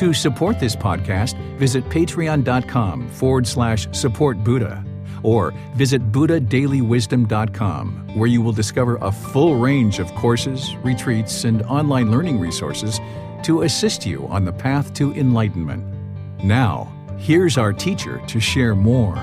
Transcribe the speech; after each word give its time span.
To 0.00 0.14
support 0.14 0.58
this 0.58 0.74
podcast, 0.74 1.36
visit 1.58 1.84
patreon.com 1.90 3.10
forward 3.10 3.46
slash 3.46 3.86
support 3.92 4.42
Buddha 4.42 4.82
or 5.22 5.52
visit 5.74 6.10
buddhadailywisdom.com 6.10 8.14
where 8.14 8.26
you 8.26 8.40
will 8.40 8.52
discover 8.52 8.96
a 9.02 9.12
full 9.12 9.56
range 9.56 9.98
of 9.98 10.10
courses, 10.14 10.74
retreats, 10.76 11.44
and 11.44 11.60
online 11.64 12.10
learning 12.10 12.40
resources 12.40 12.98
to 13.42 13.60
assist 13.60 14.06
you 14.06 14.26
on 14.28 14.46
the 14.46 14.52
path 14.54 14.94
to 14.94 15.12
enlightenment. 15.12 15.84
Now, 16.42 16.90
here's 17.18 17.58
our 17.58 17.74
teacher 17.74 18.22
to 18.26 18.40
share 18.40 18.74
more. 18.74 19.16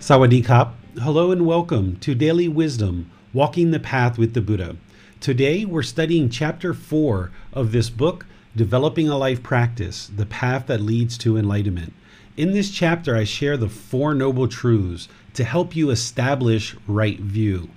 Sawadee. 0.00 0.72
Hello 0.98 1.30
and 1.30 1.46
welcome 1.46 1.96
to 2.00 2.16
Daily 2.16 2.48
Wisdom 2.48 3.12
Walking 3.34 3.72
the 3.72 3.80
Path 3.80 4.16
with 4.16 4.32
the 4.32 4.40
Buddha. 4.40 4.76
Today 5.18 5.64
we're 5.64 5.82
studying 5.82 6.30
chapter 6.30 6.72
4 6.72 7.32
of 7.52 7.72
this 7.72 7.90
book, 7.90 8.26
Developing 8.54 9.08
a 9.08 9.18
Life 9.18 9.42
Practice 9.42 10.08
The 10.14 10.24
Path 10.24 10.68
That 10.68 10.80
Leads 10.80 11.18
to 11.18 11.36
Enlightenment. 11.36 11.94
In 12.36 12.52
this 12.52 12.70
chapter, 12.70 13.16
I 13.16 13.24
share 13.24 13.56
the 13.56 13.68
Four 13.68 14.14
Noble 14.14 14.46
Truths 14.46 15.08
to 15.32 15.42
help 15.42 15.74
you 15.74 15.90
establish 15.90 16.76
right 16.86 17.18
view. 17.18 17.70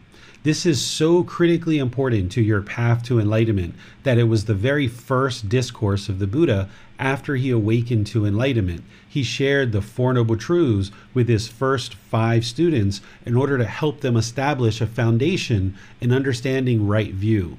This 0.43 0.63
is 0.63 0.79
so 0.79 1.23
critically 1.23 1.79
important 1.79 2.31
to 2.33 2.41
your 2.43 2.61
path 2.61 3.01
to 3.05 3.19
enlightenment 3.19 3.73
that 4.03 4.19
it 4.19 4.25
was 4.25 4.45
the 4.45 4.53
very 4.53 4.87
first 4.87 5.49
discourse 5.49 6.07
of 6.07 6.19
the 6.19 6.27
Buddha 6.27 6.69
after 6.99 7.35
he 7.35 7.49
awakened 7.49 8.05
to 8.07 8.27
enlightenment. 8.27 8.83
He 9.17 9.23
shared 9.23 9.71
the 9.71 9.81
Four 9.81 10.13
Noble 10.13 10.37
Truths 10.37 10.91
with 11.15 11.27
his 11.27 11.47
first 11.47 11.95
five 11.95 12.45
students 12.45 13.01
in 13.25 13.35
order 13.35 13.57
to 13.57 13.65
help 13.65 14.01
them 14.01 14.15
establish 14.15 14.79
a 14.79 14.85
foundation 14.85 15.73
in 15.99 16.11
understanding 16.11 16.85
right 16.85 17.11
view. 17.11 17.57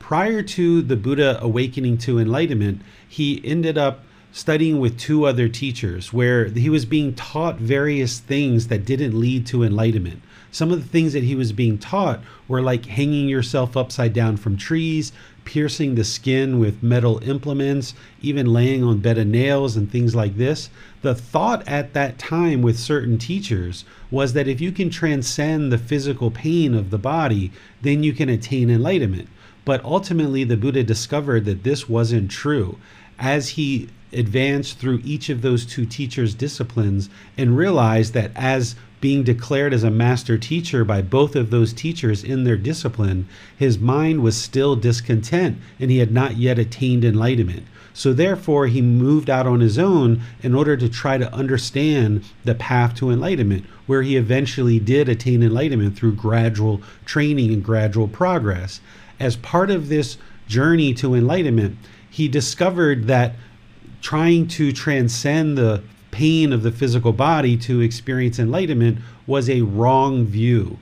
Prior 0.00 0.42
to 0.42 0.82
the 0.82 0.96
Buddha 0.96 1.38
awakening 1.40 1.98
to 1.98 2.18
enlightenment, 2.18 2.82
he 3.08 3.40
ended 3.44 3.78
up 3.78 4.00
studying 4.32 4.80
with 4.80 4.98
two 4.98 5.24
other 5.24 5.48
teachers 5.48 6.12
where 6.12 6.46
he 6.46 6.68
was 6.68 6.84
being 6.84 7.14
taught 7.14 7.58
various 7.58 8.18
things 8.18 8.66
that 8.66 8.84
didn't 8.84 9.18
lead 9.18 9.46
to 9.46 9.62
enlightenment. 9.62 10.20
Some 10.50 10.72
of 10.72 10.82
the 10.82 10.88
things 10.88 11.12
that 11.12 11.24
he 11.24 11.34
was 11.34 11.52
being 11.52 11.78
taught 11.78 12.20
were 12.48 12.62
like 12.62 12.86
hanging 12.86 13.28
yourself 13.28 13.76
upside 13.76 14.12
down 14.14 14.36
from 14.36 14.56
trees, 14.56 15.12
piercing 15.44 15.94
the 15.94 16.04
skin 16.04 16.58
with 16.58 16.82
metal 16.82 17.22
implements, 17.22 17.94
even 18.22 18.46
laying 18.46 18.82
on 18.82 18.98
bed 18.98 19.18
of 19.18 19.26
nails 19.26 19.76
and 19.76 19.90
things 19.90 20.14
like 20.14 20.36
this. 20.36 20.70
The 21.00 21.14
thought 21.14 21.66
at 21.68 21.94
that 21.94 22.18
time 22.18 22.60
with 22.60 22.78
certain 22.78 23.18
teachers 23.18 23.84
was 24.10 24.32
that 24.32 24.48
if 24.48 24.60
you 24.60 24.72
can 24.72 24.90
transcend 24.90 25.70
the 25.70 25.78
physical 25.78 26.30
pain 26.30 26.74
of 26.74 26.90
the 26.90 26.98
body, 26.98 27.52
then 27.82 28.02
you 28.02 28.12
can 28.12 28.28
attain 28.28 28.68
enlightenment. 28.68 29.28
But 29.64 29.84
ultimately, 29.84 30.44
the 30.44 30.56
Buddha 30.56 30.82
discovered 30.82 31.44
that 31.44 31.62
this 31.62 31.88
wasn't 31.88 32.30
true. 32.30 32.78
As 33.18 33.50
he 33.50 33.88
advanced 34.12 34.78
through 34.78 35.02
each 35.04 35.28
of 35.28 35.42
those 35.42 35.66
two 35.66 35.84
teachers' 35.84 36.34
disciplines 36.34 37.10
and 37.36 37.56
realized 37.56 38.14
that 38.14 38.32
as 38.34 38.74
being 39.00 39.22
declared 39.22 39.72
as 39.72 39.84
a 39.84 39.90
master 39.90 40.36
teacher 40.38 40.84
by 40.84 41.02
both 41.02 41.36
of 41.36 41.50
those 41.50 41.72
teachers 41.72 42.24
in 42.24 42.42
their 42.42 42.56
discipline, 42.56 43.28
his 43.56 43.78
mind 43.78 44.22
was 44.22 44.36
still 44.36 44.74
discontent 44.74 45.58
and 45.78 45.90
he 45.90 45.98
had 45.98 46.10
not 46.10 46.36
yet 46.36 46.58
attained 46.58 47.04
enlightenment. 47.04 47.64
So, 47.98 48.12
therefore, 48.12 48.68
he 48.68 48.80
moved 48.80 49.28
out 49.28 49.48
on 49.48 49.58
his 49.58 49.76
own 49.76 50.22
in 50.40 50.54
order 50.54 50.76
to 50.76 50.88
try 50.88 51.18
to 51.18 51.34
understand 51.34 52.22
the 52.44 52.54
path 52.54 52.94
to 52.98 53.10
enlightenment, 53.10 53.64
where 53.86 54.02
he 54.02 54.16
eventually 54.16 54.78
did 54.78 55.08
attain 55.08 55.42
enlightenment 55.42 55.96
through 55.96 56.14
gradual 56.14 56.80
training 57.04 57.52
and 57.52 57.64
gradual 57.64 58.06
progress. 58.06 58.80
As 59.18 59.34
part 59.34 59.68
of 59.68 59.88
this 59.88 60.16
journey 60.46 60.94
to 60.94 61.16
enlightenment, 61.16 61.76
he 62.08 62.28
discovered 62.28 63.08
that 63.08 63.34
trying 64.00 64.46
to 64.46 64.70
transcend 64.70 65.58
the 65.58 65.82
pain 66.12 66.52
of 66.52 66.62
the 66.62 66.70
physical 66.70 67.12
body 67.12 67.56
to 67.56 67.80
experience 67.80 68.38
enlightenment 68.38 69.00
was 69.26 69.50
a 69.50 69.62
wrong 69.62 70.24
view. 70.24 70.78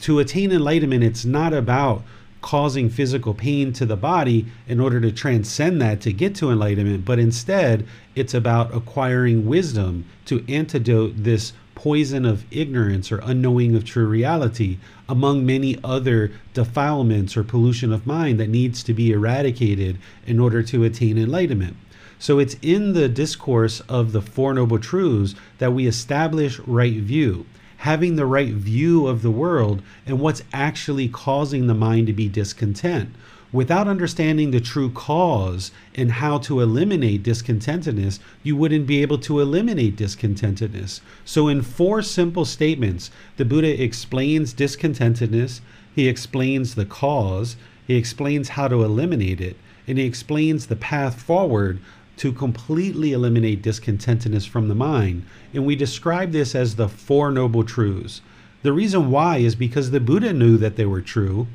To 0.00 0.18
attain 0.18 0.50
enlightenment, 0.50 1.04
it's 1.04 1.24
not 1.24 1.52
about 1.52 2.02
causing 2.42 2.90
physical 2.90 3.32
pain 3.32 3.72
to 3.72 3.86
the 3.86 3.96
body 3.96 4.44
in 4.68 4.80
order 4.80 5.00
to 5.00 5.10
transcend 5.10 5.80
that 5.80 6.00
to 6.02 6.12
get 6.12 6.34
to 6.34 6.50
enlightenment, 6.50 7.04
but 7.04 7.18
instead 7.18 7.86
it's 8.14 8.34
about 8.34 8.74
acquiring 8.74 9.46
wisdom 9.46 10.04
to 10.26 10.44
antidote 10.48 11.14
this 11.16 11.52
poison 11.74 12.24
of 12.24 12.44
ignorance 12.50 13.10
or 13.10 13.18
unknowing 13.24 13.74
of 13.74 13.84
true 13.84 14.06
reality, 14.06 14.78
among 15.08 15.44
many 15.44 15.78
other 15.82 16.30
defilements 16.52 17.36
or 17.36 17.42
pollution 17.42 17.92
of 17.92 18.06
mind 18.06 18.38
that 18.38 18.48
needs 18.48 18.82
to 18.82 18.92
be 18.92 19.10
eradicated 19.10 19.98
in 20.26 20.38
order 20.38 20.62
to 20.62 20.84
attain 20.84 21.16
enlightenment. 21.16 21.76
So 22.18 22.38
it's 22.38 22.56
in 22.62 22.92
the 22.92 23.08
discourse 23.08 23.80
of 23.88 24.12
the 24.12 24.22
Four 24.22 24.54
Noble 24.54 24.78
Truths 24.78 25.34
that 25.58 25.72
we 25.72 25.88
establish 25.88 26.60
right 26.60 26.94
view, 26.94 27.46
having 27.82 28.14
the 28.14 28.26
right 28.26 28.52
view 28.52 29.08
of 29.08 29.22
the 29.22 29.30
world 29.30 29.82
and 30.06 30.20
what's 30.20 30.42
actually 30.52 31.08
causing 31.08 31.66
the 31.66 31.74
mind 31.74 32.06
to 32.06 32.12
be 32.12 32.28
discontent. 32.28 33.12
Without 33.52 33.88
understanding 33.88 34.52
the 34.52 34.60
true 34.60 34.88
cause 34.88 35.72
and 35.96 36.12
how 36.12 36.38
to 36.38 36.60
eliminate 36.60 37.24
discontentedness, 37.24 38.20
you 38.44 38.54
wouldn't 38.54 38.86
be 38.86 39.02
able 39.02 39.18
to 39.18 39.40
eliminate 39.40 39.96
discontentedness. 39.96 41.00
So, 41.24 41.48
in 41.48 41.60
four 41.60 42.02
simple 42.02 42.44
statements, 42.44 43.10
the 43.36 43.44
Buddha 43.44 43.82
explains 43.82 44.54
discontentedness, 44.54 45.60
he 45.92 46.06
explains 46.06 46.76
the 46.76 46.86
cause, 46.86 47.56
he 47.84 47.96
explains 47.96 48.50
how 48.50 48.68
to 48.68 48.84
eliminate 48.84 49.40
it, 49.40 49.56
and 49.88 49.98
he 49.98 50.04
explains 50.04 50.66
the 50.66 50.76
path 50.76 51.20
forward 51.20 51.80
to 52.22 52.32
completely 52.32 53.12
eliminate 53.12 53.64
discontentedness 53.64 54.48
from 54.48 54.68
the 54.68 54.76
mind. 54.76 55.26
And 55.52 55.66
we 55.66 55.74
describe 55.74 56.30
this 56.30 56.54
as 56.54 56.76
the 56.76 56.88
Four 56.88 57.32
Noble 57.32 57.64
Truths. 57.64 58.20
The 58.62 58.72
reason 58.72 59.10
why 59.10 59.38
is 59.38 59.56
because 59.56 59.90
the 59.90 59.98
Buddha 59.98 60.32
knew 60.32 60.56
that 60.56 60.76
they 60.76 60.86
were 60.86 61.00
true. 61.00 61.48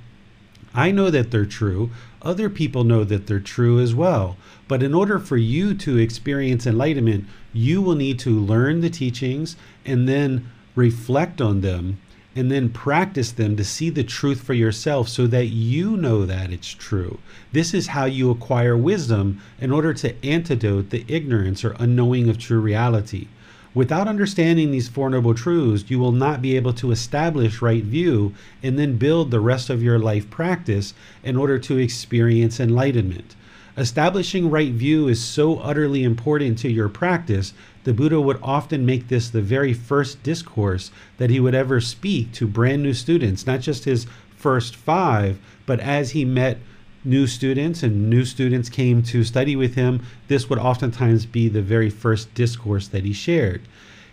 I 0.74 0.92
know 0.92 1.10
that 1.10 1.32
they're 1.32 1.46
true. 1.46 1.90
Other 2.22 2.50
people 2.50 2.84
know 2.84 3.06
that 3.06 3.28
they're 3.28 3.40
true 3.40 3.80
as 3.80 3.96
well. 3.96 4.36
But 4.68 4.84
in 4.84 4.94
order 4.94 5.20
for 5.20 5.38
you 5.38 5.74
to 5.76 5.98
experience 5.98 6.68
enlightenment, 6.68 7.24
you 7.54 7.82
will 7.82 7.96
need 7.96 8.20
to 8.20 8.38
learn 8.38 8.82
the 8.82 8.90
teachings 8.90 9.56
and 9.86 10.06
then 10.06 10.52
reflect 10.76 11.40
on 11.40 11.62
them 11.62 11.98
and 12.38 12.52
then 12.52 12.70
practice 12.70 13.32
them 13.32 13.58
to 13.58 13.64
see 13.64 13.90
the 13.90 14.04
truth 14.04 14.42
for 14.42 14.54
yourself 14.54 15.10
so 15.10 15.26
that 15.26 15.48
you 15.48 15.98
know 15.98 16.24
that 16.24 16.52
it's 16.52 16.70
true. 16.70 17.18
This 17.52 17.74
is 17.74 17.88
how 17.88 18.06
you 18.06 18.30
acquire 18.30 18.78
wisdom 18.78 19.42
in 19.60 19.72
order 19.72 19.92
to 19.96 20.24
antidote 20.24 20.92
the 20.92 21.04
ignorance 21.08 21.66
or 21.66 21.76
unknowing 21.80 22.30
of 22.30 22.38
true 22.38 22.60
reality. 22.60 23.28
Without 23.74 24.08
understanding 24.08 24.70
these 24.70 24.88
Four 24.88 25.10
Noble 25.10 25.34
Truths, 25.34 25.90
you 25.90 25.98
will 25.98 26.12
not 26.12 26.40
be 26.40 26.56
able 26.56 26.74
to 26.74 26.92
establish 26.92 27.60
right 27.60 27.84
view 27.84 28.36
and 28.62 28.78
then 28.78 28.98
build 28.98 29.32
the 29.32 29.40
rest 29.40 29.72
of 29.72 29.82
your 29.82 29.98
life 29.98 30.30
practice 30.30 30.94
in 31.24 31.38
order 31.38 31.58
to 31.58 31.80
experience 31.80 32.60
enlightenment. 32.60 33.36
Establishing 33.76 34.50
right 34.50 34.74
view 34.74 35.08
is 35.08 35.24
so 35.24 35.58
utterly 35.60 36.04
important 36.04 36.58
to 36.58 36.70
your 36.70 36.90
practice, 36.90 37.54
the 37.88 37.94
Buddha 37.94 38.20
would 38.20 38.38
often 38.44 38.86
make 38.86 39.08
this 39.08 39.30
the 39.30 39.42
very 39.42 39.72
first 39.72 40.22
discourse 40.22 40.92
that 41.20 41.30
he 41.30 41.40
would 41.40 41.56
ever 41.56 41.80
speak 41.80 42.34
to 42.34 42.46
brand 42.46 42.84
new 42.84 42.94
students, 42.94 43.48
not 43.48 43.62
just 43.62 43.86
his 43.86 44.08
first 44.36 44.76
five, 44.76 45.40
but 45.66 45.80
as 45.80 46.12
he 46.12 46.26
met 46.26 46.58
new 47.06 47.26
students 47.26 47.84
and 47.84 48.10
new 48.10 48.26
students 48.26 48.68
came 48.68 49.02
to 49.02 49.24
study 49.24 49.56
with 49.56 49.76
him, 49.76 50.06
this 50.28 50.50
would 50.50 50.60
oftentimes 50.60 51.26
be 51.26 51.48
the 51.48 51.62
very 51.62 51.90
first 51.90 52.34
discourse 52.34 52.90
that 52.90 53.06
he 53.06 53.14
shared. 53.14 53.62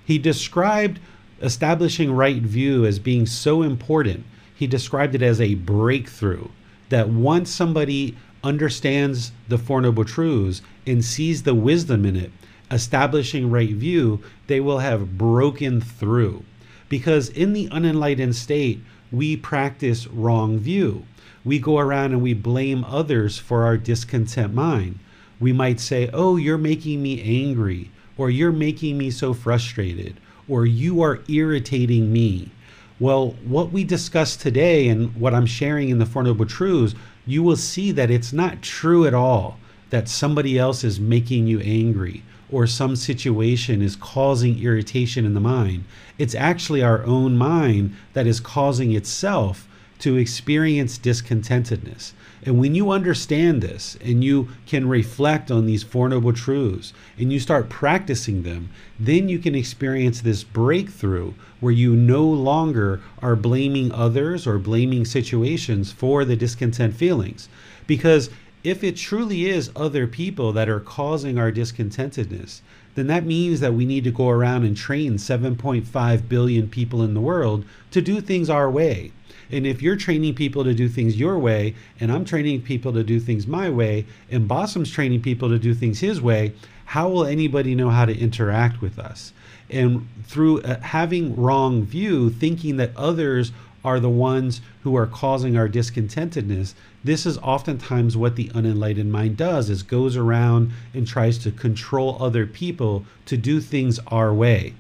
He 0.05 0.19
described 0.19 1.01
establishing 1.43 2.13
right 2.13 2.43
view 2.43 2.87
as 2.87 3.01
being 3.01 3.27
so 3.27 3.63
important. 3.63 4.25
He 4.55 4.69
described 4.69 5.17
it 5.17 5.23
as 5.23 5.41
a 5.41 5.57
breakthrough 5.57 6.47
that 6.91 7.09
once 7.09 7.51
somebody 7.51 8.17
understands 8.45 9.33
the 9.49 9.59
Four 9.59 9.81
Noble 9.81 10.05
Truths 10.05 10.63
and 10.87 11.05
sees 11.05 11.43
the 11.43 11.57
wisdom 11.57 12.07
in 12.07 12.15
it, 12.15 12.31
establishing 12.75 13.51
right 13.51 13.71
view, 13.71 14.21
they 14.49 14.59
will 14.59 14.81
have 14.81 15.17
broken 15.17 15.81
through. 15.81 16.45
Because 16.89 17.29
in 17.29 17.53
the 17.53 17.69
unenlightened 17.71 18.35
state, 18.35 18.81
we 19.13 19.37
practice 19.37 20.09
wrong 20.09 20.59
view. 20.59 21.05
We 21.45 21.61
go 21.61 21.79
around 21.79 22.13
and 22.13 22.23
we 22.23 22.35
blame 22.35 22.85
others 22.85 23.39
for 23.39 23.65
our 23.65 23.77
discontent 23.77 24.55
mind. 24.55 24.99
We 25.39 25.53
might 25.53 25.79
say, 25.79 26.11
Oh, 26.13 26.37
you're 26.37 26.59
making 26.59 27.01
me 27.01 27.23
angry, 27.23 27.91
or 28.17 28.29
you're 28.29 28.53
making 28.53 28.99
me 28.99 29.11
so 29.11 29.33
frustrated, 29.35 30.17
or 30.49 30.67
you 30.67 31.01
are 31.03 31.21
irritating 31.29 32.13
me. 32.13 32.51
Well, 32.99 33.37
what 33.45 33.71
we 33.71 33.85
discussed 33.85 34.41
today 34.41 34.89
and 34.89 35.15
what 35.17 35.35
I'm 35.35 35.47
sharing 35.47 35.91
in 35.91 35.99
the 35.99 36.07
Four 36.07 36.25
Noble 36.25 36.47
Truths, 36.47 36.95
you 37.27 37.43
will 37.43 37.57
see 37.57 37.93
that 37.93 38.11
it's 38.11 38.33
not 38.33 38.63
true 38.63 39.07
at 39.07 39.15
all 39.15 39.59
that 39.91 40.09
somebody 40.09 40.59
else 40.59 40.83
is 40.83 40.99
making 40.99 41.47
you 41.47 41.61
angry 41.61 42.23
or 42.51 42.67
some 42.67 42.97
situation 42.97 43.83
is 43.83 43.97
causing 43.97 44.63
irritation 44.63 45.25
in 45.25 45.35
the 45.35 45.41
mind. 45.41 45.85
It's 46.19 46.35
actually 46.35 46.83
our 46.83 47.05
own 47.05 47.37
mind 47.37 47.97
that 48.13 48.27
is 48.27 48.41
causing 48.41 48.93
itself 48.93 49.67
to 50.01 50.17
experience 50.17 50.99
discontentedness. 50.99 52.13
And 52.43 52.59
when 52.59 52.75
you 52.75 52.91
understand 52.91 53.63
this 53.63 53.97
and 54.05 54.23
you 54.23 54.49
can 54.67 54.87
reflect 54.87 55.51
on 55.51 55.65
these 55.65 55.83
Four 55.83 56.11
Noble 56.11 56.33
Truths 56.33 56.93
and 57.17 57.33
you 57.33 57.41
start 57.41 57.71
practicing 57.71 58.43
them, 58.43 58.69
then 59.01 59.29
you 59.29 59.39
can 59.39 59.55
experience 59.55 60.21
this 60.21 60.45
breakthrough 60.45 61.33
where 61.61 61.73
you 61.73 61.97
no 61.97 62.25
longer 62.25 63.01
are 63.23 63.37
blaming 63.37 63.91
others 63.93 64.47
or 64.47 64.59
blaming 64.59 65.07
situations 65.07 65.91
for 65.91 66.25
the 66.25 66.37
discontent 66.37 66.95
feelings. 66.95 67.49
Because 67.87 68.29
if 68.65 68.83
it 68.83 68.97
truly 68.97 69.47
is 69.47 69.71
other 69.77 70.07
people 70.07 70.53
that 70.53 70.69
are 70.69 70.81
causing 70.81 71.39
our 71.39 71.53
discontentedness, 71.53 72.63
then 72.95 73.07
that 73.07 73.27
means 73.27 73.61
that 73.61 73.75
we 73.75 73.85
need 73.85 74.05
to 74.05 74.11
go 74.11 74.31
around 74.31 74.65
and 74.65 74.77
train 74.77 75.15
7.5 75.15 76.29
billion 76.29 76.69
people 76.69 77.03
in 77.03 77.15
the 77.15 77.21
world 77.21 77.65
to 77.91 78.01
do 78.01 78.21
things 78.21 78.51
our 78.51 78.71
way 78.71 79.13
and 79.51 79.67
if 79.67 79.83
you're 79.83 79.97
training 79.97 80.35
people 80.35 80.65
to 80.65 80.75
do 80.75 80.89
things 80.89 81.17
your 81.17 81.39
way, 81.39 81.75
and 82.01 82.11
I'm 82.11 82.25
training 82.25 82.63
people 82.63 82.93
to 82.93 83.05
do 83.05 83.21
things 83.21 83.47
my 83.47 83.71
way, 83.71 84.07
and 84.31 84.49
Bossam's 84.49 84.91
training 84.91 85.23
people 85.23 85.49
to 85.49 85.59
do 85.59 85.75
things 85.75 86.01
his 86.01 86.21
way, 86.21 86.55
how 86.87 87.09
will 87.09 87.25
anybody 87.25 87.75
know 87.75 87.91
how 87.91 88.05
to 88.05 88.17
interact 88.17 88.81
with 88.81 88.99
us? 88.99 89.33
And 89.71 90.09
through 90.25 90.63
uh, 90.63 90.81
having 90.81 91.37
wrong 91.37 91.85
view, 91.85 92.31
thinking 92.31 92.77
that 92.79 92.97
others 92.97 93.53
are 93.85 94.01
the 94.01 94.11
ones 94.11 94.61
who 94.83 94.97
are 94.97 95.07
causing 95.07 95.57
our 95.57 95.69
discontentedness 95.69 96.75
this 97.05 97.27
is 97.27 97.39
oftentimes 97.39 98.17
what 98.17 98.35
the 98.35 98.51
unenlightened 98.55 99.13
mind 99.13 99.37
does 99.37 99.71
is 99.71 99.83
goes 99.83 100.17
around 100.17 100.73
and 100.93 101.07
tries 101.07 101.39
to 101.39 101.51
control 101.51 102.17
other 102.21 102.47
people 102.47 103.05
to 103.27 103.37
do 103.37 103.61
things 103.61 104.01
our 104.09 104.33
way 104.33 104.75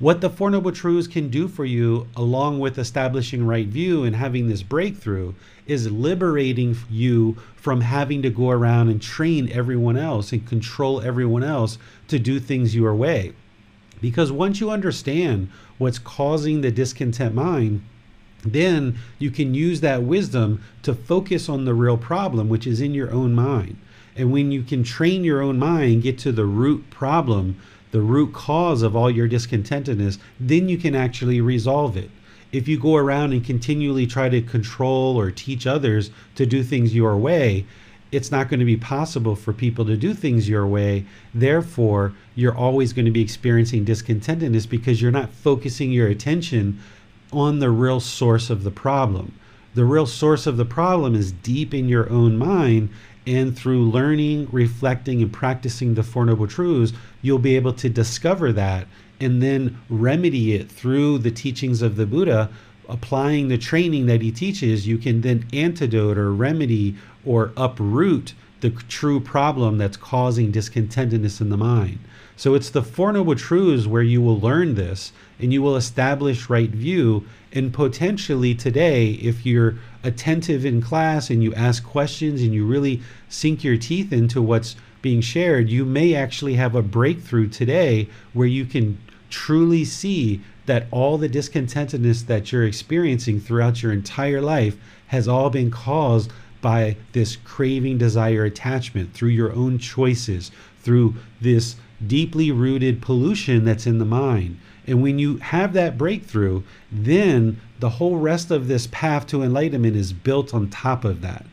what 0.00 0.20
the 0.20 0.28
Four 0.28 0.50
Noble 0.50 0.72
Truths 0.72 1.06
can 1.06 1.28
do 1.28 1.46
for 1.46 1.64
you, 1.64 2.08
along 2.16 2.58
with 2.58 2.78
establishing 2.78 3.46
right 3.46 3.66
view 3.66 4.02
and 4.02 4.16
having 4.16 4.48
this 4.48 4.62
breakthrough, 4.62 5.34
is 5.66 5.90
liberating 5.90 6.76
you 6.90 7.36
from 7.54 7.80
having 7.80 8.20
to 8.22 8.30
go 8.30 8.50
around 8.50 8.88
and 8.88 9.00
train 9.00 9.48
everyone 9.52 9.96
else 9.96 10.32
and 10.32 10.46
control 10.46 11.00
everyone 11.00 11.44
else 11.44 11.78
to 12.08 12.18
do 12.18 12.40
things 12.40 12.74
your 12.74 12.94
way. 12.94 13.32
Because 14.00 14.32
once 14.32 14.60
you 14.60 14.68
understand 14.68 15.48
what's 15.78 16.00
causing 16.00 16.60
the 16.60 16.72
discontent 16.72 17.34
mind, 17.34 17.82
then 18.44 18.98
you 19.18 19.30
can 19.30 19.54
use 19.54 19.80
that 19.80 20.02
wisdom 20.02 20.62
to 20.82 20.94
focus 20.94 21.48
on 21.48 21.64
the 21.64 21.74
real 21.74 21.96
problem, 21.96 22.48
which 22.48 22.66
is 22.66 22.80
in 22.80 22.94
your 22.94 23.10
own 23.10 23.34
mind. 23.34 23.76
And 24.16 24.30
when 24.30 24.52
you 24.52 24.62
can 24.62 24.84
train 24.84 25.24
your 25.24 25.42
own 25.42 25.58
mind, 25.58 26.02
get 26.02 26.18
to 26.18 26.32
the 26.32 26.44
root 26.44 26.88
problem, 26.90 27.56
the 27.90 28.00
root 28.00 28.32
cause 28.32 28.82
of 28.82 28.94
all 28.94 29.10
your 29.10 29.28
discontentedness, 29.28 30.18
then 30.38 30.68
you 30.68 30.78
can 30.78 30.94
actually 30.94 31.40
resolve 31.40 31.96
it. 31.96 32.10
If 32.52 32.68
you 32.68 32.78
go 32.78 32.94
around 32.94 33.32
and 33.32 33.44
continually 33.44 34.06
try 34.06 34.28
to 34.28 34.40
control 34.40 35.18
or 35.18 35.32
teach 35.32 35.66
others 35.66 36.10
to 36.36 36.46
do 36.46 36.62
things 36.62 36.94
your 36.94 37.16
way, 37.16 37.66
it's 38.12 38.30
not 38.30 38.48
going 38.48 38.60
to 38.60 38.66
be 38.66 38.76
possible 38.76 39.34
for 39.34 39.52
people 39.52 39.84
to 39.86 39.96
do 39.96 40.14
things 40.14 40.48
your 40.48 40.66
way. 40.66 41.04
Therefore, 41.34 42.14
you're 42.36 42.56
always 42.56 42.92
going 42.92 43.06
to 43.06 43.10
be 43.10 43.22
experiencing 43.22 43.84
discontentedness 43.84 44.68
because 44.68 45.02
you're 45.02 45.10
not 45.10 45.30
focusing 45.30 45.90
your 45.90 46.06
attention 46.06 46.78
on 47.36 47.58
the 47.58 47.70
real 47.70 48.00
source 48.00 48.50
of 48.50 48.64
the 48.64 48.70
problem. 48.70 49.38
The 49.74 49.84
real 49.84 50.06
source 50.06 50.46
of 50.46 50.56
the 50.56 50.64
problem 50.64 51.14
is 51.14 51.32
deep 51.32 51.74
in 51.74 51.88
your 51.88 52.08
own 52.10 52.36
mind, 52.36 52.90
and 53.26 53.56
through 53.56 53.90
learning, 53.90 54.48
reflecting, 54.52 55.22
and 55.22 55.32
practicing 55.32 55.94
the 55.94 56.02
Four 56.02 56.26
Noble 56.26 56.46
Truths, 56.46 56.92
you'll 57.22 57.38
be 57.38 57.56
able 57.56 57.72
to 57.72 57.88
discover 57.88 58.52
that 58.52 58.86
and 59.20 59.42
then 59.42 59.78
remedy 59.88 60.54
it 60.54 60.70
through 60.70 61.18
the 61.18 61.30
teachings 61.30 61.82
of 61.82 61.96
the 61.96 62.06
Buddha. 62.06 62.50
Applying 62.88 63.48
the 63.48 63.56
training 63.56 64.06
that 64.06 64.20
he 64.20 64.30
teaches, 64.30 64.86
you 64.86 64.98
can 64.98 65.22
then 65.22 65.46
antidote 65.52 66.18
or 66.18 66.32
remedy 66.32 66.96
or 67.24 67.52
uproot 67.56 68.34
the 68.60 68.70
true 68.70 69.20
problem 69.20 69.78
that's 69.78 69.96
causing 69.96 70.52
discontentedness 70.52 71.40
in 71.40 71.48
the 71.48 71.56
mind. 71.56 71.98
So 72.36 72.54
it's 72.54 72.70
the 72.70 72.82
Four 72.82 73.12
Noble 73.12 73.36
Truths 73.36 73.86
where 73.86 74.02
you 74.02 74.20
will 74.20 74.38
learn 74.40 74.74
this 74.74 75.12
and 75.38 75.52
you 75.52 75.62
will 75.62 75.76
establish 75.76 76.50
right 76.50 76.70
view. 76.70 77.24
And 77.52 77.72
potentially 77.72 78.54
today, 78.54 79.12
if 79.12 79.46
you're 79.46 79.76
attentive 80.02 80.64
in 80.64 80.82
class 80.82 81.30
and 81.30 81.42
you 81.42 81.54
ask 81.54 81.84
questions 81.84 82.42
and 82.42 82.52
you 82.52 82.66
really 82.66 83.02
sink 83.28 83.62
your 83.62 83.76
teeth 83.76 84.12
into 84.12 84.42
what's 84.42 84.74
being 85.00 85.20
shared, 85.20 85.68
you 85.68 85.84
may 85.84 86.14
actually 86.14 86.54
have 86.54 86.74
a 86.74 86.82
breakthrough 86.82 87.48
today 87.48 88.08
where 88.32 88.48
you 88.48 88.64
can 88.64 88.98
truly 89.30 89.84
see 89.84 90.40
that 90.66 90.86
all 90.90 91.18
the 91.18 91.28
discontentedness 91.28 92.26
that 92.26 92.50
you're 92.50 92.64
experiencing 92.64 93.38
throughout 93.38 93.82
your 93.82 93.92
entire 93.92 94.40
life 94.40 94.76
has 95.08 95.28
all 95.28 95.50
been 95.50 95.70
caused 95.70 96.32
by 96.60 96.96
this 97.12 97.36
craving, 97.36 97.98
desire, 97.98 98.44
attachment 98.44 99.12
through 99.12 99.28
your 99.28 99.52
own 99.52 99.78
choices, 99.78 100.50
through 100.80 101.14
this 101.40 101.76
deeply 102.06 102.50
rooted 102.50 103.02
pollution 103.02 103.64
that's 103.64 103.86
in 103.86 103.98
the 103.98 104.04
mind. 104.04 104.58
And 104.86 105.02
when 105.02 105.18
you 105.18 105.38
have 105.38 105.72
that 105.72 105.96
breakthrough, 105.96 106.62
then 106.92 107.60
the 107.78 107.90
whole 107.90 108.18
rest 108.18 108.50
of 108.50 108.68
this 108.68 108.86
path 108.88 109.26
to 109.28 109.42
enlightenment 109.42 109.96
is 109.96 110.12
built 110.12 110.52
on 110.52 110.68
top 110.68 111.04
of 111.04 111.20
that. 111.22 111.46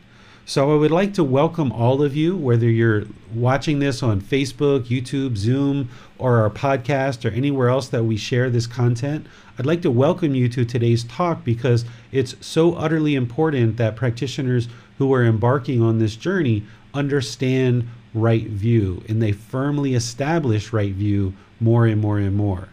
So 0.45 0.73
I 0.73 0.75
would 0.75 0.91
like 0.91 1.13
to 1.13 1.23
welcome 1.23 1.71
all 1.71 2.01
of 2.01 2.15
you, 2.15 2.35
whether 2.35 2.69
you're 2.69 3.05
watching 3.33 3.79
this 3.79 4.03
on 4.03 4.19
Facebook, 4.19 4.85
YouTube, 4.85 5.37
Zoom, 5.37 5.87
or 6.17 6.41
our 6.41 6.49
podcast, 6.49 7.23
or 7.23 7.33
anywhere 7.33 7.69
else 7.69 7.87
that 7.89 8.03
we 8.03 8.17
share 8.17 8.49
this 8.49 8.67
content. 8.67 9.27
I'd 9.57 9.65
like 9.65 9.81
to 9.83 9.91
welcome 9.91 10.35
you 10.35 10.49
to 10.49 10.65
today's 10.65 11.03
talk 11.05 11.45
because 11.45 11.85
it's 12.11 12.35
so 12.45 12.73
utterly 12.73 13.15
important 13.15 13.77
that 13.77 13.95
practitioners 13.95 14.67
who 14.97 15.13
are 15.13 15.23
embarking 15.23 15.81
on 15.81 15.99
this 15.99 16.15
journey 16.15 16.63
understand 16.93 17.87
right 18.13 18.47
view 18.47 19.03
and 19.07 19.21
they 19.21 19.31
firmly 19.31 19.93
establish 19.93 20.73
right 20.73 20.93
view 20.93 21.33
more 21.59 21.85
and 21.85 22.01
more 22.01 22.19
and 22.19 22.35
more. 22.35 22.69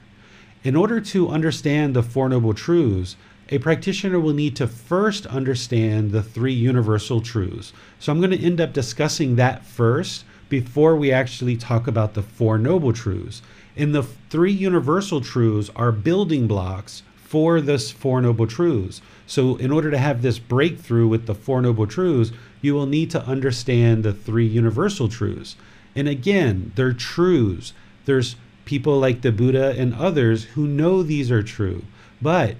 In 0.65 0.75
order 0.75 1.01
to 1.01 1.29
understand 1.29 1.95
the 1.95 2.03
Four 2.03 2.29
Noble 2.29 2.55
Truths, 2.55 3.17
a 3.51 3.59
practitioner 3.59 4.21
will 4.21 4.35
need 4.35 4.57
to 4.57 4.67
first 4.67 5.25
understand 5.27 6.11
the 6.11 6.23
three 6.23 6.53
universal 6.53 7.21
truths. 7.21 7.73
So 7.99 8.13
I'm 8.13 8.21
going 8.21 8.33
to 8.33 8.45
end 8.45 8.61
up 8.61 8.73
discussing 8.73 9.37
that 9.37 9.65
first 9.65 10.25
before 10.49 10.97
we 10.97 11.13
actually 11.13 11.57
talk 11.57 11.87
about 11.87 12.15
the 12.15 12.23
Four 12.23 12.59
Noble 12.59 12.93
Truths. 12.93 13.41
And 13.77 13.95
the 13.95 14.03
three 14.03 14.53
universal 14.53 15.21
truths 15.21 15.71
are 15.77 15.93
building 15.93 16.47
blocks 16.47 17.03
for 17.17 17.61
this 17.61 17.91
Four 17.91 18.21
Noble 18.21 18.47
Truths. 18.47 19.01
So, 19.27 19.57
in 19.57 19.71
order 19.71 19.91
to 19.91 19.99
have 19.99 20.23
this 20.23 20.39
breakthrough 20.39 21.07
with 21.07 21.27
the 21.27 21.35
Four 21.35 21.63
Noble 21.63 21.87
Truths, 21.87 22.33
you 22.61 22.75
will 22.75 22.87
need 22.87 23.11
to 23.11 23.25
understand 23.25 24.05
the 24.05 24.13
three 24.13 24.47
universal 24.47 25.09
truths. 25.09 25.57
And 25.95 26.09
again, 26.09 26.73
they're 26.75 26.93
truths. 26.93 27.73
There's 28.05 28.37
people 28.65 28.99
like 28.99 29.23
the 29.23 29.33
Buddha 29.33 29.75
and 29.79 29.95
others 29.95 30.45
who 30.45 30.67
know 30.67 31.03
these 31.03 31.31
are 31.31 31.43
true. 31.43 31.85
But 32.21 32.57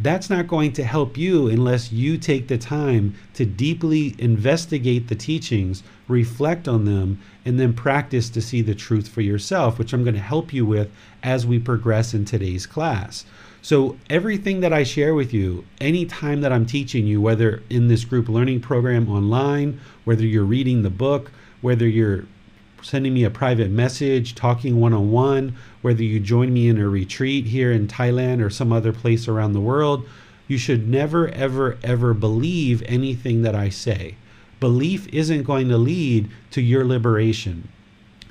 that's 0.00 0.30
not 0.30 0.46
going 0.46 0.72
to 0.72 0.84
help 0.84 1.18
you 1.18 1.48
unless 1.48 1.92
you 1.92 2.16
take 2.16 2.48
the 2.48 2.56
time 2.56 3.14
to 3.34 3.44
deeply 3.44 4.14
investigate 4.18 5.08
the 5.08 5.14
teachings, 5.14 5.82
reflect 6.08 6.66
on 6.66 6.86
them, 6.86 7.20
and 7.44 7.60
then 7.60 7.74
practice 7.74 8.30
to 8.30 8.40
see 8.40 8.62
the 8.62 8.74
truth 8.74 9.08
for 9.08 9.20
yourself, 9.20 9.78
which 9.78 9.92
I'm 9.92 10.02
going 10.02 10.14
to 10.14 10.20
help 10.20 10.54
you 10.54 10.64
with 10.64 10.90
as 11.22 11.46
we 11.46 11.58
progress 11.58 12.14
in 12.14 12.24
today's 12.24 12.66
class. 12.66 13.26
So, 13.62 13.98
everything 14.08 14.60
that 14.60 14.72
I 14.72 14.84
share 14.84 15.14
with 15.14 15.34
you, 15.34 15.66
anytime 15.82 16.40
that 16.40 16.52
I'm 16.52 16.64
teaching 16.64 17.06
you, 17.06 17.20
whether 17.20 17.62
in 17.68 17.88
this 17.88 18.06
group 18.06 18.28
learning 18.28 18.60
program 18.60 19.10
online, 19.10 19.80
whether 20.04 20.24
you're 20.24 20.44
reading 20.44 20.82
the 20.82 20.90
book, 20.90 21.30
whether 21.60 21.86
you're 21.86 22.24
sending 22.82 23.12
me 23.12 23.24
a 23.24 23.30
private 23.30 23.70
message, 23.70 24.34
talking 24.34 24.80
one 24.80 24.94
on 24.94 25.10
one, 25.10 25.56
whether 25.82 26.02
you 26.02 26.18
join 26.20 26.52
me 26.52 26.68
in 26.68 26.78
a 26.78 26.88
retreat 26.88 27.46
here 27.46 27.70
in 27.70 27.86
Thailand 27.86 28.42
or 28.42 28.48
some 28.48 28.72
other 28.72 28.92
place 28.92 29.28
around 29.28 29.52
the 29.52 29.60
world, 29.60 30.08
you 30.48 30.56
should 30.56 30.88
never, 30.88 31.28
ever, 31.28 31.78
ever 31.82 32.14
believe 32.14 32.82
anything 32.86 33.42
that 33.42 33.54
I 33.54 33.68
say. 33.68 34.16
Belief 34.58 35.06
isn't 35.08 35.44
going 35.44 35.68
to 35.68 35.76
lead 35.76 36.30
to 36.50 36.60
your 36.60 36.84
liberation. 36.84 37.68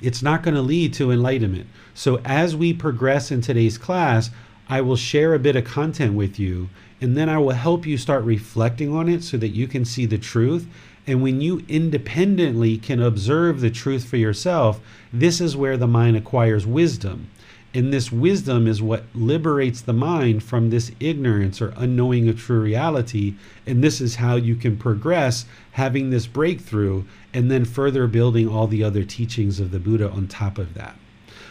It's 0.02 0.22
not 0.22 0.42
going 0.42 0.54
to 0.54 0.62
lead 0.62 0.92
to 0.94 1.10
enlightenment. 1.10 1.66
So, 1.94 2.20
as 2.24 2.56
we 2.56 2.72
progress 2.72 3.30
in 3.30 3.40
today's 3.40 3.78
class, 3.78 4.30
I 4.70 4.80
will 4.82 4.94
share 4.94 5.34
a 5.34 5.40
bit 5.40 5.56
of 5.56 5.64
content 5.64 6.14
with 6.14 6.38
you 6.38 6.70
and 7.00 7.16
then 7.16 7.28
I 7.28 7.38
will 7.38 7.50
help 7.50 7.86
you 7.86 7.98
start 7.98 8.22
reflecting 8.22 8.94
on 8.94 9.08
it 9.08 9.24
so 9.24 9.36
that 9.38 9.48
you 9.48 9.66
can 9.66 9.84
see 9.84 10.06
the 10.06 10.16
truth. 10.16 10.68
And 11.08 11.22
when 11.22 11.40
you 11.40 11.64
independently 11.66 12.78
can 12.78 13.02
observe 13.02 13.60
the 13.60 13.70
truth 13.70 14.04
for 14.04 14.16
yourself, 14.16 14.80
this 15.12 15.40
is 15.40 15.56
where 15.56 15.76
the 15.76 15.88
mind 15.88 16.16
acquires 16.16 16.68
wisdom. 16.68 17.30
And 17.74 17.92
this 17.92 18.12
wisdom 18.12 18.68
is 18.68 18.80
what 18.80 19.04
liberates 19.12 19.80
the 19.80 19.92
mind 19.92 20.44
from 20.44 20.70
this 20.70 20.92
ignorance 21.00 21.60
or 21.60 21.74
unknowing 21.76 22.28
of 22.28 22.38
true 22.38 22.60
reality. 22.60 23.34
And 23.66 23.82
this 23.82 24.00
is 24.00 24.16
how 24.16 24.36
you 24.36 24.54
can 24.54 24.76
progress 24.76 25.46
having 25.72 26.10
this 26.10 26.28
breakthrough 26.28 27.04
and 27.34 27.50
then 27.50 27.64
further 27.64 28.06
building 28.06 28.48
all 28.48 28.68
the 28.68 28.84
other 28.84 29.02
teachings 29.02 29.58
of 29.58 29.72
the 29.72 29.80
Buddha 29.80 30.08
on 30.08 30.28
top 30.28 30.58
of 30.58 30.74
that. 30.74 30.96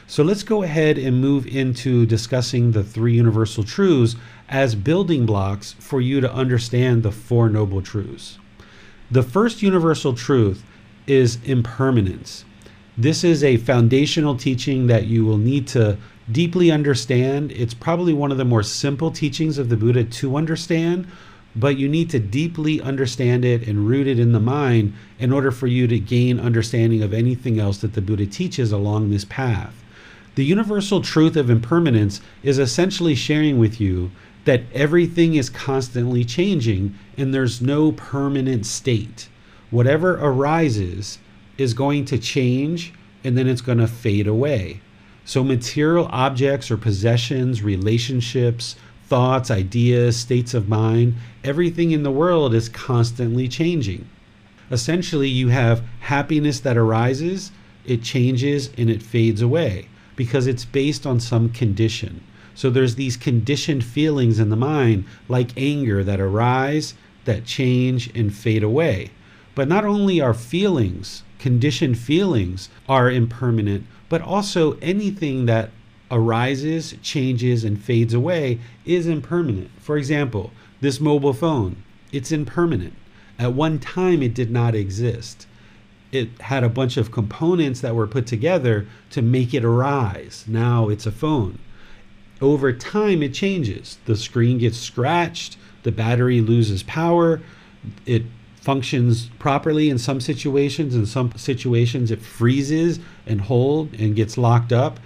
So 0.10 0.24
let's 0.24 0.42
go 0.42 0.64
ahead 0.64 0.98
and 0.98 1.22
move 1.22 1.46
into 1.46 2.08
discussing 2.08 2.72
the 2.72 2.84
three 2.84 3.14
universal 3.14 3.64
truths 3.64 4.16
as 4.50 4.74
building 4.74 5.28
blocks 5.28 5.74
for 5.74 6.02
you 6.02 6.20
to 6.20 6.34
understand 6.34 7.04
the 7.04 7.12
Four 7.12 7.48
Noble 7.48 7.84
Truths. 7.84 8.40
The 9.12 9.22
first 9.22 9.62
universal 9.62 10.14
truth 10.14 10.64
is 11.06 11.38
impermanence. 11.44 12.44
This 12.98 13.24
is 13.24 13.44
a 13.44 13.58
foundational 13.58 14.36
teaching 14.36 14.88
that 14.88 15.06
you 15.06 15.26
will 15.26 15.38
need 15.38 15.68
to 15.68 16.00
deeply 16.32 16.72
understand. 16.72 17.52
It's 17.52 17.76
probably 17.76 18.12
one 18.12 18.32
of 18.32 18.40
the 18.40 18.46
more 18.46 18.64
simple 18.64 19.12
teachings 19.12 19.60
of 19.60 19.70
the 19.70 19.78
Buddha 19.78 20.06
to 20.06 20.38
understand, 20.38 21.08
but 21.56 21.78
you 21.78 21.88
need 21.88 22.10
to 22.10 22.20
deeply 22.20 22.82
understand 22.82 23.46
it 23.46 23.68
and 23.68 23.88
root 23.88 24.08
it 24.08 24.18
in 24.18 24.32
the 24.32 24.40
mind 24.40 24.94
in 25.20 25.32
order 25.32 25.52
for 25.52 25.68
you 25.68 25.86
to 25.86 26.00
gain 26.00 26.40
understanding 26.40 27.04
of 27.04 27.14
anything 27.14 27.60
else 27.60 27.78
that 27.78 27.94
the 27.94 28.02
Buddha 28.02 28.26
teaches 28.26 28.72
along 28.72 29.12
this 29.12 29.26
path. 29.26 29.76
The 30.36 30.46
universal 30.46 31.02
truth 31.02 31.36
of 31.36 31.50
impermanence 31.50 32.22
is 32.44 32.60
essentially 32.60 33.16
sharing 33.16 33.58
with 33.58 33.82
you 33.82 34.12
that 34.46 34.62
everything 34.74 35.34
is 35.34 35.50
constantly 35.50 36.24
changing 36.24 36.94
and 37.18 37.34
there's 37.34 37.62
no 37.62 37.92
permanent 37.92 38.68
state. 38.68 39.28
Whatever 39.72 40.20
arises 40.22 41.18
is 41.58 41.74
going 41.74 42.06
to 42.06 42.20
change 42.20 42.94
and 43.24 43.36
then 43.36 43.48
it's 43.48 43.62
going 43.62 43.80
to 43.80 43.88
fade 43.88 44.28
away. 44.28 44.82
So, 45.26 45.44
material 45.44 46.08
objects 46.12 46.70
or 46.70 46.78
possessions, 46.78 47.64
relationships, 47.64 48.76
thoughts, 49.08 49.50
ideas, 49.50 50.16
states 50.16 50.54
of 50.54 50.70
mind, 50.70 51.16
everything 51.44 51.92
in 51.92 52.04
the 52.04 52.12
world 52.12 52.54
is 52.54 52.70
constantly 52.70 53.48
changing. 53.48 54.08
Essentially, 54.70 55.28
you 55.28 55.48
have 55.48 55.84
happiness 56.02 56.60
that 56.60 56.78
arises, 56.78 57.52
it 57.84 58.04
changes, 58.04 58.70
and 58.78 58.92
it 58.92 59.02
fades 59.02 59.42
away 59.42 59.88
because 60.20 60.48
it's 60.48 60.66
based 60.66 61.08
on 61.08 61.18
some 61.18 61.48
condition. 61.48 62.22
So, 62.54 62.70
there's 62.70 62.96
these 62.96 63.16
conditioned 63.16 63.86
feelings 63.86 64.38
in 64.38 64.50
the 64.50 64.58
mind, 64.58 65.06
like 65.30 65.52
anger, 65.56 66.04
that 66.04 66.20
arise, 66.20 66.94
that 67.24 67.46
change, 67.46 68.14
and 68.14 68.36
fade 68.36 68.62
away. 68.62 69.12
But 69.56 69.70
not 69.70 69.86
only 69.86 70.20
are 70.20 70.34
feelings 70.34 71.24
conditioned 71.38 71.98
feelings 71.98 72.68
are 72.90 73.10
impermanent, 73.10 73.86
but 74.10 74.22
also 74.22 74.74
anything 74.82 75.46
that 75.46 75.70
arises, 76.12 76.96
changes, 77.02 77.64
and 77.64 77.82
fades 77.82 78.14
away 78.14 78.60
is 78.86 79.08
impermanent. 79.08 79.72
For 79.80 79.98
example, 79.98 80.52
this 80.82 81.00
mobile 81.00 81.32
phone, 81.32 81.78
it's 82.12 82.34
impermanent. 82.34 82.96
At 83.38 83.54
one 83.54 83.80
time, 83.80 84.22
it 84.22 84.34
did 84.34 84.52
not 84.52 84.76
exist. 84.76 85.48
It 86.12 86.30
had 86.42 86.64
a 86.64 86.70
bunch 86.70 86.98
of 86.98 87.12
components 87.12 87.82
that 87.82 87.96
were 87.96 88.08
put 88.08 88.26
together 88.26 88.88
to 89.12 89.22
make 89.22 89.54
it 89.54 89.64
arise. 89.64 90.46
Now 90.48 90.90
it's 90.90 91.06
a 91.06 91.12
phone. 91.12 91.60
Over 92.42 92.72
time, 92.74 93.22
it 93.22 93.34
changes. 93.34 93.98
The 94.06 94.16
screen 94.16 94.58
gets 94.58 94.78
scratched, 94.78 95.58
the 95.84 95.92
battery 95.92 96.42
loses 96.42 96.84
power, 96.84 97.42
it 98.06 98.24
functions 98.62 99.30
properly 99.40 99.90
in 99.90 99.98
some 99.98 100.20
situations. 100.20 100.96
In 100.96 101.06
some 101.06 101.32
situations, 101.36 102.12
it 102.12 102.22
freezes 102.22 103.00
and 103.26 103.42
hold 103.42 103.94
and 103.94 104.16
gets 104.16 104.38
locked 104.38 104.74
up. 104.74 105.00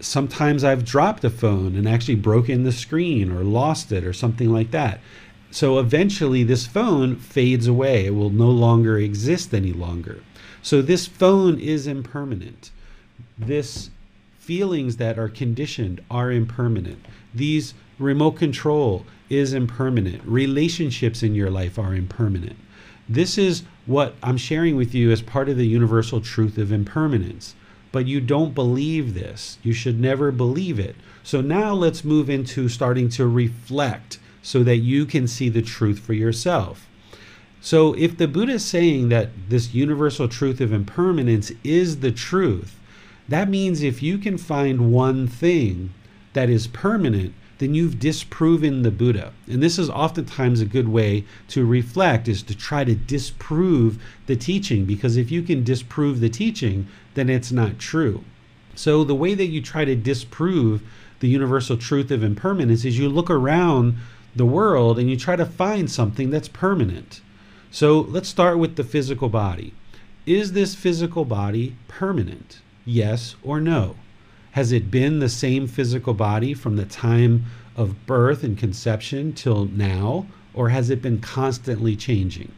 Sometimes 0.00 0.64
I've 0.64 0.84
dropped 0.84 1.24
a 1.24 1.30
phone 1.30 1.76
and 1.76 1.88
actually 1.88 2.16
broken 2.16 2.62
the 2.62 2.72
screen 2.72 3.30
or 3.30 3.44
lost 3.44 3.92
it 3.92 4.04
or 4.04 4.12
something 4.12 4.50
like 4.50 4.70
that. 4.70 5.00
So 5.50 5.78
eventually, 5.78 6.44
this 6.44 6.66
phone 6.66 7.16
fades 7.16 7.66
away. 7.66 8.06
It 8.06 8.14
will 8.14 8.30
no 8.30 8.50
longer 8.50 8.96
exist 8.96 9.52
any 9.52 9.72
longer. 9.72 10.22
So 10.62 10.80
this 10.80 11.06
phone 11.06 11.58
is 11.58 11.86
impermanent. 11.86 12.70
This 13.36 13.90
feelings 14.38 14.96
that 14.96 15.18
are 15.18 15.28
conditioned 15.28 16.00
are 16.10 16.30
impermanent. 16.30 17.04
These 17.34 17.74
remote 17.98 18.32
control 18.32 19.04
is 19.28 19.52
impermanent. 19.54 20.22
Relationships 20.24 21.22
in 21.22 21.34
your 21.34 21.50
life 21.50 21.78
are 21.78 21.94
impermanent. 21.94 22.56
This 23.08 23.36
is 23.36 23.64
what 23.86 24.14
I'm 24.22 24.36
sharing 24.36 24.76
with 24.76 24.94
you 24.94 25.10
as 25.10 25.20
part 25.20 25.48
of 25.48 25.56
the 25.56 25.66
universal 25.66 26.20
truth 26.20 26.58
of 26.58 26.70
impermanence. 26.70 27.54
But 27.90 28.06
you 28.06 28.20
don't 28.20 28.54
believe 28.54 29.14
this. 29.14 29.58
You 29.62 29.72
should 29.72 30.00
never 30.00 30.30
believe 30.30 30.78
it. 30.78 30.96
So 31.22 31.40
now 31.40 31.74
let's 31.74 32.04
move 32.04 32.30
into 32.30 32.68
starting 32.68 33.08
to 33.10 33.26
reflect 33.26 34.18
so 34.42 34.62
that 34.62 34.78
you 34.78 35.06
can 35.06 35.26
see 35.26 35.48
the 35.48 35.62
truth 35.62 35.98
for 35.98 36.14
yourself. 36.14 36.86
So, 37.64 37.92
if 37.94 38.16
the 38.16 38.26
Buddha 38.26 38.54
is 38.54 38.64
saying 38.64 39.08
that 39.10 39.30
this 39.48 39.72
universal 39.72 40.26
truth 40.26 40.60
of 40.60 40.72
impermanence 40.72 41.52
is 41.62 42.00
the 42.00 42.10
truth, 42.10 42.76
that 43.28 43.48
means 43.48 43.84
if 43.84 44.02
you 44.02 44.18
can 44.18 44.36
find 44.36 44.92
one 44.92 45.28
thing 45.28 45.94
that 46.32 46.50
is 46.50 46.66
permanent, 46.66 47.34
then 47.58 47.72
you've 47.72 48.00
disproven 48.00 48.82
the 48.82 48.90
Buddha. 48.90 49.32
And 49.46 49.62
this 49.62 49.78
is 49.78 49.88
oftentimes 49.88 50.60
a 50.60 50.64
good 50.64 50.88
way 50.88 51.24
to 51.50 51.64
reflect 51.64 52.26
is 52.26 52.42
to 52.42 52.56
try 52.56 52.82
to 52.82 52.96
disprove 52.96 54.02
the 54.26 54.34
teaching 54.34 54.84
because 54.84 55.16
if 55.16 55.30
you 55.30 55.40
can 55.40 55.62
disprove 55.62 56.18
the 56.18 56.28
teaching, 56.28 56.88
then 57.14 57.30
it's 57.30 57.52
not 57.52 57.78
true. 57.78 58.24
So 58.74 59.04
the 59.04 59.14
way 59.14 59.34
that 59.34 59.46
you 59.46 59.62
try 59.62 59.84
to 59.84 59.94
disprove 59.94 60.82
the 61.20 61.28
universal 61.28 61.76
truth 61.76 62.10
of 62.10 62.24
impermanence 62.24 62.84
is 62.84 62.98
you 62.98 63.08
look 63.08 63.30
around 63.30 63.98
the 64.34 64.46
world 64.46 64.98
and 64.98 65.08
you 65.08 65.16
try 65.16 65.36
to 65.36 65.46
find 65.46 65.88
something 65.88 66.30
that's 66.30 66.48
permanent. 66.48 67.20
So 67.74 68.00
let's 68.00 68.28
start 68.28 68.58
with 68.58 68.76
the 68.76 68.84
physical 68.84 69.30
body. 69.30 69.72
Is 70.26 70.52
this 70.52 70.74
physical 70.74 71.24
body 71.24 71.74
permanent? 71.88 72.60
Yes 72.84 73.34
or 73.42 73.62
no? 73.62 73.96
Has 74.50 74.72
it 74.72 74.90
been 74.90 75.20
the 75.20 75.30
same 75.30 75.66
physical 75.66 76.12
body 76.12 76.52
from 76.52 76.76
the 76.76 76.84
time 76.84 77.46
of 77.74 78.04
birth 78.04 78.44
and 78.44 78.58
conception 78.58 79.32
till 79.32 79.64
now, 79.64 80.26
or 80.52 80.68
has 80.68 80.90
it 80.90 81.00
been 81.00 81.18
constantly 81.18 81.96
changing? 81.96 82.52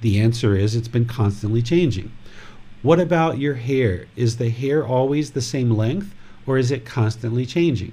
The 0.00 0.18
answer 0.18 0.56
is 0.56 0.74
it's 0.74 0.88
been 0.88 1.04
constantly 1.04 1.60
changing. 1.60 2.10
What 2.80 3.00
about 3.00 3.36
your 3.36 3.56
hair? 3.56 4.06
Is 4.16 4.38
the 4.38 4.48
hair 4.48 4.82
always 4.82 5.32
the 5.32 5.42
same 5.42 5.72
length, 5.72 6.14
or 6.46 6.56
is 6.56 6.70
it 6.70 6.86
constantly 6.86 7.44
changing? 7.44 7.92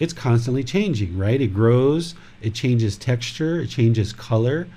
It's 0.00 0.14
constantly 0.14 0.64
changing, 0.64 1.18
right? 1.18 1.42
It 1.42 1.52
grows, 1.52 2.14
it 2.40 2.54
changes 2.54 2.96
texture, 2.96 3.60
it 3.60 3.68
changes 3.68 4.14
color. 4.14 4.68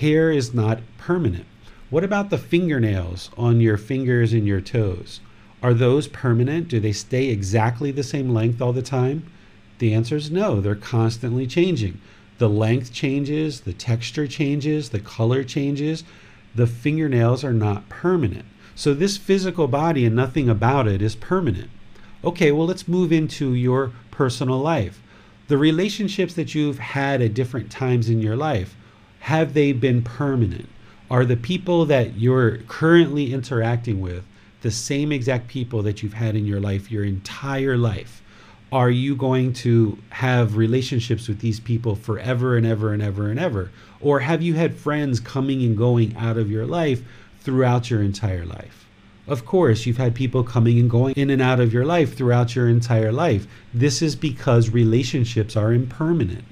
Hair 0.00 0.30
is 0.30 0.54
not 0.54 0.80
permanent. 0.96 1.44
What 1.90 2.04
about 2.04 2.30
the 2.30 2.38
fingernails 2.38 3.28
on 3.36 3.60
your 3.60 3.76
fingers 3.76 4.32
and 4.32 4.46
your 4.46 4.62
toes? 4.62 5.20
Are 5.62 5.74
those 5.74 6.08
permanent? 6.08 6.68
Do 6.68 6.80
they 6.80 6.92
stay 6.92 7.26
exactly 7.26 7.90
the 7.90 8.02
same 8.02 8.30
length 8.30 8.62
all 8.62 8.72
the 8.72 8.80
time? 8.80 9.24
The 9.78 9.92
answer 9.92 10.16
is 10.16 10.30
no, 10.30 10.58
they're 10.58 10.74
constantly 10.74 11.46
changing. 11.46 12.00
The 12.38 12.48
length 12.48 12.94
changes, 12.94 13.60
the 13.60 13.74
texture 13.74 14.26
changes, 14.26 14.88
the 14.88 15.00
color 15.00 15.44
changes. 15.44 16.02
The 16.54 16.66
fingernails 16.66 17.44
are 17.44 17.52
not 17.52 17.90
permanent. 17.90 18.46
So, 18.74 18.94
this 18.94 19.18
physical 19.18 19.68
body 19.68 20.06
and 20.06 20.16
nothing 20.16 20.48
about 20.48 20.88
it 20.88 21.02
is 21.02 21.14
permanent. 21.14 21.68
Okay, 22.24 22.52
well, 22.52 22.66
let's 22.66 22.88
move 22.88 23.12
into 23.12 23.52
your 23.52 23.92
personal 24.10 24.60
life. 24.60 25.02
The 25.48 25.58
relationships 25.58 26.32
that 26.32 26.54
you've 26.54 26.78
had 26.78 27.20
at 27.20 27.34
different 27.34 27.70
times 27.70 28.08
in 28.08 28.22
your 28.22 28.36
life, 28.36 28.74
have 29.20 29.54
they 29.54 29.72
been 29.72 30.02
permanent? 30.02 30.68
Are 31.10 31.24
the 31.24 31.36
people 31.36 31.86
that 31.86 32.18
you're 32.18 32.58
currently 32.68 33.32
interacting 33.32 34.00
with 34.00 34.24
the 34.62 34.70
same 34.70 35.12
exact 35.12 35.48
people 35.48 35.82
that 35.82 36.02
you've 36.02 36.14
had 36.14 36.36
in 36.36 36.46
your 36.46 36.60
life 36.60 36.90
your 36.90 37.04
entire 37.04 37.76
life? 37.76 38.22
Are 38.72 38.90
you 38.90 39.16
going 39.16 39.52
to 39.54 39.98
have 40.10 40.56
relationships 40.56 41.26
with 41.26 41.40
these 41.40 41.58
people 41.58 41.96
forever 41.96 42.56
and 42.56 42.64
ever 42.64 42.92
and 42.92 43.02
ever 43.02 43.28
and 43.28 43.40
ever? 43.40 43.70
Or 44.00 44.20
have 44.20 44.42
you 44.42 44.54
had 44.54 44.76
friends 44.76 45.18
coming 45.18 45.62
and 45.62 45.76
going 45.76 46.16
out 46.16 46.36
of 46.36 46.50
your 46.50 46.66
life 46.66 47.02
throughout 47.40 47.90
your 47.90 48.02
entire 48.02 48.46
life? 48.46 48.86
Of 49.26 49.44
course, 49.44 49.86
you've 49.86 49.96
had 49.96 50.14
people 50.14 50.44
coming 50.44 50.78
and 50.78 50.88
going 50.88 51.14
in 51.16 51.30
and 51.30 51.42
out 51.42 51.60
of 51.60 51.72
your 51.72 51.84
life 51.84 52.16
throughout 52.16 52.54
your 52.54 52.68
entire 52.68 53.12
life. 53.12 53.46
This 53.74 54.02
is 54.02 54.16
because 54.16 54.70
relationships 54.70 55.56
are 55.56 55.72
impermanent. 55.72 56.44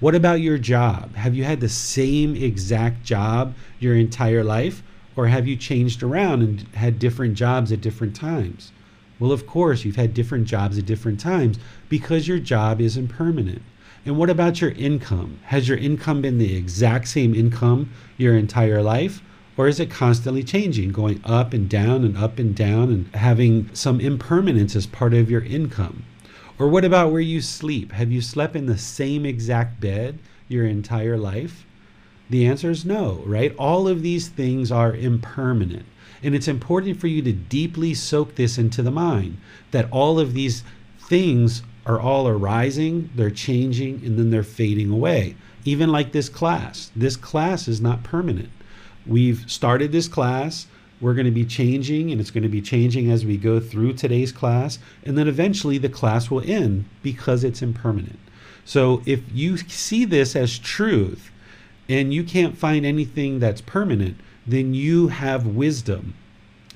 What 0.00 0.14
about 0.14 0.40
your 0.40 0.56
job? 0.56 1.14
Have 1.16 1.34
you 1.34 1.44
had 1.44 1.60
the 1.60 1.68
same 1.68 2.34
exact 2.34 3.04
job 3.04 3.54
your 3.78 3.94
entire 3.94 4.42
life? 4.42 4.82
Or 5.14 5.26
have 5.26 5.46
you 5.46 5.56
changed 5.56 6.02
around 6.02 6.42
and 6.42 6.60
had 6.74 6.98
different 6.98 7.34
jobs 7.34 7.70
at 7.70 7.82
different 7.82 8.16
times? 8.16 8.72
Well, 9.18 9.30
of 9.30 9.46
course, 9.46 9.84
you've 9.84 9.96
had 9.96 10.14
different 10.14 10.46
jobs 10.46 10.78
at 10.78 10.86
different 10.86 11.20
times 11.20 11.58
because 11.90 12.26
your 12.26 12.38
job 12.38 12.80
isn't 12.80 13.08
permanent. 13.08 13.60
And 14.06 14.16
what 14.16 14.30
about 14.30 14.62
your 14.62 14.70
income? 14.70 15.38
Has 15.44 15.68
your 15.68 15.76
income 15.76 16.22
been 16.22 16.38
the 16.38 16.56
exact 16.56 17.06
same 17.06 17.34
income 17.34 17.90
your 18.16 18.34
entire 18.34 18.82
life? 18.82 19.22
Or 19.58 19.68
is 19.68 19.80
it 19.80 19.90
constantly 19.90 20.42
changing, 20.42 20.92
going 20.92 21.20
up 21.24 21.52
and 21.52 21.68
down 21.68 22.04
and 22.04 22.16
up 22.16 22.38
and 22.38 22.56
down 22.56 22.84
and 22.84 23.14
having 23.14 23.68
some 23.74 24.00
impermanence 24.00 24.74
as 24.74 24.86
part 24.86 25.12
of 25.12 25.30
your 25.30 25.42
income? 25.42 26.04
Or 26.60 26.68
what 26.68 26.84
about 26.84 27.10
where 27.10 27.22
you 27.22 27.40
sleep? 27.40 27.92
Have 27.92 28.12
you 28.12 28.20
slept 28.20 28.54
in 28.54 28.66
the 28.66 28.76
same 28.76 29.24
exact 29.24 29.80
bed 29.80 30.18
your 30.46 30.66
entire 30.66 31.16
life? 31.16 31.64
The 32.28 32.46
answer 32.46 32.70
is 32.70 32.84
no, 32.84 33.22
right? 33.24 33.56
All 33.56 33.88
of 33.88 34.02
these 34.02 34.28
things 34.28 34.70
are 34.70 34.94
impermanent. 34.94 35.86
And 36.22 36.34
it's 36.34 36.48
important 36.48 37.00
for 37.00 37.06
you 37.06 37.22
to 37.22 37.32
deeply 37.32 37.94
soak 37.94 38.34
this 38.34 38.58
into 38.58 38.82
the 38.82 38.90
mind 38.90 39.38
that 39.70 39.90
all 39.90 40.20
of 40.20 40.34
these 40.34 40.62
things 40.98 41.62
are 41.86 41.98
all 41.98 42.28
arising, 42.28 43.08
they're 43.14 43.30
changing, 43.30 44.02
and 44.04 44.18
then 44.18 44.28
they're 44.28 44.42
fading 44.42 44.90
away. 44.90 45.36
Even 45.64 45.90
like 45.90 46.12
this 46.12 46.28
class. 46.28 46.90
This 46.94 47.16
class 47.16 47.68
is 47.68 47.80
not 47.80 48.04
permanent. 48.04 48.50
We've 49.06 49.50
started 49.50 49.92
this 49.92 50.08
class. 50.08 50.66
We're 51.00 51.14
going 51.14 51.26
to 51.26 51.32
be 51.32 51.46
changing, 51.46 52.12
and 52.12 52.20
it's 52.20 52.30
going 52.30 52.42
to 52.42 52.48
be 52.48 52.60
changing 52.60 53.10
as 53.10 53.24
we 53.24 53.36
go 53.36 53.58
through 53.58 53.94
today's 53.94 54.32
class. 54.32 54.78
And 55.04 55.16
then 55.16 55.28
eventually 55.28 55.78
the 55.78 55.88
class 55.88 56.30
will 56.30 56.42
end 56.44 56.84
because 57.02 57.42
it's 57.42 57.62
impermanent. 57.62 58.18
So 58.64 59.02
if 59.06 59.20
you 59.32 59.56
see 59.56 60.04
this 60.04 60.36
as 60.36 60.58
truth 60.58 61.30
and 61.88 62.12
you 62.12 62.22
can't 62.22 62.56
find 62.56 62.84
anything 62.84 63.38
that's 63.38 63.60
permanent, 63.60 64.18
then 64.46 64.74
you 64.74 65.08
have 65.08 65.46
wisdom 65.46 66.14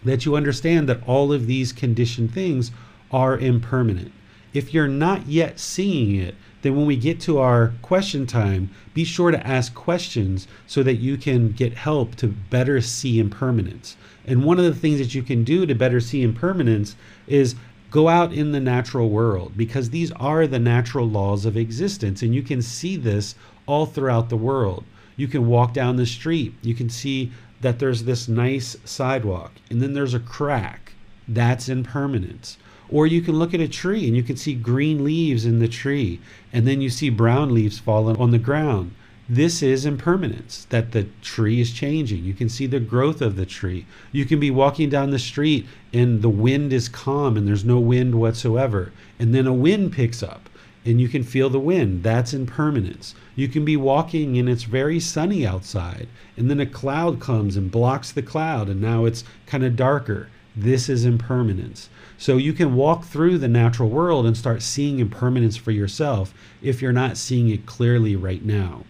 that 0.03 0.25
you 0.25 0.37
understand 0.37 0.89
that 0.89 1.07
all 1.07 1.33
of 1.33 1.47
these 1.47 1.73
conditioned 1.73 2.33
things 2.33 2.71
are 3.11 3.39
impermanent. 3.39 4.13
If 4.53 4.73
you're 4.73 4.89
not 4.89 5.27
yet 5.27 5.59
seeing 5.59 6.15
it, 6.15 6.35
then 6.65 6.75
when 6.75 6.87
we 6.87 6.97
get 6.97 7.21
to 7.21 7.39
our 7.39 7.75
question 7.83 8.27
time, 8.27 8.71
be 8.95 9.05
sure 9.05 9.31
to 9.31 9.47
ask 9.47 9.75
questions 9.75 10.49
so 10.67 10.83
that 10.83 10.95
you 10.95 11.19
can 11.19 11.53
get 11.53 11.75
help 11.75 12.15
to 12.17 12.27
better 12.27 12.81
see 12.81 13.19
impermanence. 13.19 13.99
And 14.27 14.45
one 14.45 14.59
of 14.59 14.65
the 14.65 14.75
things 14.75 14.99
that 14.99 15.15
you 15.15 15.23
can 15.23 15.45
do 15.45 15.67
to 15.67 15.75
better 15.75 16.01
see 16.01 16.23
impermanence 16.23 16.97
is 17.27 17.55
go 17.91 18.09
out 18.09 18.33
in 18.33 18.53
the 18.53 18.61
natural 18.61 19.11
world 19.11 19.53
because 19.59 19.91
these 19.91 20.11
are 20.13 20.47
the 20.47 20.59
natural 20.59 21.07
laws 21.07 21.45
of 21.45 21.55
existence. 21.55 22.23
And 22.23 22.35
you 22.35 22.43
can 22.43 22.63
see 22.63 22.97
this 22.97 23.35
all 23.67 23.85
throughout 23.85 24.31
the 24.31 24.37
world. 24.39 24.85
You 25.17 25.29
can 25.29 25.47
walk 25.47 25.75
down 25.75 25.97
the 25.97 26.07
street, 26.07 26.55
you 26.63 26.75
can 26.75 26.89
see 26.89 27.31
that 27.61 27.79
there's 27.79 28.05
this 28.05 28.27
nice 28.27 28.75
sidewalk, 28.87 29.53
and 29.69 29.83
then 29.83 29.93
there's 29.93 30.15
a 30.15 30.19
crack. 30.19 30.95
That's 31.29 31.69
impermanence. 31.69 32.57
Or 32.91 33.07
you 33.07 33.23
can 33.23 33.39
look 33.39 33.55
at 33.55 33.61
a 33.61 33.69
tree 33.69 34.07
and 34.07 34.15
you 34.15 34.23
can 34.23 34.37
see 34.37 34.55
green 34.55 35.05
leaves 35.05 35.47
in 35.47 35.59
the 35.59 35.69
tree, 35.69 36.21
and 36.55 36.67
then 36.67 36.81
you 36.81 36.89
see 36.89 37.11
brown 37.11 37.53
leaves 37.53 37.79
falling 37.79 38.17
on 38.17 38.31
the 38.31 38.39
ground. 38.39 38.93
This 39.29 39.63
is 39.63 39.85
impermanence, 39.85 40.67
that 40.71 40.93
the 40.93 41.09
tree 41.21 41.61
is 41.61 41.73
changing. 41.73 42.25
You 42.25 42.33
can 42.33 42.49
see 42.49 42.67
the 42.67 42.79
growth 42.79 43.21
of 43.21 43.37
the 43.37 43.45
tree. 43.45 43.87
You 44.13 44.25
can 44.25 44.39
be 44.39 44.51
walking 44.51 44.89
down 44.89 45.11
the 45.11 45.19
street 45.19 45.67
and 45.93 46.23
the 46.23 46.29
wind 46.29 46.73
is 46.73 46.89
calm 46.89 47.37
and 47.37 47.49
there's 47.49 47.65
no 47.65 47.81
wind 47.81 48.15
whatsoever. 48.15 48.93
And 49.19 49.35
then 49.35 49.47
a 49.47 49.53
wind 49.53 49.93
picks 49.93 50.23
up 50.23 50.49
and 50.85 51.01
you 51.01 51.09
can 51.09 51.25
feel 51.25 51.51
the 51.51 51.59
wind. 51.59 52.03
That's 52.03 52.35
impermanence. 52.35 53.15
You 53.35 53.49
can 53.49 53.65
be 53.65 53.77
walking 53.77 54.39
and 54.39 54.49
it's 54.49 54.65
very 54.65 55.01
sunny 55.01 55.47
outside, 55.47 56.07
and 56.37 56.51
then 56.51 56.61
a 56.61 56.67
cloud 56.67 57.19
comes 57.21 57.57
and 57.57 57.71
blocks 57.71 58.13
the 58.13 58.23
cloud, 58.23 58.69
and 58.69 58.81
now 58.81 59.07
it's 59.07 59.25
kind 59.47 59.65
of 59.65 59.77
darker. 59.77 60.29
This 60.55 60.89
is 60.89 61.05
impermanence. 61.05 61.89
So 62.25 62.39
you 62.39 62.55
can 62.55 62.75
walk 62.75 63.05
through 63.05 63.37
the 63.37 63.49
natural 63.49 63.91
world 63.91 64.25
and 64.25 64.35
start 64.35 64.63
seeing 64.63 64.99
impermanence 64.99 65.59
for 65.59 65.73
yourself 65.73 66.33
if 66.63 66.81
you're 66.81 66.91
not 66.91 67.19
seeing 67.19 67.51
it 67.51 67.67
clearly 67.67 68.17
right 68.17 68.43
now. 68.43 68.85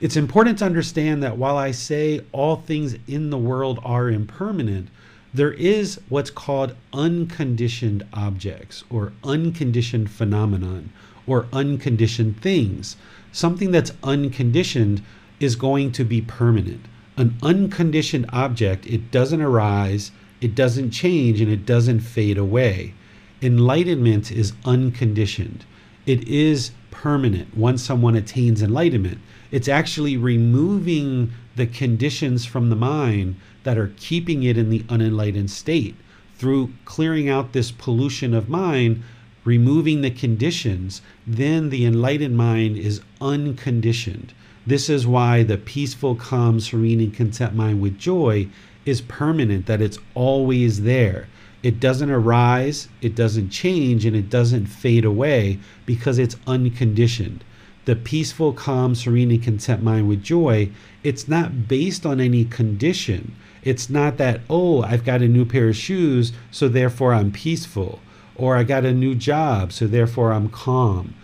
It's 0.00 0.16
important 0.16 0.60
to 0.60 0.64
understand 0.64 1.20
that 1.20 1.36
while 1.36 1.56
I 1.56 1.72
say 1.72 2.20
all 2.30 2.54
things 2.54 2.94
in 3.08 3.30
the 3.30 3.38
world 3.38 3.80
are 3.84 4.08
impermanent, 4.08 4.86
there 5.34 5.52
is 5.54 6.00
what's 6.08 6.30
called 6.30 6.76
unconditioned 6.92 8.04
objects 8.12 8.84
or 8.88 9.14
unconditioned 9.24 10.12
phenomenon 10.12 10.92
or 11.26 11.48
unconditioned 11.52 12.40
things. 12.40 12.96
Something 13.32 13.72
that's 13.72 13.90
unconditioned 14.04 15.02
is 15.40 15.56
going 15.56 15.90
to 15.90 16.04
be 16.04 16.20
permanent. 16.20 16.84
An 17.16 17.34
unconditioned 17.42 18.26
object, 18.32 18.86
it 18.86 19.10
doesn't 19.10 19.42
arise, 19.42 20.12
it 20.44 20.54
doesn't 20.54 20.90
change 20.90 21.40
and 21.40 21.50
it 21.50 21.64
doesn't 21.64 22.00
fade 22.00 22.36
away. 22.36 22.92
Enlightenment 23.40 24.30
is 24.30 24.52
unconditioned. 24.66 25.64
It 26.04 26.28
is 26.28 26.72
permanent 26.90 27.56
once 27.56 27.82
someone 27.82 28.14
attains 28.14 28.60
enlightenment. 28.60 29.20
It's 29.50 29.68
actually 29.68 30.18
removing 30.18 31.32
the 31.56 31.66
conditions 31.66 32.44
from 32.44 32.68
the 32.68 32.76
mind 32.76 33.36
that 33.62 33.78
are 33.78 33.94
keeping 33.96 34.42
it 34.42 34.58
in 34.58 34.68
the 34.68 34.84
unenlightened 34.90 35.50
state. 35.50 35.96
Through 36.36 36.74
clearing 36.84 37.30
out 37.30 37.54
this 37.54 37.70
pollution 37.70 38.34
of 38.34 38.50
mind, 38.50 39.02
removing 39.44 40.02
the 40.02 40.10
conditions, 40.10 41.00
then 41.26 41.70
the 41.70 41.86
enlightened 41.86 42.36
mind 42.36 42.76
is 42.76 43.00
unconditioned. 43.18 44.34
This 44.66 44.90
is 44.90 45.06
why 45.06 45.42
the 45.42 45.56
peaceful, 45.56 46.16
calm, 46.16 46.60
serene, 46.60 47.00
and 47.00 47.14
content 47.14 47.54
mind 47.54 47.80
with 47.80 47.96
joy 47.98 48.48
is 48.84 49.00
permanent, 49.00 49.66
that 49.66 49.80
it's 49.80 49.98
always 50.14 50.82
there. 50.82 51.28
It 51.62 51.80
doesn't 51.80 52.10
arise, 52.10 52.88
it 53.00 53.14
doesn't 53.14 53.48
change, 53.48 54.04
and 54.04 54.14
it 54.14 54.28
doesn't 54.28 54.66
fade 54.66 55.04
away 55.04 55.58
because 55.86 56.18
it's 56.18 56.36
unconditioned. 56.46 57.42
The 57.86 57.96
peaceful, 57.96 58.52
calm, 58.52 58.94
serene, 58.94 59.30
and 59.30 59.42
content 59.42 59.82
mind 59.82 60.08
with 60.08 60.22
joy, 60.22 60.70
it's 61.02 61.26
not 61.28 61.68
based 61.68 62.04
on 62.04 62.20
any 62.20 62.44
condition. 62.44 63.34
It's 63.62 63.88
not 63.88 64.18
that, 64.18 64.42
oh, 64.50 64.82
I've 64.82 65.04
got 65.04 65.22
a 65.22 65.28
new 65.28 65.44
pair 65.46 65.68
of 65.68 65.76
shoes, 65.76 66.32
so 66.50 66.68
therefore 66.68 67.14
I'm 67.14 67.32
peaceful, 67.32 68.00
or 68.36 68.56
I 68.56 68.62
got 68.62 68.84
a 68.84 68.92
new 68.92 69.14
job, 69.14 69.72
so 69.72 69.86
therefore 69.86 70.32
I'm 70.32 70.50
calm. 70.50 71.14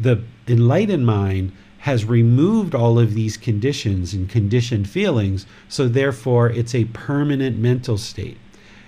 The 0.00 0.22
enlightened 0.46 1.06
mind 1.06 1.52
has 1.78 2.04
removed 2.04 2.74
all 2.74 2.98
of 2.98 3.14
these 3.14 3.36
conditions 3.36 4.12
and 4.12 4.28
conditioned 4.28 4.88
feelings, 4.88 5.46
so 5.68 5.88
therefore 5.88 6.50
it's 6.50 6.74
a 6.74 6.84
permanent 6.86 7.56
mental 7.58 7.96
state. 7.96 8.36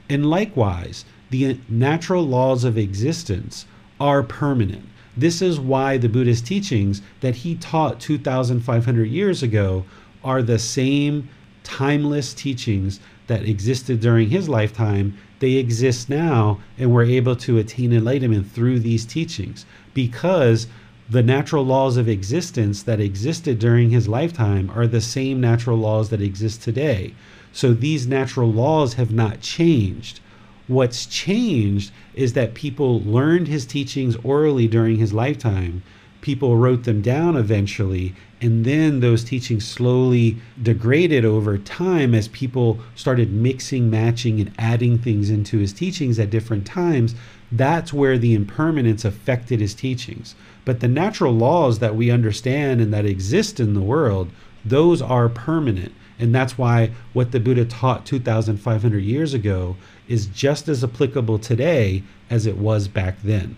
And 0.08 0.28
likewise, 0.28 1.04
the 1.30 1.58
natural 1.68 2.26
laws 2.26 2.64
of 2.64 2.76
existence 2.76 3.64
are 4.00 4.22
permanent. 4.22 4.84
This 5.16 5.40
is 5.40 5.60
why 5.60 5.98
the 5.98 6.08
Buddhist 6.08 6.46
teachings 6.46 7.02
that 7.20 7.36
he 7.36 7.54
taught 7.54 8.00
2,500 8.00 9.04
years 9.04 9.42
ago 9.42 9.84
are 10.24 10.42
the 10.42 10.58
same 10.58 11.28
timeless 11.62 12.34
teachings 12.34 13.00
that 13.26 13.44
existed 13.44 14.00
during 14.00 14.30
his 14.30 14.48
lifetime. 14.48 15.16
They 15.38 15.52
exist 15.52 16.08
now, 16.08 16.60
and 16.78 16.92
we're 16.92 17.04
able 17.04 17.36
to 17.36 17.58
attain 17.58 17.92
enlightenment 17.92 18.50
through 18.50 18.80
these 18.80 19.04
teachings 19.04 19.66
because 19.94 20.66
the 21.10 21.22
natural 21.24 21.64
laws 21.64 21.96
of 21.96 22.08
existence 22.08 22.84
that 22.84 23.00
existed 23.00 23.58
during 23.58 23.90
his 23.90 24.06
lifetime 24.06 24.70
are 24.76 24.86
the 24.86 25.00
same 25.00 25.40
natural 25.40 25.76
laws 25.76 26.08
that 26.10 26.22
exist 26.22 26.62
today. 26.62 27.12
So 27.52 27.74
these 27.74 28.06
natural 28.06 28.52
laws 28.52 28.94
have 28.94 29.10
not 29.10 29.40
changed. 29.40 30.20
What's 30.68 31.06
changed 31.06 31.90
is 32.14 32.34
that 32.34 32.54
people 32.54 33.00
learned 33.02 33.48
his 33.48 33.66
teachings 33.66 34.14
orally 34.22 34.68
during 34.68 34.98
his 34.98 35.12
lifetime. 35.12 35.82
People 36.20 36.56
wrote 36.56 36.84
them 36.84 37.02
down 37.02 37.34
eventually, 37.34 38.14
and 38.40 38.64
then 38.64 39.00
those 39.00 39.24
teachings 39.24 39.66
slowly 39.66 40.36
degraded 40.62 41.24
over 41.24 41.58
time 41.58 42.14
as 42.14 42.28
people 42.28 42.78
started 42.94 43.32
mixing, 43.32 43.90
matching, 43.90 44.38
and 44.38 44.52
adding 44.58 44.96
things 44.96 45.28
into 45.28 45.58
his 45.58 45.72
teachings 45.72 46.20
at 46.20 46.30
different 46.30 46.66
times. 46.66 47.16
That's 47.50 47.92
where 47.92 48.16
the 48.16 48.34
impermanence 48.34 49.04
affected 49.04 49.58
his 49.58 49.74
teachings. 49.74 50.36
But 50.64 50.80
the 50.80 50.88
natural 50.88 51.32
laws 51.32 51.78
that 51.78 51.96
we 51.96 52.10
understand 52.10 52.80
and 52.80 52.92
that 52.92 53.06
exist 53.06 53.60
in 53.60 53.74
the 53.74 53.80
world, 53.80 54.30
those 54.64 55.00
are 55.00 55.28
permanent. 55.28 55.92
And 56.18 56.34
that's 56.34 56.58
why 56.58 56.90
what 57.14 57.32
the 57.32 57.40
Buddha 57.40 57.64
taught 57.64 58.04
2,500 58.04 58.98
years 58.98 59.32
ago 59.32 59.76
is 60.06 60.26
just 60.26 60.68
as 60.68 60.84
applicable 60.84 61.38
today 61.38 62.02
as 62.28 62.46
it 62.46 62.58
was 62.58 62.88
back 62.88 63.22
then. 63.22 63.56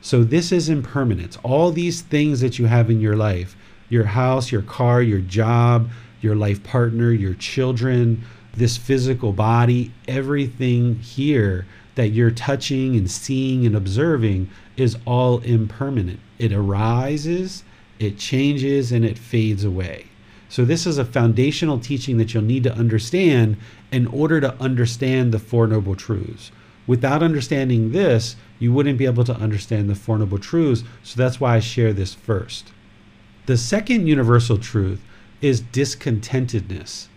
So, 0.00 0.24
this 0.24 0.50
is 0.50 0.70
impermanence. 0.70 1.36
All 1.42 1.70
these 1.70 2.00
things 2.00 2.40
that 2.40 2.58
you 2.58 2.66
have 2.66 2.90
in 2.90 3.00
your 3.00 3.16
life 3.16 3.54
your 3.90 4.04
house, 4.04 4.52
your 4.52 4.62
car, 4.62 5.02
your 5.02 5.20
job, 5.20 5.90
your 6.20 6.36
life 6.36 6.62
partner, 6.62 7.10
your 7.10 7.34
children, 7.34 8.24
this 8.54 8.76
physical 8.76 9.32
body, 9.32 9.92
everything 10.06 10.94
here 11.00 11.66
that 11.96 12.08
you're 12.08 12.30
touching 12.30 12.96
and 12.96 13.10
seeing 13.10 13.66
and 13.66 13.76
observing 13.76 14.48
is 14.76 14.96
all 15.04 15.40
impermanent. 15.40 16.20
It 16.40 16.54
arises, 16.54 17.64
it 17.98 18.16
changes, 18.16 18.92
and 18.92 19.04
it 19.04 19.18
fades 19.18 19.62
away. 19.62 20.06
So, 20.48 20.64
this 20.64 20.86
is 20.86 20.96
a 20.96 21.04
foundational 21.04 21.78
teaching 21.78 22.16
that 22.16 22.32
you'll 22.32 22.42
need 22.42 22.64
to 22.64 22.74
understand 22.74 23.58
in 23.92 24.06
order 24.06 24.40
to 24.40 24.54
understand 24.58 25.32
the 25.32 25.38
Four 25.38 25.66
Noble 25.66 25.94
Truths. 25.94 26.50
Without 26.86 27.22
understanding 27.22 27.92
this, 27.92 28.36
you 28.58 28.72
wouldn't 28.72 28.98
be 28.98 29.04
able 29.04 29.24
to 29.24 29.36
understand 29.36 29.90
the 29.90 29.94
Four 29.94 30.18
Noble 30.18 30.38
Truths. 30.38 30.82
So 31.02 31.18
that's 31.18 31.38
why 31.40 31.56
I 31.56 31.60
share 31.60 31.92
this 31.92 32.14
first. 32.14 32.72
The 33.44 33.58
second 33.58 34.06
universal 34.06 34.56
truth 34.56 35.02
is 35.42 35.60
discontentedness. 35.60 37.08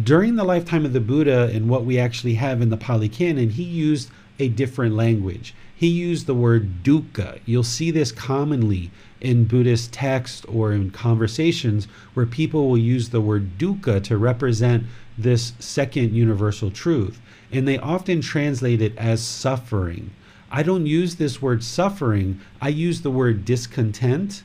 During 0.00 0.36
the 0.36 0.44
lifetime 0.44 0.84
of 0.84 0.92
the 0.92 1.00
Buddha 1.00 1.50
and 1.52 1.68
what 1.68 1.84
we 1.84 1.98
actually 1.98 2.34
have 2.34 2.62
in 2.62 2.70
the 2.70 2.76
Pali 2.76 3.08
Canon, 3.08 3.50
he 3.50 3.64
used 3.64 4.08
a 4.38 4.48
different 4.48 4.94
language. 4.94 5.52
He 5.78 5.86
used 5.86 6.26
the 6.26 6.34
word 6.34 6.82
dukkha. 6.82 7.38
You'll 7.46 7.62
see 7.62 7.92
this 7.92 8.10
commonly 8.10 8.90
in 9.20 9.44
Buddhist 9.44 9.92
texts 9.92 10.44
or 10.46 10.72
in 10.72 10.90
conversations 10.90 11.86
where 12.14 12.26
people 12.26 12.68
will 12.68 12.78
use 12.78 13.10
the 13.10 13.20
word 13.20 13.58
dukkha 13.58 14.02
to 14.02 14.18
represent 14.18 14.86
this 15.16 15.52
second 15.60 16.14
universal 16.14 16.72
truth. 16.72 17.20
And 17.52 17.68
they 17.68 17.78
often 17.78 18.20
translate 18.20 18.82
it 18.82 18.98
as 18.98 19.22
suffering. 19.22 20.10
I 20.50 20.64
don't 20.64 20.86
use 20.86 21.14
this 21.14 21.40
word 21.40 21.62
suffering, 21.62 22.40
I 22.60 22.70
use 22.70 23.02
the 23.02 23.12
word 23.12 23.44
discontent, 23.44 24.42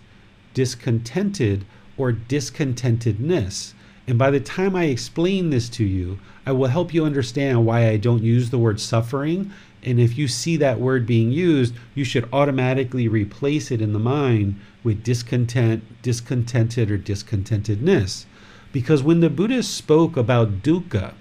discontented, 0.53 1.65
or 1.97 2.11
discontentedness. 2.11 3.73
And 4.05 4.19
by 4.19 4.29
the 4.29 4.39
time 4.39 4.75
I 4.75 4.83
explain 4.83 5.49
this 5.49 5.67
to 5.69 5.83
you, 5.83 6.19
I 6.45 6.51
will 6.51 6.67
help 6.67 6.93
you 6.93 7.05
understand 7.05 7.65
why 7.65 7.87
I 7.87 7.97
don't 7.97 8.21
use 8.21 8.51
the 8.51 8.59
word 8.59 8.79
suffering. 8.79 9.51
And 9.83 9.99
if 9.99 10.17
you 10.17 10.27
see 10.27 10.55
that 10.57 10.79
word 10.79 11.05
being 11.05 11.31
used, 11.31 11.75
you 11.93 12.05
should 12.05 12.29
automatically 12.31 13.07
replace 13.07 13.69
it 13.69 13.81
in 13.81 13.93
the 13.93 13.99
mind 13.99 14.59
with 14.83 15.03
discontent, 15.03 16.01
discontented, 16.01 16.89
or 16.89 16.97
discontentedness. 16.97 18.25
Because 18.71 19.03
when 19.03 19.19
the 19.19 19.29
Buddha 19.29 19.61
spoke 19.61 20.17
about 20.17 20.63
dukkha, 20.63 21.13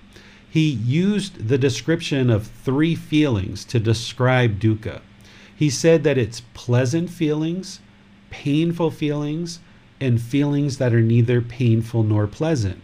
he 0.49 0.69
used 0.69 1.49
the 1.49 1.59
description 1.59 2.31
of 2.31 2.47
three 2.47 2.95
feelings 2.95 3.65
to 3.65 3.81
describe 3.81 4.61
dukkha. 4.61 5.01
He 5.55 5.71
said 5.71 6.05
that 6.05 6.19
it's 6.19 6.43
pleasant 6.55 7.11
feelings, 7.11 7.81
painful 8.31 8.91
feelings, 8.91 9.61
and 10.01 10.21
feelings 10.21 10.79
that 10.79 10.93
are 10.93 11.01
neither 11.01 11.41
painful 11.41 12.03
nor 12.03 12.27
pleasant. 12.27 12.81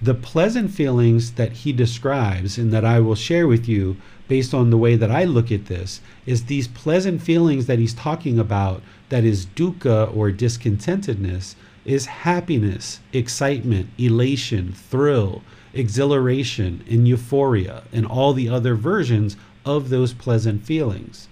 The 0.00 0.14
pleasant 0.14 0.70
feelings 0.70 1.32
that 1.32 1.52
he 1.52 1.72
describes 1.72 2.58
and 2.58 2.72
that 2.72 2.84
I 2.84 3.00
will 3.00 3.14
share 3.14 3.48
with 3.48 3.66
you 3.66 3.96
based 4.28 4.52
on 4.52 4.70
the 4.70 4.78
way 4.78 4.96
that 4.96 5.10
I 5.10 5.24
look 5.24 5.52
at 5.52 5.66
this 5.66 6.00
is 6.24 6.44
these 6.44 6.68
pleasant 6.68 7.22
feelings 7.22 7.66
that 7.66 7.78
he's 7.78 7.94
talking 7.94 8.38
about 8.38 8.82
that 9.08 9.24
is 9.24 9.46
dukkha 9.46 10.14
or 10.14 10.30
discontentedness 10.30 11.54
is 11.84 12.06
happiness, 12.06 13.00
excitement, 13.12 13.88
elation, 13.96 14.72
thrill, 14.72 15.42
exhilaration, 15.72 16.82
and 16.90 17.06
euphoria, 17.06 17.84
and 17.92 18.04
all 18.04 18.32
the 18.32 18.48
other 18.48 18.74
versions 18.74 19.36
of 19.64 19.88
those 19.88 20.12
pleasant 20.12 20.64
feelings. 20.64 21.28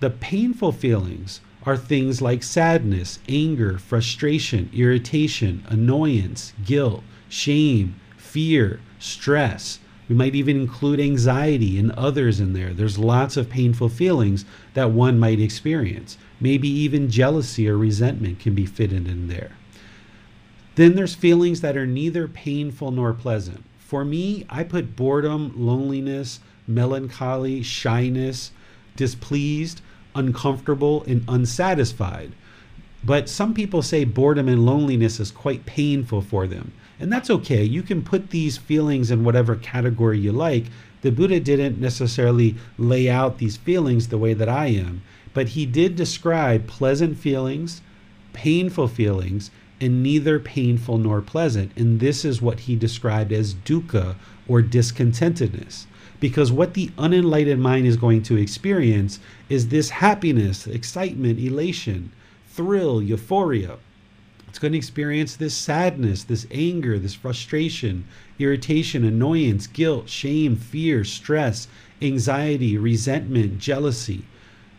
The 0.00 0.10
painful 0.10 0.72
feelings 0.72 1.40
are 1.64 1.76
things 1.76 2.20
like 2.20 2.42
sadness, 2.42 3.20
anger, 3.28 3.78
frustration, 3.78 4.68
irritation, 4.72 5.64
annoyance, 5.68 6.52
guilt, 6.64 7.04
shame, 7.28 7.94
fear, 8.16 8.80
stress. 8.98 9.78
We 10.08 10.14
might 10.14 10.34
even 10.34 10.60
include 10.60 11.00
anxiety 11.00 11.78
and 11.78 11.90
others 11.92 12.40
in 12.40 12.52
there. 12.52 12.72
There's 12.72 12.98
lots 12.98 13.36
of 13.36 13.48
painful 13.48 13.88
feelings 13.88 14.44
that 14.74 14.90
one 14.90 15.18
might 15.18 15.40
experience. 15.40 16.18
Maybe 16.40 16.68
even 16.68 17.10
jealousy 17.10 17.68
or 17.68 17.78
resentment 17.78 18.38
can 18.38 18.54
be 18.54 18.66
fitted 18.66 19.08
in 19.08 19.28
there. 19.28 19.52
Then 20.74 20.94
there's 20.94 21.14
feelings 21.14 21.60
that 21.60 21.76
are 21.76 21.86
neither 21.86 22.28
painful 22.28 22.90
nor 22.90 23.12
pleasant. 23.12 23.64
For 23.78 24.04
me, 24.04 24.44
I 24.50 24.64
put 24.64 24.96
boredom, 24.96 25.52
loneliness, 25.56 26.40
melancholy, 26.66 27.62
shyness, 27.62 28.50
displeased 28.96 29.80
uncomfortable 30.14 31.04
and 31.06 31.24
unsatisfied. 31.28 32.32
But 33.02 33.28
some 33.28 33.52
people 33.52 33.82
say 33.82 34.04
boredom 34.04 34.48
and 34.48 34.64
loneliness 34.64 35.20
is 35.20 35.30
quite 35.30 35.66
painful 35.66 36.22
for 36.22 36.46
them. 36.46 36.72
And 37.04 37.12
that's 37.12 37.28
okay. 37.28 37.62
You 37.62 37.82
can 37.82 38.02
put 38.02 38.30
these 38.30 38.56
feelings 38.56 39.10
in 39.10 39.24
whatever 39.24 39.56
category 39.56 40.18
you 40.18 40.32
like. 40.32 40.64
The 41.02 41.12
Buddha 41.12 41.38
didn't 41.38 41.78
necessarily 41.78 42.56
lay 42.78 43.10
out 43.10 43.36
these 43.36 43.58
feelings 43.58 44.08
the 44.08 44.16
way 44.16 44.32
that 44.32 44.48
I 44.48 44.68
am, 44.68 45.02
but 45.34 45.48
he 45.48 45.66
did 45.66 45.96
describe 45.96 46.66
pleasant 46.66 47.18
feelings, 47.18 47.82
painful 48.32 48.88
feelings, 48.88 49.50
and 49.82 50.02
neither 50.02 50.40
painful 50.40 50.96
nor 50.96 51.20
pleasant. 51.20 51.72
And 51.76 52.00
this 52.00 52.24
is 52.24 52.40
what 52.40 52.60
he 52.60 52.74
described 52.74 53.32
as 53.32 53.52
dukkha 53.52 54.16
or 54.48 54.62
discontentedness. 54.62 55.84
Because 56.20 56.50
what 56.52 56.72
the 56.72 56.90
unenlightened 56.96 57.60
mind 57.60 57.86
is 57.86 57.98
going 57.98 58.22
to 58.22 58.38
experience 58.38 59.20
is 59.50 59.68
this 59.68 59.90
happiness, 59.90 60.66
excitement, 60.66 61.38
elation, 61.38 62.12
thrill, 62.48 63.02
euphoria. 63.02 63.76
It's 64.54 64.60
going 64.60 64.70
to 64.70 64.78
experience 64.78 65.34
this 65.34 65.52
sadness, 65.52 66.22
this 66.22 66.46
anger, 66.52 66.96
this 66.96 67.14
frustration, 67.14 68.04
irritation, 68.38 69.02
annoyance, 69.02 69.66
guilt, 69.66 70.08
shame, 70.08 70.54
fear, 70.54 71.02
stress, 71.02 71.66
anxiety, 72.00 72.78
resentment, 72.78 73.58
jealousy. 73.58 74.26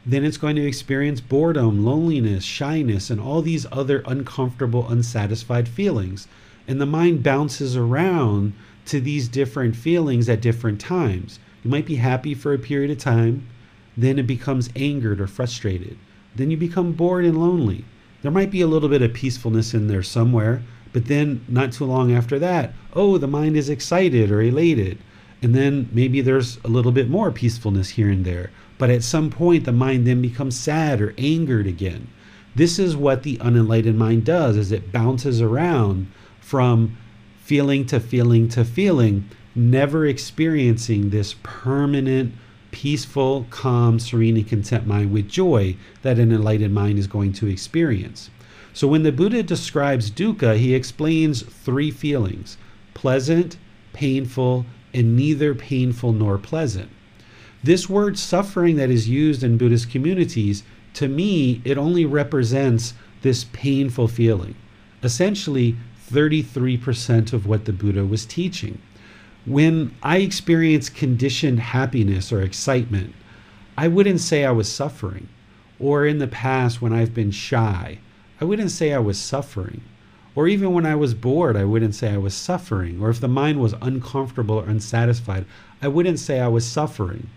Then 0.05 0.23
it's 0.23 0.37
going 0.37 0.55
to 0.55 0.65
experience 0.65 1.19
boredom, 1.19 1.83
loneliness, 1.83 2.45
shyness, 2.45 3.09
and 3.09 3.19
all 3.19 3.41
these 3.41 3.65
other 3.69 4.01
uncomfortable, 4.07 4.87
unsatisfied 4.87 5.67
feelings. 5.67 6.29
And 6.69 6.79
the 6.79 6.85
mind 6.85 7.21
bounces 7.21 7.75
around 7.75 8.53
to 8.85 9.01
these 9.01 9.27
different 9.27 9.75
feelings 9.75 10.29
at 10.29 10.39
different 10.39 10.79
times. 10.79 11.37
You 11.65 11.69
might 11.69 11.85
be 11.85 11.95
happy 11.95 12.33
for 12.33 12.53
a 12.53 12.57
period 12.57 12.91
of 12.91 12.99
time, 12.99 13.45
then 13.97 14.19
it 14.19 14.25
becomes 14.25 14.69
angered 14.73 15.19
or 15.19 15.27
frustrated. 15.27 15.97
Then 16.33 16.49
you 16.49 16.55
become 16.55 16.93
bored 16.93 17.25
and 17.25 17.37
lonely. 17.37 17.83
There 18.25 18.31
might 18.31 18.49
be 18.49 18.61
a 18.61 18.67
little 18.67 18.89
bit 18.89 19.03
of 19.03 19.13
peacefulness 19.13 19.75
in 19.75 19.85
there 19.87 20.01
somewhere, 20.01 20.63
but 20.93 21.05
then 21.05 21.45
not 21.47 21.73
too 21.73 21.85
long 21.85 22.11
after 22.11 22.39
that, 22.39 22.73
oh, 22.93 23.19
the 23.19 23.27
mind 23.27 23.55
is 23.55 23.69
excited 23.69 24.31
or 24.31 24.41
elated. 24.41 24.97
And 25.43 25.53
then 25.53 25.89
maybe 25.91 26.21
there's 26.21 26.57
a 26.63 26.67
little 26.67 26.91
bit 26.91 27.07
more 27.07 27.31
peacefulness 27.31 27.89
here 27.89 28.09
and 28.09 28.25
there. 28.25 28.49
But 28.79 28.89
at 28.89 29.03
some 29.03 29.29
point, 29.29 29.65
the 29.65 29.71
mind 29.71 30.07
then 30.07 30.23
becomes 30.23 30.59
sad 30.59 31.01
or 31.01 31.13
angered 31.19 31.67
again. 31.67 32.07
This 32.55 32.79
is 32.79 32.97
what 32.97 33.21
the 33.21 33.37
unenlightened 33.41 33.99
mind 33.99 34.25
does 34.25 34.57
is 34.57 34.71
it 34.71 34.91
bounces 34.91 35.39
around 35.39 36.07
from 36.39 36.97
feeling 37.37 37.85
to 37.85 37.99
feeling 37.99 38.49
to 38.49 38.65
feeling, 38.65 39.29
never 39.53 40.03
experiencing 40.07 41.11
this 41.11 41.35
permanent, 41.43 42.33
peaceful, 42.75 43.47
calm, 43.49 43.97
serene, 43.97 44.35
and 44.35 44.45
content 44.45 44.85
mind 44.85 45.09
with 45.13 45.29
joy 45.29 45.77
that 46.01 46.19
an 46.19 46.29
enlightened 46.29 46.73
mind 46.73 46.99
is 46.99 47.07
going 47.07 47.31
to 47.31 47.47
experience. 47.47 48.29
So 48.73 48.85
when 48.85 49.03
the 49.03 49.13
Buddha 49.13 49.43
describes 49.43 50.11
dukkha, 50.11 50.57
he 50.57 50.75
explains 50.75 51.41
three 51.41 51.89
feelings 51.89 52.57
pleasant, 52.93 53.55
painful, 53.93 54.65
and 54.93 55.15
neither 55.15 55.55
painful 55.55 56.11
nor 56.11 56.37
pleasant. 56.37 56.89
This 57.63 57.89
word 57.89 58.19
suffering 58.19 58.75
that 58.75 58.89
is 58.89 59.07
used 59.07 59.41
in 59.41 59.57
Buddhist 59.57 59.89
communities, 59.89 60.63
to 60.95 61.07
me, 61.07 61.61
it 61.63 61.77
only 61.77 62.05
represents 62.05 62.93
this 63.21 63.45
painful 63.53 64.09
feeling. 64.09 64.55
Essentially, 65.01 65.77
33% 66.11 67.31
of 67.31 67.47
what 67.47 67.63
the 67.63 67.73
Buddha 67.73 68.05
was 68.05 68.25
teaching. 68.25 68.79
When 69.45 69.93
I 70.01 70.17
experience 70.17 70.89
conditioned 70.89 71.59
happiness 71.59 72.31
or 72.31 72.41
excitement, 72.41 73.13
I 73.77 73.87
wouldn't 73.87 74.21
say 74.21 74.43
I 74.43 74.49
was 74.49 74.71
suffering. 74.71 75.29
Or 75.77 76.03
in 76.03 76.17
the 76.17 76.27
past, 76.27 76.81
when 76.81 76.91
I've 76.91 77.13
been 77.13 77.29
shy, 77.29 77.99
I 78.41 78.45
wouldn't 78.45 78.71
say 78.71 78.91
I 78.91 78.97
was 78.97 79.19
suffering. 79.19 79.81
Or 80.33 80.47
even 80.47 80.73
when 80.73 80.85
I 80.87 80.95
was 80.95 81.13
bored, 81.13 81.55
I 81.55 81.63
wouldn't 81.63 81.93
say 81.93 82.11
I 82.11 82.17
was 82.17 82.33
suffering. 82.33 82.99
Or 82.99 83.11
if 83.11 83.21
the 83.21 83.27
mind 83.27 83.59
was 83.59 83.75
uncomfortable 83.83 84.55
or 84.55 84.65
unsatisfied, 84.65 85.45
I 85.79 85.89
wouldn't 85.89 86.17
say 86.17 86.39
I 86.39 86.47
was 86.47 86.65
suffering. 86.65 87.27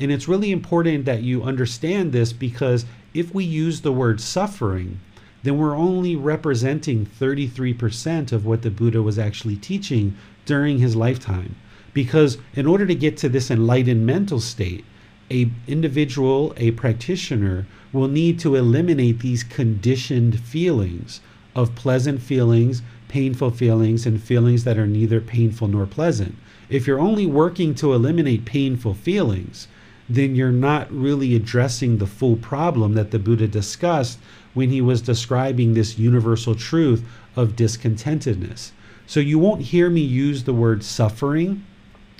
And 0.00 0.10
it's 0.10 0.26
really 0.26 0.50
important 0.52 1.04
that 1.04 1.22
you 1.22 1.42
understand 1.42 2.12
this 2.12 2.32
because 2.32 2.86
if 3.12 3.34
we 3.34 3.44
use 3.44 3.82
the 3.82 3.92
word 3.92 4.22
suffering, 4.22 5.00
then 5.42 5.58
we're 5.58 5.76
only 5.76 6.16
representing 6.16 7.04
33% 7.04 8.32
of 8.32 8.46
what 8.46 8.62
the 8.62 8.70
Buddha 8.70 9.02
was 9.02 9.18
actually 9.18 9.56
teaching 9.56 10.16
during 10.48 10.78
his 10.78 10.96
lifetime. 10.96 11.54
Because 11.92 12.38
in 12.54 12.64
order 12.66 12.86
to 12.86 12.94
get 12.94 13.18
to 13.18 13.28
this 13.28 13.50
enlightened 13.50 14.06
mental 14.06 14.40
state, 14.40 14.84
a 15.30 15.50
individual, 15.66 16.54
a 16.56 16.70
practitioner 16.70 17.66
will 17.92 18.08
need 18.08 18.38
to 18.40 18.54
eliminate 18.54 19.20
these 19.20 19.44
conditioned 19.44 20.40
feelings 20.40 21.20
of 21.54 21.74
pleasant 21.74 22.22
feelings, 22.22 22.80
painful 23.08 23.50
feelings, 23.50 24.06
and 24.06 24.22
feelings 24.22 24.64
that 24.64 24.78
are 24.78 24.86
neither 24.86 25.20
painful 25.20 25.68
nor 25.68 25.84
pleasant. 25.84 26.34
If 26.70 26.86
you're 26.86 26.98
only 26.98 27.26
working 27.26 27.74
to 27.76 27.92
eliminate 27.92 28.46
painful 28.46 28.94
feelings, 28.94 29.68
then 30.08 30.34
you're 30.34 30.50
not 30.50 30.90
really 30.90 31.34
addressing 31.34 31.98
the 31.98 32.06
full 32.06 32.36
problem 32.36 32.94
that 32.94 33.10
the 33.10 33.18
Buddha 33.18 33.48
discussed 33.48 34.18
when 34.54 34.70
he 34.70 34.80
was 34.80 35.02
describing 35.02 35.74
this 35.74 35.98
universal 35.98 36.54
truth 36.54 37.04
of 37.36 37.54
discontentedness. 37.54 38.72
So 39.08 39.20
you 39.20 39.38
won't 39.38 39.62
hear 39.62 39.88
me 39.88 40.02
use 40.02 40.44
the 40.44 40.52
word 40.52 40.84
suffering. 40.84 41.64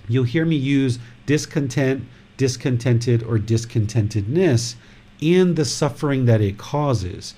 You'll 0.09 0.24
hear 0.24 0.46
me 0.46 0.57
use 0.57 0.98
discontent, 1.27 2.05
discontented 2.38 3.22
or 3.22 3.38
discontentedness 3.38 4.74
and 5.20 5.55
the 5.55 5.66
suffering 5.66 6.24
that 6.24 6.40
it 6.40 6.57
causes. 6.57 7.35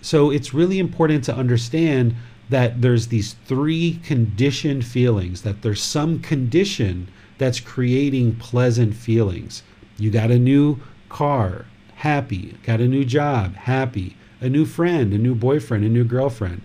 So 0.00 0.30
it's 0.30 0.54
really 0.54 0.78
important 0.78 1.22
to 1.24 1.34
understand 1.34 2.16
that 2.48 2.80
there's 2.80 3.08
these 3.08 3.34
three 3.44 4.00
conditioned 4.04 4.86
feelings, 4.86 5.42
that 5.42 5.60
there's 5.60 5.82
some 5.82 6.20
condition 6.20 7.08
that's 7.36 7.60
creating 7.60 8.36
pleasant 8.36 8.94
feelings. 8.94 9.62
You 9.98 10.10
got 10.10 10.30
a 10.30 10.38
new 10.38 10.80
car, 11.10 11.66
happy. 11.96 12.56
Got 12.62 12.80
a 12.80 12.88
new 12.88 13.04
job, 13.04 13.54
happy. 13.54 14.16
A 14.40 14.48
new 14.48 14.64
friend, 14.64 15.12
a 15.12 15.18
new 15.18 15.34
boyfriend, 15.34 15.84
a 15.84 15.90
new 15.90 16.04
girlfriend. 16.04 16.62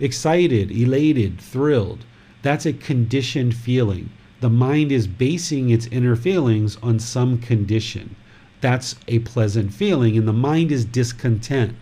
Excited, 0.00 0.72
elated, 0.72 1.40
thrilled. 1.40 2.04
That's 2.42 2.66
a 2.66 2.72
conditioned 2.72 3.54
feeling. 3.54 4.10
The 4.40 4.50
mind 4.50 4.90
is 4.90 5.06
basing 5.06 5.70
its 5.70 5.86
inner 5.86 6.16
feelings 6.16 6.76
on 6.82 6.98
some 6.98 7.38
condition. 7.38 8.16
That's 8.60 8.96
a 9.08 9.20
pleasant 9.20 9.72
feeling, 9.72 10.18
and 10.18 10.26
the 10.26 10.32
mind 10.32 10.72
is 10.72 10.84
discontent. 10.84 11.76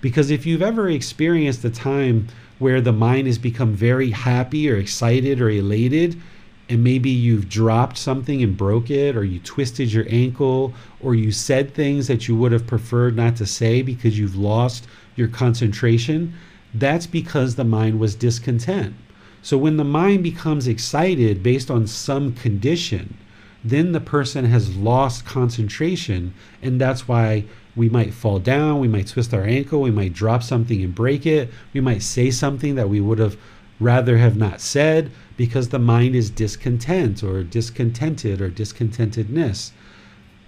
Because 0.00 0.30
if 0.30 0.46
you've 0.46 0.62
ever 0.62 0.88
experienced 0.88 1.64
a 1.64 1.70
time 1.70 2.28
where 2.58 2.80
the 2.80 2.92
mind 2.92 3.26
has 3.26 3.38
become 3.38 3.74
very 3.74 4.10
happy 4.10 4.70
or 4.70 4.76
excited 4.76 5.40
or 5.40 5.50
elated, 5.50 6.20
and 6.68 6.82
maybe 6.84 7.10
you've 7.10 7.48
dropped 7.48 7.98
something 7.98 8.42
and 8.42 8.56
broke 8.56 8.90
it, 8.90 9.16
or 9.16 9.24
you 9.24 9.40
twisted 9.40 9.92
your 9.92 10.06
ankle, 10.08 10.72
or 11.00 11.14
you 11.14 11.32
said 11.32 11.74
things 11.74 12.06
that 12.06 12.28
you 12.28 12.36
would 12.36 12.52
have 12.52 12.66
preferred 12.66 13.16
not 13.16 13.36
to 13.36 13.46
say 13.46 13.82
because 13.82 14.18
you've 14.18 14.36
lost 14.36 14.86
your 15.16 15.28
concentration, 15.28 16.32
that's 16.78 17.06
because 17.06 17.54
the 17.54 17.64
mind 17.64 17.98
was 17.98 18.14
discontent. 18.14 18.94
So 19.42 19.56
when 19.56 19.76
the 19.76 19.84
mind 19.84 20.22
becomes 20.22 20.66
excited 20.66 21.42
based 21.42 21.70
on 21.70 21.86
some 21.86 22.34
condition, 22.34 23.16
then 23.64 23.92
the 23.92 24.00
person 24.00 24.44
has 24.44 24.76
lost 24.76 25.24
concentration, 25.24 26.34
and 26.62 26.80
that's 26.80 27.08
why 27.08 27.44
we 27.74 27.88
might 27.88 28.14
fall 28.14 28.38
down, 28.38 28.80
we 28.80 28.88
might 28.88 29.06
twist 29.06 29.34
our 29.34 29.44
ankle, 29.44 29.80
we 29.80 29.90
might 29.90 30.12
drop 30.12 30.42
something 30.42 30.82
and 30.82 30.94
break 30.94 31.26
it, 31.26 31.50
we 31.72 31.80
might 31.80 32.02
say 32.02 32.30
something 32.30 32.74
that 32.74 32.88
we 32.88 33.00
would 33.00 33.18
have 33.18 33.36
rather 33.78 34.18
have 34.18 34.36
not 34.36 34.60
said 34.60 35.10
because 35.36 35.68
the 35.68 35.78
mind 35.78 36.14
is 36.14 36.30
discontent 36.30 37.22
or 37.22 37.42
discontented 37.42 38.40
or 38.40 38.50
discontentedness. 38.50 39.72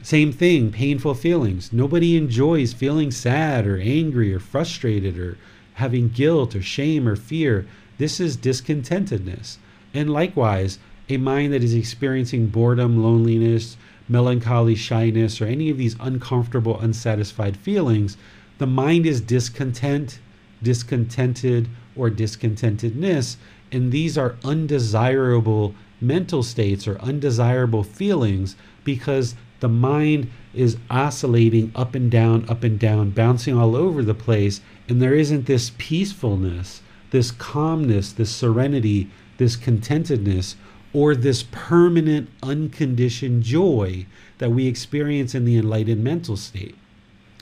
Same 0.03 0.33
thing, 0.33 0.71
painful 0.71 1.15
feelings. 1.15 1.73
Nobody 1.73 2.17
enjoys 2.17 2.73
feeling 2.73 3.11
sad 3.11 3.67
or 3.67 3.79
angry 3.79 4.33
or 4.33 4.39
frustrated 4.39 5.19
or 5.19 5.37
having 5.79 6.09
guilt 6.09 6.55
or 6.55 6.63
shame 6.63 7.09
or 7.09 7.17
fear. 7.17 7.67
This 7.99 8.21
is 8.21 8.37
discontentedness. 8.37 9.59
And 9.95 10.11
likewise, 10.11 10.79
a 11.09 11.17
mind 11.17 11.53
that 11.53 11.63
is 11.63 11.75
experiencing 11.75 12.49
boredom, 12.49 13.03
loneliness, 13.03 13.77
melancholy, 14.09 14.75
shyness, 14.75 15.41
or 15.41 15.47
any 15.47 15.71
of 15.71 15.79
these 15.79 15.97
uncomfortable, 16.01 16.81
unsatisfied 16.81 17.57
feelings, 17.57 18.17
the 18.59 18.67
mind 18.67 19.07
is 19.07 19.21
discontent, 19.21 20.19
discontented, 20.63 21.69
or 21.95 22.11
discontentedness. 22.11 23.37
And 23.71 23.93
these 23.93 24.19
are 24.19 24.37
undesirable 24.45 25.75
mental 26.01 26.43
states 26.43 26.89
or 26.89 26.99
undesirable 26.99 27.85
feelings 27.85 28.57
because 28.85 29.35
the 29.61 29.69
mind 29.69 30.31
is 30.55 30.77
oscillating 30.91 31.73
up 31.75 31.95
and 31.95 32.11
down, 32.11 32.49
up 32.49 32.65
and 32.65 32.79
down, 32.79 33.11
bouncing 33.11 33.57
all 33.57 33.77
over 33.77 34.03
the 34.03 34.15
place. 34.15 34.61
And 34.89 35.03
there 35.03 35.15
isn't 35.15 35.47
this 35.47 35.73
peacefulness, 35.77 36.81
this 37.11 37.31
calmness, 37.31 38.13
this 38.13 38.35
serenity, 38.35 39.11
this 39.37 39.57
contentedness, 39.57 40.57
or 40.93 41.15
this 41.15 41.43
permanent, 41.51 42.31
unconditioned 42.43 43.43
joy 43.43 44.07
that 44.39 44.51
we 44.51 44.67
experience 44.67 45.35
in 45.35 45.45
the 45.45 45.59
enlightened 45.59 46.03
mental 46.03 46.37
state. 46.37 46.75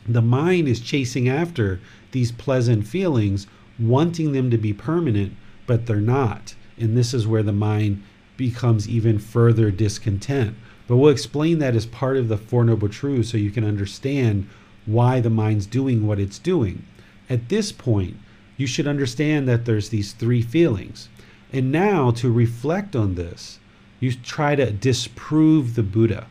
The 0.08 0.22
mind 0.22 0.68
is 0.68 0.80
chasing 0.80 1.28
after 1.28 1.80
these 2.12 2.32
pleasant 2.32 2.86
feelings, 2.86 3.46
wanting 3.78 4.32
them 4.32 4.50
to 4.50 4.58
be 4.58 4.72
permanent, 4.72 5.34
but 5.66 5.86
they're 5.86 5.96
not. 5.96 6.54
And 6.78 6.96
this 6.96 7.14
is 7.14 7.26
where 7.26 7.42
the 7.42 7.52
mind 7.52 8.02
becomes 8.36 8.88
even 8.88 9.18
further 9.18 9.70
discontent. 9.70 10.56
But 10.86 10.96
we'll 10.96 11.10
explain 11.10 11.58
that 11.58 11.74
as 11.74 11.86
part 11.86 12.16
of 12.16 12.28
the 12.28 12.36
Four 12.36 12.64
Noble 12.64 12.88
Truths 12.88 13.30
so 13.30 13.38
you 13.38 13.50
can 13.50 13.64
understand 13.64 14.48
why 14.84 15.20
the 15.20 15.30
mind's 15.30 15.66
doing 15.66 16.06
what 16.06 16.20
it's 16.20 16.38
doing. 16.38 16.84
At 17.28 17.48
this 17.48 17.72
point, 17.72 18.16
you 18.56 18.66
should 18.66 18.86
understand 18.86 19.48
that 19.48 19.64
there's 19.64 19.88
these 19.88 20.12
three 20.12 20.42
feelings. 20.42 21.08
And 21.52 21.70
now 21.70 22.10
to 22.12 22.32
reflect 22.32 22.96
on 22.96 23.14
this, 23.14 23.58
you 24.00 24.12
try 24.12 24.54
to 24.54 24.70
disprove 24.70 25.74
the 25.74 25.82
Buddha. 25.82 26.26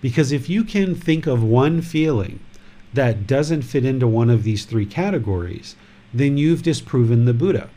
Because 0.00 0.32
if 0.32 0.48
you 0.48 0.64
can 0.64 0.94
think 0.94 1.26
of 1.26 1.42
one 1.42 1.82
feeling 1.82 2.40
that 2.94 3.26
doesn't 3.26 3.62
fit 3.62 3.84
into 3.84 4.06
one 4.06 4.30
of 4.30 4.44
these 4.44 4.64
three 4.64 4.86
categories, 4.86 5.76
then 6.14 6.38
you've 6.38 6.62
disproven 6.62 7.24
the 7.24 7.34
Buddha. 7.34 7.68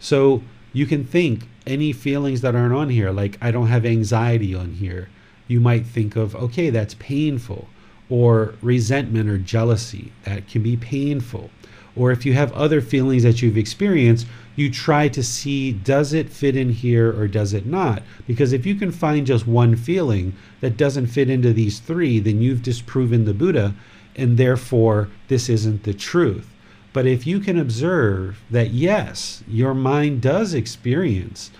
So 0.00 0.42
you 0.72 0.86
can 0.86 1.04
think 1.04 1.48
any 1.66 1.92
feelings 1.92 2.40
that 2.40 2.54
aren't 2.54 2.74
on 2.74 2.88
here, 2.90 3.10
like 3.10 3.38
I 3.40 3.50
don't 3.50 3.68
have 3.68 3.86
anxiety 3.86 4.54
on 4.54 4.72
here, 4.74 5.08
you 5.46 5.60
might 5.60 5.86
think 5.86 6.16
of, 6.16 6.36
okay, 6.36 6.70
that's 6.70 6.94
painful, 6.94 7.68
or 8.10 8.54
resentment 8.62 9.28
or 9.28 9.38
jealousy, 9.38 10.12
that 10.24 10.48
can 10.48 10.62
be 10.62 10.76
painful. 10.76 11.50
Or 11.98 12.12
if 12.12 12.24
you 12.24 12.32
have 12.34 12.52
other 12.52 12.80
feelings 12.80 13.24
that 13.24 13.42
you've 13.42 13.58
experienced, 13.58 14.26
you 14.54 14.70
try 14.70 15.08
to 15.08 15.22
see 15.22 15.72
does 15.72 16.12
it 16.12 16.30
fit 16.30 16.56
in 16.56 16.70
here 16.70 17.12
or 17.18 17.26
does 17.26 17.52
it 17.52 17.66
not? 17.66 18.02
Because 18.26 18.52
if 18.52 18.64
you 18.64 18.76
can 18.76 18.92
find 18.92 19.26
just 19.26 19.46
one 19.46 19.74
feeling 19.74 20.32
that 20.60 20.76
doesn't 20.76 21.08
fit 21.08 21.28
into 21.28 21.52
these 21.52 21.80
three, 21.80 22.20
then 22.20 22.40
you've 22.40 22.62
disproven 22.62 23.24
the 23.24 23.34
Buddha, 23.34 23.74
and 24.16 24.38
therefore 24.38 25.08
this 25.26 25.48
isn't 25.48 25.82
the 25.82 25.94
truth. 25.94 26.48
But 26.92 27.06
if 27.06 27.26
you 27.26 27.40
can 27.40 27.58
observe 27.58 28.40
that, 28.50 28.70
yes, 28.70 29.42
your 29.46 29.74
mind 29.74 30.22
does 30.22 30.54
experience 30.54 31.50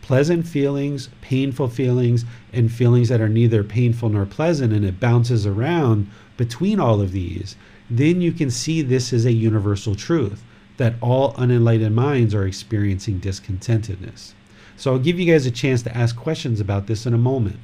pleasant 0.00 0.46
feelings, 0.46 1.08
painful 1.20 1.68
feelings, 1.68 2.24
and 2.52 2.70
feelings 2.72 3.08
that 3.08 3.20
are 3.20 3.28
neither 3.28 3.62
painful 3.62 4.08
nor 4.08 4.26
pleasant, 4.26 4.72
and 4.72 4.84
it 4.84 5.00
bounces 5.00 5.46
around 5.46 6.10
between 6.36 6.80
all 6.80 7.00
of 7.00 7.12
these, 7.12 7.56
then 7.98 8.20
you 8.20 8.32
can 8.32 8.50
see 8.50 8.82
this 8.82 9.12
is 9.12 9.26
a 9.26 9.32
universal 9.32 9.94
truth 9.94 10.42
that 10.78 10.94
all 11.00 11.34
unenlightened 11.36 11.94
minds 11.94 12.34
are 12.34 12.46
experiencing 12.46 13.20
discontentedness. 13.20 14.32
So 14.76 14.92
I'll 14.92 14.98
give 14.98 15.20
you 15.20 15.30
guys 15.30 15.46
a 15.46 15.50
chance 15.50 15.82
to 15.82 15.96
ask 15.96 16.16
questions 16.16 16.58
about 16.58 16.86
this 16.86 17.06
in 17.06 17.14
a 17.14 17.18
moment. 17.18 17.58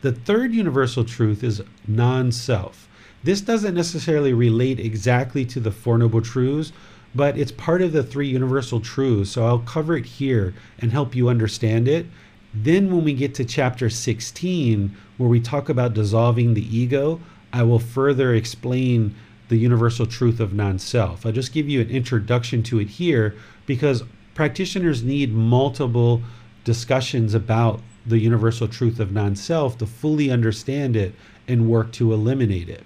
The 0.00 0.12
third 0.12 0.52
universal 0.52 1.04
truth 1.04 1.42
is 1.42 1.62
non 1.86 2.32
self. 2.32 2.88
This 3.22 3.40
doesn't 3.40 3.74
necessarily 3.74 4.34
relate 4.34 4.78
exactly 4.78 5.46
to 5.46 5.60
the 5.60 5.70
Four 5.70 5.96
Noble 5.96 6.20
Truths, 6.20 6.72
but 7.14 7.38
it's 7.38 7.52
part 7.52 7.80
of 7.80 7.92
the 7.92 8.02
three 8.02 8.28
universal 8.28 8.80
truths. 8.80 9.30
So 9.30 9.46
I'll 9.46 9.60
cover 9.60 9.96
it 9.96 10.04
here 10.04 10.54
and 10.78 10.92
help 10.92 11.14
you 11.14 11.28
understand 11.28 11.88
it. 11.88 12.06
Then, 12.52 12.94
when 12.94 13.04
we 13.04 13.14
get 13.14 13.34
to 13.36 13.44
chapter 13.44 13.88
16, 13.88 14.94
where 15.16 15.28
we 15.28 15.40
talk 15.40 15.68
about 15.68 15.94
dissolving 15.94 16.54
the 16.54 16.76
ego, 16.76 17.20
I 17.54 17.62
will 17.62 17.78
further 17.78 18.34
explain 18.34 19.14
the 19.48 19.56
universal 19.56 20.06
truth 20.06 20.40
of 20.40 20.52
non 20.52 20.80
self. 20.80 21.24
I'll 21.24 21.30
just 21.30 21.52
give 21.52 21.68
you 21.68 21.80
an 21.80 21.88
introduction 21.88 22.64
to 22.64 22.80
it 22.80 22.88
here 22.88 23.36
because 23.64 24.02
practitioners 24.34 25.04
need 25.04 25.32
multiple 25.32 26.20
discussions 26.64 27.32
about 27.32 27.80
the 28.04 28.18
universal 28.18 28.66
truth 28.66 28.98
of 28.98 29.12
non 29.12 29.36
self 29.36 29.78
to 29.78 29.86
fully 29.86 30.32
understand 30.32 30.96
it 30.96 31.14
and 31.46 31.70
work 31.70 31.92
to 31.92 32.12
eliminate 32.12 32.68
it. 32.68 32.82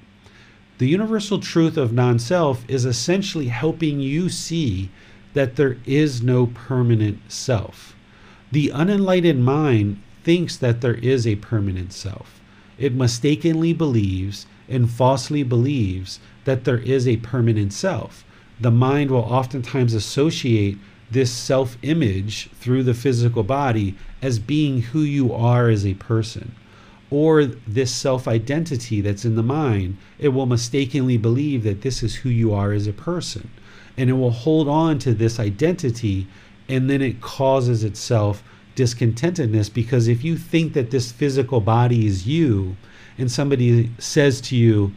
The 0.77 0.89
universal 0.89 1.41
truth 1.41 1.79
of 1.79 1.95
non 1.95 2.19
self 2.19 2.63
is 2.69 2.85
essentially 2.85 3.49
helping 3.49 4.01
you 4.01 4.29
see 4.29 4.91
that 5.33 5.57
there 5.57 5.79
is 5.87 6.21
no 6.21 6.47
permanent 6.47 7.33
self. 7.33 7.97
The 8.53 8.71
unenlightened 8.75 9.43
mind 9.43 10.03
thinks 10.25 10.59
that 10.59 10.83
there 10.83 10.97
is 10.97 11.27
a 11.27 11.37
permanent 11.37 11.95
self. 11.95 12.43
It 12.77 12.95
mistakenly 12.95 13.73
believes 13.73 14.47
and 14.69 14.91
falsely 14.91 15.43
believes 15.43 16.21
that 16.45 16.65
there 16.65 16.79
is 16.79 17.07
a 17.07 17.17
permanent 17.19 17.73
self. 17.73 18.25
The 18.61 18.71
mind 18.71 19.11
will 19.11 19.21
oftentimes 19.21 19.95
associate 19.95 20.79
this 21.11 21.33
self 21.33 21.79
image 21.83 22.51
through 22.61 22.83
the 22.83 22.95
physical 22.95 23.43
body 23.43 23.97
as 24.21 24.39
being 24.39 24.83
who 24.83 25.01
you 25.01 25.33
are 25.33 25.69
as 25.69 25.87
a 25.87 25.95
person 25.95 26.55
or 27.11 27.45
this 27.45 27.95
self 27.95 28.29
identity 28.29 29.01
that's 29.01 29.25
in 29.25 29.37
the 29.37 29.43
mind, 29.43 29.97
it 30.19 30.29
will 30.29 30.47
mistakenly 30.47 31.17
believe 31.17 31.63
that 31.63 31.83
this 31.83 32.03
is 32.03 32.17
who 32.17 32.29
you 32.29 32.53
are 32.53 32.73
as 32.73 32.87
a 32.87 32.93
person. 32.93 33.51
And 33.97 34.11
it 34.11 34.15
will 34.15 34.31
hold 34.31 34.69
on 34.69 34.99
to 35.01 35.15
this 35.15 35.41
identity, 35.41 36.27
and 36.69 36.89
then 36.89 37.03
it 37.03 37.21
causes 37.21 37.83
itself 37.83 38.43
discontentedness 38.77 39.73
because 39.73 40.07
if 40.07 40.23
you 40.23 40.37
think 40.37 40.73
that 40.75 40.91
this 40.91 41.11
physical 41.11 41.61
body 41.61 42.07
is 42.07 42.29
you, 42.29 42.77
and 43.19 43.31
somebody 43.31 43.91
says 43.99 44.41
to 44.43 44.57
you, 44.57 44.93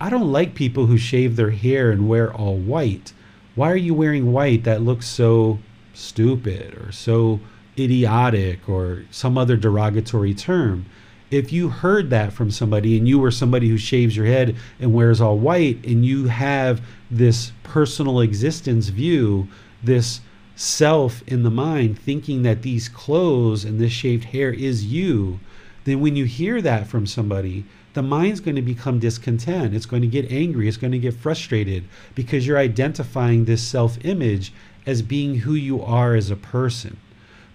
I 0.00 0.10
don't 0.10 0.32
like 0.32 0.54
people 0.54 0.86
who 0.86 0.98
shave 0.98 1.36
their 1.36 1.50
hair 1.50 1.90
and 1.90 2.08
wear 2.08 2.32
all 2.32 2.56
white. 2.56 3.12
Why 3.54 3.70
are 3.70 3.76
you 3.76 3.94
wearing 3.94 4.32
white? 4.32 4.64
That 4.64 4.82
looks 4.82 5.06
so 5.06 5.58
stupid 5.94 6.74
or 6.74 6.92
so 6.92 7.40
idiotic 7.78 8.68
or 8.68 9.04
some 9.10 9.38
other 9.38 9.56
derogatory 9.56 10.34
term 10.34 10.86
if 11.30 11.52
you 11.52 11.68
heard 11.68 12.10
that 12.10 12.32
from 12.32 12.50
somebody 12.50 12.98
and 12.98 13.06
you 13.06 13.18
were 13.18 13.30
somebody 13.30 13.68
who 13.68 13.78
shaves 13.78 14.16
your 14.16 14.26
head 14.26 14.56
and 14.80 14.92
wears 14.92 15.20
all 15.20 15.38
white 15.38 15.84
and 15.86 16.04
you 16.04 16.26
have 16.26 16.80
this 17.10 17.52
personal 17.62 18.20
existence 18.20 18.88
view, 18.88 19.46
this 19.82 20.20
self 20.56 21.22
in 21.26 21.42
the 21.42 21.50
mind 21.50 21.98
thinking 21.98 22.42
that 22.42 22.62
these 22.62 22.88
clothes 22.88 23.64
and 23.64 23.80
this 23.80 23.92
shaved 23.92 24.24
hair 24.24 24.52
is 24.52 24.84
you, 24.84 25.38
then 25.84 26.00
when 26.00 26.16
you 26.16 26.24
hear 26.24 26.60
that 26.62 26.86
from 26.86 27.06
somebody, 27.06 27.64
the 27.92 28.02
mind's 28.02 28.40
going 28.40 28.56
to 28.56 28.62
become 28.62 28.98
discontent. 28.98 29.74
It's 29.74 29.86
going 29.86 30.02
to 30.02 30.08
get 30.08 30.30
angry. 30.30 30.68
It's 30.68 30.76
going 30.76 30.92
to 30.92 30.98
get 30.98 31.14
frustrated 31.14 31.84
because 32.14 32.46
you're 32.46 32.58
identifying 32.58 33.44
this 33.44 33.62
self 33.62 33.98
image 34.04 34.52
as 34.86 35.02
being 35.02 35.36
who 35.36 35.54
you 35.54 35.82
are 35.82 36.14
as 36.14 36.30
a 36.30 36.36
person. 36.36 36.98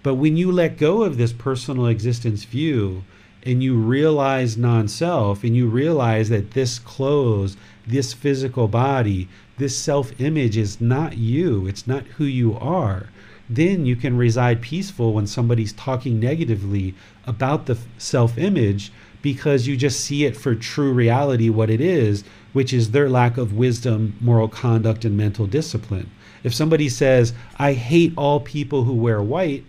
But 0.02 0.14
when 0.14 0.36
you 0.36 0.52
let 0.52 0.78
go 0.78 1.02
of 1.02 1.16
this 1.16 1.32
personal 1.32 1.86
existence 1.86 2.44
view 2.44 3.04
and 3.42 3.62
you 3.62 3.76
realize 3.76 4.56
non 4.56 4.88
self 4.88 5.42
and 5.42 5.56
you 5.56 5.68
realize 5.68 6.28
that 6.28 6.52
this 6.52 6.78
clothes, 6.78 7.56
this 7.86 8.12
physical 8.12 8.68
body, 8.68 9.28
this 9.58 9.76
self 9.76 10.12
image 10.20 10.56
is 10.56 10.80
not 10.80 11.16
you, 11.16 11.66
it's 11.66 11.86
not 11.86 12.04
who 12.18 12.24
you 12.24 12.56
are, 12.58 13.08
then 13.48 13.86
you 13.86 13.96
can 13.96 14.16
reside 14.16 14.60
peaceful 14.60 15.12
when 15.12 15.26
somebody's 15.26 15.72
talking 15.72 16.18
negatively 16.18 16.94
about 17.26 17.66
the 17.66 17.78
self 17.98 18.36
image 18.38 18.92
because 19.22 19.66
you 19.66 19.76
just 19.76 20.00
see 20.00 20.24
it 20.24 20.36
for 20.36 20.54
true 20.54 20.92
reality, 20.92 21.48
what 21.50 21.70
it 21.70 21.80
is, 21.80 22.24
which 22.52 22.72
is 22.72 22.90
their 22.90 23.08
lack 23.08 23.36
of 23.36 23.52
wisdom, 23.52 24.16
moral 24.20 24.48
conduct, 24.48 25.04
and 25.04 25.16
mental 25.16 25.46
discipline. 25.46 26.10
If 26.44 26.54
somebody 26.54 26.88
says, 26.88 27.32
I 27.58 27.72
hate 27.72 28.12
all 28.16 28.40
people 28.40 28.84
who 28.84 28.94
wear 28.94 29.20
white, 29.22 29.64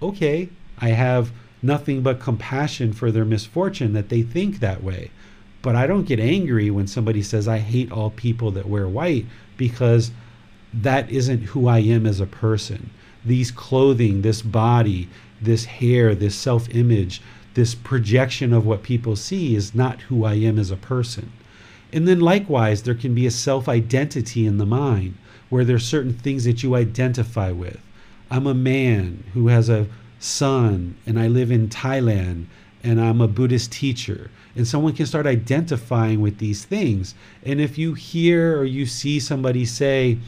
okay, 0.00 0.48
I 0.78 0.90
have 0.90 1.32
nothing 1.62 2.02
but 2.02 2.20
compassion 2.20 2.92
for 2.92 3.10
their 3.10 3.24
misfortune 3.24 3.92
that 3.92 4.08
they 4.08 4.22
think 4.22 4.60
that 4.60 4.82
way. 4.82 5.10
But 5.60 5.76
I 5.76 5.86
don't 5.86 6.06
get 6.06 6.20
angry 6.20 6.70
when 6.70 6.86
somebody 6.86 7.22
says, 7.22 7.48
I 7.48 7.58
hate 7.58 7.90
all 7.90 8.10
people 8.10 8.52
that 8.52 8.68
wear 8.68 8.88
white 8.88 9.26
because 9.56 10.12
that 10.72 11.10
isn't 11.10 11.42
who 11.42 11.66
I 11.66 11.80
am 11.80 12.06
as 12.06 12.20
a 12.20 12.26
person. 12.26 12.90
These 13.24 13.50
clothing, 13.50 14.22
this 14.22 14.42
body, 14.42 15.08
this 15.40 15.64
hair, 15.64 16.14
this 16.14 16.34
self 16.34 16.68
image, 16.74 17.20
this 17.54 17.74
projection 17.74 18.52
of 18.52 18.66
what 18.66 18.82
people 18.82 19.16
see 19.16 19.56
is 19.56 19.74
not 19.74 20.02
who 20.02 20.24
I 20.24 20.34
am 20.34 20.58
as 20.58 20.70
a 20.70 20.76
person. 20.76 21.32
And 21.92 22.06
then 22.06 22.20
likewise, 22.20 22.82
there 22.82 22.94
can 22.94 23.14
be 23.14 23.26
a 23.26 23.30
self 23.30 23.68
identity 23.68 24.46
in 24.46 24.58
the 24.58 24.66
mind 24.66 25.14
where 25.48 25.64
there's 25.64 25.86
certain 25.86 26.12
things 26.12 26.44
that 26.44 26.62
you 26.62 26.74
identify 26.74 27.50
with. 27.50 27.80
I'm 28.30 28.46
a 28.46 28.54
man 28.54 29.24
who 29.32 29.48
has 29.48 29.68
a 29.68 29.88
son 30.18 30.96
and 31.06 31.18
I 31.18 31.28
live 31.28 31.50
in 31.50 31.68
Thailand 31.68 32.46
and 32.84 33.00
I'm 33.00 33.20
a 33.20 33.28
Buddhist 33.28 33.72
teacher. 33.72 34.30
And 34.54 34.66
someone 34.66 34.92
can 34.92 35.06
start 35.06 35.26
identifying 35.26 36.20
with 36.20 36.38
these 36.38 36.64
things. 36.64 37.14
And 37.44 37.60
if 37.60 37.78
you 37.78 37.94
hear 37.94 38.58
or 38.58 38.64
you 38.64 38.86
see 38.86 39.20
somebody 39.20 39.64
say, 39.64 40.18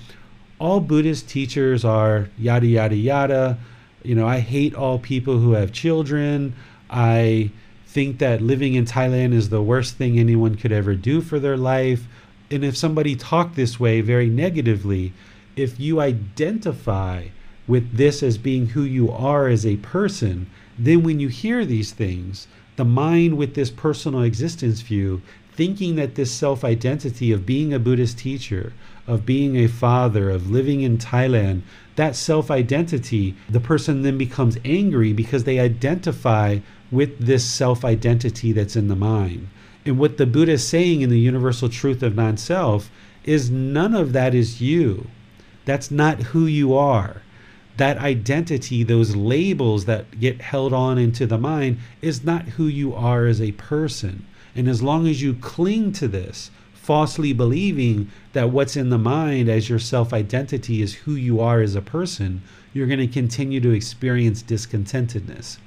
all 0.61 0.79
Buddhist 0.79 1.27
teachers 1.27 1.87
are 1.87 2.29
yada, 2.37 2.67
yada, 2.67 2.95
yada, 2.95 3.59
you 4.03 4.15
know, 4.15 4.29
I 4.29 4.41
hate 4.41 4.75
all 4.75 4.99
people 4.99 5.39
who 5.39 5.53
have 5.53 5.73
children. 5.73 6.55
I 6.91 7.51
think 7.87 8.19
that 8.19 8.43
living 8.43 8.75
in 8.75 8.85
Thailand 8.85 9.33
is 9.33 9.49
the 9.49 9.63
worst 9.63 9.97
thing 9.97 10.19
anyone 10.19 10.57
could 10.57 10.71
ever 10.71 10.95
do 10.95 11.23
for 11.23 11.41
their 11.41 11.57
life. 11.57 12.07
And 12.51 12.63
if 12.63 12.77
somebody 12.77 13.17
talked 13.17 13.57
this 13.57 13.81
way 13.81 14.03
very 14.03 14.29
negatively, 14.29 15.15
if 15.57 15.81
you 15.81 15.99
identify 16.01 17.29
with 17.67 17.97
this 17.97 18.23
as 18.23 18.37
being 18.37 18.67
who 18.67 18.83
you 18.83 19.11
are 19.11 19.49
as 19.49 19.65
a 19.65 19.77
person, 19.79 20.47
then 20.79 21.03
when 21.03 21.21
you 21.21 21.29
hear 21.29 21.65
these 21.65 21.93
things, 21.93 22.49
the 22.77 22.85
mind 22.85 23.37
with 23.37 23.55
this 23.55 23.71
personal 23.71 24.23
existence 24.23 24.83
view, 24.83 25.23
thinking 25.53 25.97
that 25.97 26.17
this 26.17 26.31
self 26.31 26.65
identity 26.65 27.33
of 27.33 27.47
being 27.47 27.73
a 27.73 27.79
Buddhist 27.79 28.19
teacher, 28.19 28.73
of 29.11 29.27
being 29.27 29.57
a 29.57 29.67
father, 29.67 30.31
of 30.31 30.51
living 30.51 30.81
in 30.83 30.97
Thailand, 30.99 31.63
that 31.97 32.17
self 32.17 32.51
identity, 32.51 33.35
the 33.49 33.61
person 33.61 34.03
then 34.03 34.17
becomes 34.17 34.59
angry 34.65 35.13
because 35.13 35.45
they 35.45 35.59
identify 35.59 36.61
with 36.91 37.19
this 37.19 37.45
self 37.45 37.85
identity 37.85 38.53
that's 38.53 38.77
in 38.77 38.89
the 38.89 38.97
mind. 38.97 39.49
And 39.85 39.99
what 39.99 40.17
the 40.17 40.27
Buddha 40.27 40.53
is 40.53 40.67
saying 40.67 41.01
in 41.03 41.11
the 41.11 41.19
universal 41.19 41.69
truth 41.69 42.03
of 42.03 42.15
non 42.15 42.37
self 42.37 42.91
is 43.25 43.51
none 43.51 43.95
of 43.95 44.13
that 44.13 44.35
is 44.35 44.61
you. 44.61 45.09
That's 45.65 45.91
not 45.91 46.23
who 46.23 46.47
you 46.47 46.75
are 46.75 47.23
that 47.81 47.97
identity, 47.97 48.83
those 48.83 49.17
labels 49.17 49.87
that 49.87 50.21
get 50.21 50.43
held 50.43 50.71
on 50.75 50.99
into 50.99 51.27
the 51.27 51.39
mind, 51.39 51.79
is 52.03 52.23
not 52.23 52.43
who 52.43 52.67
you 52.67 52.95
are 52.95 53.25
as 53.25 53.41
a 53.41 53.53
person. 53.53 54.27
And 54.55 54.69
as 54.69 54.83
long 54.83 55.07
as 55.07 55.23
you 55.23 55.33
cling 55.33 55.93
to 55.93 56.07
this, 56.07 56.51
falsely 56.81 57.33
believing 57.33 58.11
that 58.33 58.51
what's 58.51 58.75
in 58.75 58.89
the 58.89 58.99
mind 58.99 59.49
as 59.49 59.69
your 59.69 59.79
self 59.79 60.13
identity 60.13 60.81
is 60.81 60.95
who 60.95 61.13
you 61.13 61.39
are 61.39 61.61
as 61.61 61.75
a 61.75 61.83
person, 61.83 62.43
you're 62.73 62.87
going 62.87 62.99
to 62.99 63.07
continue 63.07 63.61
to 63.61 63.71
experience 63.71 64.43
discontentedness. 64.43 65.59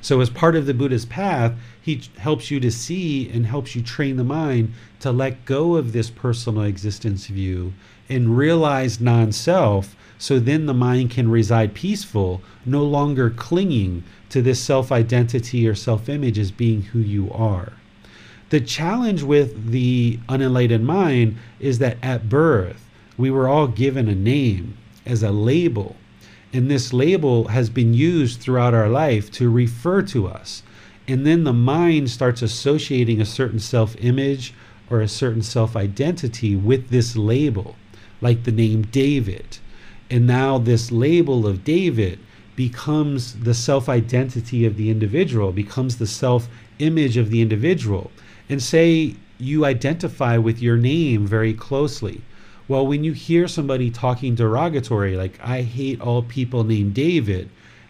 So, 0.00 0.20
as 0.20 0.30
part 0.30 0.54
of 0.54 0.66
the 0.66 0.74
Buddha's 0.74 1.06
path, 1.06 1.54
he 1.80 2.02
helps 2.18 2.50
you 2.50 2.60
to 2.60 2.70
see 2.70 3.28
and 3.28 3.46
helps 3.46 3.74
you 3.74 3.82
train 3.82 4.16
the 4.16 4.24
mind 4.24 4.72
to 5.00 5.10
let 5.10 5.44
go 5.44 5.76
of 5.76 5.92
this 5.92 6.08
personal 6.08 6.62
existence 6.62 7.26
view 7.26 7.72
and 8.08 8.36
realize 8.36 9.00
non 9.00 9.32
self 9.32 9.96
so 10.18 10.38
then 10.38 10.66
the 10.66 10.74
mind 10.74 11.10
can 11.10 11.28
reside 11.28 11.74
peaceful, 11.74 12.40
no 12.64 12.84
longer 12.84 13.28
clinging 13.28 14.04
to 14.28 14.40
this 14.40 14.60
self 14.60 14.92
identity 14.92 15.66
or 15.66 15.74
self 15.74 16.08
image 16.08 16.38
as 16.38 16.52
being 16.52 16.82
who 16.82 17.00
you 17.00 17.30
are. 17.32 17.72
The 18.52 18.60
challenge 18.60 19.22
with 19.22 19.70
the 19.70 20.18
unenlightened 20.28 20.84
mind 20.84 21.38
is 21.58 21.78
that 21.78 21.96
at 22.02 22.28
birth, 22.28 22.86
we 23.16 23.30
were 23.30 23.48
all 23.48 23.66
given 23.66 24.10
a 24.10 24.14
name 24.14 24.76
as 25.06 25.22
a 25.22 25.30
label. 25.32 25.96
And 26.52 26.70
this 26.70 26.92
label 26.92 27.48
has 27.48 27.70
been 27.70 27.94
used 27.94 28.40
throughout 28.40 28.74
our 28.74 28.90
life 28.90 29.30
to 29.32 29.48
refer 29.48 30.02
to 30.02 30.28
us. 30.28 30.62
And 31.08 31.26
then 31.26 31.44
the 31.44 31.54
mind 31.54 32.10
starts 32.10 32.42
associating 32.42 33.22
a 33.22 33.24
certain 33.24 33.58
self 33.58 33.96
image 33.98 34.52
or 34.90 35.00
a 35.00 35.08
certain 35.08 35.40
self 35.40 35.74
identity 35.74 36.54
with 36.54 36.90
this 36.90 37.16
label, 37.16 37.76
like 38.20 38.44
the 38.44 38.52
name 38.52 38.82
David 38.82 39.60
and 40.12 40.26
now 40.26 40.58
this 40.58 40.92
label 40.92 41.46
of 41.46 41.64
David 41.64 42.18
becomes 42.54 43.32
the 43.40 43.54
self 43.54 43.88
identity 43.88 44.66
of 44.66 44.76
the 44.76 44.90
individual, 44.90 45.52
becomes 45.52 45.96
the 45.96 46.06
self 46.06 46.48
image 46.78 47.16
of 47.16 47.30
the 47.30 47.40
individual. 47.40 48.10
And 48.52 48.62
say 48.62 49.14
you 49.38 49.64
identify 49.64 50.36
with 50.36 50.60
your 50.60 50.76
name 50.76 51.26
very 51.26 51.54
closely. 51.54 52.20
Well, 52.68 52.86
when 52.86 53.02
you 53.02 53.14
hear 53.14 53.48
somebody 53.48 53.90
talking 53.90 54.34
derogatory, 54.34 55.16
like, 55.16 55.40
I 55.42 55.62
hate 55.62 56.02
all 56.02 56.22
people 56.22 56.62
named 56.62 56.92
David, 56.92 57.48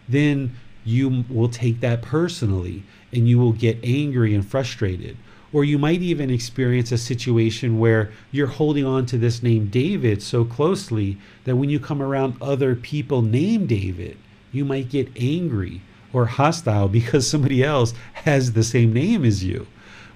then 0.09 0.55
you 0.85 1.25
will 1.29 1.49
take 1.49 1.81
that 1.81 2.01
personally 2.01 2.85
and 3.11 3.29
you 3.29 3.41
will 3.41 3.51
get 3.51 3.81
angry 3.83 4.37
and 4.37 4.47
frustrated. 4.47 5.17
Or 5.53 5.65
you 5.65 5.81
might 5.81 6.01
even 6.01 6.31
experience 6.31 6.93
a 6.93 6.97
situation 6.97 7.81
where 7.81 8.13
you're 8.31 8.47
holding 8.47 8.85
on 8.85 9.05
to 9.07 9.19
this 9.19 9.43
name 9.43 9.67
David 9.67 10.23
so 10.23 10.45
closely 10.45 11.19
that 11.43 11.57
when 11.57 11.71
you 11.71 11.81
come 11.81 12.01
around 12.01 12.41
other 12.41 12.77
people 12.77 13.21
named 13.21 13.69
David, 13.69 14.17
you 14.53 14.65
might 14.65 14.91
get 14.91 15.11
angry 15.17 15.83
or 16.13 16.27
hostile 16.27 16.87
because 17.01 17.29
somebody 17.29 17.65
else 17.65 17.95
has 18.13 18.53
the 18.53 18.63
same 18.63 18.93
name 18.93 19.25
as 19.25 19.43
you. 19.43 19.67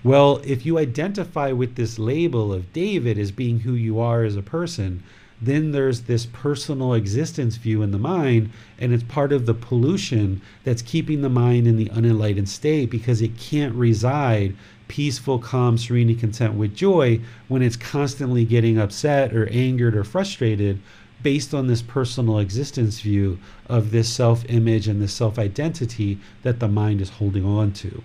Well, 0.06 0.40
if 0.44 0.64
you 0.64 0.78
identify 0.78 1.50
with 1.50 1.74
this 1.74 1.98
label 1.98 2.52
of 2.52 2.72
David 2.72 3.18
as 3.18 3.32
being 3.32 3.58
who 3.58 3.72
you 3.72 3.98
are 3.98 4.22
as 4.22 4.36
a 4.36 4.40
person, 4.40 5.02
then 5.42 5.72
there's 5.72 6.02
this 6.02 6.26
personal 6.26 6.94
existence 6.94 7.56
view 7.56 7.82
in 7.82 7.90
the 7.90 7.98
mind, 7.98 8.50
and 8.78 8.92
it's 8.92 9.02
part 9.02 9.32
of 9.32 9.46
the 9.46 9.52
pollution 9.52 10.42
that's 10.62 10.80
keeping 10.80 11.22
the 11.22 11.28
mind 11.28 11.66
in 11.66 11.76
the 11.76 11.90
unenlightened 11.90 12.48
state 12.48 12.88
because 12.88 13.20
it 13.20 13.36
can't 13.36 13.74
reside 13.74 14.54
peaceful, 14.86 15.40
calm, 15.40 15.76
serenity, 15.76 16.14
content 16.14 16.54
with 16.54 16.76
joy 16.76 17.18
when 17.48 17.60
it's 17.60 17.74
constantly 17.74 18.44
getting 18.44 18.78
upset 18.78 19.34
or 19.34 19.48
angered 19.48 19.96
or 19.96 20.04
frustrated 20.04 20.80
based 21.20 21.52
on 21.52 21.66
this 21.66 21.82
personal 21.82 22.38
existence 22.38 23.00
view 23.00 23.40
of 23.68 23.90
this 23.90 24.08
self 24.08 24.44
image 24.48 24.86
and 24.86 25.02
this 25.02 25.12
self 25.12 25.36
identity 25.36 26.16
that 26.44 26.60
the 26.60 26.68
mind 26.68 27.00
is 27.00 27.10
holding 27.10 27.44
on 27.44 27.72
to. 27.72 28.04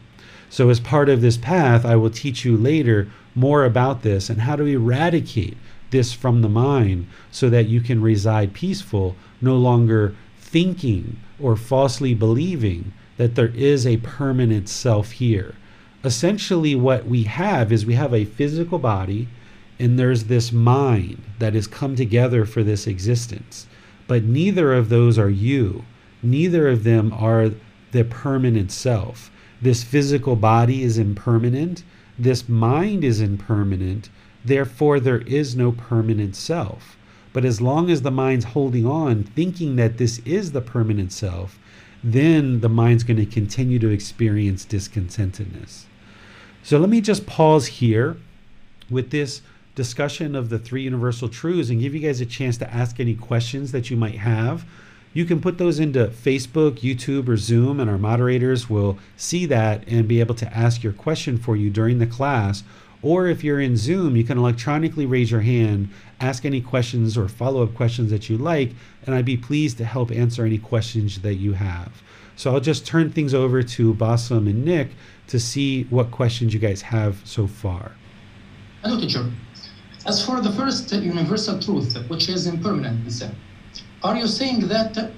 So, 0.51 0.69
as 0.69 0.79
part 0.79 1.09
of 1.09 1.21
this 1.21 1.37
path, 1.37 1.83
I 1.83 1.95
will 1.95 2.11
teach 2.11 2.45
you 2.45 2.55
later 2.55 3.07
more 3.33 3.65
about 3.65 4.03
this 4.03 4.29
and 4.29 4.41
how 4.41 4.55
to 4.57 4.65
eradicate 4.65 5.57
this 5.89 6.13
from 6.13 6.43
the 6.43 6.49
mind 6.49 7.07
so 7.31 7.49
that 7.49 7.67
you 7.67 7.81
can 7.81 8.03
reside 8.03 8.53
peaceful, 8.53 9.15
no 9.41 9.57
longer 9.57 10.13
thinking 10.39 11.17
or 11.39 11.55
falsely 11.55 12.13
believing 12.13 12.93
that 13.17 13.33
there 13.33 13.51
is 13.55 13.87
a 13.87 13.97
permanent 13.97 14.69
self 14.69 15.13
here 15.13 15.55
essentially 16.03 16.73
what 16.75 17.05
we 17.05 17.23
have 17.23 17.71
is 17.71 17.85
we 17.85 17.93
have 17.93 18.13
a 18.13 18.25
physical 18.25 18.79
body 18.79 19.27
and 19.79 19.97
there's 19.97 20.25
this 20.25 20.51
mind 20.51 21.21
that 21.39 21.53
has 21.53 21.67
come 21.67 21.95
together 21.95 22.45
for 22.45 22.63
this 22.63 22.85
existence. 22.85 23.67
But 24.07 24.23
neither 24.23 24.73
of 24.73 24.89
those 24.89 25.17
are 25.17 25.29
you. 25.29 25.85
Neither 26.21 26.67
of 26.67 26.83
them 26.83 27.11
are 27.13 27.51
the 27.91 28.03
permanent 28.03 28.71
self. 28.71 29.31
This 29.61 29.83
physical 29.83 30.35
body 30.35 30.83
is 30.83 30.97
impermanent. 30.97 31.83
This 32.17 32.49
mind 32.49 33.03
is 33.03 33.21
impermanent. 33.21 34.09
Therefore, 34.43 34.99
there 34.99 35.21
is 35.21 35.55
no 35.55 35.71
permanent 35.71 36.35
self. 36.35 36.97
But 37.33 37.45
as 37.45 37.61
long 37.61 37.89
as 37.89 38.01
the 38.01 38.11
mind's 38.11 38.45
holding 38.45 38.85
on, 38.85 39.23
thinking 39.23 39.75
that 39.77 39.97
this 39.97 40.19
is 40.19 40.51
the 40.51 40.61
permanent 40.61 41.11
self, 41.11 41.59
then 42.03 42.61
the 42.61 42.69
mind's 42.69 43.03
going 43.03 43.17
to 43.17 43.25
continue 43.25 43.79
to 43.79 43.89
experience 43.89 44.65
discontentedness. 44.65 45.85
So 46.63 46.77
let 46.77 46.89
me 46.89 47.01
just 47.01 47.25
pause 47.25 47.67
here 47.67 48.17
with 48.89 49.11
this 49.11 49.41
discussion 49.75 50.35
of 50.35 50.49
the 50.49 50.59
three 50.59 50.83
universal 50.83 51.29
truths 51.29 51.69
and 51.69 51.79
give 51.79 51.93
you 51.93 52.01
guys 52.01 52.19
a 52.19 52.25
chance 52.25 52.57
to 52.57 52.73
ask 52.73 52.99
any 52.99 53.15
questions 53.15 53.71
that 53.71 53.89
you 53.89 53.97
might 53.97 54.17
have. 54.17 54.65
You 55.13 55.25
can 55.25 55.41
put 55.41 55.57
those 55.57 55.77
into 55.77 56.07
Facebook, 56.07 56.79
YouTube, 56.79 57.27
or 57.27 57.35
Zoom, 57.35 57.81
and 57.81 57.89
our 57.89 57.97
moderators 57.97 58.69
will 58.69 58.97
see 59.17 59.45
that 59.47 59.83
and 59.85 60.07
be 60.07 60.21
able 60.21 60.35
to 60.35 60.57
ask 60.57 60.83
your 60.83 60.93
question 60.93 61.37
for 61.37 61.57
you 61.57 61.69
during 61.69 61.99
the 61.99 62.07
class. 62.07 62.63
Or 63.01 63.27
if 63.27 63.43
you're 63.43 63.59
in 63.59 63.75
Zoom, 63.75 64.15
you 64.15 64.23
can 64.23 64.37
electronically 64.37 65.05
raise 65.05 65.29
your 65.29 65.41
hand, 65.41 65.89
ask 66.21 66.45
any 66.45 66.61
questions 66.61 67.17
or 67.17 67.27
follow 67.27 67.61
up 67.61 67.75
questions 67.75 68.09
that 68.11 68.29
you 68.29 68.37
like, 68.37 68.71
and 69.05 69.13
I'd 69.13 69.25
be 69.25 69.35
pleased 69.35 69.77
to 69.79 69.85
help 69.85 70.11
answer 70.11 70.45
any 70.45 70.59
questions 70.59 71.19
that 71.21 71.35
you 71.35 71.53
have. 71.53 72.01
So 72.37 72.53
I'll 72.53 72.61
just 72.61 72.85
turn 72.85 73.11
things 73.11 73.33
over 73.33 73.61
to 73.63 73.93
Bassam 73.93 74.47
and 74.47 74.63
Nick 74.63 74.91
to 75.27 75.39
see 75.39 75.83
what 75.85 76.11
questions 76.11 76.53
you 76.53 76.59
guys 76.59 76.81
have 76.83 77.21
so 77.25 77.47
far. 77.47 77.91
Hello, 78.81 78.97
teacher. 78.99 79.29
As 80.05 80.25
for 80.25 80.39
the 80.39 80.51
first 80.53 80.91
universal 80.93 81.59
truth, 81.59 81.97
which 82.07 82.29
is 82.29 82.47
impermanence, 82.47 83.23
are 84.03 84.17
you 84.17 84.27
saying 84.27 84.67
that 84.67 85.11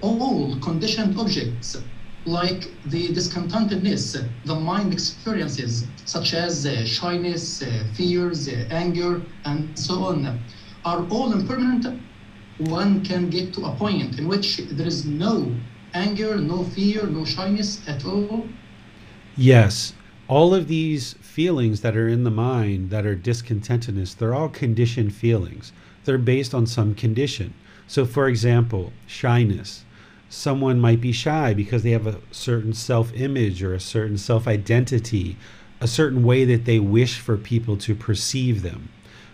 all 0.00 0.58
conditioned 0.60 1.18
objects, 1.18 1.76
like 2.24 2.70
the 2.86 3.08
discontentedness 3.08 4.28
the 4.44 4.54
mind 4.54 4.92
experiences, 4.92 5.86
such 6.04 6.34
as 6.34 6.66
uh, 6.66 6.84
shyness, 6.84 7.62
uh, 7.62 7.84
fears, 7.94 8.48
uh, 8.48 8.66
anger, 8.70 9.22
and 9.44 9.78
so 9.78 10.04
on, 10.04 10.40
are 10.84 11.06
all 11.10 11.32
impermanent? 11.32 12.00
One 12.58 13.04
can 13.04 13.30
get 13.30 13.54
to 13.54 13.66
a 13.66 13.72
point 13.76 14.18
in 14.18 14.26
which 14.26 14.56
there 14.70 14.86
is 14.86 15.04
no 15.04 15.54
anger, 15.94 16.36
no 16.36 16.64
fear, 16.64 17.06
no 17.06 17.24
shyness 17.24 17.80
at 17.86 18.04
all? 18.04 18.46
Yes. 19.36 19.94
All 20.26 20.54
of 20.54 20.68
these 20.68 21.14
feelings 21.20 21.80
that 21.80 21.96
are 21.96 22.08
in 22.08 22.24
the 22.24 22.30
mind 22.30 22.90
that 22.90 23.06
are 23.06 23.16
discontentedness, 23.16 24.16
they're 24.16 24.34
all 24.34 24.48
conditioned 24.48 25.14
feelings. 25.14 25.72
They're 26.04 26.18
based 26.18 26.54
on 26.54 26.66
some 26.66 26.94
condition. 26.94 27.54
So, 27.88 28.04
for 28.04 28.28
example, 28.28 28.92
shyness. 29.06 29.84
Someone 30.28 30.78
might 30.78 31.00
be 31.00 31.10
shy 31.10 31.54
because 31.54 31.82
they 31.82 31.92
have 31.92 32.06
a 32.06 32.20
certain 32.30 32.74
self 32.74 33.12
image 33.14 33.62
or 33.62 33.72
a 33.72 33.80
certain 33.80 34.18
self 34.18 34.46
identity, 34.46 35.36
a 35.80 35.88
certain 35.88 36.22
way 36.22 36.44
that 36.44 36.66
they 36.66 36.78
wish 36.78 37.18
for 37.18 37.38
people 37.38 37.78
to 37.78 37.94
perceive 37.94 38.60
them. 38.62 38.90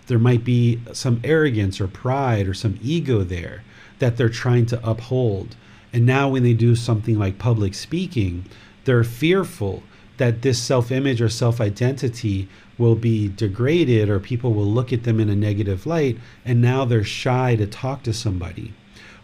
There 0.07 0.21
might 0.21 0.45
be 0.45 0.81
some 0.93 1.21
arrogance 1.25 1.81
or 1.81 1.89
pride 1.89 2.47
or 2.47 2.55
some 2.55 2.79
ego 2.81 3.25
there 3.25 3.65
that 3.99 4.17
they're 4.17 4.29
trying 4.29 4.67
to 4.67 4.89
uphold. 4.89 5.57
And 5.93 6.07
now, 6.07 6.29
when 6.29 6.45
they 6.45 6.55
do 6.55 6.77
something 6.77 7.19
like 7.19 7.39
public 7.39 7.75
speaking, 7.75 8.45
they're 8.85 9.03
fearful 9.03 9.83
that 10.19 10.43
this 10.43 10.63
self 10.63 10.93
image 10.93 11.21
or 11.21 11.29
self 11.29 11.61
identity 11.61 12.49
will 12.79 12.95
be 12.95 13.29
degraded 13.29 14.09
or 14.09 14.19
people 14.19 14.53
will 14.53 14.67
look 14.67 14.93
at 14.93 15.05
them 15.05 15.21
in 15.21 15.29
a 15.29 15.37
negative 15.37 15.87
light. 15.87 16.19
And 16.45 16.61
now 16.61 16.85
they're 16.85 17.05
shy 17.05 17.57
to 17.57 17.67
talk 17.67 18.03
to 18.05 18.13
somebody. 18.13 18.73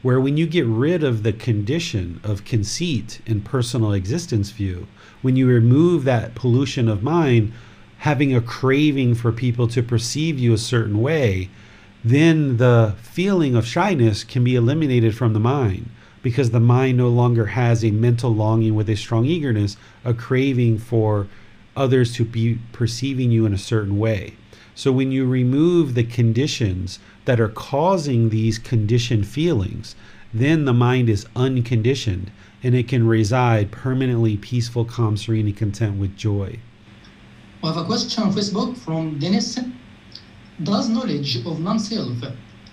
Where 0.02 0.20
when 0.20 0.36
you 0.36 0.46
get 0.46 0.66
rid 0.66 1.04
of 1.04 1.22
the 1.22 1.32
condition 1.32 2.20
of 2.24 2.44
conceit 2.44 3.20
and 3.26 3.44
personal 3.44 3.92
existence 3.92 4.50
view, 4.50 4.86
when 5.20 5.36
you 5.36 5.46
remove 5.46 6.04
that 6.04 6.34
pollution 6.34 6.88
of 6.88 7.02
mind, 7.02 7.52
having 7.98 8.34
a 8.34 8.40
craving 8.40 9.14
for 9.14 9.30
people 9.30 9.68
to 9.68 9.82
perceive 9.82 10.38
you 10.38 10.54
a 10.54 10.58
certain 10.58 11.02
way, 11.02 11.50
then 12.02 12.56
the 12.56 12.94
feeling 13.02 13.54
of 13.54 13.66
shyness 13.66 14.24
can 14.24 14.42
be 14.42 14.56
eliminated 14.56 15.14
from 15.14 15.34
the 15.34 15.40
mind 15.40 15.90
because 16.22 16.50
the 16.50 16.60
mind 16.60 16.96
no 16.96 17.08
longer 17.08 17.46
has 17.46 17.84
a 17.84 17.90
mental 17.90 18.34
longing 18.34 18.74
with 18.74 18.88
a 18.88 18.96
strong 18.96 19.24
eagerness, 19.24 19.76
a 20.04 20.14
craving 20.14 20.78
for 20.78 21.26
others 21.80 22.12
to 22.14 22.24
be 22.24 22.58
perceiving 22.72 23.30
you 23.30 23.46
in 23.46 23.54
a 23.54 23.58
certain 23.58 23.98
way. 23.98 24.34
So 24.74 24.92
when 24.92 25.10
you 25.10 25.26
remove 25.26 25.94
the 25.94 26.04
conditions 26.04 26.98
that 27.24 27.40
are 27.40 27.48
causing 27.48 28.28
these 28.28 28.58
conditioned 28.58 29.26
feelings, 29.26 29.96
then 30.32 30.64
the 30.66 30.72
mind 30.72 31.08
is 31.08 31.26
unconditioned 31.34 32.30
and 32.62 32.74
it 32.74 32.86
can 32.86 33.06
reside 33.06 33.72
permanently 33.72 34.36
peaceful, 34.36 34.84
calm, 34.84 35.16
serene, 35.16 35.46
and 35.46 35.56
content 35.56 35.98
with 35.98 36.16
joy. 36.16 36.58
We 37.62 37.68
have 37.68 37.78
a 37.78 37.84
question 37.84 38.24
on 38.24 38.32
Facebook 38.32 38.76
from 38.76 39.18
Dennis. 39.18 39.58
Does 40.62 40.88
knowledge 40.88 41.44
of 41.46 41.60
non-self 41.60 42.18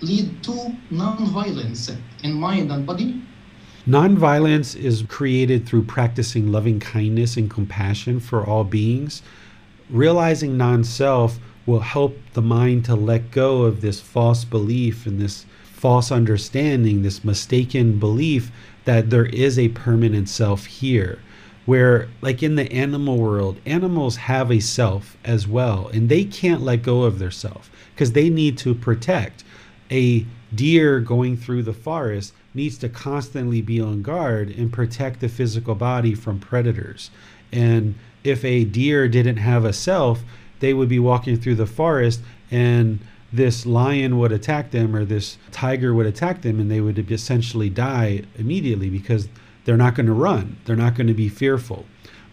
lead 0.02 0.44
to 0.44 0.76
non-violence 0.92 1.92
in 2.24 2.34
mind 2.34 2.72
and 2.72 2.86
body? 2.86 3.22
Nonviolence 3.88 4.76
is 4.76 5.04
created 5.08 5.66
through 5.66 5.84
practicing 5.84 6.52
loving 6.52 6.78
kindness 6.78 7.38
and 7.38 7.50
compassion 7.50 8.20
for 8.20 8.46
all 8.46 8.66
beings. 8.66 9.22
Realizing 9.90 10.58
non 10.58 10.84
self 10.84 11.40
will 11.66 11.80
help 11.80 12.18
the 12.34 12.42
mind 12.42 12.84
to 12.84 12.96
let 12.96 13.32
go 13.32 13.62
of 13.62 13.80
this 13.80 14.02
false 14.02 14.44
belief 14.44 15.06
and 15.06 15.22
this 15.22 15.46
false 15.64 16.12
understanding, 16.12 17.02
this 17.02 17.24
mistaken 17.24 17.98
belief 17.98 18.52
that 18.84 19.10
there 19.10 19.28
is 19.28 19.58
a 19.58 19.70
permanent 19.70 20.28
self 20.28 20.66
here. 20.66 21.20
Where, 21.66 22.10
like 22.22 22.44
in 22.44 22.56
the 22.56 22.70
animal 22.70 23.18
world, 23.18 23.58
animals 23.66 24.18
have 24.18 24.52
a 24.52 24.60
self 24.60 25.16
as 25.24 25.48
well, 25.48 25.88
and 25.94 26.10
they 26.10 26.26
can't 26.26 26.62
let 26.62 26.84
go 26.84 27.04
of 27.04 27.20
their 27.20 27.32
self 27.32 27.72
because 27.94 28.12
they 28.12 28.30
need 28.30 28.58
to 28.58 28.76
protect. 28.76 29.46
A 29.90 30.26
deer 30.54 31.00
going 31.00 31.38
through 31.38 31.64
the 31.64 31.74
forest 31.74 32.34
needs 32.58 32.78
to 32.80 32.90
constantly 32.90 33.62
be 33.62 33.80
on 33.80 34.02
guard 34.02 34.50
and 34.50 34.74
protect 34.74 35.22
the 35.22 35.30
physical 35.30 35.76
body 35.76 36.14
from 36.14 36.40
predators. 36.40 37.10
And 37.54 37.96
if 38.24 38.44
a 38.44 38.66
deer 38.66 39.08
didn't 39.08 39.38
have 39.38 39.64
a 39.64 39.72
self, 39.72 40.24
they 40.60 40.74
would 40.74 40.90
be 40.90 41.00
walking 41.00 41.38
through 41.38 41.56
the 41.56 41.66
forest 41.66 42.20
and 42.52 43.00
this 43.32 43.66
lion 43.66 44.18
would 44.18 44.32
attack 44.32 44.72
them 44.72 44.96
or 44.96 45.06
this 45.06 45.38
tiger 45.52 45.94
would 45.94 46.06
attack 46.06 46.42
them 46.42 46.60
and 46.60 46.72
they 46.72 46.82
would 46.82 47.12
essentially 47.12 47.70
die 47.70 48.24
immediately 48.38 48.90
because 48.90 49.30
they're 49.66 49.78
not 49.78 49.96
going 49.96 50.06
to 50.06 50.14
run. 50.14 50.58
They're 50.66 50.76
not 50.76 50.96
going 50.96 51.08
to 51.08 51.14
be 51.14 51.30
fearful. 51.30 51.86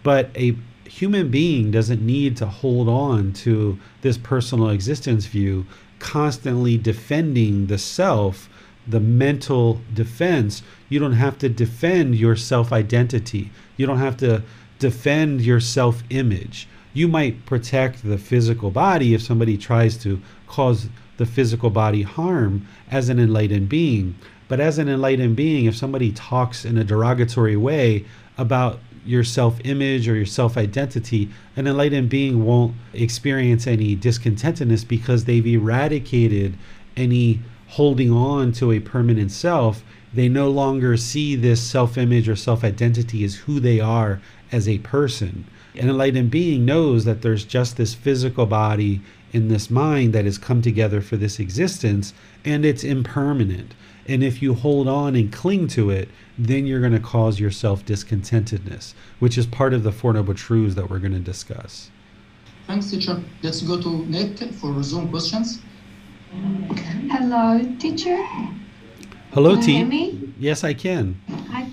But 0.02 0.30
a 0.36 0.56
human 0.84 1.30
being 1.30 1.70
doesn't 1.70 2.00
need 2.00 2.36
to 2.38 2.46
hold 2.46 2.88
on 2.88 3.32
to 3.32 3.78
this 4.02 4.16
personal 4.16 4.70
existence 4.70 5.26
view, 5.26 5.66
constantly 5.98 6.78
defending 6.78 7.66
the 7.66 7.78
self 7.78 8.48
the 8.86 9.00
mental 9.00 9.80
defense, 9.92 10.62
you 10.88 10.98
don't 10.98 11.12
have 11.12 11.38
to 11.38 11.48
defend 11.48 12.16
your 12.16 12.36
self 12.36 12.72
identity. 12.72 13.50
You 13.76 13.86
don't 13.86 13.98
have 13.98 14.16
to 14.18 14.42
defend 14.78 15.40
your 15.40 15.60
self 15.60 16.02
image. 16.10 16.68
You 16.92 17.08
might 17.08 17.44
protect 17.46 18.04
the 18.04 18.18
physical 18.18 18.70
body 18.70 19.14
if 19.14 19.22
somebody 19.22 19.56
tries 19.56 19.96
to 19.98 20.20
cause 20.46 20.88
the 21.16 21.26
physical 21.26 21.70
body 21.70 22.02
harm 22.02 22.66
as 22.90 23.08
an 23.08 23.18
enlightened 23.18 23.68
being. 23.68 24.14
But 24.46 24.60
as 24.60 24.78
an 24.78 24.88
enlightened 24.88 25.36
being, 25.36 25.64
if 25.64 25.76
somebody 25.76 26.12
talks 26.12 26.64
in 26.64 26.76
a 26.76 26.84
derogatory 26.84 27.56
way 27.56 28.04
about 28.36 28.80
your 29.06 29.24
self 29.24 29.58
image 29.64 30.08
or 30.08 30.14
your 30.14 30.26
self 30.26 30.56
identity, 30.56 31.30
an 31.56 31.66
enlightened 31.66 32.08
being 32.08 32.44
won't 32.44 32.74
experience 32.92 33.66
any 33.66 33.96
discontentedness 33.96 34.86
because 34.86 35.24
they've 35.24 35.46
eradicated 35.46 36.56
any 36.96 37.40
holding 37.74 38.12
on 38.12 38.52
to 38.52 38.70
a 38.70 38.78
permanent 38.78 39.32
self, 39.32 39.82
they 40.12 40.28
no 40.28 40.48
longer 40.48 40.96
see 40.96 41.34
this 41.34 41.60
self 41.60 41.98
image 41.98 42.28
or 42.28 42.36
self 42.36 42.62
identity 42.62 43.24
as 43.24 43.34
who 43.34 43.58
they 43.58 43.80
are 43.80 44.20
as 44.52 44.68
a 44.68 44.78
person. 44.78 45.44
An 45.74 45.88
enlightened 45.88 46.30
being 46.30 46.64
knows 46.64 47.04
that 47.04 47.22
there's 47.22 47.44
just 47.44 47.76
this 47.76 47.92
physical 47.92 48.46
body 48.46 49.00
in 49.32 49.48
this 49.48 49.70
mind 49.70 50.12
that 50.12 50.24
has 50.24 50.38
come 50.38 50.62
together 50.62 51.00
for 51.00 51.16
this 51.16 51.40
existence 51.40 52.14
and 52.44 52.64
it's 52.64 52.84
impermanent. 52.84 53.74
And 54.06 54.22
if 54.22 54.40
you 54.40 54.54
hold 54.54 54.86
on 54.86 55.16
and 55.16 55.32
cling 55.32 55.66
to 55.68 55.90
it, 55.90 56.08
then 56.38 56.66
you're 56.66 56.80
going 56.80 56.92
to 56.92 57.00
cause 57.00 57.40
yourself 57.40 57.84
discontentedness, 57.84 58.94
which 59.18 59.36
is 59.36 59.46
part 59.46 59.74
of 59.74 59.82
the 59.82 59.90
Four 59.90 60.12
Noble 60.12 60.34
Truths 60.34 60.76
that 60.76 60.88
we're 60.88 61.00
going 61.00 61.12
to 61.12 61.18
discuss. 61.18 61.90
Thanks, 62.68 62.90
teacher. 62.90 63.20
Let's 63.42 63.62
go 63.62 63.80
to 63.80 64.06
Nick 64.06 64.38
for 64.54 64.80
Zoom 64.84 65.10
questions. 65.10 65.60
Hello, 67.10 67.60
teacher. 67.78 68.18
Hello, 69.32 69.54
Can 69.56 69.60
you 69.60 69.66
T. 69.66 69.72
hear 69.76 69.86
me? 69.86 70.34
Yes, 70.38 70.64
I 70.64 70.74
can. 70.74 71.20
I, 71.28 71.70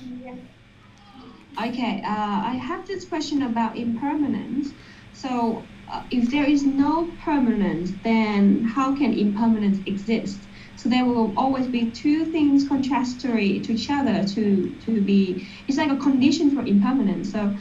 okay, 1.68 2.02
uh, 2.06 2.42
I 2.52 2.60
have 2.62 2.86
this 2.88 3.06
question 3.06 3.42
about 3.44 3.78
impermanence. 3.78 4.74
So, 5.14 5.68
uh, 5.92 6.04
if 6.12 6.30
there 6.32 6.46
is 6.46 6.64
no 6.64 7.18
permanence, 7.24 7.92
then 8.04 8.64
how 8.64 8.96
can 8.96 9.14
impermanence 9.14 9.80
exist? 9.86 10.48
So 10.76 10.90
there 10.90 11.06
will 11.06 11.34
always 11.38 11.68
be 11.68 11.92
two 11.92 12.26
things 12.32 12.68
contradictory 12.68 13.60
to 13.62 13.74
each 13.74 13.90
other 13.90 14.24
to, 14.24 14.76
to 14.86 15.02
be, 15.02 15.48
it's 15.68 15.78
like 15.78 15.92
a 15.92 15.98
condition 15.98 16.56
for 16.56 16.66
impermanence. 16.66 17.32
So 17.32 17.56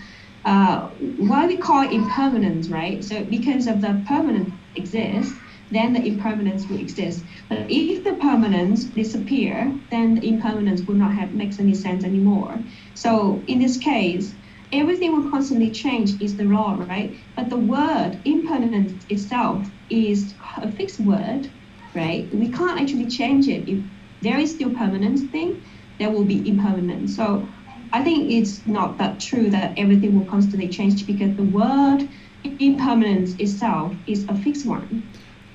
uh, 0.44 0.88
why 0.98 1.46
we 1.46 1.56
call 1.56 1.82
it 1.82 1.92
impermanence, 1.92 2.68
right? 2.68 3.02
So 3.02 3.24
because 3.24 3.66
of 3.66 3.80
the 3.80 4.04
permanence 4.06 4.52
exists, 4.74 5.34
then 5.70 5.92
the 5.92 6.04
impermanence 6.06 6.66
will 6.68 6.78
exist. 6.78 7.24
But 7.48 7.66
if 7.68 8.04
the 8.04 8.14
permanence 8.14 8.84
disappear, 8.84 9.78
then 9.90 10.14
the 10.14 10.28
impermanence 10.28 10.82
will 10.82 10.96
not 10.96 11.14
have 11.14 11.34
makes 11.34 11.58
any 11.60 11.74
sense 11.74 12.04
anymore. 12.04 12.64
So 12.94 13.44
in 13.46 13.58
this 13.58 13.76
case, 13.78 14.34
everything 14.72 15.12
will 15.12 15.30
constantly 15.30 15.70
change 15.70 16.20
is 16.20 16.36
the 16.36 16.44
law, 16.44 16.74
right? 16.74 17.16
But 17.36 17.50
the 17.50 17.58
word 17.58 18.20
impermanence 18.24 19.04
itself 19.08 19.70
is 19.88 20.34
a 20.56 20.70
fixed 20.72 21.00
word, 21.00 21.52
right? 21.94 22.28
We 22.32 22.50
can't 22.50 22.80
actually 22.80 23.08
change 23.08 23.48
it. 23.48 23.68
If 23.68 23.84
there 24.22 24.38
is 24.38 24.52
still 24.54 24.70
permanence 24.70 25.22
thing, 25.30 25.62
there 25.98 26.10
will 26.10 26.24
be 26.24 26.48
impermanence. 26.48 27.16
So 27.16 27.48
I 27.92 28.02
think 28.02 28.30
it's 28.30 28.66
not 28.66 28.98
that 28.98 29.20
true 29.20 29.50
that 29.50 29.74
everything 29.76 30.14
will 30.14 30.26
constantly 30.26 30.68
change 30.68 31.06
because 31.06 31.36
the 31.36 31.42
word 31.42 32.08
impermanence 32.44 33.34
itself 33.34 33.96
is 34.06 34.24
a 34.28 34.36
fixed 34.36 34.66
one. 34.66 35.10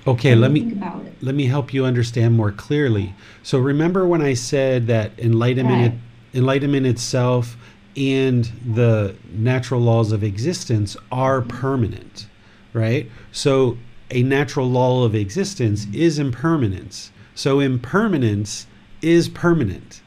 Okay, 0.08 0.36
let 0.36 0.52
me 0.52 0.62
think 0.62 0.74
about 0.74 1.06
it. 1.06 1.14
let 1.22 1.34
me 1.36 1.46
help 1.46 1.74
you 1.74 1.86
understand 1.86 2.36
more 2.36 2.52
clearly. 2.52 3.16
So 3.44 3.58
remember 3.60 4.06
when 4.06 4.22
I 4.22 4.34
said 4.36 4.88
that 4.88 5.12
enlightenment 5.18 5.94
Right. 5.94 6.02
enlightenment 6.34 6.86
itself 6.86 7.58
and 7.98 8.46
the 8.66 9.16
natural 9.34 9.82
laws 9.82 10.12
of 10.12 10.24
existence 10.24 10.98
are 11.12 11.40
mm-hmm. 11.42 11.50
permanent, 11.50 12.28
right? 12.74 13.10
So 13.32 13.78
a 14.12 14.22
natural 14.22 14.70
law 14.70 15.06
of 15.06 15.16
existence 15.16 15.86
mm-hmm. 15.86 15.96
is 15.96 16.20
impermanence. 16.20 17.12
So 17.34 17.60
impermanence 17.60 18.68
is 19.02 19.28
permanent, 19.30 20.02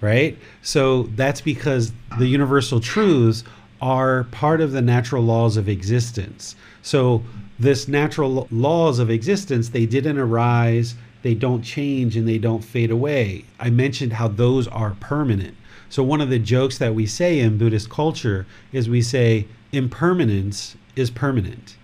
right? 0.00 0.38
So 0.62 1.04
that's 1.14 1.40
because 1.40 1.92
the 2.18 2.26
universal 2.26 2.80
truths 2.80 3.44
are 3.80 4.24
part 4.24 4.60
of 4.60 4.72
the 4.72 4.82
natural 4.82 5.22
laws 5.22 5.56
of 5.56 5.68
existence. 5.68 6.56
So 6.82 7.22
this 7.58 7.88
natural 7.88 8.46
laws 8.50 8.98
of 8.98 9.10
existence, 9.10 9.70
they 9.70 9.86
didn't 9.86 10.18
arise, 10.18 10.94
they 11.22 11.34
don't 11.34 11.62
change, 11.62 12.16
and 12.16 12.28
they 12.28 12.38
don't 12.38 12.62
fade 12.64 12.90
away. 12.90 13.44
I 13.58 13.70
mentioned 13.70 14.14
how 14.14 14.28
those 14.28 14.68
are 14.68 14.96
permanent. 15.00 15.56
So 15.88 16.02
one 16.02 16.20
of 16.20 16.30
the 16.30 16.38
jokes 16.38 16.78
that 16.78 16.94
we 16.94 17.06
say 17.06 17.40
in 17.40 17.58
Buddhist 17.58 17.90
culture 17.90 18.46
is 18.72 18.88
we 18.88 19.02
say 19.02 19.46
impermanence 19.72 20.76
is 20.96 21.10
permanent, 21.10 21.76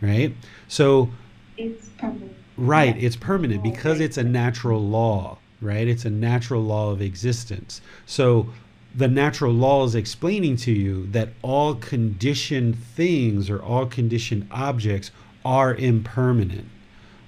right? 0.00 0.34
So 0.68 1.10
It's 1.56 1.88
permanent. 1.90 2.36
Right, 2.56 2.96
it's 3.02 3.16
permanent 3.16 3.60
oh, 3.60 3.70
because 3.70 4.00
it's 4.00 4.18
a 4.18 4.22
natural 4.22 4.80
law, 4.86 5.38
right? 5.62 5.88
It's 5.88 6.04
a 6.04 6.10
natural 6.10 6.62
law 6.62 6.90
of 6.90 7.00
existence. 7.00 7.80
So 8.04 8.48
the 8.94 9.08
natural 9.08 9.52
law 9.52 9.84
is 9.84 9.94
explaining 9.94 10.56
to 10.56 10.72
you 10.72 11.06
that 11.08 11.30
all 11.42 11.74
conditioned 11.74 12.76
things 12.76 13.48
or 13.48 13.62
all 13.62 13.86
conditioned 13.86 14.48
objects 14.50 15.10
are 15.44 15.74
impermanent. 15.74 16.68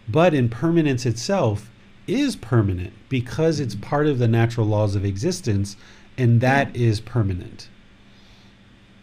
But 0.09 0.35
impermanence 0.35 1.07
itself 1.07 1.71
is 2.07 2.37
permanent 2.37 2.93
because 3.09 3.61
it's 3.61 3.75
part 3.77 4.07
of 4.07 4.19
the 4.19 4.29
natural 4.29 4.67
laws 4.67 4.97
of 4.97 5.05
existence, 5.05 5.77
and 6.19 6.41
that 6.41 6.75
is 6.75 7.01
permanent. 7.01 7.69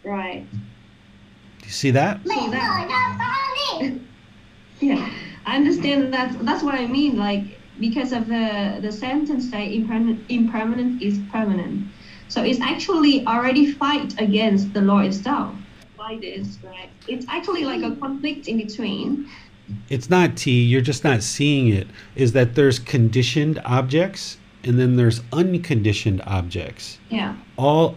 Right. 0.04 0.46
Do 0.50 1.64
you 1.64 1.70
see 1.70 1.90
that? 1.90 2.20
So 2.26 2.50
that, 2.50 3.80
yeah, 4.80 5.10
I 5.46 5.56
understand 5.56 6.12
that. 6.12 6.44
That's 6.44 6.62
what 6.62 6.74
I 6.74 6.86
mean. 6.86 7.16
Like 7.16 7.58
because 7.78 8.12
of 8.12 8.28
the 8.28 8.78
the 8.80 8.92
sentence 8.92 9.50
that 9.50 9.62
impermanent 9.62 10.24
impermanent 10.28 11.02
is 11.02 11.18
permanent. 11.32 11.86
So 12.30 12.42
it's 12.44 12.60
actually 12.60 13.26
already 13.26 13.72
fight 13.72 14.14
against 14.20 14.72
the 14.72 14.80
law 14.80 15.00
itself. 15.00 15.54
Why 15.96 16.16
this, 16.18 16.58
right? 16.64 16.88
It's 17.08 17.26
actually 17.28 17.64
like 17.64 17.82
a 17.82 17.94
conflict 17.96 18.48
in 18.48 18.56
between. 18.56 19.28
it's 19.88 20.08
not 20.10 20.36
T, 20.36 20.62
you're 20.64 20.80
just 20.80 21.04
not 21.04 21.22
seeing 21.22 21.68
it, 21.68 21.86
is 22.16 22.32
that 22.32 22.54
there's 22.54 22.78
conditioned 22.78 23.60
objects 23.64 24.38
and 24.64 24.78
then 24.78 24.96
there's 24.96 25.20
unconditioned 25.32 26.22
objects. 26.26 26.98
Yeah. 27.08 27.36
All 27.56 27.96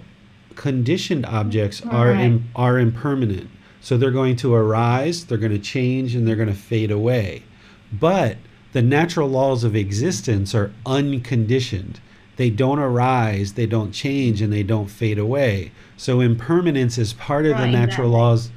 conditioned 0.55 1.25
objects 1.25 1.81
are 1.86 2.11
im- 2.11 2.49
are 2.55 2.77
impermanent. 2.79 3.49
So 3.81 3.97
they're 3.97 4.11
going 4.11 4.36
to 4.38 4.53
arise, 4.53 5.25
they're 5.25 5.38
going 5.38 5.51
to 5.51 5.59
change 5.59 6.15
and 6.15 6.27
they're 6.27 6.36
going 6.43 6.47
to 6.47 6.53
fade 6.71 6.91
away. 6.91 7.43
But 7.91 8.38
the 8.71 8.81
natural 8.81 9.27
laws 9.29 9.63
of 9.63 9.75
existence 9.75 10.55
are 10.55 10.71
unconditioned. 10.86 11.99
They 12.36 12.49
don't 12.49 12.79
arise, 12.79 13.53
they 13.53 13.67
don't 13.67 13.91
change 13.91 14.41
and 14.41 14.51
they 14.51 14.63
don't 14.63 14.88
fade 14.88 15.19
away. 15.19 15.71
So 15.97 16.19
impermanence 16.19 16.97
is 16.97 17.13
part 17.13 17.45
of 17.45 17.57
the 17.57 17.67
natural 17.67 18.07
exactly. 18.07 18.09
laws 18.09 18.51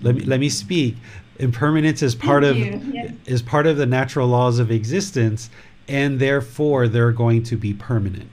let 0.00 0.14
me 0.14 0.22
let 0.22 0.40
me 0.40 0.48
speak. 0.48 0.96
Impermanence 1.38 2.02
is 2.02 2.14
part 2.14 2.42
Thank 2.42 2.74
of 2.74 2.86
you. 2.86 2.92
Yes. 2.92 3.12
is 3.26 3.42
part 3.42 3.66
of 3.66 3.76
the 3.76 3.86
natural 3.86 4.28
laws 4.28 4.58
of 4.58 4.70
existence, 4.70 5.50
and 5.88 6.18
therefore 6.18 6.88
they're 6.88 7.12
going 7.12 7.42
to 7.44 7.56
be 7.56 7.74
permanent. 7.74 8.30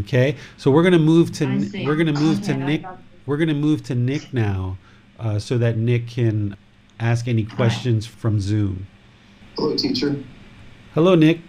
Okay, 0.00 0.36
so 0.56 0.70
we're 0.70 0.82
going 0.82 0.92
to 0.92 0.98
move 0.98 1.32
to 1.32 1.46
we're 1.86 1.96
going 1.96 2.12
to 2.12 2.20
move 2.20 2.42
to 2.42 2.52
Okay, 2.52 2.62
I 2.62 2.66
Nick. 2.66 2.86
We're 3.26 3.36
going 3.36 3.48
to 3.48 3.54
move 3.54 3.82
to 3.84 3.94
Nick 3.94 4.32
now, 4.32 4.78
uh, 5.18 5.38
so 5.38 5.58
that 5.58 5.76
Nick 5.76 6.06
can 6.08 6.56
ask 7.00 7.28
any 7.28 7.44
questions 7.44 8.06
from 8.06 8.40
Zoom. 8.40 8.86
Hello, 9.56 9.76
teacher. 9.76 10.22
Hello, 10.94 11.14
Nick. 11.14 11.40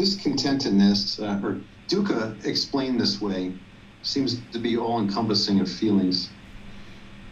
Discontentedness, 0.00 1.20
uh, 1.20 1.46
or 1.46 1.60
dukkha, 1.88 2.42
explained 2.46 2.98
this 2.98 3.20
way, 3.20 3.52
seems 4.02 4.40
to 4.50 4.58
be 4.58 4.78
all 4.78 4.98
encompassing 4.98 5.60
of 5.60 5.70
feelings, 5.70 6.30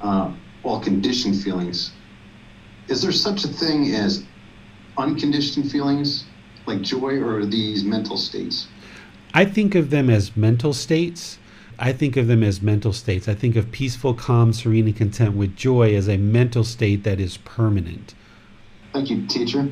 uh, 0.02 0.30
all 0.62 0.78
conditioned 0.78 1.42
feelings. 1.42 1.92
Is 2.88 3.00
there 3.00 3.12
such 3.12 3.44
a 3.44 3.48
thing 3.48 3.94
as 3.94 4.22
unconditioned 4.98 5.70
feelings, 5.70 6.26
like 6.66 6.82
joy, 6.82 7.18
or 7.20 7.38
are 7.38 7.46
these 7.46 7.84
mental 7.84 8.18
states? 8.18 8.68
I 9.32 9.46
think 9.46 9.74
of 9.74 9.88
them 9.88 10.10
as 10.10 10.36
mental 10.36 10.74
states. 10.74 11.38
I 11.78 11.92
think 11.92 12.18
of 12.18 12.26
them 12.26 12.42
as 12.42 12.60
mental 12.60 12.92
states. 12.92 13.28
I 13.28 13.34
think 13.34 13.56
of 13.56 13.72
peaceful, 13.72 14.12
calm, 14.12 14.52
serene, 14.52 14.88
and 14.88 14.96
content 14.96 15.34
with 15.34 15.56
joy 15.56 15.94
as 15.94 16.06
a 16.06 16.18
mental 16.18 16.64
state 16.64 17.02
that 17.04 17.18
is 17.18 17.38
permanent. 17.38 18.14
Thank 18.92 19.08
you, 19.08 19.26
teacher. 19.26 19.70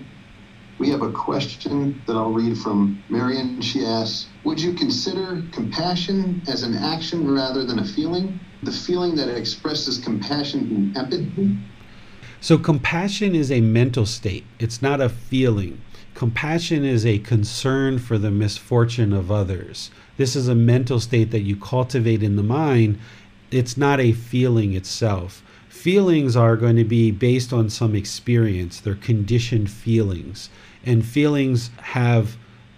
We 0.78 0.90
have 0.90 1.00
a 1.00 1.10
question 1.10 2.02
that 2.06 2.16
I'll 2.16 2.32
read 2.32 2.58
from 2.58 3.02
Marion. 3.08 3.62
She 3.62 3.84
asks 3.84 4.26
Would 4.44 4.60
you 4.60 4.74
consider 4.74 5.42
compassion 5.50 6.42
as 6.48 6.62
an 6.62 6.74
action 6.74 7.30
rather 7.30 7.64
than 7.64 7.78
a 7.78 7.84
feeling? 7.84 8.38
The 8.62 8.72
feeling 8.72 9.14
that 9.16 9.28
expresses 9.28 9.98
compassion 9.98 10.60
and 10.94 10.96
empathy? 10.96 11.56
So, 12.40 12.58
compassion 12.58 13.34
is 13.34 13.50
a 13.50 13.62
mental 13.62 14.04
state, 14.04 14.44
it's 14.58 14.82
not 14.82 15.00
a 15.00 15.08
feeling. 15.08 15.80
Compassion 16.14 16.84
is 16.84 17.04
a 17.04 17.18
concern 17.18 17.98
for 17.98 18.18
the 18.18 18.30
misfortune 18.30 19.12
of 19.12 19.30
others. 19.30 19.90
This 20.16 20.36
is 20.36 20.48
a 20.48 20.54
mental 20.54 21.00
state 21.00 21.30
that 21.30 21.42
you 21.42 21.56
cultivate 21.56 22.22
in 22.22 22.36
the 22.36 22.42
mind. 22.42 22.98
It's 23.50 23.76
not 23.76 24.00
a 24.00 24.12
feeling 24.12 24.74
itself. 24.74 25.42
Feelings 25.68 26.34
are 26.34 26.56
going 26.56 26.76
to 26.76 26.84
be 26.84 27.10
based 27.10 27.52
on 27.52 27.68
some 27.68 27.94
experience, 27.94 28.80
they're 28.80 28.94
conditioned 28.94 29.70
feelings. 29.70 30.48
And 30.86 31.04
feelings 31.04 31.70
have, 31.78 32.36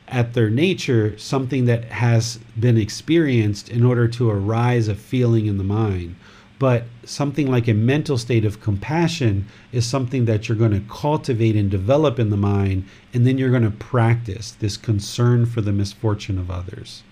at 0.09 0.35
their 0.35 0.51
nature, 0.51 1.17
something 1.19 1.67
that 1.67 1.85
has 1.85 2.39
been 2.59 2.79
experienced 2.79 3.69
in 3.69 3.85
order 3.85 4.09
to 4.09 4.31
arise 4.31 4.89
a 4.89 4.95
feeling 4.97 5.47
in 5.47 5.59
the 5.59 5.65
mind. 5.65 6.17
But 6.59 6.85
something 7.05 7.49
like 7.49 7.69
a 7.69 7.75
mental 7.75 8.19
state 8.19 8.45
of 8.45 8.61
compassion 8.61 9.47
is 9.71 9.87
something 9.87 10.25
that 10.25 10.49
you're 10.49 10.59
going 10.59 10.73
to 10.73 10.83
cultivate 10.93 11.55
and 11.55 11.71
develop 11.71 12.19
in 12.19 12.31
the 12.31 12.37
mind, 12.37 12.87
and 13.15 13.25
then 13.25 13.39
you're 13.39 13.51
going 13.51 13.63
to 13.63 13.71
practice 13.71 14.51
this 14.53 14.77
concern 14.77 15.47
for 15.47 15.61
the 15.61 15.71
misfortune 15.71 16.39
of 16.39 16.51
others. 16.51 17.05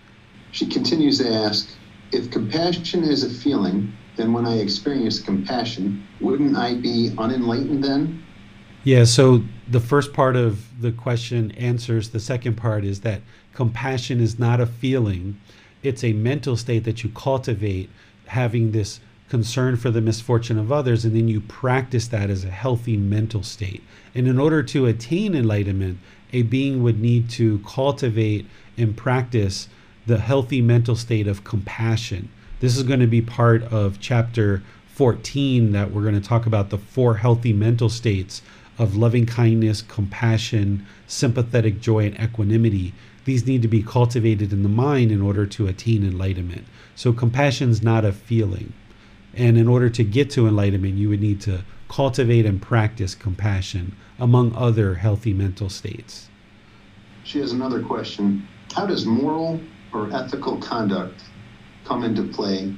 She 0.50 0.66
continues 0.66 1.18
to 1.18 1.32
ask 1.32 1.68
If 2.10 2.30
compassion 2.30 3.04
is 3.04 3.22
a 3.22 3.30
feeling, 3.30 3.92
then 4.16 4.32
when 4.32 4.46
I 4.46 4.56
experience 4.58 5.20
compassion, 5.20 6.04
wouldn't 6.20 6.56
I 6.56 6.74
be 6.74 7.12
unenlightened 7.16 7.84
then? 7.84 8.24
Yeah, 8.86 9.02
so 9.02 9.42
the 9.68 9.80
first 9.80 10.12
part 10.12 10.36
of 10.36 10.80
the 10.80 10.92
question 10.92 11.50
answers 11.56 12.10
the 12.10 12.20
second 12.20 12.54
part 12.54 12.84
is 12.84 13.00
that 13.00 13.20
compassion 13.52 14.20
is 14.20 14.38
not 14.38 14.60
a 14.60 14.66
feeling, 14.66 15.40
it's 15.82 16.04
a 16.04 16.12
mental 16.12 16.56
state 16.56 16.84
that 16.84 17.02
you 17.02 17.10
cultivate, 17.10 17.90
having 18.26 18.70
this 18.70 19.00
concern 19.28 19.76
for 19.76 19.90
the 19.90 20.00
misfortune 20.00 20.56
of 20.56 20.70
others, 20.70 21.04
and 21.04 21.16
then 21.16 21.26
you 21.26 21.40
practice 21.40 22.06
that 22.06 22.30
as 22.30 22.44
a 22.44 22.50
healthy 22.50 22.96
mental 22.96 23.42
state. 23.42 23.82
And 24.14 24.28
in 24.28 24.38
order 24.38 24.62
to 24.62 24.86
attain 24.86 25.34
enlightenment, 25.34 25.98
a 26.32 26.42
being 26.42 26.80
would 26.84 27.00
need 27.00 27.28
to 27.30 27.58
cultivate 27.66 28.46
and 28.78 28.96
practice 28.96 29.66
the 30.06 30.18
healthy 30.18 30.62
mental 30.62 30.94
state 30.94 31.26
of 31.26 31.42
compassion. 31.42 32.28
This 32.60 32.76
is 32.76 32.84
going 32.84 33.00
to 33.00 33.08
be 33.08 33.20
part 33.20 33.64
of 33.64 33.98
chapter 33.98 34.62
14 34.96 35.72
that 35.72 35.90
we're 35.90 36.02
going 36.02 36.14
to 36.14 36.26
talk 36.26 36.46
about 36.46 36.70
the 36.70 36.78
four 36.78 37.16
healthy 37.16 37.52
mental 37.52 37.90
states 37.90 38.40
of 38.78 38.96
loving 38.96 39.26
kindness, 39.26 39.82
compassion, 39.82 40.86
sympathetic 41.06 41.80
joy, 41.80 42.06
and 42.06 42.20
equanimity. 42.20 42.92
These 43.24 43.46
need 43.46 43.62
to 43.62 43.68
be 43.68 43.82
cultivated 43.82 44.52
in 44.52 44.62
the 44.62 44.68
mind 44.68 45.10
in 45.10 45.20
order 45.20 45.46
to 45.46 45.66
attain 45.66 46.04
enlightenment. 46.04 46.66
So, 46.94 47.12
compassion 47.12 47.70
is 47.70 47.82
not 47.82 48.04
a 48.04 48.12
feeling. 48.12 48.72
And 49.34 49.58
in 49.58 49.68
order 49.68 49.90
to 49.90 50.04
get 50.04 50.30
to 50.30 50.46
enlightenment, 50.46 50.94
you 50.94 51.08
would 51.08 51.20
need 51.20 51.40
to 51.42 51.64
cultivate 51.88 52.46
and 52.46 52.60
practice 52.60 53.14
compassion, 53.14 53.94
among 54.18 54.54
other 54.54 54.94
healthy 54.94 55.32
mental 55.32 55.68
states. 55.68 56.28
She 57.24 57.38
has 57.40 57.52
another 57.52 57.82
question. 57.82 58.46
How 58.72 58.86
does 58.86 59.04
moral 59.04 59.60
or 59.92 60.12
ethical 60.12 60.58
conduct 60.58 61.22
come 61.84 62.04
into 62.04 62.22
play 62.22 62.74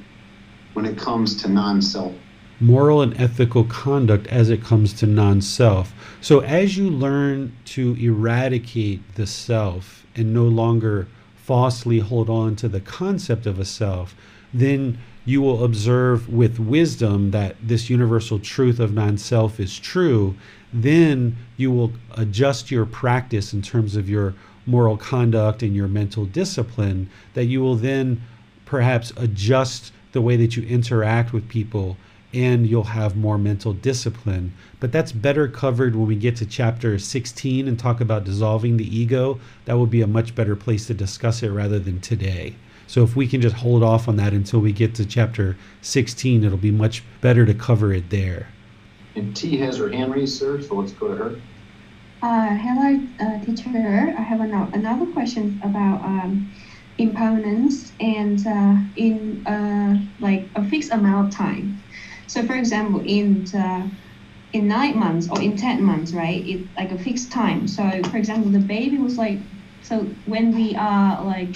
when 0.73 0.85
it 0.85 0.97
comes 0.97 1.41
to 1.41 1.49
non 1.49 1.81
self? 1.81 2.13
Moral 2.61 3.01
and 3.01 3.19
ethical 3.19 3.63
conduct 3.63 4.27
as 4.27 4.49
it 4.49 4.63
comes 4.63 4.91
to 4.93 5.07
non 5.07 5.41
self. 5.41 5.93
So, 6.19 6.41
as 6.41 6.77
you 6.77 6.89
learn 6.89 7.53
to 7.65 7.95
eradicate 7.99 9.15
the 9.15 9.25
self 9.25 10.05
and 10.15 10.33
no 10.33 10.43
longer 10.43 11.07
falsely 11.35 11.99
hold 11.99 12.29
on 12.29 12.55
to 12.57 12.67
the 12.67 12.81
concept 12.81 13.45
of 13.45 13.59
a 13.59 13.65
self, 13.65 14.13
then 14.53 14.97
you 15.25 15.41
will 15.41 15.63
observe 15.63 16.27
with 16.27 16.59
wisdom 16.59 17.31
that 17.31 17.55
this 17.61 17.89
universal 17.89 18.39
truth 18.39 18.79
of 18.79 18.93
non 18.93 19.17
self 19.17 19.59
is 19.59 19.79
true. 19.79 20.35
Then 20.73 21.37
you 21.55 21.71
will 21.71 21.93
adjust 22.15 22.71
your 22.71 22.85
practice 22.85 23.53
in 23.53 23.61
terms 23.61 23.95
of 23.95 24.09
your 24.09 24.33
moral 24.65 24.97
conduct 24.97 25.63
and 25.63 25.75
your 25.75 25.87
mental 25.87 26.25
discipline, 26.25 27.09
that 27.33 27.45
you 27.45 27.61
will 27.61 27.75
then 27.75 28.21
perhaps 28.65 29.13
adjust 29.17 29.91
the 30.11 30.21
way 30.21 30.35
that 30.35 30.55
you 30.57 30.63
interact 30.63 31.31
with 31.33 31.47
people 31.47 31.97
and 32.33 32.67
you'll 32.67 32.83
have 32.83 33.15
more 33.15 33.37
mental 33.37 33.73
discipline. 33.73 34.53
But 34.79 34.91
that's 34.91 35.11
better 35.11 35.47
covered 35.47 35.95
when 35.95 36.07
we 36.07 36.15
get 36.15 36.35
to 36.37 36.45
chapter 36.45 36.99
16 36.99 37.67
and 37.67 37.79
talk 37.79 38.01
about 38.01 38.23
dissolving 38.23 38.77
the 38.77 38.97
ego. 38.97 39.39
That 39.65 39.77
will 39.77 39.87
be 39.87 40.01
a 40.01 40.07
much 40.07 40.35
better 40.35 40.55
place 40.55 40.87
to 40.87 40.93
discuss 40.93 41.41
it 41.41 41.49
rather 41.49 41.79
than 41.79 41.99
today. 42.01 42.55
So 42.87 43.03
if 43.03 43.15
we 43.15 43.27
can 43.27 43.41
just 43.41 43.55
hold 43.55 43.83
off 43.83 44.07
on 44.07 44.15
that 44.17 44.33
until 44.33 44.59
we 44.59 44.71
get 44.71 44.95
to 44.95 45.05
chapter 45.05 45.57
16, 45.81 46.43
it'll 46.43 46.57
be 46.57 46.71
much 46.71 47.03
better 47.21 47.45
to 47.45 47.53
cover 47.53 47.93
it 47.93 48.09
there. 48.09 48.47
And 49.15 49.35
T 49.35 49.57
has 49.57 49.77
her 49.77 49.89
hand 49.89 50.13
raised, 50.13 50.37
sir, 50.37 50.61
so 50.61 50.75
let's 50.75 50.91
go 50.93 51.09
to 51.09 51.15
her. 51.15 51.41
Uh, 52.21 52.55
hello, 52.55 52.99
uh, 53.19 53.45
teacher. 53.45 53.69
I 54.17 54.21
have 54.21 54.41
an, 54.41 54.53
another 54.53 55.05
question 55.13 55.59
about 55.63 56.03
um, 56.03 56.51
impermanence 56.97 57.93
and 57.99 58.45
uh, 58.45 58.75
in 58.95 59.45
uh, 59.47 59.99
like 60.19 60.47
a 60.55 60.65
fixed 60.65 60.91
amount 60.91 61.27
of 61.27 61.33
time. 61.33 61.81
So, 62.29 62.45
for 62.45 62.55
example, 62.55 63.01
in 63.05 63.45
uh, 63.55 63.89
in 64.53 64.67
nine 64.67 64.97
months 64.99 65.29
or 65.31 65.41
in 65.41 65.57
ten 65.57 65.83
months, 65.83 66.13
right? 66.13 66.41
It's 66.45 66.69
like 66.77 66.91
a 66.91 66.97
fixed 66.97 67.31
time. 67.31 67.67
So, 67.67 67.83
for 68.11 68.17
example, 68.17 68.51
the 68.51 68.59
baby 68.59 68.97
was 68.99 69.17
like, 69.17 69.39
so 69.81 70.15
when 70.25 70.53
we 70.53 70.75
are 70.75 71.23
like 71.25 71.55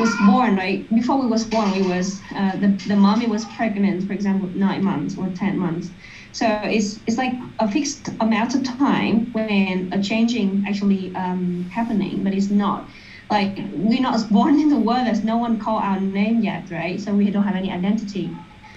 was 0.00 0.14
born, 0.26 0.56
right? 0.56 0.88
Before 0.94 1.20
we 1.20 1.26
was 1.26 1.44
born, 1.44 1.72
we 1.72 1.82
was 1.82 2.20
uh, 2.34 2.56
the 2.56 2.80
the 2.88 2.96
mommy 2.96 3.26
was 3.26 3.44
pregnant, 3.56 4.06
for 4.06 4.14
example, 4.14 4.50
nine 4.54 4.84
months 4.84 5.16
or 5.18 5.30
ten 5.36 5.58
months. 5.58 5.90
So 6.32 6.46
it's 6.64 7.00
it's 7.06 7.18
like 7.18 7.34
a 7.60 7.70
fixed 7.70 8.08
amount 8.20 8.54
of 8.54 8.64
time 8.64 9.30
when 9.32 9.90
a 9.92 10.02
changing 10.02 10.64
actually 10.66 11.14
um, 11.16 11.68
happening, 11.72 12.24
but 12.24 12.32
it's 12.34 12.50
not 12.50 12.88
like 13.30 13.58
we're 13.72 14.00
not 14.00 14.30
born 14.36 14.58
in 14.60 14.68
the 14.70 14.80
world. 14.80 15.06
There's 15.06 15.24
no 15.24 15.38
one 15.38 15.58
call 15.60 15.78
our 15.78 16.00
name 16.00 16.40
yet, 16.42 16.68
right? 16.70 17.00
So 17.00 17.14
we 17.14 17.30
don't 17.30 17.44
have 17.44 17.56
any 17.56 17.70
identity. 17.70 18.32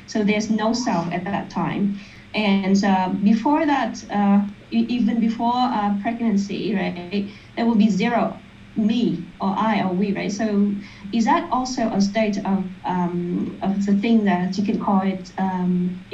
So 0.08 0.24
there's 0.24 0.50
no 0.50 0.74
self 0.74 1.12
at 1.14 1.26
that 1.26 1.50
time. 1.50 1.96
And 2.34 2.84
uh, 2.84 3.10
before 3.22 3.66
that, 3.66 3.98
uh, 4.12 4.48
even 4.72 5.20
before 5.20 5.56
uh, 5.56 5.98
pregnancy, 6.02 6.74
right, 6.76 7.22
there 7.42 7.52
will 7.52 7.64
be 7.64 7.76
zero 7.76 8.30
me 8.62 9.22
or 9.40 9.54
I 9.58 9.82
or 9.84 9.94
we, 9.94 10.14
right? 10.14 10.32
So 10.32 10.76
is 11.12 11.26
that 11.26 11.48
also 11.52 11.90
a 11.92 12.02
state 12.02 12.38
of 12.38 12.70
um, 12.86 13.60
of 13.62 13.86
the 13.86 13.96
thing 13.96 14.26
that 14.26 14.58
you 14.58 14.66
can 14.66 14.80
call 14.80 15.02
it 15.02 15.32
um? 15.38 16.06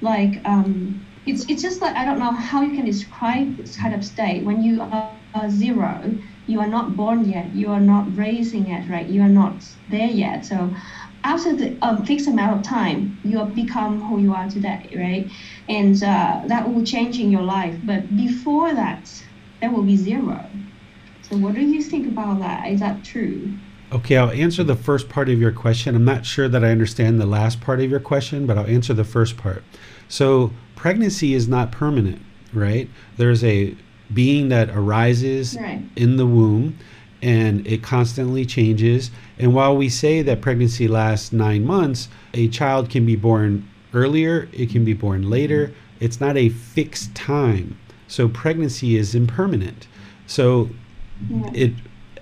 Like 0.00 0.40
um, 0.44 1.06
it's 1.26 1.44
it's 1.48 1.62
just 1.62 1.80
like 1.82 1.96
I 1.96 2.04
don't 2.04 2.18
know 2.18 2.32
how 2.32 2.62
you 2.62 2.74
can 2.74 2.84
describe 2.84 3.56
this 3.56 3.76
kind 3.76 3.94
of 3.94 4.04
state 4.04 4.44
when 4.44 4.60
you 4.62 4.82
are, 4.82 5.10
are 5.34 5.50
zero, 5.50 6.16
you 6.46 6.60
are 6.60 6.68
not 6.68 6.96
born 6.96 7.24
yet, 7.24 7.54
you 7.54 7.70
are 7.70 7.80
not 7.80 8.16
raising 8.16 8.66
yet, 8.66 8.88
right? 8.88 9.06
You 9.08 9.22
are 9.22 9.28
not 9.28 9.64
there 9.88 10.08
yet. 10.10 10.44
So 10.44 10.74
after 11.24 11.56
the 11.56 11.76
um, 11.80 12.04
fixed 12.04 12.28
amount 12.28 12.58
of 12.58 12.62
time, 12.62 13.18
you 13.24 13.42
become 13.46 14.00
who 14.02 14.20
you 14.20 14.32
are 14.34 14.48
today, 14.48 14.88
right? 14.94 15.30
And 15.68 15.96
uh, 16.02 16.42
that 16.46 16.72
will 16.72 16.84
change 16.84 17.18
in 17.18 17.30
your 17.30 17.42
life. 17.42 17.74
But 17.82 18.14
before 18.14 18.74
that, 18.74 19.10
there 19.60 19.70
will 19.70 19.82
be 19.82 19.96
zero. 19.96 20.44
So 21.22 21.38
what 21.38 21.54
do 21.54 21.62
you 21.62 21.82
think 21.82 22.06
about 22.06 22.38
that? 22.40 22.68
Is 22.68 22.80
that 22.80 23.02
true? 23.02 23.54
Okay, 23.90 24.18
I'll 24.18 24.30
answer 24.30 24.62
the 24.62 24.76
first 24.76 25.08
part 25.08 25.30
of 25.30 25.40
your 25.40 25.52
question. 25.52 25.96
I'm 25.96 26.04
not 26.04 26.26
sure 26.26 26.48
that 26.48 26.62
I 26.62 26.70
understand 26.70 27.20
the 27.20 27.26
last 27.26 27.60
part 27.60 27.80
of 27.80 27.90
your 27.90 28.00
question, 28.00 28.46
but 28.46 28.58
I'll 28.58 28.66
answer 28.66 28.92
the 28.92 29.04
first 29.04 29.36
part. 29.36 29.64
So, 30.08 30.52
pregnancy 30.76 31.32
is 31.32 31.48
not 31.48 31.72
permanent, 31.72 32.20
right? 32.52 32.90
There's 33.16 33.42
a 33.42 33.74
being 34.12 34.50
that 34.50 34.68
arises 34.70 35.56
right. 35.56 35.82
in 35.96 36.16
the 36.16 36.26
womb 36.26 36.76
and 37.22 37.66
it 37.66 37.82
constantly 37.82 38.44
changes. 38.44 39.10
And 39.38 39.54
while 39.54 39.76
we 39.76 39.88
say 39.88 40.22
that 40.22 40.40
pregnancy 40.40 40.86
lasts 40.86 41.32
nine 41.32 41.64
months, 41.64 42.08
a 42.32 42.48
child 42.48 42.90
can 42.90 43.04
be 43.04 43.16
born 43.16 43.68
earlier, 43.92 44.48
it 44.52 44.70
can 44.70 44.84
be 44.84 44.92
born 44.92 45.28
later. 45.28 45.72
It's 46.00 46.20
not 46.20 46.36
a 46.36 46.48
fixed 46.48 47.14
time. 47.14 47.78
So, 48.06 48.28
pregnancy 48.28 48.96
is 48.96 49.14
impermanent. 49.14 49.88
So, 50.26 50.70
it 51.52 51.72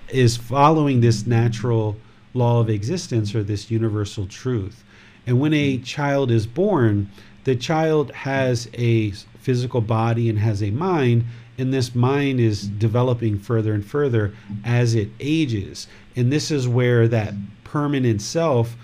is 0.09 0.37
following 0.37 1.01
this 1.01 1.25
natural 1.25 1.97
law 2.33 2.59
of 2.59 2.69
existence 2.69 3.35
or 3.35 3.43
this 3.43 3.69
universal 3.69 4.25
truth. 4.25 4.83
And 5.25 5.39
when 5.39 5.53
a 5.53 5.77
child 5.79 6.31
is 6.31 6.47
born, 6.47 7.09
the 7.43 7.55
child 7.55 8.11
has 8.11 8.69
a 8.73 9.11
physical 9.39 9.81
body 9.81 10.29
and 10.29 10.39
has 10.39 10.63
a 10.63 10.71
mind, 10.71 11.25
and 11.57 11.73
this 11.73 11.93
mind 11.93 12.39
is 12.39 12.67
developing 12.67 13.37
further 13.37 13.73
and 13.73 13.85
further 13.85 14.33
as 14.63 14.95
it 14.95 15.09
ages. 15.19 15.87
And 16.15 16.31
this 16.31 16.51
is 16.51 16.67
where 16.67 17.07
that 17.07 17.33
permanent 17.63 18.21
self, 18.21 18.75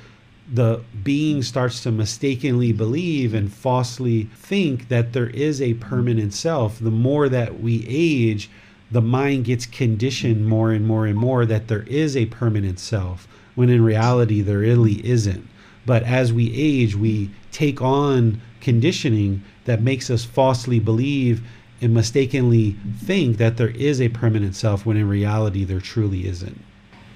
the 0.51 0.81
being 1.03 1.41
starts 1.43 1.81
to 1.83 1.91
mistakenly 1.91 2.71
believe 2.71 3.33
and 3.33 3.51
falsely 3.51 4.23
think 4.35 4.89
that 4.89 5.13
there 5.13 5.29
is 5.29 5.61
a 5.61 5.75
permanent 5.75 6.33
self. 6.33 6.79
The 6.79 6.91
more 6.91 7.29
that 7.29 7.59
we 7.59 7.85
age, 7.87 8.49
the 8.91 9.01
mind 9.01 9.45
gets 9.45 9.65
conditioned 9.65 10.47
more 10.47 10.71
and 10.71 10.85
more 10.85 11.05
and 11.05 11.17
more 11.17 11.45
that 11.45 11.67
there 11.67 11.83
is 11.83 12.17
a 12.17 12.25
permanent 12.27 12.79
self, 12.79 13.27
when 13.55 13.69
in 13.69 13.83
reality, 13.83 14.41
there 14.41 14.59
really 14.59 15.05
isn't. 15.05 15.47
But 15.85 16.03
as 16.03 16.33
we 16.33 16.53
age, 16.53 16.95
we 16.95 17.29
take 17.51 17.81
on 17.81 18.41
conditioning 18.61 19.43
that 19.65 19.81
makes 19.81 20.09
us 20.09 20.25
falsely 20.25 20.79
believe 20.79 21.43
and 21.81 21.93
mistakenly 21.93 22.77
think 22.97 23.37
that 23.37 23.57
there 23.57 23.69
is 23.69 24.01
a 24.01 24.09
permanent 24.09 24.55
self, 24.55 24.85
when 24.85 24.97
in 24.97 25.07
reality, 25.07 25.63
there 25.63 25.79
truly 25.79 26.27
isn't. 26.27 26.63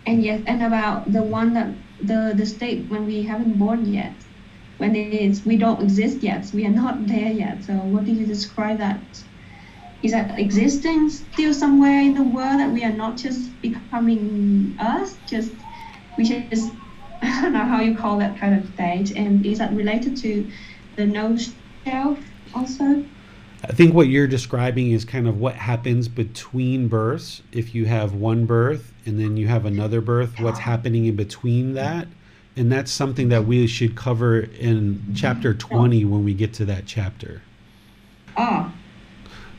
And 0.06 0.24
yes, 0.24 0.42
and 0.48 0.64
about 0.64 1.12
the 1.12 1.24
one 1.24 1.54
that 1.54 1.70
the 2.00 2.34
the 2.36 2.46
state 2.46 2.90
when 2.90 3.06
we 3.06 3.24
haven't 3.24 3.58
born 3.58 3.86
yet, 3.86 4.16
when 4.78 4.96
it 4.96 5.14
is 5.14 5.46
we 5.46 5.58
don't 5.58 5.82
exist 5.82 6.22
yet, 6.24 6.50
we 6.54 6.66
are 6.66 6.70
not 6.84 7.08
there 7.08 7.32
yet. 7.32 7.64
So 7.64 7.74
what 7.74 8.04
do 8.06 8.12
you 8.12 8.26
describe 8.26 8.78
that? 8.80 9.24
is 10.04 10.12
that 10.12 10.38
existing 10.38 11.10
still 11.10 11.54
somewhere 11.54 12.02
in 12.02 12.14
the 12.14 12.24
world 12.24 12.60
that 12.60 12.72
we 12.72 12.84
are 12.84 12.92
not 12.92 13.16
just 13.18 13.60
becoming 13.62 14.76
us, 14.80 15.18
just 15.26 15.54
we 16.18 16.26
just 16.26 16.76
I 17.22 17.42
don't 17.42 17.54
know 17.54 17.64
how 17.66 17.80
you 17.80 17.96
call 17.96 18.18
that 18.20 18.38
kind 18.38 18.54
of 18.60 18.68
state, 18.74 19.12
and 19.16 19.46
is 19.46 19.60
that 19.60 19.74
related 19.74 20.18
to 20.18 20.50
the 20.98 21.06
no 21.06 21.38
self 21.88 22.20
also? 22.54 23.06
I 23.64 23.72
think 23.72 23.94
what 23.94 24.08
you're 24.08 24.28
describing 24.28 24.92
is 24.92 25.06
kind 25.06 25.28
of 25.28 25.40
what 25.40 25.56
happens 25.56 26.10
between 26.10 26.90
births. 26.90 27.42
If 27.54 27.74
you 27.74 27.86
have 27.86 28.14
one 28.14 28.46
birth 28.46 28.94
and 29.06 29.18
then 29.18 29.38
you 29.38 29.48
have 29.48 29.66
another 29.66 30.02
birth, 30.02 30.38
what's 30.40 30.60
happening 30.60 31.06
in 31.06 31.16
between 31.16 31.74
that? 31.76 32.08
And 32.58 32.72
that's 32.72 32.92
something 32.92 33.30
that 33.30 33.46
we 33.46 33.66
should 33.68 33.96
cover 33.96 34.42
in 34.42 35.02
chapter 35.16 35.54
20 35.54 36.04
when 36.06 36.26
we 36.26 36.34
get 36.34 36.54
to 36.56 36.66
that 36.66 36.86
chapter. 36.86 37.42
Ah, 38.36 38.74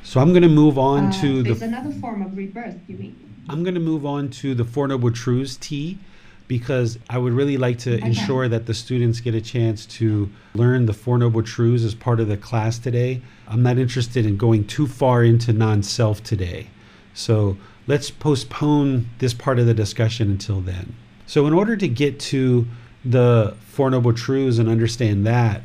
so 0.03 0.21
I'm 0.21 0.31
going 0.31 0.43
to 0.43 0.49
move 0.51 0.79
on 0.79 1.07
uh, 1.07 1.13
to 1.23 1.43
the. 1.43 1.53
It's 1.53 1.63
another 1.63 1.91
form 1.93 2.21
of 2.21 2.37
rebirth, 2.37 2.77
you 2.87 2.97
mean? 2.97 3.17
I'm 3.49 3.63
going 3.63 3.75
to 3.75 3.81
move 3.81 4.05
on 4.05 4.29
to 4.31 4.55
the 4.55 4.65
Four 4.65 4.87
Noble 4.89 5.11
Truths 5.11 5.57
T 5.57 5.99
because 6.47 6.99
I 7.09 7.17
would 7.17 7.33
really 7.33 7.57
like 7.57 7.79
to 7.81 7.95
Okay. 7.97 8.07
ensure 8.07 8.49
that 8.49 8.67
the 8.67 8.75
students 8.75 9.21
get 9.21 9.35
a 9.35 9.41
chance 9.41 9.87
to 9.87 10.31
learn 10.55 10.85
the 10.87 10.93
Four 10.93 11.17
Noble 11.19 11.43
Truths 11.43 11.85
as 11.85 11.95
part 11.95 12.21
of 12.21 12.29
the 12.29 12.37
class 12.37 12.79
today. 12.79 13.23
I'm 13.49 13.63
not 13.63 13.79
interested 13.79 14.27
in 14.27 14.37
going 14.37 14.67
too 14.67 14.87
far 14.87 15.25
into 15.25 15.53
non 15.53 15.83
self 15.83 16.23
today. 16.23 16.69
So 17.15 17.57
let's 17.87 18.11
postpone 18.11 19.09
this 19.19 19.35
part 19.35 19.59
of 19.59 19.67
the 19.67 19.75
discussion 19.75 20.31
until 20.31 20.61
then. 20.61 20.95
So, 21.27 21.47
in 21.47 21.53
order 21.53 21.77
to 21.77 21.89
get 21.89 22.21
to 22.21 22.67
the 23.05 23.57
Four 23.67 23.91
Noble 23.91 24.13
Truths 24.13 24.59
and 24.59 24.69
understand 24.69 25.27
that, 25.27 25.63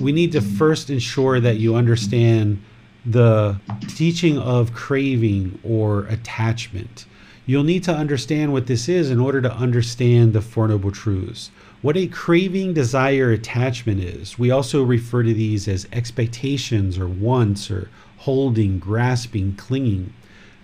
we 0.00 0.12
need 0.12 0.32
to 0.32 0.40
first 0.40 0.90
ensure 0.90 1.40
that 1.40 1.56
you 1.56 1.74
understand 1.74 2.62
the 3.06 3.58
teaching 3.88 4.38
of 4.38 4.74
craving 4.74 5.58
or 5.64 6.04
attachment. 6.04 7.06
You'll 7.46 7.64
need 7.64 7.82
to 7.84 7.92
understand 7.92 8.52
what 8.52 8.66
this 8.66 8.88
is 8.88 9.10
in 9.10 9.18
order 9.18 9.40
to 9.40 9.52
understand 9.52 10.34
the 10.34 10.42
Four 10.42 10.68
Noble 10.68 10.90
Truths. 10.90 11.50
What 11.82 11.96
a 11.96 12.08
craving, 12.08 12.74
desire, 12.74 13.30
attachment 13.30 14.00
is, 14.00 14.38
we 14.38 14.50
also 14.50 14.82
refer 14.82 15.22
to 15.22 15.32
these 15.32 15.66
as 15.66 15.88
expectations 15.92 16.98
or 16.98 17.08
wants 17.08 17.70
or 17.70 17.88
holding, 18.18 18.78
grasping, 18.78 19.54
clinging. 19.56 20.12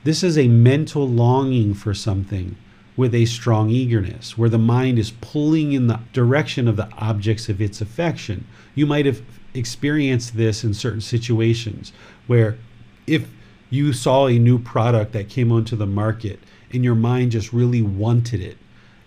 This 0.05 0.23
is 0.23 0.37
a 0.37 0.47
mental 0.47 1.09
longing 1.09 1.73
for 1.73 1.95
something 1.95 2.57
with 2.99 3.15
a 3.15 3.25
strong 3.25 3.71
eagerness, 3.71 4.37
where 4.37 4.51
the 4.51 4.59
mind 4.59 4.99
is 4.99 5.13
pulling 5.23 5.73
in 5.73 5.87
the 5.87 6.01
direction 6.13 6.69
of 6.69 6.77
the 6.77 6.89
objects 6.99 7.49
of 7.49 7.63
its 7.63 7.81
affection. 7.81 8.47
You 8.75 8.85
might 8.85 9.07
have 9.07 9.23
experienced 9.55 10.37
this 10.37 10.65
in 10.65 10.75
certain 10.75 11.01
situations 11.01 11.95
where 12.27 12.59
if 13.07 13.27
you 13.71 13.95
saw 13.95 14.27
a 14.27 14.39
new 14.39 14.59
product 14.59 15.13
that 15.13 15.31
came 15.31 15.51
onto 15.51 15.77
the 15.77 15.87
market 15.87 16.41
and 16.73 16.85
your 16.85 16.95
mind 16.95 17.33
just 17.33 17.55
really 17.55 17.81
wanted 17.81 18.43
it 18.43 18.59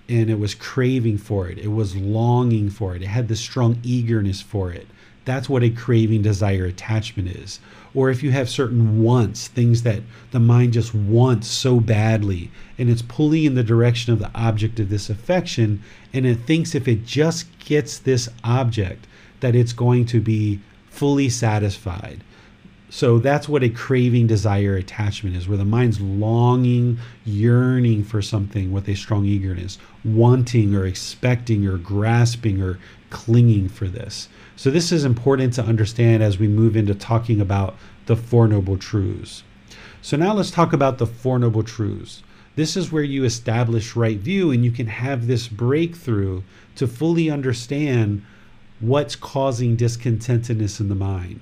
and 0.09 0.29
it 0.29 0.39
was 0.39 0.55
craving 0.55 1.19
for 1.19 1.47
it, 1.47 1.59
it 1.59 1.67
was 1.67 1.95
longing 1.95 2.69
for 2.69 2.95
it, 2.95 3.03
it 3.03 3.07
had 3.07 3.27
this 3.27 3.39
strong 3.39 3.79
eagerness 3.83 4.41
for 4.41 4.71
it. 4.71 4.87
That's 5.25 5.47
what 5.47 5.63
a 5.63 5.69
craving, 5.69 6.23
desire, 6.23 6.65
attachment 6.65 7.29
is. 7.29 7.59
Or 7.93 8.09
if 8.09 8.23
you 8.23 8.31
have 8.31 8.49
certain 8.49 9.03
wants, 9.03 9.47
things 9.47 9.83
that 9.83 10.01
the 10.31 10.39
mind 10.39 10.73
just 10.73 10.95
wants 10.95 11.47
so 11.47 11.79
badly, 11.79 12.49
and 12.79 12.89
it's 12.89 13.03
pulling 13.03 13.43
in 13.43 13.53
the 13.53 13.63
direction 13.63 14.11
of 14.11 14.19
the 14.19 14.31
object 14.33 14.79
of 14.79 14.89
this 14.89 15.09
affection, 15.09 15.83
and 16.13 16.25
it 16.25 16.39
thinks 16.39 16.73
if 16.73 16.87
it 16.87 17.05
just 17.05 17.47
gets 17.59 17.99
this 17.99 18.27
object, 18.43 19.05
that 19.41 19.55
it's 19.55 19.73
going 19.73 20.05
to 20.05 20.19
be 20.19 20.59
fully 20.89 21.29
satisfied. 21.29 22.23
So 22.91 23.19
that's 23.19 23.47
what 23.47 23.63
a 23.63 23.69
craving, 23.69 24.25
desire, 24.25 24.75
attachment 24.75 25.35
is, 25.35 25.47
where 25.47 25.59
the 25.59 25.65
mind's 25.65 26.01
longing, 26.01 26.97
yearning 27.23 28.03
for 28.03 28.19
something 28.19 28.71
with 28.71 28.89
a 28.89 28.95
strong 28.95 29.25
eagerness, 29.25 29.77
wanting 30.03 30.73
or 30.73 30.87
expecting 30.87 31.67
or 31.67 31.77
grasping 31.77 32.61
or 32.61 32.79
clinging 33.11 33.69
for 33.69 33.87
this. 33.87 34.27
So 34.55 34.71
this 34.71 34.91
is 34.91 35.05
important 35.05 35.53
to 35.53 35.63
understand 35.63 36.23
as 36.23 36.39
we 36.39 36.47
move 36.47 36.75
into 36.75 36.95
talking 36.95 37.39
about 37.39 37.75
the 38.07 38.15
Four 38.15 38.47
Noble 38.47 38.77
Truths. 38.77 39.43
So 40.01 40.17
now 40.17 40.33
let's 40.33 40.51
talk 40.51 40.73
about 40.73 40.97
the 40.97 41.05
Four 41.05 41.37
Noble 41.37 41.63
Truths. 41.63 42.23
This 42.55 42.75
is 42.75 42.91
where 42.91 43.03
you 43.03 43.23
establish 43.23 43.95
right 43.95 44.17
view 44.17 44.49
and 44.49 44.65
you 44.65 44.71
can 44.71 44.87
have 44.87 45.27
this 45.27 45.47
breakthrough 45.47 46.41
to 46.75 46.87
fully 46.87 47.29
understand 47.29 48.25
what's 48.79 49.15
causing 49.15 49.77
discontentedness 49.77 50.79
in 50.79 50.89
the 50.89 50.95
mind. 50.95 51.41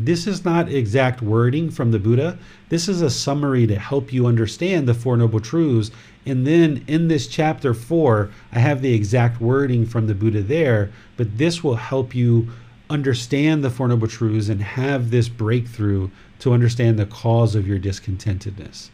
This 0.00 0.26
is 0.28 0.44
not 0.44 0.70
exact 0.70 1.22
wording 1.22 1.70
from 1.70 1.90
the 1.90 1.98
Buddha. 1.98 2.38
This 2.68 2.88
is 2.88 3.02
a 3.02 3.10
summary 3.10 3.66
to 3.66 3.78
help 3.78 4.12
you 4.12 4.26
understand 4.26 4.86
the 4.86 4.94
Four 4.94 5.16
Noble 5.16 5.40
Truths. 5.40 5.90
And 6.24 6.46
then 6.46 6.84
in 6.86 7.08
this 7.08 7.26
chapter 7.26 7.74
four, 7.74 8.30
I 8.52 8.60
have 8.60 8.80
the 8.80 8.94
exact 8.94 9.40
wording 9.40 9.86
from 9.86 10.06
the 10.06 10.14
Buddha 10.14 10.42
there, 10.42 10.92
but 11.16 11.38
this 11.38 11.64
will 11.64 11.76
help 11.76 12.14
you 12.14 12.48
understand 12.88 13.64
the 13.64 13.70
Four 13.70 13.88
Noble 13.88 14.06
Truths 14.06 14.48
and 14.48 14.62
have 14.62 15.10
this 15.10 15.28
breakthrough 15.28 16.10
to 16.38 16.52
understand 16.52 16.98
the 16.98 17.06
cause 17.06 17.56
of 17.56 17.66
your 17.66 17.78
discontentedness. 17.78 18.90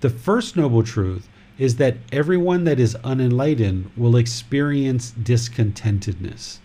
The 0.00 0.10
first 0.10 0.56
Noble 0.56 0.82
Truth 0.82 1.28
is 1.58 1.76
that 1.76 1.96
everyone 2.10 2.64
that 2.64 2.78
is 2.78 2.96
unenlightened 3.04 3.90
will 3.96 4.16
experience 4.16 5.12
discontentedness. 5.12 6.58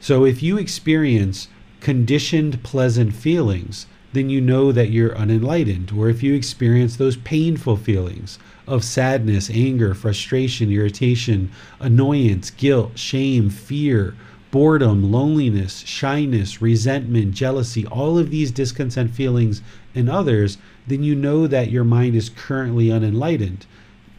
So 0.00 0.24
if 0.24 0.42
you 0.42 0.58
experience 0.58 1.48
conditioned 1.80 2.62
pleasant 2.62 3.14
feelings, 3.14 3.86
then 4.12 4.28
you 4.28 4.40
know 4.40 4.72
that 4.72 4.90
you're 4.90 5.16
unenlightened. 5.16 5.92
Or 5.96 6.08
if 6.08 6.22
you 6.22 6.34
experience 6.34 6.96
those 6.96 7.16
painful 7.16 7.76
feelings 7.76 8.38
of 8.66 8.84
sadness, 8.84 9.50
anger, 9.50 9.94
frustration, 9.94 10.70
irritation, 10.70 11.50
annoyance, 11.78 12.50
guilt, 12.50 12.98
shame, 12.98 13.50
fear, 13.50 14.14
boredom, 14.50 15.12
loneliness, 15.12 15.80
shyness, 15.80 16.60
resentment, 16.60 17.32
jealousy, 17.32 17.86
all 17.86 18.18
of 18.18 18.30
these 18.30 18.50
discontent 18.50 19.12
feelings 19.12 19.62
and 19.94 20.08
others, 20.08 20.58
then 20.86 21.02
you 21.02 21.14
know 21.14 21.46
that 21.46 21.70
your 21.70 21.84
mind 21.84 22.16
is 22.16 22.30
currently 22.30 22.90
unenlightened. 22.90 23.64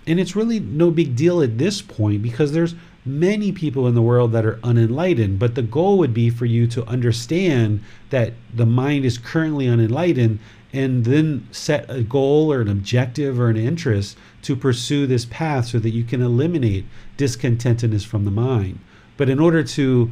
And 0.07 0.20
it's 0.20 0.36
really 0.36 0.59
no 0.59 0.89
big 0.89 1.16
deal 1.16 1.41
at 1.41 1.57
this 1.57 1.82
point 1.82 2.22
because 2.22 2.53
there's 2.53 2.76
many 3.06 3.52
people 3.52 3.88
in 3.88 3.95
the 3.95 4.02
world 4.02 4.32
that 4.32 4.45
are 4.45 4.60
unenlightened, 4.64 5.39
but 5.39 5.56
the 5.56 5.62
goal 5.62 5.97
would 5.97 6.14
be 6.14 6.30
for 6.30 6.45
you 6.45 6.68
to 6.68 6.86
understand 6.86 7.84
that 8.10 8.34
the 8.54 8.66
mind 8.66 9.06
is 9.06 9.18
currently 9.18 9.68
unenlightened 9.68 10.39
and 10.74 11.04
then 11.04 11.47
set 11.52 11.89
a 11.89 12.02
goal 12.02 12.52
or 12.52 12.62
an 12.62 12.70
objective 12.70 13.39
or 13.39 13.49
an 13.49 13.58
interest 13.58 14.18
to 14.41 14.56
pursue 14.56 15.06
this 15.06 15.26
path 15.26 15.66
so 15.68 15.80
that 15.80 15.89
you 15.89 16.04
can 16.04 16.22
eliminate 16.22 16.86
discontentedness 17.18 18.06
from 18.06 18.24
the 18.24 18.32
mind. 18.32 18.80
But 19.18 19.30
in 19.30 19.39
order 19.39 19.64
to 19.64 20.12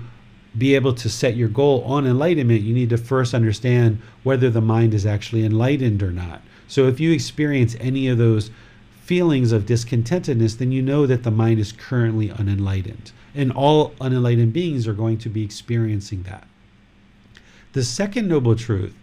be 0.57 0.75
able 0.75 0.93
to 0.93 1.09
set 1.09 1.37
your 1.37 1.47
goal 1.47 1.83
on 1.83 2.05
enlightenment, 2.05 2.61
you 2.61 2.73
need 2.73 2.89
to 2.89 2.97
first 2.97 3.33
understand 3.33 4.01
whether 4.23 4.49
the 4.49 4.61
mind 4.61 4.93
is 4.93 5.05
actually 5.05 5.45
enlightened 5.45 6.03
or 6.03 6.11
not. 6.11 6.41
So 6.67 6.87
if 6.87 6.99
you 6.99 7.11
experience 7.11 7.75
any 7.79 8.07
of 8.07 8.17
those 8.17 8.51
feelings 9.09 9.51
of 9.51 9.65
discontentedness, 9.65 10.59
then 10.59 10.71
you 10.71 10.83
know 10.83 11.07
that 11.07 11.23
the 11.23 11.31
mind 11.31 11.59
is 11.59 11.71
currently 11.71 12.29
unenlightened. 12.29 13.11
And 13.33 13.51
all 13.51 13.95
unenlightened 13.99 14.53
beings 14.53 14.87
are 14.87 14.93
going 14.93 15.17
to 15.17 15.29
be 15.29 15.43
experiencing 15.43 16.21
that. 16.29 16.47
The 17.73 17.83
second 17.83 18.27
noble 18.27 18.55
truth 18.55 18.93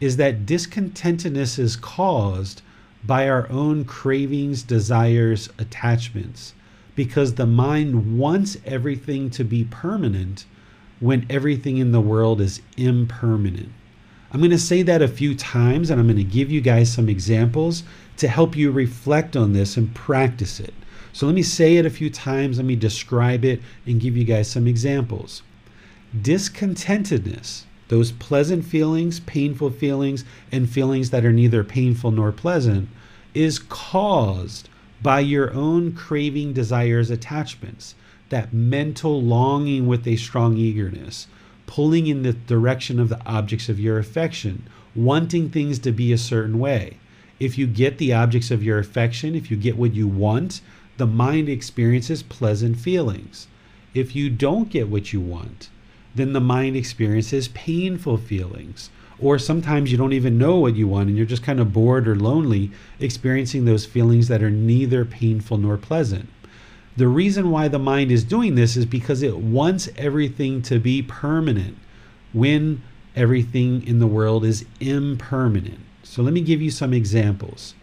is 0.00 0.18
that 0.18 0.44
discontentedness 0.44 1.58
is 1.58 1.76
caused 1.76 2.60
by 3.06 3.26
our 3.26 3.50
own 3.50 3.86
cravings, 3.86 4.62
desires, 4.62 5.48
attachments, 5.58 6.52
because 6.94 7.36
the 7.36 7.46
mind 7.46 8.18
wants 8.18 8.58
everything 8.66 9.30
to 9.30 9.44
be 9.44 9.64
permanent 9.64 10.44
when 11.00 11.24
everything 11.30 11.78
in 11.78 11.90
the 11.90 12.02
world 12.02 12.42
is 12.42 12.60
impermanent. 12.76 13.70
I'm 14.30 14.40
going 14.40 14.50
to 14.50 14.58
say 14.58 14.82
that 14.82 15.00
a 15.00 15.08
few 15.08 15.34
times 15.34 15.88
and 15.88 16.00
I'm 16.00 16.08
going 16.08 16.18
to 16.18 16.24
give 16.24 16.50
you 16.50 16.60
guys 16.60 16.92
some 16.92 17.08
examples 17.08 17.84
to 18.16 18.28
help 18.28 18.56
you 18.56 18.70
reflect 18.70 19.36
on 19.36 19.52
this 19.52 19.76
and 19.76 19.94
practice 19.94 20.60
it. 20.60 20.74
So 21.12 21.26
let 21.26 21.34
me 21.34 21.42
say 21.42 21.76
it 21.76 21.86
a 21.86 21.90
few 21.90 22.10
times, 22.10 22.56
let 22.56 22.66
me 22.66 22.76
describe 22.76 23.44
it, 23.44 23.60
and 23.86 24.00
give 24.00 24.16
you 24.16 24.24
guys 24.24 24.50
some 24.50 24.66
examples. 24.66 25.42
Discontentedness, 26.20 27.64
those 27.88 28.12
pleasant 28.12 28.64
feelings, 28.64 29.20
painful 29.20 29.70
feelings, 29.70 30.24
and 30.50 30.68
feelings 30.68 31.10
that 31.10 31.24
are 31.24 31.32
neither 31.32 31.62
painful 31.62 32.10
nor 32.10 32.32
pleasant, 32.32 32.88
is 33.32 33.58
caused 33.58 34.68
by 35.02 35.20
your 35.20 35.52
own 35.52 35.92
craving, 35.92 36.52
desires, 36.52 37.10
attachments, 37.10 37.94
that 38.30 38.52
mental 38.52 39.22
longing 39.22 39.86
with 39.86 40.06
a 40.08 40.16
strong 40.16 40.56
eagerness, 40.56 41.26
pulling 41.66 42.06
in 42.06 42.22
the 42.22 42.32
direction 42.32 42.98
of 42.98 43.08
the 43.08 43.24
objects 43.26 43.68
of 43.68 43.78
your 43.78 43.98
affection, 43.98 44.66
wanting 44.94 45.50
things 45.50 45.78
to 45.78 45.92
be 45.92 46.12
a 46.12 46.18
certain 46.18 46.58
way 46.58 46.96
if 47.40 47.58
you 47.58 47.66
get 47.66 47.98
the 47.98 48.12
objects 48.12 48.50
of 48.50 48.62
your 48.62 48.78
affection, 48.78 49.34
if 49.34 49.50
you 49.50 49.56
get 49.56 49.76
what 49.76 49.94
you 49.94 50.06
want, 50.06 50.60
the 50.96 51.06
mind 51.06 51.48
experiences 51.48 52.22
pleasant 52.22 52.78
feelings. 52.78 53.48
If 53.92 54.14
you 54.14 54.30
don't 54.30 54.70
get 54.70 54.88
what 54.88 55.12
you 55.12 55.20
want, 55.20 55.68
then 56.14 56.32
the 56.32 56.40
mind 56.40 56.76
experiences 56.76 57.48
painful 57.48 58.18
feelings. 58.18 58.90
Or 59.18 59.38
sometimes 59.38 59.90
you 59.90 59.98
don't 59.98 60.12
even 60.12 60.38
know 60.38 60.56
what 60.58 60.76
you 60.76 60.88
want 60.88 61.08
and 61.08 61.16
you're 61.16 61.26
just 61.26 61.42
kind 61.42 61.60
of 61.60 61.72
bored 61.72 62.08
or 62.08 62.16
lonely, 62.16 62.70
experiencing 62.98 63.64
those 63.64 63.86
feelings 63.86 64.28
that 64.28 64.42
are 64.42 64.50
neither 64.50 65.04
painful 65.04 65.58
nor 65.58 65.76
pleasant. 65.76 66.28
The 66.96 67.08
reason 67.08 67.50
why 67.50 67.68
the 67.68 67.78
mind 67.78 68.12
is 68.12 68.22
doing 68.22 68.54
this 68.54 68.76
is 68.76 68.86
because 68.86 69.22
it 69.22 69.36
wants 69.36 69.88
everything 69.96 70.62
to 70.62 70.78
be 70.78 71.02
permanent 71.02 71.76
when 72.32 72.82
everything 73.16 73.84
in 73.86 73.98
the 73.98 74.06
world 74.06 74.44
is 74.44 74.64
impermanent. 74.80 75.83
So 76.04 76.22
let 76.22 76.34
me 76.34 76.42
give 76.42 76.60
you 76.60 76.70
some 76.70 76.92
examples. 76.92 77.74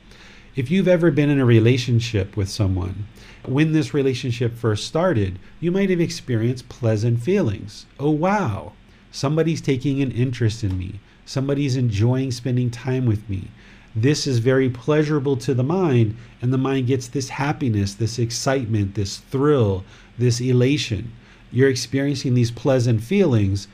If 0.56 0.70
you've 0.70 0.88
ever 0.88 1.12
been 1.12 1.30
in 1.30 1.40
a 1.40 1.46
relationship 1.46 2.38
with 2.38 2.50
someone, 2.50 3.08
when 3.46 3.72
this 3.72 3.94
relationship 3.94 4.56
first 4.56 4.86
started, 4.86 5.40
you 5.60 5.72
might 5.72 5.90
have 5.90 6.00
experienced 6.00 6.70
pleasant 6.70 7.22
feelings. 7.22 7.88
Oh, 8.00 8.12
wow, 8.12 8.74
somebody's 9.12 9.62
taking 9.62 10.02
an 10.02 10.12
interest 10.12 10.64
in 10.64 10.78
me. 10.78 11.00
Somebody's 11.26 11.76
enjoying 11.76 12.32
spending 12.32 12.70
time 12.70 13.06
with 13.06 13.28
me. 13.30 13.48
This 13.96 14.28
is 14.28 14.38
very 14.38 14.70
pleasurable 14.70 15.36
to 15.38 15.54
the 15.54 15.64
mind, 15.64 16.16
and 16.42 16.54
the 16.54 16.58
mind 16.58 16.88
gets 16.88 17.08
this 17.08 17.30
happiness, 17.30 17.96
this 17.96 18.20
excitement, 18.20 18.96
this 18.96 19.18
thrill, 19.18 19.84
this 20.18 20.40
elation. 20.40 21.12
You're 21.52 21.70
experiencing 21.70 22.34
these 22.34 22.52
pleasant 22.52 23.02
feelings 23.02 23.68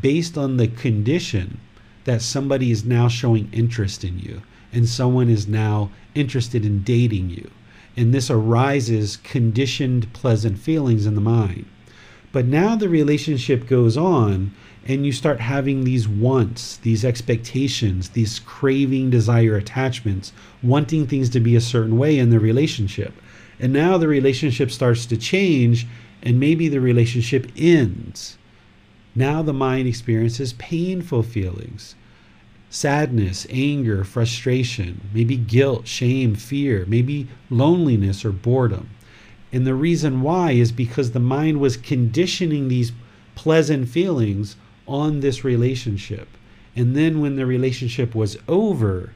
based 0.00 0.38
on 0.38 0.56
the 0.56 0.68
condition 0.68 1.60
that 2.04 2.22
somebody 2.22 2.70
is 2.70 2.84
now 2.84 3.08
showing 3.08 3.48
interest 3.52 4.04
in 4.04 4.18
you 4.18 4.42
and 4.72 4.88
someone 4.88 5.28
is 5.28 5.48
now 5.48 5.90
interested 6.14 6.64
in 6.64 6.82
dating 6.82 7.30
you. 7.30 7.50
And 7.96 8.14
this 8.14 8.30
arises 8.30 9.16
conditioned 9.18 10.12
pleasant 10.12 10.58
feelings 10.58 11.06
in 11.06 11.14
the 11.14 11.20
mind. 11.20 11.66
But 12.32 12.46
now 12.46 12.76
the 12.76 12.88
relationship 12.88 13.66
goes 13.66 13.96
on 13.96 14.52
and 14.86 15.04
you 15.04 15.12
start 15.12 15.40
having 15.40 15.84
these 15.84 16.08
wants, 16.08 16.78
these 16.78 17.04
expectations, 17.04 18.10
these 18.10 18.38
craving, 18.38 19.10
desire 19.10 19.56
attachments, 19.56 20.32
wanting 20.62 21.06
things 21.06 21.28
to 21.30 21.40
be 21.40 21.56
a 21.56 21.60
certain 21.60 21.98
way 21.98 22.18
in 22.18 22.30
the 22.30 22.40
relationship. 22.40 23.12
And 23.60 23.72
now 23.72 23.98
the 23.98 24.08
relationship 24.08 24.70
starts 24.70 25.04
to 25.06 25.16
change 25.16 25.86
and 26.22 26.40
maybe 26.40 26.68
the 26.68 26.80
relationship 26.80 27.50
ends. 27.56 28.37
Now 29.18 29.42
the 29.42 29.52
mind 29.52 29.88
experiences 29.88 30.52
painful 30.52 31.24
feelings 31.24 31.96
sadness, 32.70 33.48
anger, 33.50 34.04
frustration, 34.04 35.00
maybe 35.12 35.36
guilt, 35.36 35.88
shame, 35.88 36.36
fear, 36.36 36.84
maybe 36.86 37.26
loneliness 37.50 38.24
or 38.24 38.30
boredom. 38.30 38.88
And 39.52 39.66
the 39.66 39.74
reason 39.74 40.20
why 40.20 40.52
is 40.52 40.70
because 40.70 41.10
the 41.10 41.18
mind 41.18 41.58
was 41.58 41.76
conditioning 41.76 42.68
these 42.68 42.92
pleasant 43.34 43.88
feelings 43.88 44.54
on 44.86 45.18
this 45.18 45.42
relationship. 45.42 46.28
And 46.76 46.94
then 46.94 47.20
when 47.20 47.34
the 47.34 47.46
relationship 47.46 48.14
was 48.14 48.36
over, 48.46 49.14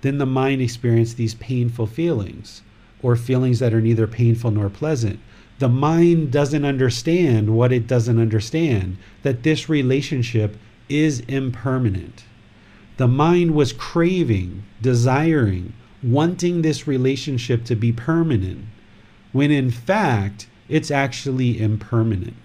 then 0.00 0.16
the 0.16 0.24
mind 0.24 0.62
experienced 0.62 1.18
these 1.18 1.34
painful 1.34 1.88
feelings 1.88 2.62
or 3.02 3.16
feelings 3.16 3.58
that 3.58 3.74
are 3.74 3.82
neither 3.82 4.06
painful 4.06 4.52
nor 4.52 4.70
pleasant. 4.70 5.20
The 5.58 5.68
mind 5.68 6.30
doesn't 6.30 6.64
understand 6.64 7.56
what 7.56 7.72
it 7.72 7.86
doesn't 7.86 8.20
understand 8.20 8.98
that 9.22 9.42
this 9.42 9.68
relationship 9.68 10.56
is 10.88 11.20
impermanent. 11.20 12.24
The 12.98 13.08
mind 13.08 13.54
was 13.54 13.72
craving, 13.72 14.64
desiring, 14.82 15.72
wanting 16.02 16.62
this 16.62 16.86
relationship 16.86 17.64
to 17.64 17.74
be 17.74 17.92
permanent, 17.92 18.66
when 19.32 19.50
in 19.50 19.70
fact, 19.70 20.46
it's 20.68 20.90
actually 20.90 21.60
impermanent. 21.60 22.36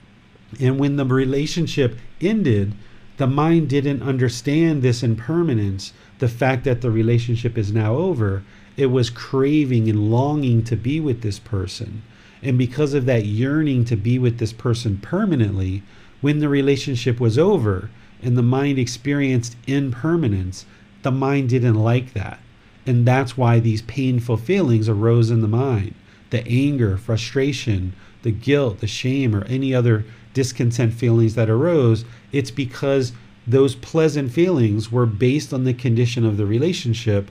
And 0.59 0.79
when 0.79 0.95
the 0.95 1.05
relationship 1.05 1.97
ended, 2.19 2.73
the 3.17 3.27
mind 3.27 3.69
didn't 3.69 4.01
understand 4.01 4.81
this 4.81 5.03
impermanence, 5.03 5.93
the 6.19 6.27
fact 6.27 6.63
that 6.63 6.81
the 6.81 6.91
relationship 6.91 7.57
is 7.57 7.71
now 7.71 7.95
over. 7.95 8.43
It 8.77 8.87
was 8.87 9.09
craving 9.09 9.89
and 9.89 10.09
longing 10.11 10.63
to 10.63 10.75
be 10.75 10.99
with 10.99 11.21
this 11.21 11.39
person. 11.39 12.03
And 12.43 12.57
because 12.57 12.93
of 12.93 13.05
that 13.05 13.25
yearning 13.25 13.85
to 13.85 13.95
be 13.95 14.17
with 14.17 14.39
this 14.39 14.53
person 14.53 14.97
permanently, 14.97 15.83
when 16.21 16.39
the 16.39 16.49
relationship 16.49 17.19
was 17.19 17.37
over, 17.37 17.89
and 18.21 18.37
the 18.37 18.43
mind 18.43 18.77
experienced 18.77 19.55
impermanence, 19.67 20.65
the 21.01 21.11
mind 21.11 21.49
didn't 21.49 21.75
like 21.75 22.13
that. 22.13 22.39
And 22.85 23.05
that's 23.05 23.37
why 23.37 23.59
these 23.59 23.81
painful 23.83 24.37
feelings 24.37 24.89
arose 24.89 25.31
in 25.31 25.41
the 25.41 25.47
mind 25.47 25.95
the 26.29 26.47
anger, 26.47 26.95
frustration, 26.95 27.91
the 28.23 28.31
guilt, 28.31 28.79
the 28.79 28.87
shame, 28.87 29.35
or 29.35 29.43
any 29.45 29.75
other 29.75 30.05
discontent 30.33 30.93
feelings 30.93 31.35
that 31.35 31.49
arose. 31.49 32.05
It's 32.31 32.51
because 32.51 33.11
those 33.45 33.75
pleasant 33.75 34.31
feelings 34.31 34.89
were 34.89 35.05
based 35.05 35.53
on 35.53 35.65
the 35.65 35.73
condition 35.73 36.25
of 36.25 36.37
the 36.37 36.45
relationship. 36.45 37.29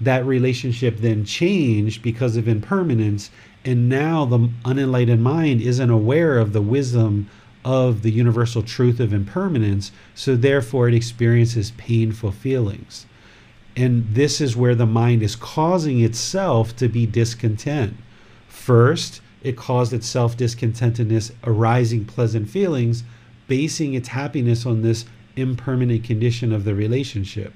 That 0.00 0.24
relationship 0.24 0.98
then 0.98 1.24
changed 1.24 2.02
because 2.02 2.36
of 2.36 2.46
impermanence. 2.46 3.30
And 3.66 3.88
now 3.88 4.24
the 4.24 4.48
unenlightened 4.64 5.24
mind 5.24 5.60
isn't 5.60 5.90
aware 5.90 6.38
of 6.38 6.52
the 6.52 6.62
wisdom 6.62 7.28
of 7.64 8.02
the 8.02 8.12
universal 8.12 8.62
truth 8.62 9.00
of 9.00 9.12
impermanence, 9.12 9.90
so 10.14 10.36
therefore 10.36 10.88
it 10.88 10.94
experiences 10.94 11.72
painful 11.72 12.30
feelings. 12.30 13.06
And 13.74 14.06
this 14.14 14.40
is 14.40 14.56
where 14.56 14.76
the 14.76 14.86
mind 14.86 15.24
is 15.24 15.34
causing 15.34 16.00
itself 16.00 16.76
to 16.76 16.88
be 16.88 17.06
discontent. 17.06 17.96
First, 18.46 19.20
it 19.42 19.56
caused 19.56 19.92
itself 19.92 20.36
discontentedness, 20.36 21.32
arising 21.42 22.04
pleasant 22.04 22.48
feelings, 22.48 23.02
basing 23.48 23.94
its 23.94 24.08
happiness 24.08 24.64
on 24.64 24.82
this 24.82 25.06
impermanent 25.34 26.04
condition 26.04 26.52
of 26.52 26.62
the 26.62 26.74
relationship. 26.76 27.52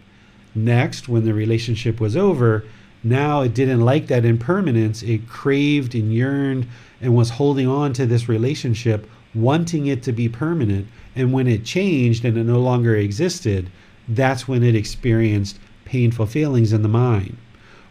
Next, 0.56 1.08
when 1.08 1.24
the 1.24 1.34
relationship 1.34 2.00
was 2.00 2.16
over, 2.16 2.64
now 3.02 3.42
it 3.42 3.54
didn't 3.54 3.80
like 3.80 4.08
that 4.08 4.24
impermanence. 4.24 5.02
It 5.02 5.28
craved 5.28 5.94
and 5.94 6.12
yearned 6.12 6.66
and 7.00 7.16
was 7.16 7.30
holding 7.30 7.66
on 7.66 7.92
to 7.94 8.06
this 8.06 8.28
relationship 8.28 9.08
wanting 9.34 9.86
it 9.86 10.02
to 10.02 10.12
be 10.12 10.28
permanent. 10.28 10.86
And 11.14 11.32
when 11.32 11.46
it 11.46 11.64
changed 11.64 12.24
and 12.24 12.36
it 12.36 12.44
no 12.44 12.60
longer 12.60 12.96
existed, 12.96 13.70
that's 14.08 14.48
when 14.48 14.62
it 14.62 14.74
experienced 14.74 15.58
painful 15.84 16.26
feelings 16.26 16.72
in 16.72 16.82
the 16.82 16.88
mind, 16.88 17.36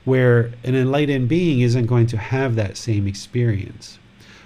where 0.06 0.52
an 0.64 0.76
enlightened 0.76 1.28
being 1.28 1.62
isn't 1.62 1.86
going 1.86 2.08
to 2.08 2.18
have 2.18 2.56
that 2.56 2.78
same 2.78 3.08
experience. 3.08 4.00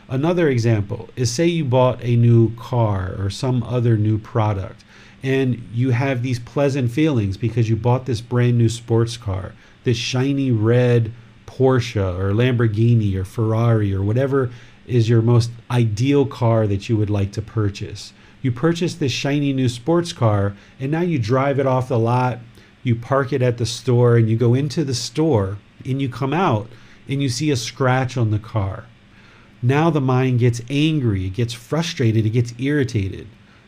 Another 0.09 0.49
example 0.49 1.09
is 1.15 1.31
say 1.31 1.47
you 1.47 1.65
bought 1.65 2.03
a 2.03 2.15
new 2.15 2.55
car 2.55 3.15
or 3.17 3.29
some 3.29 3.63
other 3.63 3.97
new 3.97 4.17
product, 4.17 4.83
and 5.23 5.67
you 5.73 5.91
have 5.91 6.21
these 6.21 6.39
pleasant 6.39 6.91
feelings 6.91 7.37
because 7.37 7.69
you 7.69 7.75
bought 7.75 8.05
this 8.05 8.21
brand 8.21 8.57
new 8.57 8.69
sports 8.69 9.17
car, 9.17 9.53
this 9.83 9.97
shiny 9.97 10.51
red 10.51 11.11
Porsche 11.45 12.17
or 12.17 12.31
Lamborghini 12.31 13.15
or 13.15 13.25
Ferrari 13.25 13.93
or 13.93 14.01
whatever 14.01 14.49
is 14.87 15.07
your 15.07 15.21
most 15.21 15.51
ideal 15.69 16.25
car 16.25 16.67
that 16.67 16.89
you 16.89 16.97
would 16.97 17.09
like 17.09 17.31
to 17.33 17.41
purchase. 17.41 18.13
You 18.41 18.51
purchase 18.51 18.95
this 18.95 19.11
shiny 19.11 19.53
new 19.53 19.69
sports 19.69 20.11
car 20.11 20.55
and 20.79 20.91
now 20.91 21.01
you 21.01 21.19
drive 21.19 21.59
it 21.59 21.67
off 21.67 21.87
the 21.87 21.99
lot, 21.99 22.39
you 22.83 22.95
park 22.95 23.31
it 23.31 23.41
at 23.41 23.57
the 23.57 23.65
store, 23.65 24.17
and 24.17 24.29
you 24.29 24.35
go 24.35 24.53
into 24.53 24.83
the 24.83 24.93
store 24.93 25.57
and 25.85 26.01
you 26.01 26.09
come 26.09 26.33
out 26.33 26.69
and 27.07 27.21
you 27.21 27.29
see 27.29 27.51
a 27.51 27.55
scratch 27.55 28.17
on 28.17 28.31
the 28.31 28.39
car. 28.39 28.85
Now 29.61 29.89
the 29.89 30.01
mind 30.01 30.39
gets 30.39 30.61
angry, 30.69 31.27
it 31.27 31.35
gets 31.35 31.53
frustrated, 31.53 32.25
it 32.25 32.31
gets 32.31 32.53
irritated. 32.57 33.27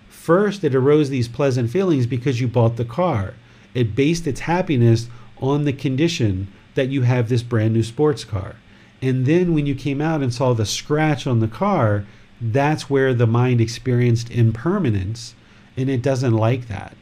First, 0.09 0.63
it 0.63 0.75
arose 0.75 1.09
these 1.09 1.27
pleasant 1.27 1.69
feelings 1.69 2.07
because 2.07 2.41
you 2.41 2.47
bought 2.47 2.75
the 2.75 2.83
car. 2.83 3.35
It 3.73 3.95
based 3.95 4.27
its 4.27 4.41
happiness 4.41 5.07
on 5.41 5.65
the 5.65 5.73
condition 5.73 6.47
that 6.75 6.89
you 6.89 7.03
have 7.03 7.29
this 7.29 7.43
brand 7.43 7.73
new 7.73 7.83
sports 7.83 8.23
car. 8.23 8.55
And 9.01 9.25
then 9.25 9.53
when 9.53 9.65
you 9.65 9.75
came 9.75 10.01
out 10.01 10.21
and 10.21 10.33
saw 10.33 10.53
the 10.53 10.65
scratch 10.65 11.27
on 11.27 11.39
the 11.39 11.47
car, 11.47 12.05
that's 12.41 12.89
where 12.89 13.13
the 13.13 13.27
mind 13.27 13.61
experienced 13.61 14.29
impermanence, 14.29 15.35
and 15.77 15.89
it 15.89 16.01
doesn't 16.01 16.33
like 16.33 16.67
that. 16.67 16.95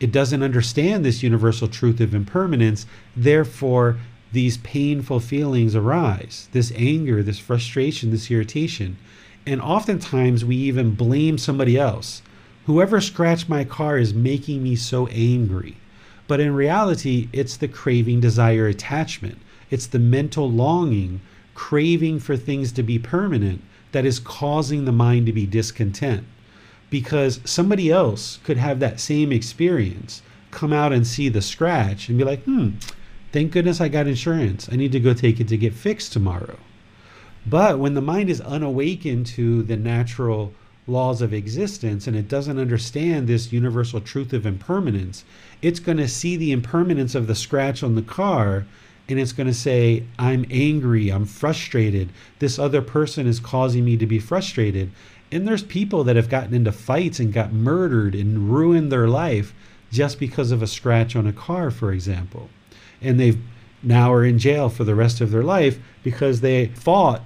It 0.00 0.12
doesn't 0.12 0.42
understand 0.42 1.04
this 1.04 1.22
universal 1.22 1.68
truth 1.68 2.00
of 2.00 2.14
impermanence. 2.14 2.86
Therefore, 3.16 3.98
these 4.32 4.58
painful 4.58 5.20
feelings 5.20 5.74
arise 5.74 6.48
this 6.52 6.72
anger, 6.76 7.22
this 7.22 7.38
frustration, 7.38 8.10
this 8.10 8.30
irritation. 8.30 8.96
And 9.46 9.60
oftentimes, 9.60 10.44
we 10.44 10.56
even 10.56 10.94
blame 10.94 11.38
somebody 11.38 11.78
else. 11.78 12.22
Whoever 12.66 13.00
scratched 13.00 13.48
my 13.48 13.64
car 13.64 13.98
is 13.98 14.12
making 14.12 14.62
me 14.62 14.76
so 14.76 15.06
angry. 15.08 15.76
But 16.28 16.40
in 16.40 16.54
reality, 16.54 17.28
it's 17.32 17.56
the 17.56 17.66
craving, 17.66 18.20
desire, 18.20 18.68
attachment. 18.68 19.38
It's 19.70 19.86
the 19.86 19.98
mental 19.98 20.48
longing 20.48 21.20
craving 21.54 22.20
for 22.20 22.36
things 22.36 22.70
to 22.72 22.82
be 22.84 22.98
permanent 22.98 23.62
that 23.90 24.04
is 24.04 24.20
causing 24.20 24.84
the 24.84 24.92
mind 24.92 25.26
to 25.26 25.32
be 25.32 25.46
discontent. 25.46 26.24
Because 26.90 27.40
somebody 27.44 27.90
else 27.90 28.38
could 28.44 28.58
have 28.58 28.78
that 28.78 29.00
same 29.00 29.32
experience, 29.32 30.22
come 30.50 30.72
out 30.72 30.92
and 30.92 31.06
see 31.06 31.28
the 31.28 31.42
scratch 31.42 32.08
and 32.08 32.16
be 32.16 32.24
like, 32.24 32.44
hmm, 32.44 32.70
thank 33.32 33.52
goodness 33.52 33.80
I 33.80 33.88
got 33.88 34.06
insurance. 34.06 34.68
I 34.70 34.76
need 34.76 34.92
to 34.92 35.00
go 35.00 35.14
take 35.14 35.40
it 35.40 35.48
to 35.48 35.56
get 35.56 35.74
fixed 35.74 36.12
tomorrow. 36.12 36.58
But 37.46 37.78
when 37.78 37.94
the 37.94 38.02
mind 38.02 38.28
is 38.28 38.40
unawakened 38.40 39.26
to 39.26 39.62
the 39.62 39.76
natural 39.76 40.52
laws 40.88 41.20
of 41.22 41.32
existence 41.32 42.06
and 42.06 42.16
it 42.16 42.28
doesn't 42.28 42.58
understand 42.58 43.26
this 43.26 43.52
universal 43.52 44.00
truth 44.00 44.32
of 44.32 44.46
impermanence, 44.46 45.24
it's 45.62 45.80
going 45.80 45.98
to 45.98 46.08
see 46.08 46.36
the 46.36 46.52
impermanence 46.52 47.14
of 47.14 47.26
the 47.26 47.34
scratch 47.34 47.82
on 47.82 47.94
the 47.94 48.02
car 48.02 48.66
and 49.08 49.18
it's 49.18 49.32
going 49.32 49.46
to 49.46 49.54
say, 49.54 50.04
I'm 50.18 50.44
angry, 50.50 51.08
I'm 51.08 51.24
frustrated, 51.24 52.10
this 52.40 52.58
other 52.58 52.82
person 52.82 53.26
is 53.26 53.40
causing 53.40 53.84
me 53.84 53.96
to 53.96 54.06
be 54.06 54.18
frustrated. 54.18 54.90
And 55.32 55.46
there's 55.46 55.62
people 55.62 56.04
that 56.04 56.16
have 56.16 56.28
gotten 56.28 56.54
into 56.54 56.72
fights 56.72 57.18
and 57.18 57.32
got 57.32 57.52
murdered 57.52 58.14
and 58.14 58.50
ruined 58.50 58.92
their 58.92 59.08
life 59.08 59.54
just 59.90 60.18
because 60.18 60.50
of 60.50 60.62
a 60.62 60.66
scratch 60.66 61.16
on 61.16 61.26
a 61.26 61.32
car, 61.32 61.70
for 61.70 61.92
example. 61.92 62.50
And 63.00 63.18
they've 63.18 63.40
now 63.82 64.12
are 64.12 64.24
in 64.24 64.38
jail 64.38 64.68
for 64.68 64.84
the 64.84 64.94
rest 64.94 65.20
of 65.20 65.30
their 65.30 65.42
life 65.42 65.78
because 66.02 66.40
they 66.40 66.66
fought 66.66 67.22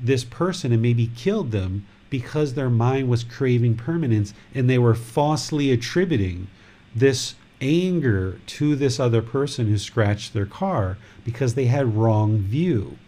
this 0.00 0.24
person 0.24 0.72
and 0.72 0.82
maybe 0.82 1.10
killed 1.14 1.50
them 1.50 1.86
because 2.10 2.54
their 2.54 2.68
mind 2.68 3.08
was 3.08 3.24
craving 3.24 3.76
permanence 3.76 4.34
and 4.54 4.68
they 4.68 4.78
were 4.78 4.94
falsely 4.94 5.70
attributing 5.70 6.48
this 6.94 7.34
anger 7.60 8.40
to 8.46 8.74
this 8.74 8.98
other 8.98 9.22
person 9.22 9.66
who 9.66 9.78
scratched 9.78 10.32
their 10.32 10.46
car 10.46 10.98
because 11.24 11.54
they 11.54 11.66
had 11.66 11.96
wrong 11.96 12.38
view. 12.38 12.98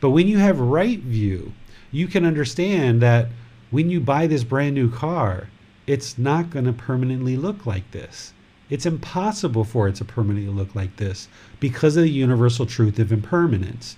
But 0.00 0.10
when 0.10 0.28
you 0.28 0.38
have 0.38 0.60
right 0.60 0.98
view, 0.98 1.52
you 1.90 2.06
can 2.06 2.24
understand 2.24 3.02
that 3.02 3.28
when 3.70 3.90
you 3.90 4.00
buy 4.00 4.26
this 4.26 4.44
brand 4.44 4.74
new 4.74 4.90
car, 4.90 5.48
it's 5.86 6.18
not 6.18 6.50
going 6.50 6.66
to 6.66 6.72
permanently 6.72 7.36
look 7.36 7.66
like 7.66 7.90
this. 7.90 8.32
It's 8.70 8.86
impossible 8.86 9.64
for 9.64 9.88
it 9.88 9.96
to 9.96 10.04
permanently 10.04 10.52
look 10.52 10.74
like 10.74 10.96
this 10.96 11.28
because 11.60 11.96
of 11.96 12.04
the 12.04 12.10
universal 12.10 12.64
truth 12.64 12.98
of 12.98 13.12
impermanence. 13.12 13.96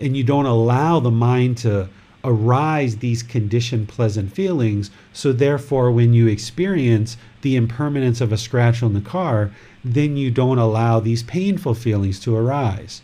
And 0.00 0.16
you 0.16 0.24
don't 0.24 0.46
allow 0.46 1.00
the 1.00 1.10
mind 1.10 1.58
to 1.58 1.88
arise 2.24 2.96
these 2.96 3.22
conditioned 3.22 3.88
pleasant 3.88 4.32
feelings. 4.32 4.90
So, 5.12 5.32
therefore, 5.32 5.92
when 5.92 6.14
you 6.14 6.26
experience 6.26 7.16
the 7.42 7.54
impermanence 7.54 8.20
of 8.20 8.32
a 8.32 8.38
scratch 8.38 8.82
on 8.82 8.94
the 8.94 9.00
car, 9.00 9.50
then 9.84 10.16
you 10.16 10.30
don't 10.30 10.58
allow 10.58 10.98
these 10.98 11.22
painful 11.22 11.74
feelings 11.74 12.18
to 12.20 12.34
arise. 12.34 13.02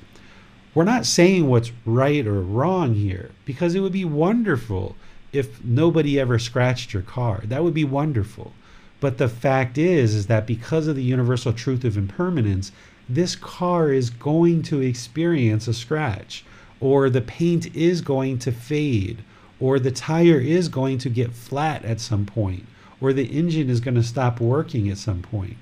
We're 0.74 0.84
not 0.84 1.04
saying 1.04 1.48
what's 1.48 1.72
right 1.84 2.26
or 2.26 2.40
wrong 2.40 2.94
here 2.94 3.30
because 3.44 3.74
it 3.74 3.80
would 3.80 3.92
be 3.92 4.04
wonderful 4.04 4.96
if 5.32 5.62
nobody 5.64 6.18
ever 6.18 6.38
scratched 6.38 6.92
your 6.92 7.02
car. 7.02 7.42
That 7.44 7.62
would 7.62 7.74
be 7.74 7.84
wonderful. 7.84 8.52
But 9.00 9.18
the 9.18 9.28
fact 9.28 9.78
is 9.78 10.14
is 10.14 10.26
that 10.26 10.46
because 10.46 10.86
of 10.86 10.96
the 10.96 11.02
universal 11.02 11.52
truth 11.52 11.84
of 11.84 11.96
impermanence, 11.96 12.72
this 13.08 13.34
car 13.34 13.92
is 13.92 14.10
going 14.10 14.62
to 14.62 14.80
experience 14.80 15.66
a 15.66 15.74
scratch 15.74 16.44
or 16.80 17.10
the 17.10 17.20
paint 17.20 17.74
is 17.76 18.00
going 18.00 18.38
to 18.38 18.52
fade 18.52 19.22
or 19.60 19.78
the 19.78 19.90
tire 19.90 20.40
is 20.40 20.68
going 20.68 20.98
to 20.98 21.10
get 21.10 21.32
flat 21.32 21.84
at 21.84 22.00
some 22.00 22.24
point 22.24 22.66
or 23.00 23.12
the 23.12 23.26
engine 23.26 23.70
is 23.70 23.80
going 23.80 23.94
to 23.94 24.02
stop 24.02 24.40
working 24.40 24.88
at 24.88 24.98
some 24.98 25.22
point. 25.22 25.56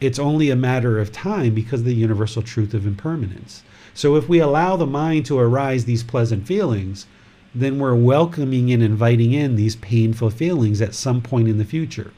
It's 0.00 0.18
only 0.18 0.50
a 0.50 0.56
matter 0.56 0.98
of 0.98 1.12
time 1.12 1.54
because 1.54 1.80
of 1.80 1.86
the 1.86 1.94
universal 1.94 2.42
truth 2.42 2.74
of 2.74 2.86
impermanence. 2.86 3.62
So 3.94 4.16
if 4.16 4.28
we 4.28 4.40
allow 4.40 4.76
the 4.76 4.86
mind 4.86 5.26
to 5.26 5.38
arise 5.38 5.84
these 5.84 6.02
pleasant 6.02 6.46
feelings, 6.46 7.06
then 7.54 7.78
we're 7.78 7.94
welcoming 7.94 8.72
and 8.72 8.82
inviting 8.82 9.32
in 9.32 9.54
these 9.54 9.76
painful 9.76 10.30
feelings 10.30 10.82
at 10.82 10.94
some 10.94 11.22
point 11.22 11.48
in 11.48 11.58
the 11.58 11.64
future. 11.64 12.12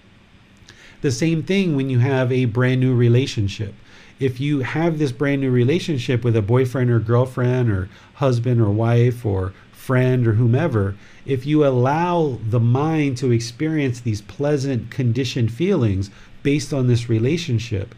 The 1.02 1.12
same 1.12 1.42
thing 1.42 1.76
when 1.76 1.90
you 1.90 1.98
have 1.98 2.32
a 2.32 2.46
brand 2.46 2.80
new 2.80 2.94
relationship. 2.94 3.74
If 4.18 4.40
you 4.40 4.60
have 4.60 4.98
this 4.98 5.12
brand 5.12 5.42
new 5.42 5.50
relationship 5.50 6.24
with 6.24 6.36
a 6.36 6.42
boyfriend 6.42 6.90
or 6.90 6.98
girlfriend 6.98 7.70
or 7.70 7.90
husband 8.14 8.60
or 8.60 8.70
wife 8.70 9.26
or 9.26 9.52
friend 9.72 10.26
or 10.26 10.32
whomever, 10.32 10.96
if 11.26 11.44
you 11.44 11.66
allow 11.66 12.38
the 12.48 12.60
mind 12.60 13.18
to 13.18 13.30
experience 13.30 14.00
these 14.00 14.22
pleasant 14.22 14.90
conditioned 14.90 15.52
feelings 15.52 16.10
based 16.42 16.72
on 16.72 16.86
this 16.86 17.10
relationship, 17.10 17.94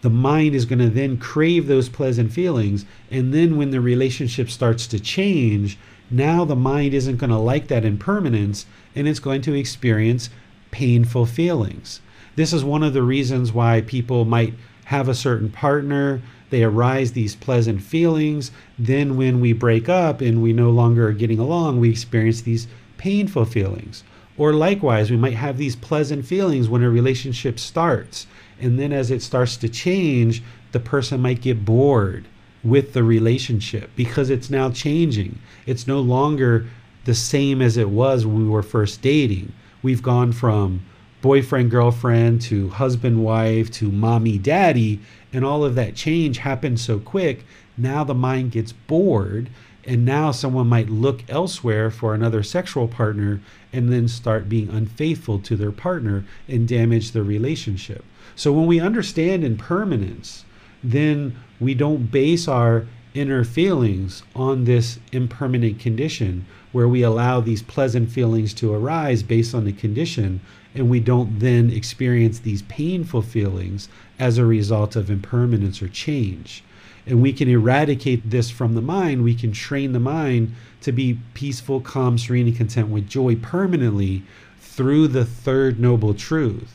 the 0.00 0.10
mind 0.10 0.54
is 0.54 0.64
going 0.64 0.78
to 0.78 0.88
then 0.88 1.18
crave 1.18 1.66
those 1.66 1.88
pleasant 1.88 2.32
feelings. 2.32 2.86
And 3.10 3.34
then 3.34 3.56
when 3.56 3.70
the 3.70 3.80
relationship 3.80 4.48
starts 4.48 4.86
to 4.88 4.98
change, 4.98 5.78
now 6.10 6.44
the 6.44 6.56
mind 6.56 6.94
isn't 6.94 7.18
going 7.18 7.30
to 7.30 7.36
like 7.36 7.68
that 7.68 7.84
impermanence 7.84 8.64
and 8.94 9.06
it's 9.06 9.20
going 9.20 9.42
to 9.42 9.54
experience 9.54 10.30
painful 10.70 11.26
feelings. 11.26 12.00
This 12.36 12.52
is 12.52 12.64
one 12.64 12.82
of 12.82 12.94
the 12.94 13.02
reasons 13.02 13.52
why 13.52 13.82
people 13.82 14.24
might 14.24 14.54
have 14.84 15.08
a 15.08 15.14
certain 15.14 15.50
partner, 15.50 16.20
they 16.50 16.62
arise 16.62 17.12
these 17.12 17.34
pleasant 17.34 17.82
feelings. 17.82 18.50
Then, 18.78 19.16
when 19.16 19.40
we 19.40 19.52
break 19.52 19.88
up 19.88 20.20
and 20.20 20.42
we 20.42 20.52
no 20.52 20.70
longer 20.70 21.08
are 21.08 21.12
getting 21.12 21.38
along, 21.38 21.80
we 21.80 21.88
experience 21.88 22.42
these 22.42 22.68
painful 22.98 23.46
feelings. 23.46 24.04
Or 24.36 24.52
likewise, 24.52 25.10
we 25.10 25.16
might 25.16 25.34
have 25.34 25.56
these 25.56 25.76
pleasant 25.76 26.26
feelings 26.26 26.68
when 26.68 26.82
a 26.82 26.90
relationship 26.90 27.58
starts. 27.58 28.26
And 28.60 28.78
then, 28.78 28.92
as 28.92 29.10
it 29.10 29.22
starts 29.22 29.56
to 29.58 29.68
change, 29.68 30.42
the 30.72 30.80
person 30.80 31.20
might 31.20 31.40
get 31.40 31.64
bored 31.64 32.26
with 32.62 32.92
the 32.92 33.02
relationship 33.02 33.90
because 33.96 34.30
it's 34.30 34.50
now 34.50 34.70
changing. 34.70 35.38
It's 35.66 35.86
no 35.86 36.00
longer 36.00 36.66
the 37.04 37.14
same 37.14 37.60
as 37.60 37.76
it 37.76 37.88
was 37.88 38.24
when 38.24 38.36
we 38.36 38.48
were 38.48 38.62
first 38.62 39.02
dating. 39.02 39.52
We've 39.82 40.02
gone 40.02 40.32
from 40.32 40.82
boyfriend, 41.22 41.70
girlfriend 41.70 42.42
to 42.42 42.68
husband, 42.68 43.24
wife 43.24 43.70
to 43.70 43.90
mommy, 43.90 44.36
daddy, 44.36 45.00
and 45.32 45.44
all 45.44 45.64
of 45.64 45.74
that 45.76 45.94
change 45.94 46.38
happens 46.38 46.82
so 46.82 46.98
quick. 46.98 47.44
Now 47.78 48.04
the 48.04 48.14
mind 48.14 48.50
gets 48.50 48.72
bored, 48.72 49.48
and 49.84 50.04
now 50.04 50.30
someone 50.32 50.68
might 50.68 50.90
look 50.90 51.24
elsewhere 51.28 51.90
for 51.90 52.14
another 52.14 52.42
sexual 52.42 52.86
partner 52.86 53.40
and 53.72 53.90
then 53.90 54.06
start 54.08 54.48
being 54.48 54.68
unfaithful 54.68 55.38
to 55.38 55.56
their 55.56 55.72
partner 55.72 56.24
and 56.46 56.68
damage 56.68 57.12
the 57.12 57.22
relationship. 57.22 58.04
So 58.36 58.52
when 58.52 58.66
we 58.66 58.80
understand 58.80 59.44
impermanence, 59.44 60.44
then 60.84 61.36
we 61.58 61.74
don't 61.74 62.10
base 62.10 62.46
our 62.46 62.86
inner 63.14 63.44
feelings 63.44 64.22
on 64.34 64.64
this 64.64 64.98
impermanent 65.12 65.78
condition 65.78 66.46
where 66.72 66.88
we 66.88 67.02
allow 67.02 67.40
these 67.40 67.62
pleasant 67.62 68.10
feelings 68.10 68.54
to 68.54 68.72
arise 68.72 69.22
based 69.22 69.54
on 69.54 69.64
the 69.64 69.72
condition 69.72 70.40
and 70.74 70.88
we 70.88 71.00
don't 71.00 71.38
then 71.40 71.70
experience 71.70 72.38
these 72.40 72.62
painful 72.62 73.22
feelings 73.22 73.88
as 74.18 74.38
a 74.38 74.46
result 74.46 74.96
of 74.96 75.10
impermanence 75.10 75.82
or 75.82 75.88
change. 75.88 76.64
And 77.06 77.20
we 77.20 77.32
can 77.32 77.48
eradicate 77.48 78.30
this 78.30 78.50
from 78.50 78.74
the 78.74 78.80
mind. 78.80 79.24
We 79.24 79.34
can 79.34 79.52
train 79.52 79.92
the 79.92 80.00
mind 80.00 80.54
to 80.82 80.92
be 80.92 81.18
peaceful, 81.34 81.80
calm, 81.80 82.16
serene, 82.16 82.46
and 82.46 82.56
content 82.56 82.88
with 82.88 83.08
joy 83.08 83.36
permanently 83.36 84.22
through 84.60 85.08
the 85.08 85.24
third 85.24 85.80
noble 85.80 86.14
truth. 86.14 86.72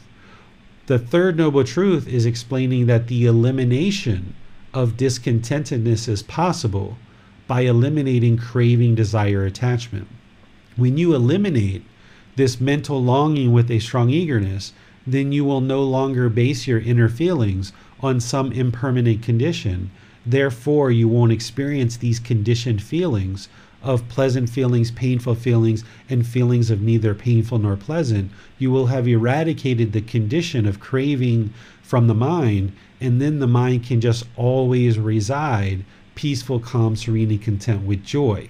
The 0.87 0.99
third 0.99 1.37
noble 1.37 1.63
truth 1.63 2.07
is 2.07 2.25
explaining 2.25 2.85
that 2.85 3.07
the 3.07 3.25
elimination 3.25 4.35
of 4.73 4.97
discontentedness 4.97 6.07
is 6.07 6.23
possible 6.23 6.97
by 7.47 7.61
eliminating 7.61 8.37
craving, 8.37 8.95
desire, 8.95 9.45
attachment. 9.45 10.07
When 10.75 10.97
you 10.97 11.15
eliminate 11.15 11.83
this 12.37 12.61
mental 12.61 13.03
longing 13.03 13.51
with 13.51 13.69
a 13.69 13.79
strong 13.79 14.09
eagerness, 14.09 14.71
then 15.05 15.31
you 15.31 15.43
will 15.43 15.61
no 15.61 15.83
longer 15.83 16.29
base 16.29 16.65
your 16.65 16.79
inner 16.79 17.09
feelings 17.09 17.73
on 17.99 18.19
some 18.19 18.51
impermanent 18.51 19.21
condition. 19.21 19.91
Therefore, 20.25 20.91
you 20.91 21.07
won't 21.07 21.31
experience 21.31 21.97
these 21.97 22.19
conditioned 22.19 22.81
feelings 22.81 23.49
of 23.83 24.07
pleasant 24.09 24.49
feelings, 24.49 24.91
painful 24.91 25.35
feelings, 25.35 25.83
and 26.09 26.25
feelings 26.25 26.69
of 26.69 26.81
neither 26.81 27.13
painful 27.13 27.59
nor 27.59 27.75
pleasant, 27.75 28.31
you 28.57 28.71
will 28.71 28.87
have 28.87 29.07
eradicated 29.07 29.93
the 29.93 30.01
condition 30.01 30.65
of 30.65 30.79
craving 30.79 31.53
from 31.81 32.07
the 32.07 32.13
mind, 32.13 32.71
and 32.99 33.21
then 33.21 33.39
the 33.39 33.47
mind 33.47 33.85
can 33.85 34.01
just 34.01 34.25
always 34.35 34.97
reside 34.97 35.85
peaceful, 36.15 36.59
calm, 36.59 36.95
serene, 36.95 37.29
and 37.29 37.41
content 37.41 37.83
with 37.83 38.03
joy. 38.03 38.49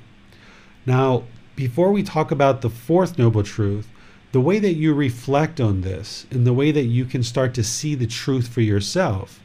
Now, 0.85 1.23
before 1.57 1.91
we 1.91 2.03
talk 2.03 2.31
about 2.31 2.61
the 2.61 2.69
fourth 2.69 3.17
noble 3.17 3.43
truth, 3.43 3.89
the 4.31 4.39
way 4.39 4.59
that 4.59 4.75
you 4.75 4.93
reflect 4.93 5.59
on 5.59 5.81
this 5.81 6.25
and 6.31 6.47
the 6.47 6.53
way 6.53 6.71
that 6.71 6.85
you 6.85 7.03
can 7.03 7.23
start 7.23 7.53
to 7.55 7.63
see 7.63 7.95
the 7.95 8.07
truth 8.07 8.47
for 8.47 8.61
yourself 8.61 9.41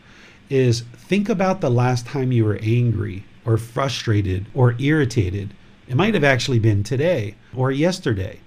is 0.49 0.83
think 0.95 1.29
about 1.29 1.61
the 1.61 1.71
last 1.71 2.07
time 2.07 2.31
you 2.31 2.45
were 2.45 2.61
angry 2.63 3.25
or 3.45 3.57
frustrated 3.57 4.47
or 4.55 4.77
irritated 4.79 5.53
it 5.89 5.97
might 5.97 6.15
have 6.15 6.25
actually 6.25 6.59
been 6.59 6.85
today 6.85 7.35
or 7.55 7.71
yesterday. 7.71 8.41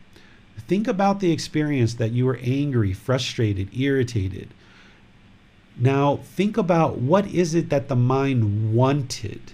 Think 0.68 0.88
about 0.88 1.20
the 1.20 1.32
experience 1.32 1.95
that 1.95 2.11
you 2.11 2.26
were 2.26 2.39
angry, 2.41 2.93
frustrated, 2.93 3.70
irritated. 3.78 4.49
Now, 5.78 6.18
think 6.18 6.57
about 6.57 6.97
what 6.97 7.28
is 7.28 7.53
it 7.53 7.70
that 7.70 7.88
the 7.88 7.95
mind 7.95 8.74
wanted? 8.74 9.51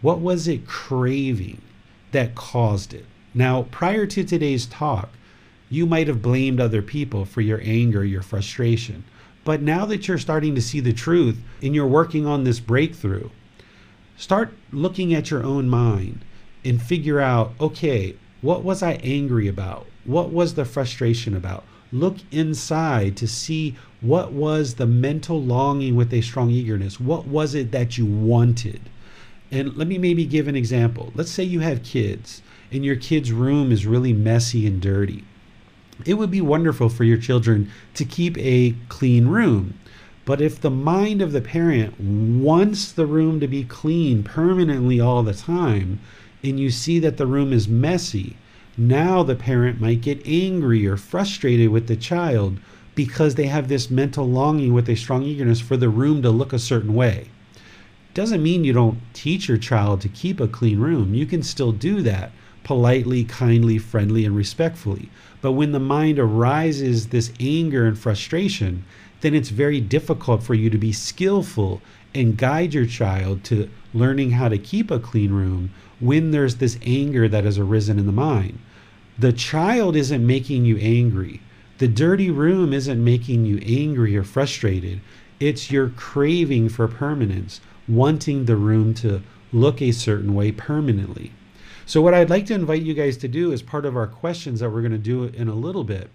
What 0.00 0.20
was 0.20 0.46
it 0.46 0.66
craving 0.66 1.60
that 2.12 2.34
caused 2.34 2.94
it? 2.94 3.04
Now, 3.36 3.62
prior 3.72 4.06
to 4.06 4.22
today's 4.22 4.64
talk, 4.64 5.08
you 5.68 5.86
might 5.86 6.06
have 6.06 6.22
blamed 6.22 6.60
other 6.60 6.82
people 6.82 7.24
for 7.24 7.40
your 7.40 7.60
anger, 7.64 8.04
your 8.04 8.22
frustration. 8.22 9.02
But 9.44 9.60
now 9.60 9.84
that 9.86 10.06
you're 10.06 10.18
starting 10.18 10.54
to 10.54 10.62
see 10.62 10.78
the 10.78 10.92
truth 10.92 11.38
and 11.60 11.74
you're 11.74 11.86
working 11.86 12.26
on 12.26 12.44
this 12.44 12.60
breakthrough, 12.60 13.30
start 14.16 14.54
looking 14.70 15.12
at 15.12 15.32
your 15.32 15.42
own 15.42 15.68
mind 15.68 16.24
and 16.64 16.80
figure 16.80 17.18
out 17.18 17.52
okay, 17.60 18.14
what 18.40 18.62
was 18.62 18.82
I 18.82 18.92
angry 19.02 19.48
about? 19.48 19.86
What 20.04 20.30
was 20.30 20.54
the 20.54 20.64
frustration 20.64 21.34
about? 21.34 21.64
Look 21.90 22.18
inside 22.30 23.16
to 23.16 23.26
see 23.26 23.74
what 24.00 24.32
was 24.32 24.74
the 24.74 24.86
mental 24.86 25.42
longing 25.42 25.96
with 25.96 26.12
a 26.12 26.20
strong 26.20 26.50
eagerness. 26.50 27.00
What 27.00 27.26
was 27.26 27.54
it 27.54 27.72
that 27.72 27.98
you 27.98 28.06
wanted? 28.06 28.80
And 29.50 29.76
let 29.76 29.88
me 29.88 29.98
maybe 29.98 30.24
give 30.24 30.46
an 30.46 30.56
example. 30.56 31.12
Let's 31.14 31.30
say 31.30 31.42
you 31.42 31.60
have 31.60 31.82
kids 31.82 32.42
and 32.72 32.84
your 32.84 32.96
kid's 32.96 33.32
room 33.32 33.70
is 33.70 33.86
really 33.86 34.12
messy 34.12 34.66
and 34.66 34.80
dirty. 34.80 35.24
It 36.04 36.14
would 36.14 36.30
be 36.30 36.40
wonderful 36.40 36.88
for 36.88 37.04
your 37.04 37.18
children 37.18 37.70
to 37.94 38.04
keep 38.04 38.36
a 38.38 38.74
clean 38.88 39.28
room. 39.28 39.74
But 40.24 40.40
if 40.40 40.60
the 40.60 40.70
mind 40.70 41.22
of 41.22 41.32
the 41.32 41.40
parent 41.40 42.00
wants 42.00 42.90
the 42.90 43.06
room 43.06 43.40
to 43.40 43.46
be 43.46 43.62
clean 43.62 44.22
permanently 44.22 44.98
all 44.98 45.22
the 45.22 45.34
time, 45.34 46.00
and 46.42 46.58
you 46.58 46.70
see 46.70 46.98
that 46.98 47.16
the 47.16 47.26
room 47.26 47.52
is 47.52 47.68
messy, 47.68 48.36
now 48.76 49.22
the 49.22 49.36
parent 49.36 49.80
might 49.80 50.00
get 50.00 50.26
angry 50.26 50.86
or 50.86 50.96
frustrated 50.96 51.68
with 51.68 51.86
the 51.86 51.96
child 51.96 52.58
because 52.94 53.34
they 53.34 53.46
have 53.46 53.68
this 53.68 53.90
mental 53.90 54.28
longing 54.28 54.72
with 54.72 54.88
a 54.88 54.96
strong 54.96 55.22
eagerness 55.22 55.60
for 55.60 55.76
the 55.76 55.88
room 55.88 56.22
to 56.22 56.30
look 56.30 56.52
a 56.52 56.58
certain 56.58 56.94
way. 56.94 57.28
Doesn't 58.14 58.42
mean 58.42 58.64
you 58.64 58.72
don't 58.72 59.00
teach 59.12 59.48
your 59.48 59.58
child 59.58 60.00
to 60.00 60.08
keep 60.08 60.40
a 60.40 60.48
clean 60.48 60.80
room. 60.80 61.14
You 61.14 61.26
can 61.26 61.42
still 61.42 61.72
do 61.72 62.02
that 62.02 62.32
politely, 62.64 63.24
kindly, 63.24 63.78
friendly, 63.78 64.24
and 64.24 64.34
respectfully. 64.34 65.10
But 65.40 65.52
when 65.52 65.72
the 65.72 65.78
mind 65.78 66.18
arises 66.18 67.08
this 67.08 67.30
anger 67.38 67.86
and 67.86 67.98
frustration, 67.98 68.84
then 69.20 69.34
it's 69.34 69.50
very 69.50 69.80
difficult 69.80 70.42
for 70.42 70.54
you 70.54 70.68
to 70.70 70.78
be 70.78 70.92
skillful 70.92 71.80
and 72.14 72.36
guide 72.36 72.74
your 72.74 72.86
child 72.86 73.44
to 73.44 73.68
learning 73.92 74.32
how 74.32 74.48
to 74.48 74.58
keep 74.58 74.90
a 74.90 74.98
clean 74.98 75.32
room 75.32 75.70
when 76.00 76.30
there's 76.30 76.56
this 76.56 76.78
anger 76.84 77.28
that 77.28 77.44
has 77.44 77.58
arisen 77.58 77.98
in 77.98 78.06
the 78.06 78.12
mind. 78.12 78.58
The 79.18 79.32
child 79.32 79.96
isn't 79.96 80.26
making 80.26 80.64
you 80.64 80.76
angry. 80.78 81.40
The 81.78 81.88
dirty 81.88 82.30
room 82.30 82.72
isn't 82.72 83.02
making 83.02 83.44
you 83.44 83.58
angry 83.64 84.16
or 84.16 84.24
frustrated. 84.24 85.00
It's 85.40 85.70
your 85.70 85.88
craving 85.90 86.68
for 86.68 86.88
permanence, 86.88 87.60
wanting 87.86 88.44
the 88.44 88.56
room 88.56 88.94
to 88.94 89.22
look 89.52 89.80
a 89.80 89.92
certain 89.92 90.34
way 90.34 90.52
permanently. 90.52 91.32
So, 91.86 92.00
what 92.00 92.14
I'd 92.14 92.30
like 92.30 92.46
to 92.46 92.54
invite 92.54 92.82
you 92.82 92.94
guys 92.94 93.16
to 93.18 93.28
do 93.28 93.52
as 93.52 93.60
part 93.60 93.84
of 93.84 93.96
our 93.96 94.06
questions 94.06 94.60
that 94.60 94.70
we're 94.70 94.80
going 94.80 94.92
to 94.92 94.98
do 94.98 95.24
in 95.24 95.48
a 95.48 95.54
little 95.54 95.84
bit 95.84 96.08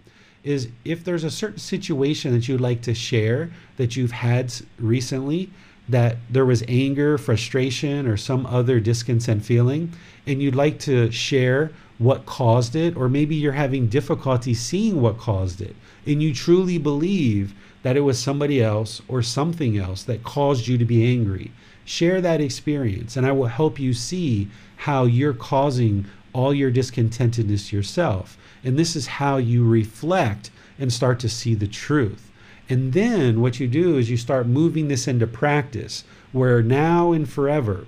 is 0.44 0.70
if 0.84 1.04
there's 1.04 1.24
a 1.24 1.30
certain 1.30 1.60
situation 1.60 2.34
that 2.34 2.48
you'd 2.48 2.62
like 2.62 2.82
to 2.82 2.94
share 2.94 3.52
that 3.78 3.96
you've 3.96 4.12
had 4.12 4.52
recently, 4.80 5.50
that 5.88 6.18
there 6.30 6.46
was 6.46 6.64
anger, 6.68 7.18
frustration, 7.18 8.08
or 8.08 8.18
some 8.18 8.46
other 8.46 8.80
discontent 8.80 9.44
feeling, 9.44 9.92
and 10.26 10.42
you'd 10.42 10.56
like 10.56 10.80
to 10.80 11.12
share 11.12 11.72
what 11.98 12.26
caused 12.26 12.76
it, 12.76 12.96
or 12.96 13.10
maybe 13.10 13.36
you're 13.36 13.52
having 13.52 13.88
difficulty 13.88 14.54
seeing 14.54 15.02
what 15.02 15.18
caused 15.18 15.62
it, 15.62 15.76
and 16.06 16.24
you 16.24 16.34
truly 16.34 16.78
believe 16.78 17.54
that 17.84 17.98
it 17.98 18.02
was 18.02 18.18
somebody 18.18 18.62
else 18.62 19.02
or 19.08 19.22
something 19.22 19.78
else 19.78 20.04
that 20.04 20.24
caused 20.24 20.68
you 20.68 20.78
to 20.78 20.86
be 20.86 21.06
angry. 21.06 21.52
Share 21.86 22.22
that 22.22 22.40
experience, 22.40 23.18
and 23.18 23.26
I 23.26 23.32
will 23.32 23.48
help 23.48 23.80
you 23.80 23.94
see 23.94 24.48
how 24.80 25.04
you're 25.04 25.34
causing 25.34 26.06
all 26.32 26.54
your 26.54 26.72
discontentedness 26.72 27.74
yourself. 27.74 28.38
And 28.64 28.80
this 28.80 28.96
is 28.96 29.08
how 29.08 29.36
you 29.36 29.68
reflect 29.68 30.52
and 30.80 30.92
start 30.92 31.20
to 31.20 31.28
see 31.28 31.54
the 31.54 31.68
truth. 31.68 32.32
And 32.70 32.94
then 32.94 33.42
what 33.42 33.60
you 33.60 33.68
do 33.68 33.98
is 33.98 34.10
you 34.10 34.16
start 34.16 34.48
moving 34.48 34.88
this 34.88 35.06
into 35.06 35.28
practice, 35.28 36.06
where 36.32 36.62
now 36.62 37.12
and 37.12 37.28
forever, 37.28 37.88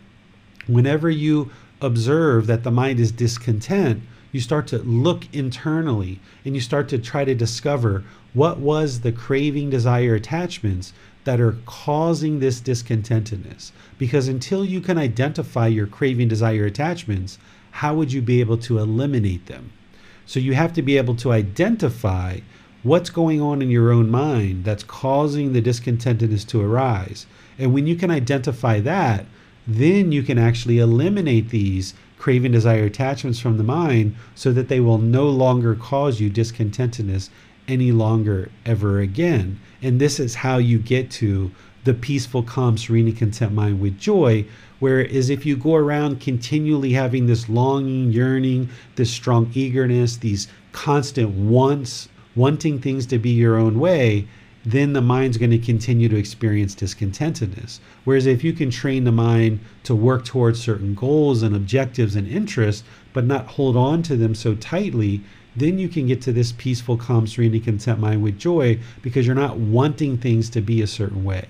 whenever 0.68 1.10
you 1.10 1.52
observe 1.80 2.46
that 2.48 2.64
the 2.64 2.72
mind 2.72 3.00
is 3.00 3.14
discontent, 3.14 4.04
you 4.34 4.42
start 4.42 4.68
to 4.68 4.80
look 4.80 5.34
internally 5.34 6.20
and 6.44 6.56
you 6.56 6.62
start 6.62 6.90
to 6.90 6.98
try 6.98 7.24
to 7.24 7.36
discover 7.36 8.04
what 8.34 8.60
was 8.60 9.00
the 9.00 9.12
craving, 9.14 9.70
desire, 9.70 10.16
attachments 10.16 10.92
that 11.24 11.40
are 11.40 11.58
causing 11.66 12.40
this 12.40 12.60
discontentedness. 12.60 13.72
Because 13.98 14.28
until 14.28 14.66
you 14.66 14.82
can 14.82 14.98
identify 14.98 15.68
your 15.68 15.88
craving, 15.88 16.28
desire, 16.28 16.66
attachments, 16.66 17.38
how 17.72 17.94
would 17.94 18.12
you 18.12 18.22
be 18.22 18.40
able 18.40 18.58
to 18.58 18.80
eliminate 18.80 19.46
them? 19.46 19.72
So 20.26 20.40
you 20.40 20.54
have 20.54 20.74
to 20.74 20.82
be 20.82 20.98
able 20.98 21.16
to 21.18 21.32
identify 21.32 22.40
what's 22.84 23.10
going 23.10 23.40
on 23.42 23.62
in 23.62 23.70
your 23.70 23.92
own 23.92 24.10
mind 24.10 24.64
that's 24.64 24.84
causing 24.84 25.54
the 25.54 25.62
discontentedness 25.62 26.48
to 26.48 26.62
arise. 26.62 27.28
And 27.60 27.74
when 27.74 27.86
you 27.86 27.96
can 27.96 28.10
identify 28.10 28.80
that, 28.80 29.26
then 29.68 30.12
you 30.12 30.24
can 30.24 30.40
actually 30.40 30.80
eliminate 30.80 31.50
these 31.50 31.94
craving, 32.18 32.52
desire, 32.52 32.86
attachments 32.86 33.40
from 33.40 33.58
the 33.58 33.64
mind 33.64 34.16
so 34.36 34.52
that 34.52 34.68
they 34.68 34.80
will 34.80 34.98
no 34.98 35.28
longer 35.28 35.76
cause 35.76 36.20
you 36.20 36.30
discontentedness 36.30 37.30
any 37.72 37.92
longer 37.92 38.52
ever 38.66 39.00
again. 39.00 39.60
And 39.82 40.00
this 40.00 40.20
is 40.20 40.36
how 40.36 40.58
you 40.58 40.78
get 40.78 41.10
to 41.12 41.52
the 41.84 41.94
peaceful, 41.94 42.44
calm, 42.44 42.78
serene, 42.78 43.16
content 43.16 43.54
mind 43.54 43.80
with 43.80 43.98
joy. 43.98 44.46
Whereas 44.80 45.30
if 45.30 45.46
you 45.46 45.56
go 45.56 45.76
around 45.76 46.20
continually 46.20 46.94
having 46.94 47.26
this 47.26 47.50
longing, 47.50 48.12
yearning, 48.12 48.70
this 48.96 49.10
strong 49.10 49.50
eagerness, 49.54 50.18
these 50.18 50.48
constant 50.74 51.30
wants, 51.30 52.10
wanting 52.36 52.80
things 52.80 53.06
to 53.08 53.18
be 53.18 53.32
your 53.32 53.58
own 53.58 53.80
way, 53.80 54.28
then 54.64 54.94
the 54.94 55.02
mind's 55.02 55.38
going 55.38 55.50
to 55.52 55.58
continue 55.58 56.08
to 56.08 56.16
experience 56.16 56.76
discontentedness. 56.76 57.80
Whereas 58.04 58.28
if 58.28 58.44
you 58.44 58.54
can 58.54 58.70
train 58.70 59.06
the 59.06 59.12
mind 59.12 59.60
to 59.84 59.96
work 59.96 60.24
towards 60.24 60.62
certain 60.62 60.94
goals 60.94 61.42
and 61.42 61.56
objectives 61.56 62.16
and 62.16 62.28
interests, 62.28 62.84
but 63.12 63.26
not 63.26 63.48
hold 63.48 63.76
on 63.76 64.04
to 64.04 64.16
them 64.16 64.36
so 64.36 64.54
tightly, 64.56 65.22
then 65.56 65.78
you 65.78 65.90
can 65.90 66.08
get 66.08 66.22
to 66.22 66.32
this 66.32 66.52
peaceful, 66.54 66.98
calm, 66.98 67.28
serene, 67.28 67.60
content 67.62 68.00
mind 68.00 68.24
with 68.24 68.38
joy 68.38 68.80
because 69.02 69.26
you're 69.26 69.36
not 69.36 69.58
wanting 69.58 70.18
things 70.18 70.50
to 70.50 70.62
be 70.62 70.82
a 70.82 70.88
certain 70.88 71.24
way. 71.24 71.48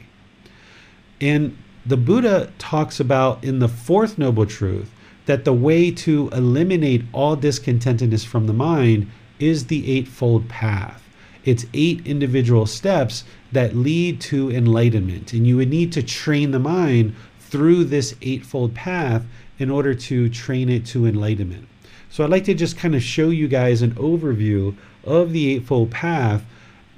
And 1.20 1.58
the 1.86 1.98
Buddha 1.98 2.52
talks 2.58 3.00
about 3.00 3.44
in 3.44 3.60
the 3.60 3.68
fourth 3.68 4.18
noble 4.18 4.46
truth 4.46 4.92
that 5.26 5.46
the 5.46 5.54
way 5.54 5.92
to 5.92 6.30
eliminate 6.30 7.04
all 7.14 7.38
discontentedness 7.38 8.26
from 8.26 8.48
the 8.48 8.54
mind 8.54 9.10
is 9.40 9.68
the 9.68 9.92
Eightfold 9.92 10.50
Path. 10.50 11.08
It's 11.44 11.66
eight 11.74 12.06
individual 12.06 12.66
steps 12.66 13.24
that 13.52 13.76
lead 13.76 14.22
to 14.22 14.52
enlightenment. 14.52 15.34
And 15.34 15.46
you 15.48 15.58
would 15.58 15.70
need 15.70 15.92
to 15.94 16.04
train 16.04 16.52
the 16.52 16.60
mind 16.60 17.16
through 17.40 17.86
this 17.86 18.16
Eightfold 18.22 18.76
Path 18.76 19.26
in 19.58 19.70
order 19.70 19.94
to 19.94 20.30
train 20.30 20.70
it 20.70 20.86
to 20.88 21.06
enlightenment. 21.06 21.68
So 22.12 22.26
I'd 22.26 22.30
like 22.30 22.44
to 22.44 22.54
just 22.54 22.78
kind 22.78 22.94
of 22.94 23.02
show 23.02 23.30
you 23.30 23.48
guys 23.48 23.82
an 23.82 23.92
overview 23.92 24.76
of 25.06 25.32
the 25.32 25.50
Eightfold 25.54 25.92
Path. 25.92 26.44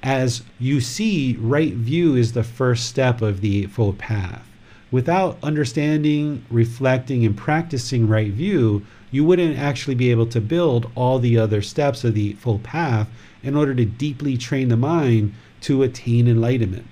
As 0.02 0.42
you 0.60 0.82
see, 0.82 1.38
right 1.40 1.74
view 1.74 2.16
is 2.16 2.34
the 2.34 2.44
first 2.44 2.88
step 2.88 3.22
of 3.22 3.42
the 3.42 3.62
Eightfold 3.62 4.00
Path. 4.00 4.44
Without 4.90 5.38
understanding, 5.44 6.44
reflecting, 6.50 7.24
and 7.24 7.38
practicing 7.38 8.08
right 8.08 8.32
view, 8.32 8.88
you 9.12 9.24
wouldn't 9.24 9.58
actually 9.58 9.94
be 9.94 10.10
able 10.10 10.26
to 10.26 10.42
build 10.42 10.90
all 10.96 11.20
the 11.20 11.38
other 11.38 11.62
steps 11.62 12.04
of 12.04 12.16
the 12.16 12.32
Eightfold 12.32 12.64
Path 12.64 13.08
in 13.44 13.56
order 13.56 13.76
to 13.76 13.86
deeply 13.86 14.36
train 14.36 14.70
the 14.70 14.78
mind 14.78 15.36
to 15.62 15.84
attain 15.84 16.28
enlightenment. 16.28 16.88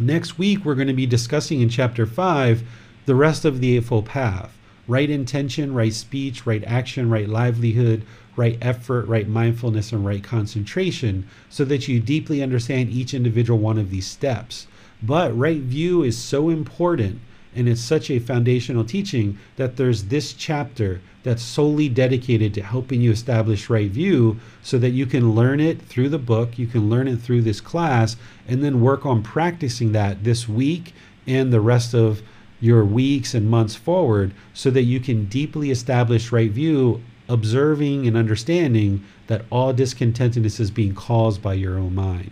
Next 0.00 0.36
week, 0.36 0.64
we're 0.64 0.74
going 0.74 0.88
to 0.88 0.92
be 0.92 1.06
discussing 1.06 1.60
in 1.60 1.68
Chapter 1.68 2.06
5 2.06 2.64
the 3.06 3.14
rest 3.14 3.44
of 3.44 3.60
the 3.60 3.76
Eightfold 3.76 4.06
Path 4.06 4.55
right 4.88 5.10
intention, 5.10 5.74
right 5.74 5.92
speech, 5.92 6.46
right 6.46 6.64
action, 6.64 7.10
right 7.10 7.28
livelihood, 7.28 8.04
right 8.36 8.58
effort, 8.60 9.06
right 9.06 9.28
mindfulness, 9.28 9.92
and 9.92 10.04
right 10.04 10.22
concentration 10.22 11.26
so 11.48 11.64
that 11.64 11.88
you 11.88 12.00
deeply 12.00 12.42
understand 12.42 12.90
each 12.90 13.14
individual 13.14 13.58
one 13.58 13.78
of 13.78 13.90
these 13.90 14.06
steps. 14.06 14.66
But 15.02 15.36
right 15.36 15.60
view 15.60 16.02
is 16.02 16.16
so 16.16 16.48
important 16.48 17.20
and 17.56 17.70
it's 17.70 17.80
such 17.80 18.10
a 18.10 18.18
foundational 18.18 18.84
teaching 18.84 19.38
that 19.56 19.76
there's 19.76 20.04
this 20.04 20.34
chapter 20.34 21.00
that's 21.22 21.42
solely 21.42 21.88
dedicated 21.88 22.52
to 22.52 22.62
helping 22.62 23.00
you 23.00 23.10
establish 23.10 23.70
right 23.70 23.90
view 23.90 24.38
so 24.62 24.78
that 24.78 24.90
you 24.90 25.06
can 25.06 25.34
learn 25.34 25.58
it 25.58 25.80
through 25.80 26.10
the 26.10 26.18
book, 26.18 26.58
you 26.58 26.66
can 26.66 26.90
learn 26.90 27.08
it 27.08 27.16
through 27.16 27.40
this 27.40 27.60
class, 27.62 28.16
and 28.46 28.62
then 28.62 28.82
work 28.82 29.06
on 29.06 29.22
practicing 29.22 29.92
that 29.92 30.22
this 30.22 30.46
week 30.46 30.92
and 31.26 31.50
the 31.50 31.60
rest 31.60 31.94
of 31.94 32.22
your 32.60 32.84
weeks 32.84 33.34
and 33.34 33.48
months 33.48 33.74
forward 33.74 34.32
so 34.54 34.70
that 34.70 34.82
you 34.82 35.00
can 35.00 35.26
deeply 35.26 35.70
establish 35.70 36.32
right 36.32 36.50
view, 36.50 37.02
observing 37.28 38.06
and 38.06 38.16
understanding 38.16 39.04
that 39.26 39.44
all 39.50 39.74
discontentedness 39.74 40.60
is 40.60 40.70
being 40.70 40.94
caused 40.94 41.42
by 41.42 41.54
your 41.54 41.78
own 41.78 41.94
mind. 41.94 42.30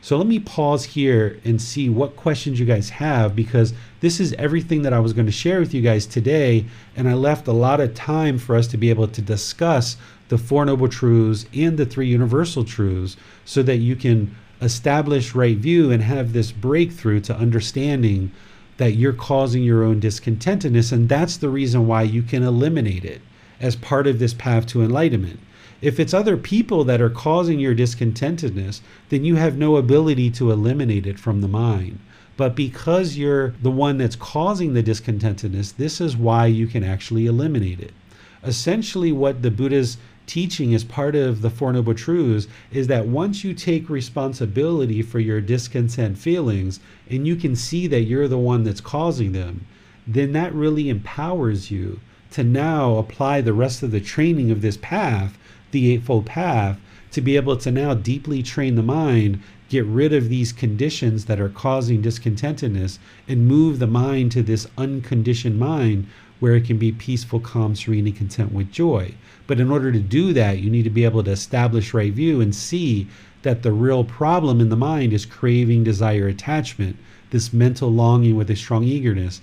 So 0.00 0.16
let 0.16 0.26
me 0.26 0.40
pause 0.40 0.82
here 0.82 1.38
and 1.44 1.62
see 1.62 1.88
what 1.88 2.16
questions 2.16 2.58
you 2.58 2.66
guys 2.66 2.90
have 2.90 3.36
because 3.36 3.72
this 4.00 4.18
is 4.18 4.32
everything 4.32 4.82
that 4.82 4.92
I 4.92 4.98
was 4.98 5.12
going 5.12 5.26
to 5.26 5.32
share 5.32 5.60
with 5.60 5.72
you 5.72 5.80
guys 5.80 6.06
today. 6.06 6.66
And 6.96 7.08
I 7.08 7.14
left 7.14 7.46
a 7.46 7.52
lot 7.52 7.78
of 7.78 7.94
time 7.94 8.36
for 8.36 8.56
us 8.56 8.66
to 8.68 8.76
be 8.76 8.90
able 8.90 9.06
to 9.06 9.22
discuss 9.22 9.96
the 10.28 10.38
Four 10.38 10.64
Noble 10.64 10.88
Truths 10.88 11.46
and 11.54 11.78
the 11.78 11.86
Three 11.86 12.08
Universal 12.08 12.64
Truths 12.64 13.16
so 13.44 13.62
that 13.62 13.76
you 13.76 13.94
can 13.94 14.34
establish 14.60 15.36
right 15.36 15.56
view 15.56 15.92
and 15.92 16.02
have 16.02 16.32
this 16.32 16.50
breakthrough 16.50 17.20
to 17.20 17.36
understanding 17.36 18.32
that 18.76 18.92
you're 18.92 19.12
causing 19.12 19.62
your 19.62 19.82
own 19.84 20.00
discontentedness. 20.00 20.92
And 20.92 21.08
that's 21.08 21.36
the 21.36 21.48
reason 21.48 21.86
why 21.86 22.02
you 22.02 22.22
can 22.22 22.42
eliminate 22.42 23.04
it 23.04 23.22
as 23.60 23.76
part 23.76 24.06
of 24.06 24.18
this 24.18 24.34
path 24.34 24.66
to 24.66 24.82
enlightenment. 24.82 25.40
If 25.80 25.98
it's 25.98 26.14
other 26.14 26.36
people 26.36 26.84
that 26.84 27.00
are 27.00 27.10
causing 27.10 27.58
your 27.58 27.74
discontentedness, 27.74 28.80
then 29.08 29.24
you 29.24 29.34
have 29.36 29.58
no 29.58 29.76
ability 29.76 30.30
to 30.30 30.50
eliminate 30.50 31.06
it 31.06 31.18
from 31.18 31.40
the 31.40 31.48
mind. 31.48 31.98
But 32.36 32.54
because 32.54 33.16
you're 33.16 33.54
the 33.62 33.70
one 33.70 33.98
that's 33.98 34.16
causing 34.16 34.74
the 34.74 34.82
discontentedness, 34.82 35.76
this 35.76 36.00
is 36.00 36.16
why 36.16 36.46
you 36.46 36.66
can 36.66 36.82
actually 36.82 37.26
eliminate 37.26 37.80
it. 37.80 37.92
Essentially, 38.44 39.12
what 39.12 39.42
the 39.42 39.50
Buddha's 39.50 39.98
teaching 40.32 40.72
as 40.74 40.82
part 40.82 41.14
of 41.14 41.42
the 41.42 41.50
Four 41.50 41.74
Noble 41.74 41.92
Truths 41.92 42.48
is 42.72 42.86
that 42.86 43.06
once 43.06 43.44
you 43.44 43.52
take 43.52 43.90
responsibility 43.90 45.02
for 45.02 45.20
your 45.20 45.42
discontent 45.42 46.16
feelings 46.16 46.80
and 47.10 47.26
you 47.26 47.36
can 47.36 47.54
see 47.54 47.86
that 47.88 48.04
you're 48.04 48.28
the 48.28 48.38
one 48.38 48.64
that's 48.64 48.80
causing 48.80 49.32
them, 49.32 49.66
then 50.06 50.32
that 50.32 50.54
really 50.54 50.88
empowers 50.88 51.70
you 51.70 52.00
to 52.30 52.42
now 52.42 52.96
apply 52.96 53.42
the 53.42 53.52
rest 53.52 53.82
of 53.82 53.90
the 53.90 54.00
training 54.00 54.50
of 54.50 54.62
this 54.62 54.78
path, 54.78 55.36
the 55.70 55.92
Eightfold 55.92 56.24
Path, 56.24 56.80
to 57.10 57.20
be 57.20 57.36
able 57.36 57.58
to 57.58 57.70
now 57.70 57.92
deeply 57.92 58.42
train 58.42 58.74
the 58.74 58.82
mind, 58.82 59.38
get 59.68 59.84
rid 59.84 60.14
of 60.14 60.30
these 60.30 60.50
conditions 60.50 61.26
that 61.26 61.40
are 61.40 61.50
causing 61.50 62.00
discontentedness, 62.00 62.98
and 63.28 63.46
move 63.46 63.78
the 63.78 63.86
mind 63.86 64.32
to 64.32 64.42
this 64.42 64.66
unconditioned 64.78 65.58
mind 65.58 66.06
where 66.42 66.56
it 66.56 66.64
can 66.64 66.76
be 66.76 66.90
peaceful, 66.90 67.38
calm, 67.38 67.76
serene, 67.76 68.04
and 68.04 68.16
content 68.16 68.52
with 68.52 68.72
joy. 68.72 69.14
But 69.46 69.60
in 69.60 69.70
order 69.70 69.92
to 69.92 70.00
do 70.00 70.32
that, 70.32 70.58
you 70.58 70.70
need 70.70 70.82
to 70.82 70.90
be 70.90 71.04
able 71.04 71.22
to 71.22 71.30
establish 71.30 71.94
right 71.94 72.12
view 72.12 72.40
and 72.40 72.52
see 72.52 73.06
that 73.42 73.62
the 73.62 73.70
real 73.70 74.02
problem 74.02 74.60
in 74.60 74.68
the 74.68 74.74
mind 74.74 75.12
is 75.12 75.24
craving, 75.24 75.84
desire, 75.84 76.26
attachment, 76.26 76.96
this 77.30 77.52
mental 77.52 77.92
longing 77.92 78.34
with 78.34 78.50
a 78.50 78.56
strong 78.56 78.82
eagerness. 78.82 79.40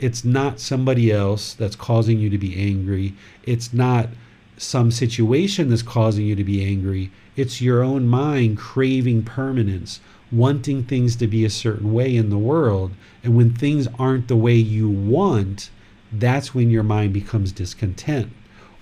It's 0.00 0.24
not 0.24 0.58
somebody 0.58 1.12
else 1.12 1.54
that's 1.54 1.76
causing 1.76 2.18
you 2.18 2.28
to 2.30 2.38
be 2.38 2.58
angry. 2.58 3.14
It's 3.44 3.72
not 3.72 4.08
some 4.56 4.90
situation 4.90 5.68
that's 5.68 5.82
causing 5.82 6.26
you 6.26 6.34
to 6.34 6.42
be 6.42 6.64
angry. 6.64 7.12
It's 7.36 7.62
your 7.62 7.84
own 7.84 8.08
mind 8.08 8.58
craving 8.58 9.22
permanence, 9.22 10.00
wanting 10.32 10.82
things 10.82 11.14
to 11.16 11.28
be 11.28 11.44
a 11.44 11.50
certain 11.50 11.92
way 11.92 12.16
in 12.16 12.30
the 12.30 12.36
world. 12.36 12.90
And 13.22 13.36
when 13.36 13.54
things 13.54 13.86
aren't 13.96 14.26
the 14.26 14.34
way 14.34 14.56
you 14.56 14.88
want, 14.90 15.70
that's 16.12 16.54
when 16.54 16.70
your 16.70 16.82
mind 16.82 17.12
becomes 17.12 17.52
discontent. 17.52 18.32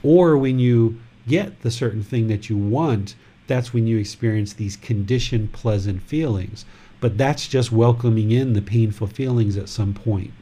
Or 0.03 0.37
when 0.37 0.59
you 0.59 1.01
get 1.29 1.63
the 1.63 1.71
certain 1.71 2.03
thing 2.03 2.29
that 2.29 2.49
you 2.49 2.57
want, 2.57 3.15
that's 3.47 3.73
when 3.73 3.87
you 3.87 3.99
experience 3.99 4.53
these 4.53 4.77
conditioned 4.77 5.53
pleasant 5.53 6.03
feelings. 6.03 6.65
But 7.01 7.19
that's 7.19 7.49
just 7.49 7.73
welcoming 7.73 8.31
in 8.31 8.53
the 8.53 8.63
painful 8.63 9.07
feelings 9.07 9.57
at 9.57 9.69
some 9.69 9.95
point. 9.95 10.33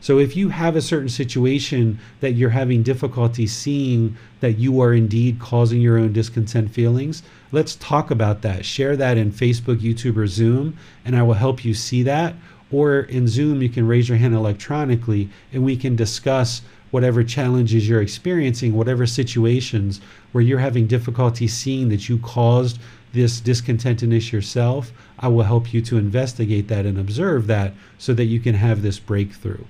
So 0.00 0.18
if 0.18 0.34
you 0.34 0.48
have 0.48 0.76
a 0.76 0.82
certain 0.82 1.10
situation 1.10 1.98
that 2.20 2.32
you're 2.32 2.50
having 2.50 2.82
difficulty 2.82 3.46
seeing 3.46 4.16
that 4.40 4.58
you 4.58 4.80
are 4.80 4.94
indeed 4.94 5.38
causing 5.38 5.80
your 5.80 5.98
own 5.98 6.14
discontent 6.14 6.70
feelings, 6.70 7.22
let's 7.52 7.76
talk 7.76 8.10
about 8.10 8.40
that. 8.42 8.64
Share 8.64 8.96
that 8.96 9.18
in 9.18 9.30
Facebook, 9.30 9.76
YouTube, 9.76 10.16
or 10.16 10.26
Zoom, 10.26 10.76
and 11.04 11.14
I 11.14 11.22
will 11.22 11.34
help 11.34 11.64
you 11.64 11.74
see 11.74 12.02
that. 12.04 12.34
Or 12.72 13.00
in 13.00 13.26
Zoom, 13.26 13.62
you 13.62 13.68
can 13.68 13.86
raise 13.86 14.08
your 14.08 14.18
hand 14.18 14.34
electronically 14.34 15.28
and 15.52 15.64
we 15.64 15.76
can 15.76 15.96
discuss 15.96 16.62
whatever 16.90 17.22
challenges 17.22 17.88
you're 17.88 18.02
experiencing, 18.02 18.74
whatever 18.74 19.06
situations 19.06 20.00
where 20.32 20.42
you're 20.42 20.58
having 20.58 20.86
difficulty 20.86 21.46
seeing 21.46 21.88
that 21.88 22.08
you 22.08 22.18
caused 22.18 22.78
this 23.12 23.40
discontentedness 23.40 24.32
yourself. 24.32 24.92
I 25.18 25.28
will 25.28 25.44
help 25.44 25.72
you 25.72 25.80
to 25.82 25.98
investigate 25.98 26.68
that 26.68 26.86
and 26.86 26.98
observe 26.98 27.46
that 27.48 27.74
so 27.98 28.14
that 28.14 28.24
you 28.24 28.40
can 28.40 28.54
have 28.54 28.82
this 28.82 28.98
breakthrough. 28.98 29.64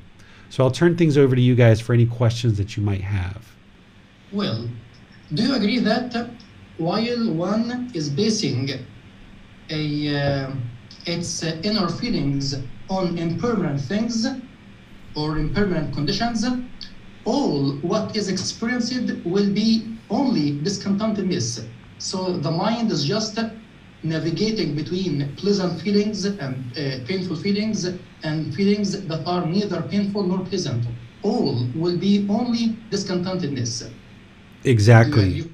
So 0.50 0.64
I'll 0.64 0.70
turn 0.70 0.96
things 0.96 1.16
over 1.16 1.36
to 1.36 1.42
you 1.42 1.54
guys 1.54 1.80
for 1.80 1.92
any 1.92 2.06
questions 2.06 2.58
that 2.58 2.76
you 2.76 2.82
might 2.82 3.02
have. 3.02 3.54
Well, 4.32 4.68
do 5.32 5.44
you 5.44 5.54
agree 5.54 5.78
that 5.78 6.30
while 6.76 7.32
one 7.32 7.90
is 7.94 8.08
basing 8.08 8.70
a, 9.70 10.16
uh, 10.16 10.52
its 11.06 11.42
inner 11.42 11.88
feelings 11.88 12.56
on 12.90 13.16
impermanent 13.16 13.80
things 13.80 14.26
or 15.14 15.38
impermanent 15.38 15.94
conditions, 15.94 16.44
all 17.24 17.72
what 17.76 18.16
is 18.16 18.28
experienced 18.28 19.24
will 19.24 19.50
be 19.50 19.96
only 20.10 20.58
discontentedness. 20.60 21.66
So 21.98 22.36
the 22.36 22.50
mind 22.50 22.90
is 22.90 23.04
just 23.04 23.38
navigating 24.02 24.74
between 24.74 25.34
pleasant 25.36 25.80
feelings 25.80 26.24
and 26.24 26.56
uh, 26.76 27.04
painful 27.06 27.36
feelings 27.36 27.84
and 28.24 28.54
feelings 28.54 29.06
that 29.06 29.26
are 29.26 29.46
neither 29.46 29.82
painful 29.82 30.24
nor 30.24 30.40
pleasant. 30.40 30.84
All 31.22 31.66
will 31.74 31.98
be 31.98 32.26
only 32.28 32.76
discontentedness. 32.90 33.90
Exactly. 34.64 35.28
You, 35.28 35.44
you, 35.44 35.52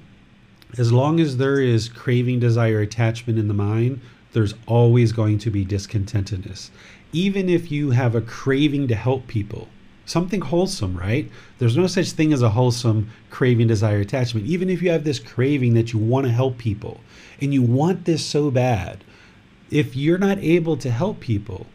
as 0.79 0.93
long 0.93 1.21
as 1.21 1.37
there 1.37 1.61
is 1.61 1.89
craving, 1.89 2.39
desire, 2.41 2.81
attachment 2.81 3.39
in 3.39 3.49
the 3.49 3.55
mind, 3.55 4.01
there's 4.33 4.55
always 4.67 5.13
going 5.13 5.39
to 5.39 5.51
be 5.51 5.65
discontentedness. 5.65 6.71
Even 7.13 7.49
if 7.49 7.71
you 7.71 7.91
have 7.91 8.15
a 8.15 8.21
craving 8.21 8.89
to 8.89 8.95
help 8.95 9.27
people, 9.27 9.69
something 10.05 10.41
wholesome, 10.41 10.97
right? 10.97 11.31
There's 11.59 11.77
no 11.77 11.87
such 11.87 12.11
thing 12.11 12.33
as 12.33 12.43
a 12.43 12.51
wholesome 12.51 13.11
craving, 13.31 13.69
desire, 13.69 14.01
attachment. 14.01 14.47
Even 14.47 14.71
if 14.71 14.81
you 14.83 14.91
have 14.91 15.05
this 15.05 15.19
craving 15.19 15.75
that 15.75 15.93
you 15.93 15.99
want 15.99 16.27
to 16.27 16.33
help 16.33 16.59
people 16.59 17.01
and 17.41 17.53
you 17.53 17.63
want 17.63 18.05
this 18.05 18.25
so 18.25 18.51
bad, 18.51 19.05
if 19.71 19.97
you're 19.97 20.19
not 20.19 20.39
able 20.39 20.77
to 20.77 20.91
help 20.91 21.21
people, 21.21 21.67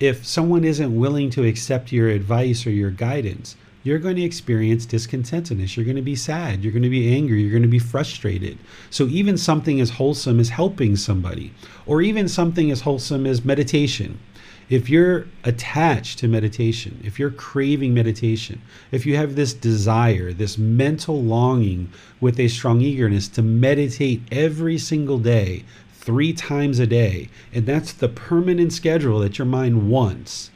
if 0.00 0.26
someone 0.26 0.64
isn't 0.64 0.98
willing 0.98 1.30
to 1.30 1.44
accept 1.44 1.92
your 1.92 2.08
advice 2.08 2.66
or 2.66 2.70
your 2.70 2.90
guidance, 2.90 3.56
you're 3.82 3.98
going 3.98 4.16
to 4.16 4.22
experience 4.22 4.84
discontentedness. 4.84 5.76
You're 5.76 5.84
going 5.84 5.96
to 5.96 6.02
be 6.02 6.16
sad. 6.16 6.64
You're 6.64 6.72
going 6.72 6.82
to 6.82 6.90
be 6.90 7.14
angry. 7.14 7.40
You're 7.40 7.52
going 7.52 7.62
to 7.62 7.68
be 7.68 7.78
frustrated. 7.78 8.58
So, 8.90 9.06
even 9.06 9.38
something 9.38 9.80
as 9.80 9.90
wholesome 9.90 10.40
as 10.40 10.48
helping 10.48 10.96
somebody, 10.96 11.52
or 11.86 12.02
even 12.02 12.26
something 12.26 12.70
as 12.72 12.80
wholesome 12.80 13.26
as 13.26 13.44
meditation, 13.44 14.18
if 14.68 14.90
you're 14.90 15.26
attached 15.44 16.18
to 16.18 16.28
meditation, 16.28 17.00
if 17.04 17.18
you're 17.18 17.30
craving 17.30 17.94
meditation, 17.94 18.60
if 18.90 19.06
you 19.06 19.16
have 19.16 19.36
this 19.36 19.54
desire, 19.54 20.32
this 20.32 20.58
mental 20.58 21.22
longing 21.22 21.90
with 22.20 22.40
a 22.40 22.48
strong 22.48 22.80
eagerness 22.80 23.28
to 23.28 23.42
meditate 23.42 24.22
every 24.32 24.76
single 24.76 25.18
day, 25.18 25.64
three 25.92 26.32
times 26.32 26.78
a 26.78 26.86
day, 26.86 27.28
and 27.52 27.66
that's 27.66 27.92
the 27.92 28.08
permanent 28.08 28.72
schedule 28.72 29.20
that 29.20 29.38
your 29.38 29.46
mind 29.46 29.88
wants, 29.88 30.50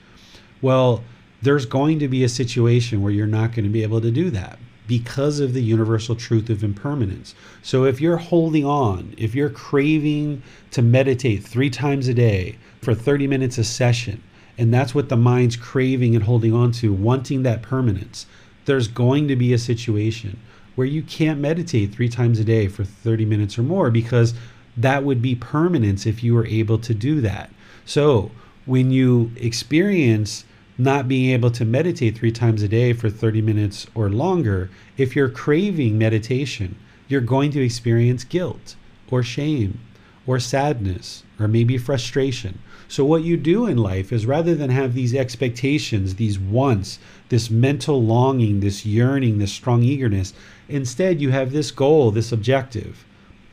well, 0.61 1.05
there's 1.43 1.66
going 1.66 1.99
to 1.99 2.09
be 2.09 2.24
a 2.24 2.28
situation 2.28 3.03
where 3.03 3.12
you're 3.12 3.27
not 3.27 3.53
going 3.53 3.65
to 3.65 3.70
be 3.70 3.82
able 3.82 4.01
to 4.01 4.11
do 4.11 4.28
that 4.31 4.59
because 4.87 5.39
of 5.39 5.55
the 5.55 5.62
universal 5.62 6.16
truth 6.16 6.51
of 6.51 6.65
impermanence. 6.65 7.35
So 7.62 7.85
if 7.85 8.01
you're 8.01 8.16
holding 8.16 8.65
on, 8.65 9.15
if 9.16 9.37
you're 9.37 9.49
craving 9.49 10.43
to 10.73 10.82
meditate 10.82 11.45
three 11.45 11.70
times 11.70 12.09
a 12.09 12.15
day 12.15 12.59
for 12.81 12.94
30 12.94 13.27
minutes 13.27 13.59
a 13.59 13.65
session, 13.65 14.23
and 14.59 14.73
that's 14.73 14.94
what 14.94 15.09
the 15.09 15.16
mind's 15.16 15.57
craving 15.57 16.15
and 16.15 16.24
holding 16.24 16.52
on 16.52 16.73
to, 16.73 16.93
wanting 16.93 17.43
that 17.43 17.62
permanence, 17.62 18.27
there's 18.65 18.89
going 18.89 19.28
to 19.28 19.36
be 19.36 19.52
a 19.52 19.59
situation 19.59 20.39
where 20.74 20.86
you 20.86 21.02
can't 21.02 21.40
meditate 21.40 21.93
three 21.93 22.09
times 22.09 22.39
a 22.39 22.44
day 22.44 22.69
for 22.69 22.85
30 22.85 23.24
minutes 23.24 23.59
or 23.59 23.62
more 23.62 23.90
because 23.90 24.35
that 24.77 25.05
would 25.05 25.20
be 25.20 25.35
permanence 25.35 26.07
if 26.07 26.23
you 26.23 26.35
were 26.35 26.47
able 26.47 26.78
to 26.78 26.94
do 26.94 27.20
that. 27.20 27.51
So 27.85 28.31
when 28.66 28.90
you 28.90 29.32
experience 29.36 30.44
not 30.78 31.09
being 31.09 31.31
able 31.31 31.51
to 31.51 31.65
meditate 31.65 32.16
three 32.16 32.32
times 32.32 32.62
a 32.62 32.69
day 32.69 32.93
for 32.93 33.11
30 33.11 33.43
minutes 33.43 33.86
or 33.94 34.09
longer, 34.09 34.70
if 34.97 35.15
you're 35.15 35.28
craving 35.28 35.98
meditation, 35.98 36.77
you're 37.09 37.20
going 37.20 37.51
to 37.51 37.65
experience 37.65 38.24
guilt 38.24 38.77
or 39.11 39.23
shame 39.23 39.81
or 40.27 40.39
sadness 40.39 41.24
or 41.39 41.48
maybe 41.48 41.77
frustration. 41.77 42.59
So, 42.91 43.05
what 43.05 43.23
you 43.23 43.37
do 43.37 43.67
in 43.67 43.79
life 43.79 44.12
is 44.12 44.27
rather 44.27 44.57
than 44.57 44.71
have 44.71 44.95
these 44.95 45.15
expectations, 45.15 46.17
these 46.17 46.41
wants, 46.41 46.99
this 47.29 47.49
mental 47.49 48.03
longing, 48.03 48.59
this 48.59 48.85
yearning, 48.85 49.39
this 49.39 49.53
strong 49.53 49.85
eagerness, 49.85 50.35
instead 50.69 51.21
you 51.21 51.31
have 51.31 51.53
this 51.53 51.71
goal, 51.71 52.11
this 52.11 52.33
objective. 52.33 53.05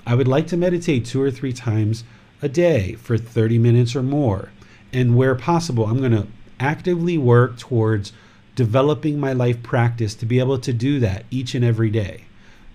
I 0.07 0.15
would 0.15 0.27
like 0.27 0.47
to 0.47 0.57
meditate 0.57 1.05
two 1.05 1.21
or 1.21 1.29
three 1.29 1.53
times 1.53 2.03
a 2.41 2.49
day 2.49 2.93
for 2.95 3.15
30 3.15 3.59
minutes 3.59 3.95
or 3.95 4.01
more. 4.01 4.49
And 4.91 5.15
where 5.15 5.35
possible, 5.35 5.85
I'm 5.85 5.99
going 5.99 6.13
to 6.13 6.25
actively 6.59 7.19
work 7.19 7.59
towards 7.59 8.13
developing 8.55 9.19
my 9.19 9.33
life 9.33 9.61
practice 9.61 10.15
to 10.15 10.25
be 10.25 10.39
able 10.39 10.57
to 10.57 10.73
do 10.73 10.99
that 11.01 11.25
each 11.29 11.53
and 11.53 11.63
every 11.63 11.91
day. 11.91 12.23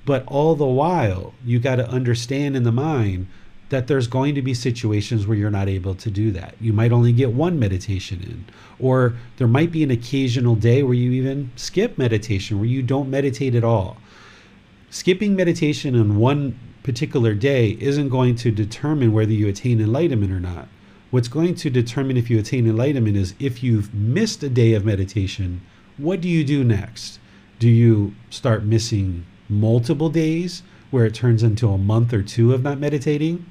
But 0.05 0.23
all 0.29 0.55
the 0.55 0.65
while, 0.65 1.35
you 1.45 1.59
got 1.59 1.77
to 1.77 1.91
understand 1.91 2.55
in 2.55 2.63
the 2.63 2.71
mind 2.71 3.27
that 3.73 3.87
there's 3.87 4.07
going 4.07 4.35
to 4.35 4.43
be 4.43 4.53
situations 4.53 5.27
where 5.27 5.37
you're 5.37 5.51
not 5.51 5.67
able 5.67 5.95
to 5.95 6.11
do 6.11 6.31
that. 6.31 6.55
You 6.61 6.75
might 6.75 6.93
only 6.93 7.11
get 7.11 7.33
one 7.33 7.59
meditation 7.59 8.23
in, 8.23 8.45
or 8.79 9.15
there 9.39 9.49
might 9.49 9.73
be 9.73 9.83
an 9.83 9.91
occasional 9.91 10.57
day 10.57 10.83
where 10.83 10.93
you 10.93 11.11
even 11.13 11.51
skip 11.57 11.97
meditation, 11.97 12.59
where 12.59 12.69
you 12.69 12.83
don't 12.83 13.09
meditate 13.09 13.55
at 13.55 13.65
all. 13.65 13.97
Skipping 14.91 15.35
meditation 15.35 15.99
on 15.99 16.19
one 16.19 16.59
particular 16.83 17.33
day 17.33 17.79
isn't 17.81 18.11
going 18.11 18.37
to 18.37 18.51
determine 18.51 19.11
whether 19.11 19.33
you 19.33 19.49
attain 19.49 19.81
enlightenment 19.81 20.33
or 20.33 20.41
not. 20.41 20.69
What's 21.11 21.29
going 21.29 21.55
to 21.55 21.71
determine 21.71 22.19
if 22.19 22.29
you 22.29 22.39
attain 22.39 22.69
enlightenment 22.69 23.17
is 23.17 23.35
if 23.39 23.63
you've 23.63 23.95
missed 23.95 24.43
a 24.43 24.51
day 24.51 24.75
of 24.75 24.85
meditation, 24.85 25.63
what 25.97 26.21
do 26.21 26.29
you 26.29 26.45
do 26.45 26.63
next? 26.63 27.19
Do 27.59 27.71
you 27.71 28.15
start 28.29 28.65
missing 28.65 29.25
multiple 29.49 30.11
days 30.11 30.63
where 30.91 31.07
it 31.07 31.15
turns 31.15 31.43
into 31.43 31.71
a 31.71 31.79
month 31.79 32.13
or 32.13 32.23
two 32.23 32.53
of 32.53 32.63
not 32.63 32.79
meditating? 32.79 33.47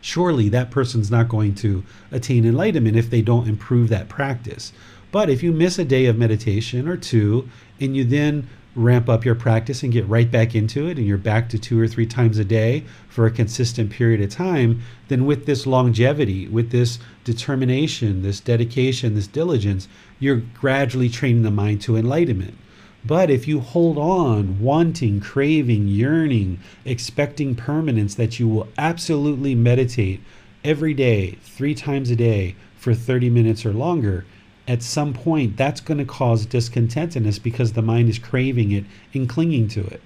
Surely 0.00 0.48
that 0.48 0.70
person's 0.70 1.10
not 1.10 1.28
going 1.28 1.54
to 1.56 1.84
attain 2.10 2.44
enlightenment 2.44 2.96
if 2.96 3.10
they 3.10 3.22
don't 3.22 3.48
improve 3.48 3.88
that 3.88 4.08
practice. 4.08 4.72
But 5.12 5.28
if 5.28 5.42
you 5.42 5.52
miss 5.52 5.78
a 5.78 5.84
day 5.84 6.06
of 6.06 6.16
meditation 6.16 6.88
or 6.88 6.96
two 6.96 7.48
and 7.80 7.96
you 7.96 8.04
then 8.04 8.48
ramp 8.76 9.08
up 9.08 9.24
your 9.24 9.34
practice 9.34 9.82
and 9.82 9.92
get 9.92 10.06
right 10.06 10.30
back 10.30 10.54
into 10.54 10.86
it 10.86 10.96
and 10.96 11.06
you're 11.06 11.18
back 11.18 11.48
to 11.48 11.58
two 11.58 11.80
or 11.80 11.88
three 11.88 12.06
times 12.06 12.38
a 12.38 12.44
day 12.44 12.84
for 13.08 13.26
a 13.26 13.30
consistent 13.30 13.90
period 13.90 14.20
of 14.20 14.30
time, 14.30 14.80
then 15.08 15.26
with 15.26 15.46
this 15.46 15.66
longevity, 15.66 16.46
with 16.46 16.70
this 16.70 17.00
determination, 17.24 18.22
this 18.22 18.38
dedication, 18.40 19.14
this 19.14 19.26
diligence, 19.26 19.88
you're 20.20 20.42
gradually 20.54 21.08
training 21.08 21.42
the 21.42 21.50
mind 21.50 21.80
to 21.82 21.96
enlightenment. 21.96 22.56
But 23.04 23.30
if 23.30 23.48
you 23.48 23.60
hold 23.60 23.96
on, 23.96 24.60
wanting, 24.60 25.20
craving, 25.20 25.88
yearning, 25.88 26.60
expecting 26.84 27.54
permanence, 27.54 28.14
that 28.16 28.38
you 28.38 28.46
will 28.46 28.68
absolutely 28.76 29.54
meditate 29.54 30.20
every 30.64 30.92
day, 30.92 31.38
three 31.42 31.74
times 31.74 32.10
a 32.10 32.16
day, 32.16 32.56
for 32.76 32.94
30 32.94 33.30
minutes 33.30 33.64
or 33.64 33.72
longer, 33.72 34.24
at 34.68 34.82
some 34.82 35.12
point 35.12 35.56
that's 35.56 35.80
going 35.80 35.98
to 35.98 36.04
cause 36.04 36.46
discontentedness 36.46 37.42
because 37.42 37.72
the 37.72 37.82
mind 37.82 38.08
is 38.08 38.18
craving 38.18 38.70
it 38.70 38.84
and 39.14 39.28
clinging 39.28 39.68
to 39.68 39.80
it. 39.86 40.00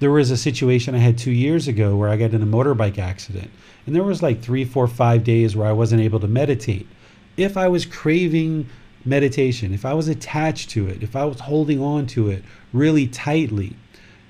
There 0.00 0.10
was 0.10 0.30
a 0.30 0.36
situation 0.36 0.94
I 0.94 0.98
had 0.98 1.16
two 1.16 1.30
years 1.30 1.68
ago 1.68 1.96
where 1.96 2.08
I 2.08 2.16
got 2.16 2.34
in 2.34 2.42
a 2.42 2.46
motorbike 2.46 2.98
accident, 2.98 3.50
and 3.86 3.94
there 3.94 4.02
was 4.02 4.22
like 4.22 4.42
three, 4.42 4.64
four, 4.64 4.88
five 4.88 5.22
days 5.22 5.54
where 5.54 5.68
I 5.68 5.72
wasn't 5.72 6.02
able 6.02 6.18
to 6.20 6.28
meditate. 6.28 6.88
If 7.36 7.56
I 7.56 7.68
was 7.68 7.86
craving 7.86 8.68
meditation, 9.04 9.72
if 9.72 9.84
I 9.84 9.94
was 9.94 10.08
attached 10.08 10.70
to 10.70 10.88
it, 10.88 11.02
if 11.02 11.16
I 11.16 11.24
was 11.24 11.40
holding 11.40 11.80
on 11.80 12.06
to 12.08 12.30
it 12.30 12.44
really 12.72 13.06
tightly, 13.06 13.76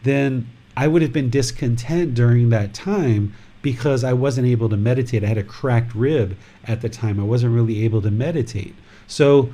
then 0.03 0.49
I 0.77 0.89
would 0.89 1.03
have 1.03 1.13
been 1.13 1.31
discontent 1.31 2.15
during 2.15 2.49
that 2.51 2.75
time 2.75 3.35
because 3.61 4.03
I 4.03 4.13
wasn't 4.13 4.49
able 4.49 4.69
to 4.69 4.77
meditate. 4.77 5.23
I 5.23 5.29
had 5.29 5.39
a 5.39 5.45
cracked 5.45 5.95
rib 5.95 6.37
at 6.65 6.81
the 6.81 6.89
time. 6.89 7.21
I 7.21 7.25
wasn't 7.25 7.55
really 7.55 7.85
able 7.85 8.03
to 8.03 8.11
meditate. 8.11 8.75
So 9.07 9.53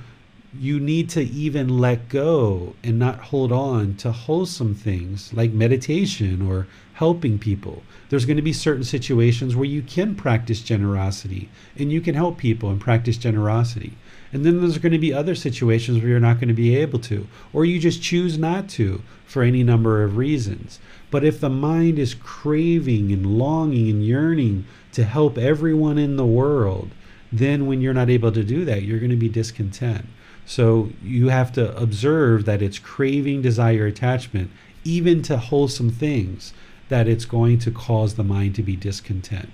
you 0.59 0.81
need 0.81 1.11
to 1.11 1.23
even 1.23 1.78
let 1.78 2.09
go 2.09 2.74
and 2.82 2.99
not 2.99 3.19
hold 3.19 3.53
on 3.53 3.95
to 3.97 4.11
wholesome 4.11 4.74
things 4.74 5.32
like 5.35 5.53
meditation 5.53 6.40
or 6.40 6.66
helping 6.95 7.39
people. 7.39 7.82
There's 8.09 8.24
going 8.24 8.39
to 8.39 8.43
be 8.43 8.55
certain 8.55 8.85
situations 8.85 9.55
where 9.55 9.66
you 9.66 9.82
can 9.82 10.15
practice 10.15 10.62
generosity 10.62 11.51
and 11.77 11.93
you 11.93 12.01
can 12.01 12.15
help 12.15 12.39
people 12.39 12.70
and 12.70 12.81
practice 12.81 13.19
generosity. 13.19 13.93
And 14.32 14.44
then 14.44 14.60
there's 14.60 14.78
going 14.78 14.92
to 14.92 14.98
be 14.98 15.12
other 15.12 15.34
situations 15.34 15.98
where 15.98 16.10
you're 16.10 16.20
not 16.20 16.36
going 16.36 16.48
to 16.48 16.55
be 16.55 16.76
able 16.76 16.98
to, 17.00 17.26
or 17.52 17.64
you 17.64 17.78
just 17.78 18.02
choose 18.02 18.38
not 18.38 18.68
to 18.70 19.02
for 19.26 19.42
any 19.42 19.62
number 19.62 20.02
of 20.02 20.16
reasons. 20.16 20.80
But 21.10 21.24
if 21.24 21.40
the 21.40 21.48
mind 21.48 21.98
is 21.98 22.14
craving 22.14 23.10
and 23.12 23.38
longing 23.38 23.88
and 23.88 24.05
yearning 24.05 24.66
to 24.92 25.05
help 25.05 25.38
everyone 25.38 25.98
in 25.98 26.16
the 26.16 26.26
world, 26.26 26.90
then 27.32 27.66
when 27.66 27.80
you're 27.80 27.94
not 27.94 28.10
able 28.10 28.32
to 28.32 28.44
do 28.44 28.64
that, 28.66 28.82
you're 28.82 28.98
going 28.98 29.10
to 29.10 29.16
be 29.16 29.28
discontent. 29.28 30.06
So 30.44 30.90
you 31.02 31.28
have 31.28 31.52
to 31.52 31.76
observe 31.76 32.46
that 32.46 32.62
it's 32.62 32.78
craving, 32.78 33.42
desire, 33.42 33.86
attachment, 33.86 34.50
even 34.84 35.22
to 35.22 35.36
wholesome 35.36 35.90
things, 35.90 36.55
that 36.88 37.06
it's 37.06 37.26
going 37.26 37.59
to 37.60 37.70
cause 37.70 38.14
the 38.14 38.24
mind 38.24 38.55
to 38.55 38.62
be 38.62 38.76
discontent. 38.76 39.50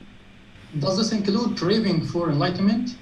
Does 0.78 0.96
this 0.96 1.12
include 1.12 1.58
craving 1.58 2.06
for 2.06 2.30
enlightenment? 2.30 2.96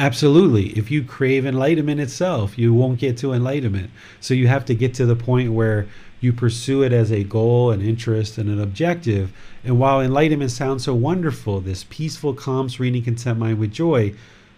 Absolutely. 0.00 0.70
If 0.78 0.90
you 0.90 1.04
crave 1.04 1.44
enlightenment 1.44 2.00
itself, 2.00 2.56
you 2.56 2.72
won't 2.72 2.98
get 2.98 3.18
to 3.18 3.34
enlightenment. 3.34 3.90
So 4.18 4.32
you 4.32 4.48
have 4.48 4.64
to 4.64 4.74
get 4.74 4.94
to 4.94 5.04
the 5.04 5.14
point 5.14 5.52
where 5.52 5.88
you 6.22 6.32
pursue 6.32 6.82
it 6.82 6.90
as 6.90 7.12
a 7.12 7.22
goal, 7.22 7.70
an 7.70 7.82
interest, 7.82 8.38
and 8.38 8.48
an 8.48 8.62
objective. 8.62 9.30
And 9.62 9.78
while 9.78 10.00
enlightenment 10.00 10.52
sounds 10.52 10.84
so 10.84 10.94
wonderful, 10.94 11.60
this 11.60 11.84
peaceful, 11.90 12.32
calm, 12.32 12.70
serene, 12.70 13.04
content 13.04 13.38
mind 13.38 13.58
with 13.58 13.72
joy, 13.72 14.14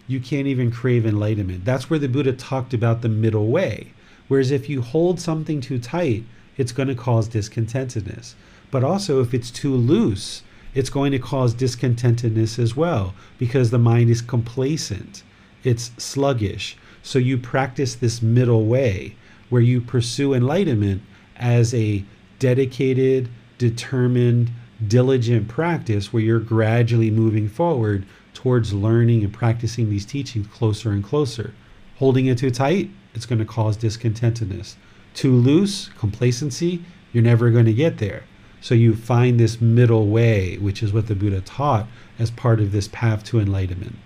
you 0.06 0.20
can't 0.20 0.47
even 0.47 0.70
crave 0.70 1.05
enlightenment. 1.05 1.64
That's 1.64 1.90
where 1.90 1.98
the 1.98 2.06
Buddha 2.06 2.35
talked 2.35 2.73
about 2.73 3.02
the 3.02 3.09
middle 3.09 3.48
way. 3.48 3.94
Whereas 4.28 4.52
if 4.52 4.69
you 4.69 4.81
hold 4.81 5.19
something 5.19 5.60
too 5.60 5.81
tight, 5.81 6.23
it's 6.56 6.70
going 6.70 6.86
to 6.86 6.94
cause 6.94 7.28
discontentedness. 7.28 8.35
But 8.70 8.85
also, 8.85 9.20
if 9.20 9.35
it's 9.35 9.51
too 9.51 9.74
loose, 9.74 10.44
it's 10.73 10.89
going 10.89 11.10
to 11.10 11.19
cause 11.19 11.52
discontentedness 11.52 12.60
as 12.60 12.77
well 12.77 13.12
because 13.40 13.73
the 13.73 13.78
mind 13.78 14.09
is 14.09 14.23
complacent 14.23 15.24
it's 15.64 15.90
sluggish. 15.97 16.76
So 17.02 17.18
you 17.18 17.39
practice 17.39 17.94
this 17.94 18.22
middle 18.22 18.66
way 18.66 19.16
where 19.48 19.62
you 19.62 19.80
pursue 19.80 20.34
enlightenment 20.34 21.02
as 21.36 21.74
a 21.74 22.05
dedicated, 22.39 23.28
determined, 23.59 24.51
diligent 24.86 25.48
practice 25.48 26.12
where 26.12 26.22
you're 26.22 26.40
gradually 26.40 27.10
moving 27.10 27.48
forward 27.48 28.05
towards 28.34 28.72
learning 28.72 29.22
and 29.22 29.32
practicing 29.32 29.90
these 29.90 30.06
teachings 30.06 30.47
closer 30.48 30.90
and 30.90 31.05
closer. 31.05 31.55
Holding 31.97 32.26
it 32.26 32.39
too 32.39 32.51
tight, 32.51 32.90
it's 33.14 33.26
going 33.26 33.39
to 33.39 33.44
cause 33.44 33.76
discontentedness. 33.76 34.74
Too 35.14 35.32
loose, 35.32 35.90
complacency, 35.98 36.82
you're 37.12 37.22
never 37.22 37.51
going 37.51 37.66
to 37.66 37.74
get 37.74 37.98
there. 37.98 38.24
So 38.60 38.74
you 38.74 38.94
find 38.94 39.39
this 39.39 39.60
middle 39.60 40.06
way, 40.06 40.56
which 40.56 40.82
is 40.82 40.93
what 40.93 41.09
the 41.09 41.14
Buddha 41.14 41.40
taught 41.40 41.86
as 42.18 42.30
part 42.30 42.60
of 42.60 42.72
this 42.72 42.89
path 42.89 43.24
to 43.24 43.40
enlightenment. 43.40 43.97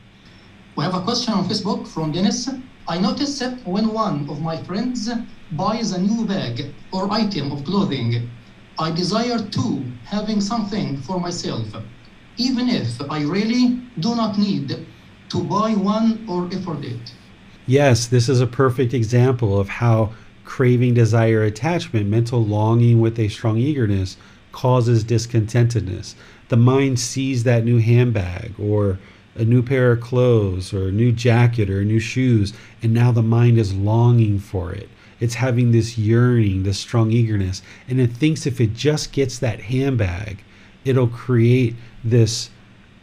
We 0.76 0.84
have 0.84 0.94
a 0.94 1.00
question 1.00 1.32
on 1.32 1.48
Facebook 1.48 1.88
from 1.88 2.12
Dennis. 2.12 2.50
I 2.86 2.98
noticed 2.98 3.40
that 3.40 3.66
when 3.66 3.94
one 3.94 4.28
of 4.28 4.42
my 4.42 4.62
friends 4.62 5.08
buys 5.52 5.92
a 5.92 6.00
new 6.02 6.26
bag 6.26 6.70
or 6.92 7.10
item 7.10 7.50
of 7.50 7.64
clothing, 7.64 8.28
I 8.78 8.90
desire 8.90 9.38
too 9.38 9.84
having 10.04 10.42
something 10.42 10.98
for 10.98 11.18
myself, 11.18 11.66
even 12.36 12.68
if 12.68 13.00
I 13.10 13.22
really 13.22 13.80
do 14.00 14.14
not 14.14 14.36
need 14.38 14.86
to 15.30 15.42
buy 15.44 15.72
one 15.72 16.26
or 16.28 16.44
afford 16.48 16.84
it. 16.84 17.14
Yes, 17.66 18.06
this 18.06 18.28
is 18.28 18.42
a 18.42 18.46
perfect 18.46 18.92
example 18.92 19.58
of 19.58 19.70
how 19.70 20.12
craving, 20.44 20.92
desire, 20.92 21.42
attachment, 21.42 22.06
mental 22.06 22.44
longing 22.44 23.00
with 23.00 23.18
a 23.18 23.28
strong 23.28 23.56
eagerness 23.56 24.18
causes 24.52 25.04
discontentedness. 25.04 26.14
The 26.48 26.58
mind 26.58 27.00
sees 27.00 27.44
that 27.44 27.64
new 27.64 27.78
handbag 27.78 28.52
or 28.58 28.98
a 29.36 29.44
new 29.44 29.62
pair 29.62 29.92
of 29.92 30.00
clothes 30.00 30.72
or 30.72 30.88
a 30.88 30.92
new 30.92 31.12
jacket 31.12 31.70
or 31.70 31.84
new 31.84 32.00
shoes, 32.00 32.52
and 32.82 32.92
now 32.92 33.12
the 33.12 33.22
mind 33.22 33.58
is 33.58 33.74
longing 33.74 34.38
for 34.38 34.72
it. 34.72 34.88
It's 35.20 35.34
having 35.34 35.72
this 35.72 35.96
yearning, 35.96 36.62
this 36.62 36.78
strong 36.78 37.10
eagerness, 37.10 37.62
and 37.88 38.00
it 38.00 38.12
thinks 38.12 38.46
if 38.46 38.60
it 38.60 38.74
just 38.74 39.12
gets 39.12 39.38
that 39.38 39.60
handbag, 39.60 40.42
it'll 40.84 41.08
create 41.08 41.74
this 42.04 42.50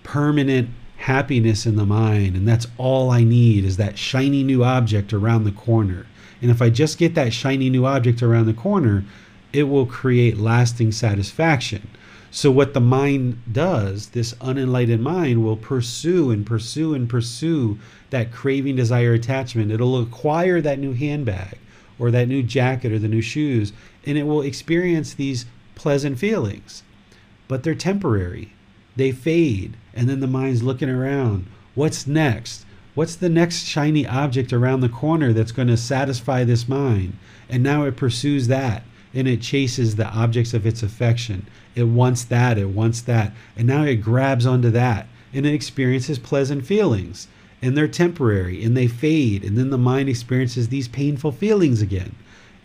permanent 0.04 0.70
happiness 0.98 1.66
in 1.66 1.76
the 1.76 1.86
mind. 1.86 2.36
And 2.36 2.48
that's 2.48 2.68
all 2.78 3.12
I 3.12 3.24
need 3.24 3.66
is 3.66 3.78
that 3.78 3.98
shiny 3.98 4.44
new 4.44 4.64
object 4.64 5.12
around 5.12 5.44
the 5.44 5.52
corner. 5.52 6.06
And 6.42 6.52
if 6.52 6.62
I 6.62 6.70
just 6.70 6.98
get 6.98 7.16
that 7.16 7.34
shiny 7.34 7.70
new 7.70 7.86
object 7.86 8.22
around 8.22 8.46
the 8.46 8.54
corner, 8.54 9.04
it 9.52 9.64
will 9.64 9.86
create 9.86 10.38
lasting 10.38 10.92
satisfaction. 10.92 11.88
So, 12.36 12.50
what 12.50 12.74
the 12.74 12.82
mind 12.82 13.44
does, 13.52 14.08
this 14.08 14.34
unenlightened 14.42 15.04
mind 15.04 15.44
will 15.44 15.56
pursue 15.56 16.32
and 16.32 16.44
pursue 16.44 16.96
and 16.96 17.08
pursue 17.08 17.78
that 18.10 18.32
craving, 18.32 18.76
desire, 18.76 19.14
attachment. 19.14 19.72
It'll 19.72 20.02
acquire 20.02 20.60
that 20.60 20.80
new 20.80 20.94
handbag 20.94 21.60
or 22.00 22.10
that 22.10 22.28
new 22.28 22.42
jacket 22.42 22.92
or 22.92 22.98
the 22.98 23.08
new 23.08 23.22
shoes, 23.22 23.72
and 24.04 24.18
it 24.18 24.24
will 24.24 24.42
experience 24.42 25.14
these 25.14 25.46
pleasant 25.76 26.18
feelings. 26.18 26.82
But 27.48 27.62
they're 27.62 27.76
temporary, 27.76 28.54
they 28.96 29.12
fade, 29.12 29.78
and 29.94 30.10
then 30.10 30.20
the 30.20 30.26
mind's 30.26 30.64
looking 30.64 30.90
around. 30.90 31.46
What's 31.76 32.08
next? 32.08 32.66
What's 32.96 33.16
the 33.16 33.30
next 33.30 33.66
shiny 33.66 34.08
object 34.08 34.52
around 34.52 34.80
the 34.80 34.90
corner 34.90 35.34
that's 35.34 35.52
going 35.52 35.68
to 35.68 35.78
satisfy 35.78 36.44
this 36.44 36.68
mind? 36.68 37.16
And 37.48 37.62
now 37.62 37.86
it 37.86 37.96
pursues 37.96 38.48
that 38.48 38.82
and 39.14 39.28
it 39.28 39.42
chases 39.42 39.96
the 39.96 40.08
objects 40.08 40.54
of 40.54 40.66
its 40.66 40.82
affection. 40.82 41.46
It 41.76 41.84
wants 41.84 42.24
that, 42.26 42.58
it 42.58 42.70
wants 42.70 43.02
that, 43.02 43.32
and 43.56 43.68
now 43.68 43.84
it 43.84 43.98
grabs 43.98 44.46
onto 44.46 44.72
that 44.72 45.08
and 45.34 45.46
it 45.46 45.54
experiences 45.54 46.20
pleasant 46.20 46.66
feelings. 46.66 47.28
And 47.62 47.78
they're 47.78 47.88
temporary 47.88 48.64
and 48.64 48.76
they 48.76 48.88
fade, 48.88 49.44
and 49.44 49.58
then 49.58 49.70
the 49.70 49.78
mind 49.78 50.10
experiences 50.10 50.68
these 50.68 50.88
painful 50.88 51.32
feelings 51.32 51.82
again. 51.82 52.16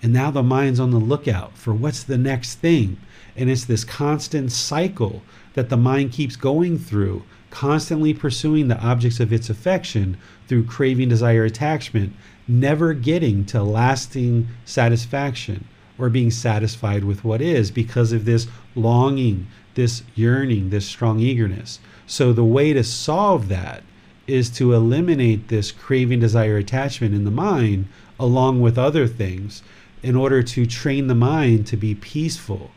And 0.03 0.13
now 0.13 0.31
the 0.31 0.43
mind's 0.43 0.81
on 0.81 0.91
the 0.91 0.99
lookout 0.99 1.57
for 1.57 1.73
what's 1.73 2.03
the 2.03 2.19
next 2.19 2.57
thing. 2.57 2.99
And 3.37 3.49
it's 3.49 3.65
this 3.65 3.85
constant 3.85 4.53
cycle 4.53 5.23
that 5.55 5.69
the 5.69 5.77
mind 5.77 6.13
keeps 6.13 6.37
going 6.37 6.79
through, 6.79 7.25
constantly 7.51 8.13
pursuing 8.13 8.69
the 8.69 8.81
objects 8.81 9.21
of 9.21 9.33
its 9.33 9.49
affection 9.49 10.17
through 10.47 10.65
craving, 10.65 11.09
desire, 11.09 11.45
attachment, 11.45 12.13
never 12.47 12.93
getting 12.93 13.45
to 13.47 13.63
lasting 13.63 14.49
satisfaction 14.65 15.65
or 15.99 16.09
being 16.09 16.31
satisfied 16.31 17.05
with 17.05 17.25
what 17.25 17.43
is 17.43 17.71
because 17.71 18.13
of 18.13 18.25
this 18.25 18.47
longing, 18.75 19.47
this 19.75 20.03
yearning, 20.15 20.71
this 20.71 20.87
strong 20.87 21.19
eagerness. 21.19 21.81
So, 22.07 22.33
the 22.33 22.45
way 22.45 22.73
to 22.73 22.85
solve 22.85 23.49
that 23.49 23.83
is 24.27 24.51
to 24.51 24.75
eliminate 24.75 25.49
this 25.49 25.73
craving, 25.73 26.21
desire, 26.21 26.59
attachment 26.59 27.15
in 27.15 27.25
the 27.25 27.31
mind, 27.31 27.87
along 28.21 28.61
with 28.61 28.79
other 28.79 29.07
things, 29.07 29.63
in 30.03 30.15
order 30.15 30.43
to 30.43 30.67
train 30.67 31.07
the 31.07 31.15
mind 31.15 31.67
to 31.67 31.77
be 31.77 31.95
peaceful, 31.95 32.71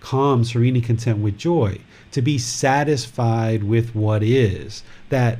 calm, 0.00 0.44
serene, 0.44 0.76
and 0.76 0.84
content 0.84 1.18
with 1.18 1.36
joy, 1.36 1.78
to 2.12 2.22
be 2.22 2.38
satisfied 2.38 3.64
with 3.64 3.94
what 3.94 4.22
is. 4.22 4.84
That 5.08 5.38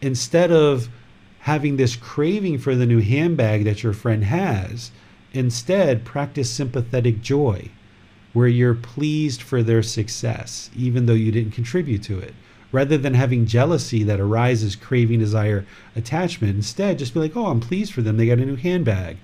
instead 0.00 0.50
of 0.50 0.88
having 1.40 1.76
this 1.76 1.96
craving 1.96 2.58
for 2.58 2.74
the 2.74 2.86
new 2.86 3.00
handbag 3.00 3.64
that 3.64 3.82
your 3.82 3.92
friend 3.92 4.24
has, 4.24 4.90
Instead, 5.32 6.04
practice 6.04 6.50
sympathetic 6.50 7.20
joy, 7.20 7.68
where 8.32 8.48
you're 8.48 8.74
pleased 8.74 9.42
for 9.42 9.62
their 9.62 9.82
success, 9.82 10.70
even 10.76 11.06
though 11.06 11.12
you 11.12 11.32
didn't 11.32 11.52
contribute 11.52 12.02
to 12.02 12.18
it. 12.18 12.34
Rather 12.72 12.96
than 12.96 13.14
having 13.14 13.46
jealousy 13.46 14.04
that 14.04 14.20
arises, 14.20 14.76
craving, 14.76 15.18
desire, 15.18 15.66
attachment, 15.96 16.54
instead, 16.54 16.98
just 16.98 17.14
be 17.14 17.20
like, 17.20 17.36
oh, 17.36 17.46
I'm 17.46 17.60
pleased 17.60 17.92
for 17.92 18.02
them. 18.02 18.16
They 18.16 18.26
got 18.26 18.38
a 18.38 18.46
new 18.46 18.56
handbag. 18.56 19.16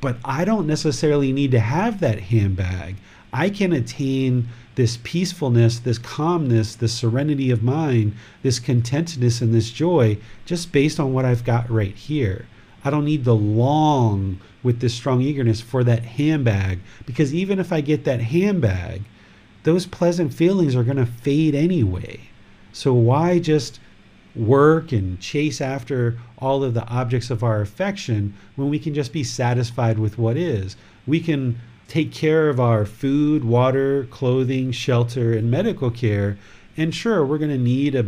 But 0.00 0.16
I 0.24 0.44
don't 0.44 0.66
necessarily 0.66 1.32
need 1.32 1.50
to 1.52 1.60
have 1.60 2.00
that 2.00 2.20
handbag. 2.20 2.96
I 3.32 3.48
can 3.48 3.72
attain 3.72 4.48
this 4.74 4.98
peacefulness, 5.02 5.78
this 5.78 5.98
calmness, 5.98 6.74
this 6.74 6.94
serenity 6.94 7.50
of 7.50 7.62
mind, 7.62 8.14
this 8.42 8.58
contentedness, 8.58 9.40
and 9.40 9.54
this 9.54 9.70
joy 9.70 10.18
just 10.44 10.72
based 10.72 10.98
on 10.98 11.12
what 11.12 11.24
I've 11.24 11.44
got 11.44 11.70
right 11.70 11.94
here. 11.94 12.46
I 12.84 12.90
don't 12.90 13.04
need 13.04 13.24
the 13.24 13.34
long 13.34 14.40
with 14.62 14.80
this 14.80 14.94
strong 14.94 15.20
eagerness 15.20 15.60
for 15.60 15.82
that 15.84 16.04
handbag 16.04 16.78
because 17.06 17.34
even 17.34 17.58
if 17.58 17.72
I 17.72 17.80
get 17.80 18.04
that 18.04 18.20
handbag, 18.20 19.02
those 19.62 19.86
pleasant 19.86 20.32
feelings 20.32 20.74
are 20.74 20.84
going 20.84 20.96
to 20.96 21.06
fade 21.06 21.54
anyway. 21.54 22.20
So 22.72 22.94
why 22.94 23.38
just 23.38 23.80
work 24.34 24.92
and 24.92 25.18
chase 25.20 25.60
after 25.60 26.18
all 26.38 26.62
of 26.62 26.74
the 26.74 26.86
objects 26.86 27.30
of 27.30 27.42
our 27.42 27.60
affection 27.60 28.34
when 28.56 28.68
we 28.70 28.78
can 28.78 28.94
just 28.94 29.12
be 29.12 29.24
satisfied 29.24 29.98
with 29.98 30.18
what 30.18 30.36
is? 30.36 30.76
We 31.06 31.20
can 31.20 31.58
take 31.88 32.12
care 32.12 32.48
of 32.48 32.60
our 32.60 32.84
food, 32.86 33.44
water, 33.44 34.06
clothing, 34.10 34.70
shelter, 34.70 35.32
and 35.32 35.50
medical 35.50 35.90
care. 35.90 36.38
And 36.76 36.94
sure, 36.94 37.26
we're 37.26 37.38
going 37.38 37.50
to 37.50 37.58
need 37.58 37.94
a 37.94 38.06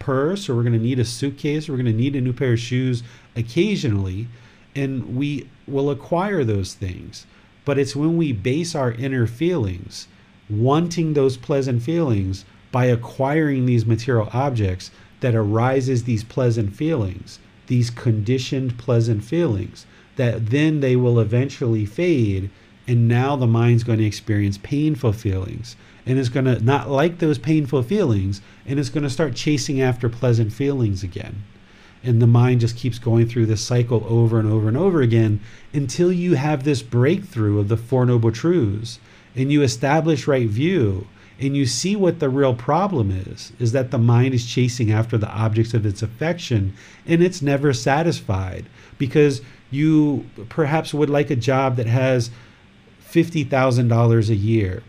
purse 0.00 0.48
or 0.48 0.56
we're 0.56 0.64
going 0.64 0.72
to 0.72 0.78
need 0.78 0.98
a 0.98 1.04
suitcase 1.04 1.68
or 1.68 1.72
we're 1.72 1.82
going 1.82 1.86
to 1.86 2.02
need 2.02 2.16
a 2.16 2.20
new 2.20 2.32
pair 2.32 2.54
of 2.54 2.58
shoes 2.58 3.02
occasionally 3.36 4.26
and 4.74 5.16
we 5.16 5.48
will 5.70 5.90
acquire 5.90 6.44
those 6.44 6.74
things. 6.74 7.26
But 7.64 7.78
it's 7.78 7.96
when 7.96 8.16
we 8.16 8.32
base 8.32 8.74
our 8.74 8.92
inner 8.92 9.26
feelings, 9.26 10.08
wanting 10.48 11.12
those 11.12 11.36
pleasant 11.36 11.82
feelings 11.82 12.44
by 12.72 12.86
acquiring 12.86 13.66
these 13.66 13.86
material 13.86 14.28
objects, 14.32 14.90
that 15.20 15.34
arises 15.34 16.04
these 16.04 16.24
pleasant 16.24 16.74
feelings, 16.74 17.38
these 17.66 17.90
conditioned 17.90 18.78
pleasant 18.78 19.22
feelings, 19.22 19.86
that 20.16 20.46
then 20.46 20.80
they 20.80 20.96
will 20.96 21.20
eventually 21.20 21.84
fade. 21.84 22.50
And 22.88 23.06
now 23.06 23.36
the 23.36 23.46
mind's 23.46 23.84
going 23.84 23.98
to 23.98 24.04
experience 24.06 24.58
painful 24.58 25.12
feelings 25.12 25.76
and 26.06 26.18
it's 26.18 26.28
going 26.28 26.46
to 26.46 26.60
not 26.60 26.90
like 26.90 27.18
those 27.18 27.38
painful 27.38 27.82
feelings 27.82 28.40
and 28.66 28.78
it's 28.78 28.88
going 28.88 29.04
to 29.04 29.10
start 29.10 29.34
chasing 29.34 29.80
after 29.80 30.08
pleasant 30.08 30.52
feelings 30.52 31.02
again 31.02 31.44
and 32.02 32.20
the 32.20 32.26
mind 32.26 32.60
just 32.60 32.76
keeps 32.76 32.98
going 32.98 33.26
through 33.26 33.46
this 33.46 33.60
cycle 33.60 34.04
over 34.08 34.38
and 34.38 34.50
over 34.50 34.68
and 34.68 34.76
over 34.76 35.02
again 35.02 35.40
until 35.72 36.12
you 36.12 36.34
have 36.34 36.64
this 36.64 36.82
breakthrough 36.82 37.58
of 37.58 37.68
the 37.68 37.76
Four 37.76 38.06
Noble 38.06 38.32
Truths 38.32 38.98
and 39.34 39.52
you 39.52 39.62
establish 39.62 40.26
right 40.26 40.48
view 40.48 41.06
and 41.38 41.56
you 41.56 41.64
see 41.64 41.96
what 41.96 42.18
the 42.18 42.28
real 42.28 42.54
problem 42.54 43.10
is 43.10 43.52
is 43.58 43.72
that 43.72 43.90
the 43.90 43.98
mind 43.98 44.34
is 44.34 44.46
chasing 44.46 44.90
after 44.90 45.16
the 45.16 45.30
objects 45.30 45.74
of 45.74 45.86
its 45.86 46.02
affection 46.02 46.74
and 47.06 47.22
it's 47.22 47.42
never 47.42 47.72
satisfied 47.72 48.66
because 48.98 49.40
you 49.70 50.26
perhaps 50.48 50.92
would 50.92 51.10
like 51.10 51.30
a 51.30 51.36
job 51.36 51.76
that 51.76 51.86
has 51.86 52.30
$50,000 53.08 54.28
a 54.28 54.34
year. 54.34 54.82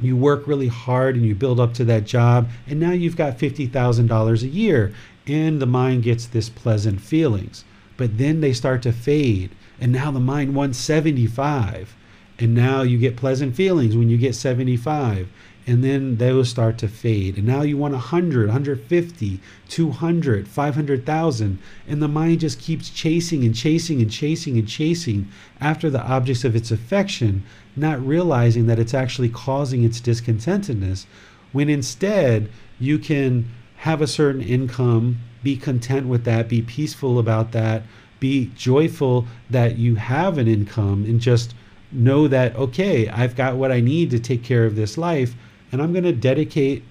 You 0.00 0.16
work 0.16 0.46
really 0.46 0.68
hard 0.68 1.14
and 1.14 1.24
you 1.24 1.34
build 1.34 1.60
up 1.60 1.74
to 1.74 1.84
that 1.84 2.04
job 2.04 2.48
and 2.66 2.80
now 2.80 2.92
you've 2.92 3.16
got 3.16 3.38
$50,000 3.38 4.42
a 4.42 4.46
year 4.48 4.94
and 5.26 5.60
the 5.60 5.66
mind 5.66 6.02
gets 6.02 6.26
this 6.26 6.48
pleasant 6.48 7.00
feelings. 7.00 7.64
But 7.96 8.18
then 8.18 8.40
they 8.40 8.52
start 8.52 8.82
to 8.82 8.92
fade, 8.92 9.50
and 9.80 9.92
now 9.92 10.10
the 10.10 10.20
mind 10.20 10.54
wants 10.54 10.78
75. 10.78 11.96
And 12.38 12.54
now 12.54 12.82
you 12.82 12.98
get 12.98 13.16
pleasant 13.16 13.54
feelings 13.54 13.96
when 13.96 14.10
you 14.10 14.18
get 14.18 14.34
75. 14.34 15.28
And 15.66 15.82
then 15.82 16.16
those 16.16 16.50
start 16.50 16.76
to 16.78 16.88
fade. 16.88 17.38
And 17.38 17.46
now 17.46 17.62
you 17.62 17.78
want 17.78 17.94
100, 17.94 18.48
150, 18.48 19.40
200, 19.68 20.48
500,000. 20.48 21.58
And 21.88 22.02
the 22.02 22.08
mind 22.08 22.40
just 22.40 22.60
keeps 22.60 22.90
chasing 22.90 23.44
and 23.44 23.54
chasing 23.54 24.02
and 24.02 24.10
chasing 24.10 24.58
and 24.58 24.68
chasing 24.68 25.28
after 25.60 25.88
the 25.88 26.02
objects 26.02 26.44
of 26.44 26.54
its 26.54 26.70
affection, 26.70 27.44
not 27.76 28.04
realizing 28.04 28.66
that 28.66 28.78
it's 28.78 28.92
actually 28.92 29.30
causing 29.30 29.84
its 29.84 30.00
discontentedness. 30.00 31.06
When 31.52 31.70
instead 31.70 32.50
you 32.78 32.98
can 32.98 33.48
have 33.84 34.00
a 34.00 34.06
certain 34.06 34.40
income, 34.40 35.18
be 35.42 35.58
content 35.58 36.06
with 36.06 36.24
that, 36.24 36.48
be 36.48 36.62
peaceful 36.62 37.18
about 37.18 37.52
that, 37.52 37.82
be 38.18 38.50
joyful 38.56 39.26
that 39.50 39.76
you 39.76 39.94
have 39.94 40.38
an 40.38 40.48
income, 40.48 41.04
and 41.04 41.20
just 41.20 41.54
know 41.92 42.26
that, 42.26 42.56
okay, 42.56 43.06
I've 43.10 43.36
got 43.36 43.56
what 43.56 43.70
I 43.70 43.82
need 43.82 44.10
to 44.12 44.18
take 44.18 44.42
care 44.42 44.64
of 44.64 44.74
this 44.74 44.96
life, 44.96 45.34
and 45.70 45.82
I'm 45.82 45.92
going 45.92 46.04
to 46.04 46.14
dedicate 46.14 46.82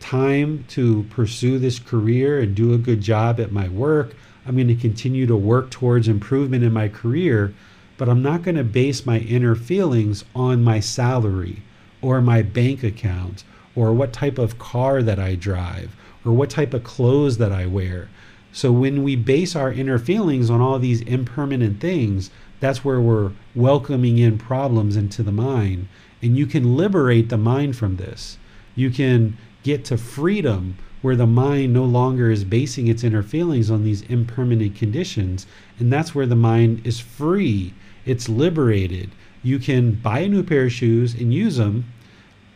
time 0.00 0.66
to 0.68 1.04
pursue 1.04 1.58
this 1.58 1.78
career 1.78 2.40
and 2.40 2.54
do 2.54 2.74
a 2.74 2.78
good 2.78 3.00
job 3.00 3.40
at 3.40 3.50
my 3.50 3.70
work. 3.70 4.14
I'm 4.44 4.56
going 4.56 4.68
to 4.68 4.74
continue 4.74 5.26
to 5.26 5.36
work 5.36 5.70
towards 5.70 6.08
improvement 6.08 6.62
in 6.62 6.74
my 6.74 6.88
career, 6.88 7.54
but 7.96 8.10
I'm 8.10 8.22
not 8.22 8.42
going 8.42 8.56
to 8.56 8.64
base 8.64 9.06
my 9.06 9.20
inner 9.20 9.54
feelings 9.54 10.26
on 10.34 10.62
my 10.62 10.80
salary 10.80 11.62
or 12.02 12.20
my 12.20 12.42
bank 12.42 12.82
account 12.82 13.44
or 13.74 13.94
what 13.94 14.12
type 14.12 14.36
of 14.36 14.58
car 14.58 15.02
that 15.02 15.18
I 15.18 15.36
drive 15.36 15.96
or 16.24 16.32
what 16.32 16.50
type 16.50 16.74
of 16.74 16.84
clothes 16.84 17.38
that 17.38 17.52
I 17.52 17.66
wear. 17.66 18.08
So 18.52 18.70
when 18.70 19.02
we 19.02 19.16
base 19.16 19.56
our 19.56 19.72
inner 19.72 19.98
feelings 19.98 20.48
on 20.48 20.60
all 20.60 20.78
these 20.78 21.00
impermanent 21.02 21.80
things, 21.80 22.30
that's 22.60 22.84
where 22.84 23.00
we're 23.00 23.32
welcoming 23.54 24.18
in 24.18 24.38
problems 24.38 24.96
into 24.96 25.22
the 25.22 25.32
mind. 25.32 25.88
And 26.22 26.36
you 26.36 26.46
can 26.46 26.76
liberate 26.76 27.28
the 27.28 27.36
mind 27.36 27.76
from 27.76 27.96
this. 27.96 28.38
You 28.76 28.90
can 28.90 29.36
get 29.64 29.84
to 29.86 29.96
freedom 29.96 30.76
where 31.02 31.16
the 31.16 31.26
mind 31.26 31.72
no 31.72 31.84
longer 31.84 32.30
is 32.30 32.44
basing 32.44 32.86
its 32.86 33.04
inner 33.04 33.22
feelings 33.22 33.70
on 33.70 33.84
these 33.84 34.02
impermanent 34.02 34.76
conditions. 34.76 35.46
And 35.78 35.92
that's 35.92 36.14
where 36.14 36.24
the 36.24 36.36
mind 36.36 36.80
is 36.86 37.00
free, 37.00 37.74
it's 38.06 38.28
liberated. 38.28 39.10
You 39.42 39.58
can 39.58 39.92
buy 39.92 40.20
a 40.20 40.28
new 40.28 40.42
pair 40.42 40.64
of 40.64 40.72
shoes 40.72 41.12
and 41.12 41.34
use 41.34 41.56
them 41.56 41.84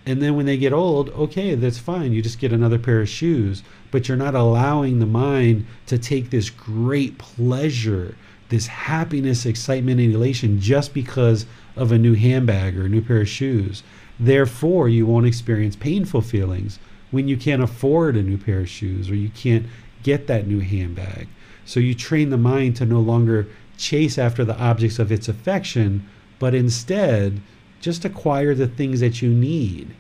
and 0.09 0.23
then 0.23 0.37
when 0.37 0.47
they 0.47 0.57
get 0.57 0.73
old, 0.73 1.11
okay, 1.11 1.55
that's 1.55 1.77
fine. 1.77 2.15
You 2.15 2.23
just 2.23 2.39
get 2.39 2.51
another 2.51 2.79
pair 2.79 3.03
of 3.03 3.11
shoes. 3.11 3.63
But 3.91 4.09
you're 4.09 4.17
not 4.17 4.35
allowing 4.35 5.01
the 5.01 5.07
mind 5.07 5.67
to 5.85 5.99
take 5.99 6.31
this 6.31 6.49
great 6.49 7.19
pleasure, 7.19 8.15
this 8.49 8.69
happiness, 8.69 9.45
excitement, 9.45 10.01
and 10.01 10.15
elation 10.15 10.61
just 10.61 10.95
because 10.95 11.45
of 11.77 11.93
a 11.93 11.99
new 11.99 12.15
handbag 12.15 12.79
or 12.79 12.87
a 12.87 12.89
new 12.89 13.03
pair 13.03 13.21
of 13.21 13.29
shoes. 13.29 13.83
Therefore, 14.19 14.89
you 14.89 15.05
won't 15.05 15.27
experience 15.27 15.77
painful 15.77 16.23
feelings 16.23 16.79
when 17.11 17.29
you 17.29 17.37
can't 17.37 17.63
afford 17.63 18.17
a 18.17 18.23
new 18.23 18.39
pair 18.39 18.61
of 18.61 18.69
shoes 18.71 19.11
or 19.11 19.15
you 19.15 19.29
can't 19.29 19.67
get 20.03 20.27
that 20.27 20.47
new 20.47 20.61
handbag. 20.61 21.29
So 21.67 21.81
you 21.81 21.95
train 21.95 22.31
the 22.31 22.39
mind 22.39 22.77
to 22.77 22.87
no 22.87 23.01
longer 23.01 23.47
chase 23.77 24.17
after 24.17 24.43
the 24.43 24.59
objects 24.59 24.99
of 24.99 25.13
its 25.13 25.29
affection, 25.29 26.09
but 26.39 26.55
instead 26.55 27.43
just 27.81 28.05
acquire 28.05 28.55
the 28.55 28.69
things 28.69 29.01
that 29.01 29.23
you 29.23 29.31
need. 29.31 29.95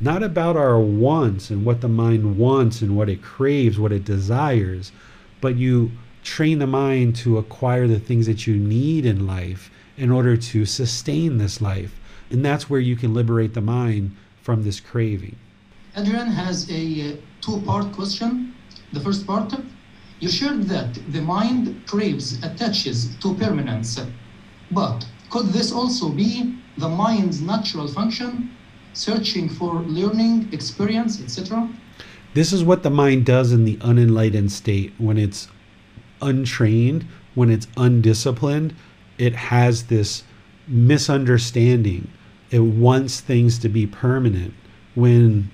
Not 0.00 0.22
about 0.22 0.56
our 0.56 0.80
wants 0.80 1.50
and 1.50 1.64
what 1.64 1.80
the 1.80 1.88
mind 1.88 2.36
wants 2.36 2.82
and 2.82 2.96
what 2.96 3.08
it 3.08 3.22
craves, 3.22 3.78
what 3.78 3.92
it 3.92 4.04
desires, 4.04 4.90
but 5.40 5.56
you 5.56 5.92
train 6.24 6.58
the 6.58 6.66
mind 6.66 7.16
to 7.16 7.38
acquire 7.38 7.86
the 7.86 8.00
things 8.00 8.26
that 8.26 8.46
you 8.46 8.56
need 8.56 9.06
in 9.06 9.26
life 9.26 9.70
in 9.96 10.10
order 10.10 10.36
to 10.36 10.64
sustain 10.64 11.38
this 11.38 11.60
life. 11.60 11.98
And 12.30 12.44
that's 12.44 12.68
where 12.70 12.80
you 12.80 12.96
can 12.96 13.14
liberate 13.14 13.54
the 13.54 13.60
mind 13.60 14.16
from 14.40 14.64
this 14.64 14.80
craving. 14.80 15.36
Adrian 15.96 16.28
has 16.28 16.70
a 16.70 17.12
uh, 17.12 17.16
two 17.40 17.60
part 17.62 17.92
question. 17.92 18.54
The 18.92 19.00
first 19.00 19.26
part 19.26 19.52
you 20.22 20.28
shared 20.28 20.62
that 20.68 20.94
the 21.08 21.20
mind 21.20 21.82
craves, 21.86 22.38
attaches 22.44 23.16
to 23.16 23.34
permanence. 23.34 24.00
But 24.70 25.04
could 25.30 25.46
this 25.48 25.72
also 25.72 26.10
be 26.10 26.54
the 26.78 26.88
mind's 26.88 27.40
natural 27.40 27.86
function, 27.88 28.50
searching 28.92 29.48
for 29.48 29.74
learning, 29.82 30.48
experience, 30.52 31.20
etc. 31.20 31.68
This 32.34 32.52
is 32.52 32.64
what 32.64 32.82
the 32.82 32.90
mind 32.90 33.26
does 33.26 33.52
in 33.52 33.64
the 33.64 33.78
unenlightened 33.82 34.52
state 34.52 34.92
when 34.98 35.18
it's 35.18 35.48
untrained, 36.22 37.06
when 37.34 37.50
it's 37.50 37.66
undisciplined. 37.76 38.74
It 39.18 39.34
has 39.34 39.84
this 39.84 40.24
misunderstanding. 40.66 42.10
It 42.50 42.60
wants 42.60 43.20
things 43.20 43.58
to 43.60 43.68
be 43.68 43.86
permanent 43.86 44.54
when 44.94 45.50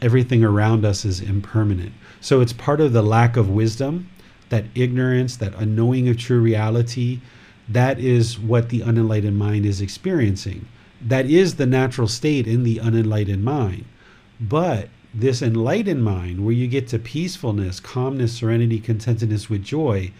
everything 0.00 0.42
around 0.44 0.84
us 0.84 1.04
is 1.04 1.20
impermanent. 1.20 1.92
So 2.20 2.40
it's 2.40 2.52
part 2.52 2.80
of 2.80 2.92
the 2.92 3.02
lack 3.02 3.36
of 3.36 3.48
wisdom, 3.48 4.08
that 4.48 4.64
ignorance, 4.74 5.36
that 5.36 5.54
unknowing 5.54 6.08
of 6.08 6.18
true 6.18 6.40
reality, 6.40 7.20
that 7.68 7.98
is 7.98 8.38
what 8.38 8.68
the 8.68 8.82
unenlightened 8.82 9.38
mind 9.38 9.66
is 9.66 9.80
experiencing. 9.80 10.66
That 11.00 11.26
is 11.26 11.56
the 11.56 11.66
natural 11.66 12.08
state 12.08 12.46
in 12.46 12.62
the 12.62 12.78
unenlightened 12.78 13.44
mind. 13.44 13.84
But 14.40 14.88
this 15.14 15.42
enlightened 15.42 16.04
mind, 16.04 16.44
where 16.44 16.54
you 16.54 16.66
get 16.66 16.88
to 16.88 16.98
peacefulness, 16.98 17.80
calmness, 17.80 18.32
serenity, 18.32 18.80
contentedness 18.80 19.48
with 19.48 19.62
joy, 19.62 20.10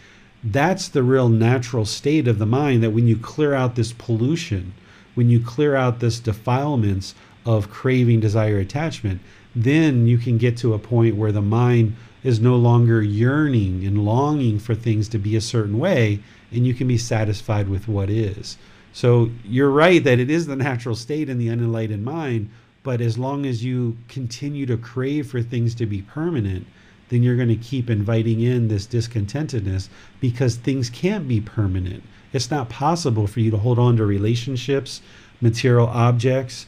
that's 0.44 0.88
the 0.88 1.02
real 1.02 1.28
natural 1.28 1.84
state 1.84 2.28
of 2.28 2.38
the 2.38 2.46
mind. 2.46 2.82
That 2.82 2.90
when 2.90 3.06
you 3.06 3.16
clear 3.16 3.54
out 3.54 3.74
this 3.74 3.92
pollution, 3.92 4.74
when 5.14 5.28
you 5.28 5.40
clear 5.40 5.76
out 5.76 6.00
this 6.00 6.20
defilements 6.20 7.14
of 7.46 7.70
craving, 7.70 8.20
desire, 8.20 8.58
attachment, 8.58 9.20
then 9.54 10.06
you 10.06 10.18
can 10.18 10.38
get 10.38 10.56
to 10.58 10.74
a 10.74 10.78
point 10.78 11.16
where 11.16 11.32
the 11.32 11.42
mind 11.42 11.96
is 12.22 12.40
no 12.40 12.56
longer 12.56 13.02
yearning 13.02 13.84
and 13.84 14.04
longing 14.04 14.58
for 14.58 14.74
things 14.74 15.08
to 15.08 15.18
be 15.18 15.36
a 15.36 15.40
certain 15.40 15.78
way, 15.78 16.20
and 16.52 16.66
you 16.66 16.74
can 16.74 16.88
be 16.88 16.98
satisfied 16.98 17.68
with 17.68 17.88
what 17.88 18.10
is. 18.10 18.56
So 18.92 19.30
you're 19.44 19.70
right 19.70 20.02
that 20.04 20.18
it 20.18 20.30
is 20.30 20.46
the 20.46 20.56
natural 20.56 20.94
state 20.94 21.28
in 21.28 21.38
the 21.38 21.48
unenlightened 21.48 22.04
mind, 22.04 22.50
but 22.82 23.00
as 23.00 23.16
long 23.16 23.46
as 23.46 23.64
you 23.64 23.96
continue 24.08 24.66
to 24.66 24.76
crave 24.76 25.30
for 25.30 25.42
things 25.42 25.74
to 25.76 25.86
be 25.86 26.02
permanent, 26.02 26.66
then 27.08 27.22
you're 27.22 27.36
going 27.36 27.48
to 27.48 27.56
keep 27.56 27.90
inviting 27.90 28.40
in 28.40 28.68
this 28.68 28.86
discontentedness 28.86 29.88
because 30.20 30.56
things 30.56 30.90
can't 30.90 31.28
be 31.28 31.40
permanent. 31.40 32.02
It's 32.32 32.50
not 32.50 32.70
possible 32.70 33.26
for 33.26 33.40
you 33.40 33.50
to 33.50 33.58
hold 33.58 33.78
on 33.78 33.96
to 33.98 34.06
relationships, 34.06 35.02
material 35.40 35.88
objects, 35.88 36.66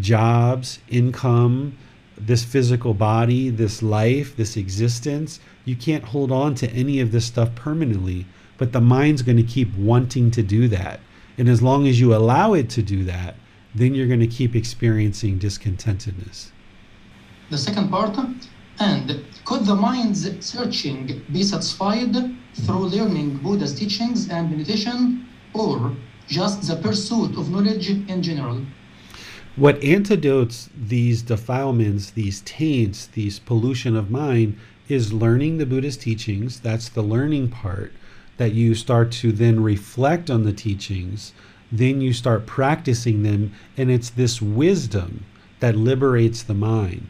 jobs, 0.00 0.80
income, 0.88 1.76
this 2.18 2.44
physical 2.44 2.94
body, 2.94 3.50
this 3.50 3.82
life, 3.82 4.36
this 4.36 4.56
existence. 4.56 5.40
You 5.64 5.76
can't 5.76 6.04
hold 6.04 6.32
on 6.32 6.54
to 6.56 6.70
any 6.70 7.00
of 7.00 7.12
this 7.12 7.26
stuff 7.26 7.54
permanently, 7.54 8.26
but 8.58 8.72
the 8.72 8.80
mind's 8.80 9.22
going 9.22 9.36
to 9.36 9.42
keep 9.42 9.74
wanting 9.76 10.30
to 10.30 10.42
do 10.42 10.68
that. 10.68 11.00
And 11.36 11.48
as 11.48 11.60
long 11.60 11.86
as 11.88 11.98
you 12.00 12.14
allow 12.14 12.54
it 12.54 12.70
to 12.70 12.82
do 12.82 13.04
that, 13.04 13.34
then 13.74 13.94
you're 13.94 14.06
going 14.06 14.20
to 14.20 14.26
keep 14.26 14.54
experiencing 14.54 15.38
discontentedness. 15.38 16.50
The 17.50 17.58
second 17.58 17.90
part, 17.90 18.16
and 18.78 19.24
could 19.44 19.66
the 19.66 19.74
mind's 19.74 20.28
searching 20.44 21.22
be 21.32 21.42
satisfied 21.42 22.14
through 22.54 22.86
learning 22.86 23.38
Buddha's 23.38 23.74
teachings 23.74 24.30
and 24.30 24.50
meditation, 24.50 25.26
or 25.52 25.94
just 26.28 26.68
the 26.68 26.76
pursuit 26.76 27.36
of 27.36 27.50
knowledge 27.50 27.90
in 27.90 28.22
general? 28.22 28.60
What 29.56 29.82
antidotes 29.84 30.70
these 30.76 31.22
defilements, 31.22 32.10
these 32.10 32.40
taints, 32.42 33.06
these 33.06 33.38
pollution 33.38 33.96
of 33.96 34.10
mind 34.10 34.56
is 34.88 35.12
learning 35.12 35.58
the 35.58 35.66
Buddhist 35.66 36.00
teachings. 36.00 36.60
That's 36.60 36.88
the 36.88 37.02
learning 37.02 37.48
part 37.48 37.92
that 38.36 38.52
you 38.52 38.74
start 38.74 39.12
to 39.12 39.32
then 39.32 39.62
reflect 39.62 40.30
on 40.30 40.44
the 40.44 40.52
teachings. 40.52 41.32
Then 41.70 42.00
you 42.00 42.12
start 42.12 42.46
practicing 42.46 43.22
them, 43.22 43.52
and 43.76 43.90
it's 43.90 44.10
this 44.10 44.40
wisdom 44.42 45.24
that 45.60 45.76
liberates 45.76 46.42
the 46.42 46.54
mind. 46.54 47.06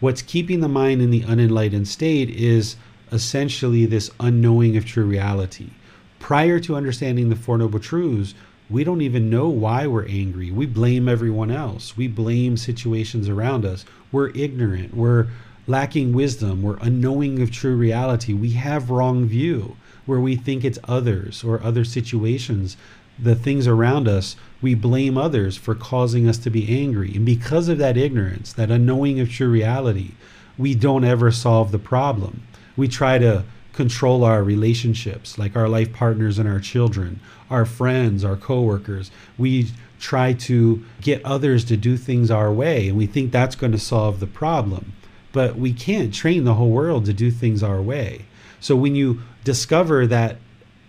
What's 0.00 0.22
keeping 0.22 0.60
the 0.60 0.68
mind 0.68 1.02
in 1.02 1.10
the 1.10 1.24
unenlightened 1.24 1.88
state 1.88 2.30
is 2.30 2.76
essentially 3.10 3.86
this 3.86 4.10
unknowing 4.20 4.76
of 4.76 4.84
true 4.84 5.04
reality. 5.04 5.70
Prior 6.18 6.60
to 6.60 6.76
understanding 6.76 7.28
the 7.28 7.36
Four 7.36 7.58
Noble 7.58 7.80
Truths, 7.80 8.34
we 8.70 8.84
don't 8.84 9.00
even 9.00 9.30
know 9.30 9.48
why 9.48 9.86
we're 9.86 10.06
angry. 10.06 10.50
We 10.50 10.66
blame 10.66 11.08
everyone 11.08 11.50
else. 11.50 11.96
We 11.96 12.06
blame 12.06 12.56
situations 12.56 13.28
around 13.28 13.64
us. 13.64 13.84
We're 14.12 14.30
ignorant. 14.30 14.94
We're 14.94 15.28
lacking 15.66 16.12
wisdom. 16.12 16.62
We're 16.62 16.78
unknowing 16.80 17.40
of 17.40 17.50
true 17.50 17.76
reality. 17.76 18.34
We 18.34 18.50
have 18.52 18.90
wrong 18.90 19.26
view 19.26 19.76
where 20.08 20.18
we 20.18 20.34
think 20.34 20.64
it's 20.64 20.78
others 20.84 21.44
or 21.44 21.62
other 21.62 21.84
situations, 21.84 22.78
the 23.18 23.34
things 23.34 23.66
around 23.66 24.08
us. 24.08 24.36
We 24.62 24.74
blame 24.74 25.18
others 25.18 25.58
for 25.58 25.74
causing 25.74 26.26
us 26.26 26.38
to 26.38 26.50
be 26.50 26.82
angry. 26.82 27.14
And 27.14 27.26
because 27.26 27.68
of 27.68 27.76
that 27.76 27.98
ignorance, 27.98 28.54
that 28.54 28.70
unknowing 28.70 29.20
of 29.20 29.30
true 29.30 29.50
reality, 29.50 30.12
we 30.56 30.74
don't 30.74 31.04
ever 31.04 31.30
solve 31.30 31.72
the 31.72 31.78
problem. 31.78 32.42
We 32.74 32.88
try 32.88 33.18
to 33.18 33.44
control 33.74 34.24
our 34.24 34.42
relationships, 34.42 35.36
like 35.36 35.54
our 35.54 35.68
life 35.68 35.92
partners 35.92 36.38
and 36.38 36.48
our 36.48 36.58
children, 36.58 37.20
our 37.50 37.66
friends, 37.66 38.24
our 38.24 38.36
coworkers. 38.36 39.10
We 39.36 39.68
try 40.00 40.32
to 40.32 40.82
get 41.02 41.22
others 41.22 41.66
to 41.66 41.76
do 41.76 41.98
things 41.98 42.30
our 42.30 42.50
way, 42.50 42.88
and 42.88 42.96
we 42.96 43.06
think 43.06 43.30
that's 43.30 43.56
going 43.56 43.72
to 43.72 43.78
solve 43.78 44.20
the 44.20 44.26
problem. 44.26 44.94
But 45.32 45.56
we 45.56 45.74
can't 45.74 46.14
train 46.14 46.44
the 46.44 46.54
whole 46.54 46.70
world 46.70 47.04
to 47.04 47.12
do 47.12 47.30
things 47.30 47.62
our 47.62 47.82
way. 47.82 48.24
So 48.58 48.74
when 48.74 48.94
you 48.94 49.22
discover 49.48 50.06
that 50.06 50.36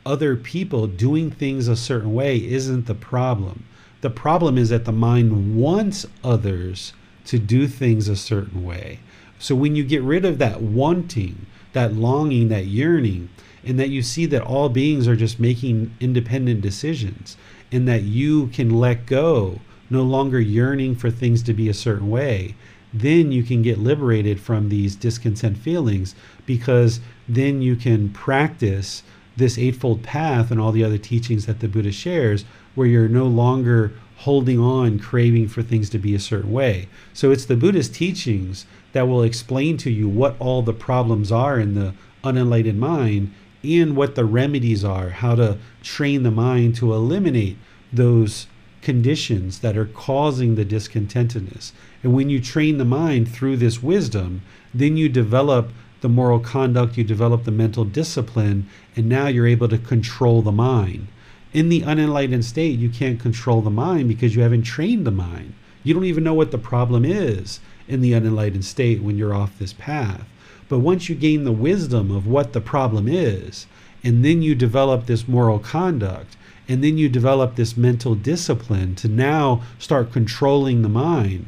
other 0.06 0.36
people 0.36 0.86
doing 0.86 1.31
things 1.31 1.69
a 1.69 1.77
certain 1.77 2.14
way 2.14 2.36
isn't 2.36 2.88
the 2.88 2.94
problem, 2.94 3.64
the 4.02 4.10
problem 4.10 4.57
is 4.57 4.68
that 4.68 4.84
the 4.84 4.91
mind 4.91 5.56
wants 5.56 6.06
others 6.26 6.91
to 7.23 7.40
do 7.40 7.69
things 7.69 8.10
a 8.10 8.18
certain 8.18 8.65
way. 8.65 8.99
So 9.40 9.56
when 9.56 9.77
you 9.77 9.86
get 9.86 10.02
rid 10.02 10.26
of 10.26 10.40
that 10.40 10.61
wanting, 10.61 11.45
that 11.72 11.94
longing, 11.94 12.49
that 12.49 12.65
yearning, 12.65 13.30
and 13.64 13.80
that 13.80 13.91
you 13.91 14.02
see 14.02 14.26
that 14.26 14.41
all 14.41 14.68
beings 14.68 15.07
are 15.07 15.15
just 15.15 15.40
making 15.40 15.95
independent 16.02 16.60
decisions 16.60 17.38
and 17.72 17.88
that 17.88 18.02
you 18.02 18.48
can 18.48 18.72
let 18.72 19.06
go, 19.06 19.61
no 19.90 20.03
longer 20.03 20.41
yearning 20.41 20.95
for 20.95 21.10
things 21.10 21.41
to 21.44 21.53
be 21.53 21.69
a 21.69 21.73
certain 21.73 22.10
way, 22.10 22.56
then 22.94 23.32
you 23.32 23.44
can 23.44 23.61
get 23.61 23.78
liberated 23.78 24.40
from 24.40 24.70
these 24.70 24.95
discontent 24.95 25.57
feelings 25.57 26.16
because 26.45 26.99
then 27.28 27.61
you 27.61 27.76
can 27.76 28.10
practice 28.10 29.03
this 29.38 29.57
Eightfold 29.57 30.03
Path 30.03 30.52
and 30.52 30.60
all 30.60 30.72
the 30.72 30.84
other 30.84 30.98
teachings 30.98 31.45
that 31.45 31.60
the 31.60 31.68
Buddha 31.68 31.91
shares, 31.91 32.45
where 32.76 32.88
you're 32.88 33.07
no 33.07 33.26
longer 33.26 33.94
holding 34.18 34.60
on, 34.60 34.99
craving 34.99 35.48
for 35.48 35.64
things 35.64 35.90
to 35.90 35.98
be 35.98 36.14
a 36.14 36.20
certain 36.20 36.52
way. 36.52 36.90
So 37.14 37.32
it's 37.32 37.45
the 37.45 37.56
Buddha's 37.56 37.90
teachings 37.90 38.66
that 38.91 39.07
will 39.07 39.24
explain 39.24 39.78
to 39.78 39.90
you 39.90 40.10
what 40.10 40.36
all 40.40 40.61
the 40.61 40.74
problems 40.74 41.32
are 41.32 41.57
in 41.60 41.74
the 41.74 41.94
unenlightened 42.24 42.80
mind 42.80 43.34
and 43.64 43.95
what 43.95 44.16
the 44.16 44.26
remedies 44.26 44.84
are, 44.84 45.10
how 45.10 45.36
to 45.36 45.57
train 45.82 46.24
the 46.24 46.32
mind 46.32 46.76
to 46.76 46.94
eliminate 46.94 47.57
those 47.94 48.48
conditions 48.82 49.60
that 49.60 49.78
are 49.78 49.86
causing 49.86 50.56
the 50.56 50.66
discontentedness. 50.66 51.72
And 52.04 52.14
when 52.14 52.30
you 52.30 52.40
train 52.40 52.78
the 52.78 52.86
mind 52.86 53.28
through 53.28 53.58
this 53.58 53.84
wisdom, 53.84 54.42
then 54.74 54.98
you 54.98 55.10
develop 55.10 55.72
the 56.02 56.10
moral 56.10 56.40
conduct, 56.40 56.98
you 56.98 57.04
develop 57.04 57.44
the 57.44 57.52
mental 57.52 57.84
discipline, 57.84 58.68
and 58.96 59.10
now 59.10 59.28
you're 59.28 59.48
able 59.48 59.68
to 59.68 59.78
control 59.78 60.42
the 60.42 60.52
mind. 60.52 61.08
In 61.52 61.70
the 61.70 61.84
unenlightened 61.84 62.46
state, 62.46 62.80
you 62.80 62.90
can't 62.90 63.20
control 63.20 63.62
the 63.62 63.70
mind 63.70 64.08
because 64.08 64.36
you 64.36 64.44
haven't 64.44 64.64
trained 64.64 65.06
the 65.06 65.12
mind. 65.12 65.54
You 65.84 65.94
don't 65.94 66.06
even 66.06 66.24
know 66.24 66.34
what 66.34 66.52
the 66.52 66.58
problem 66.58 67.04
is 67.04 67.60
in 67.88 68.02
the 68.02 68.14
unenlightened 68.14 68.66
state 68.66 69.02
when 69.02 69.18
you're 69.18 69.34
off 69.34 69.58
this 69.58 69.74
path. 69.74 70.24
But 70.70 70.80
once 70.80 71.10
you 71.10 71.16
gain 71.16 71.44
the 71.44 71.52
wisdom 71.52 72.12
of 72.12 72.28
what 72.28 72.54
the 72.54 72.62
problem 72.62 73.08
is, 73.08 73.66
and 74.04 74.24
then 74.24 74.42
you 74.42 74.56
develop 74.56 75.06
this 75.06 75.28
moral 75.28 75.60
conduct, 75.60 76.38
and 76.68 76.84
then 76.84 76.98
you 76.98 77.10
develop 77.10 77.56
this 77.56 77.76
mental 77.76 78.14
discipline 78.14 78.94
to 78.96 79.08
now 79.08 79.64
start 79.80 80.14
controlling 80.14 80.84
the 80.84 80.90
mind, 80.90 81.48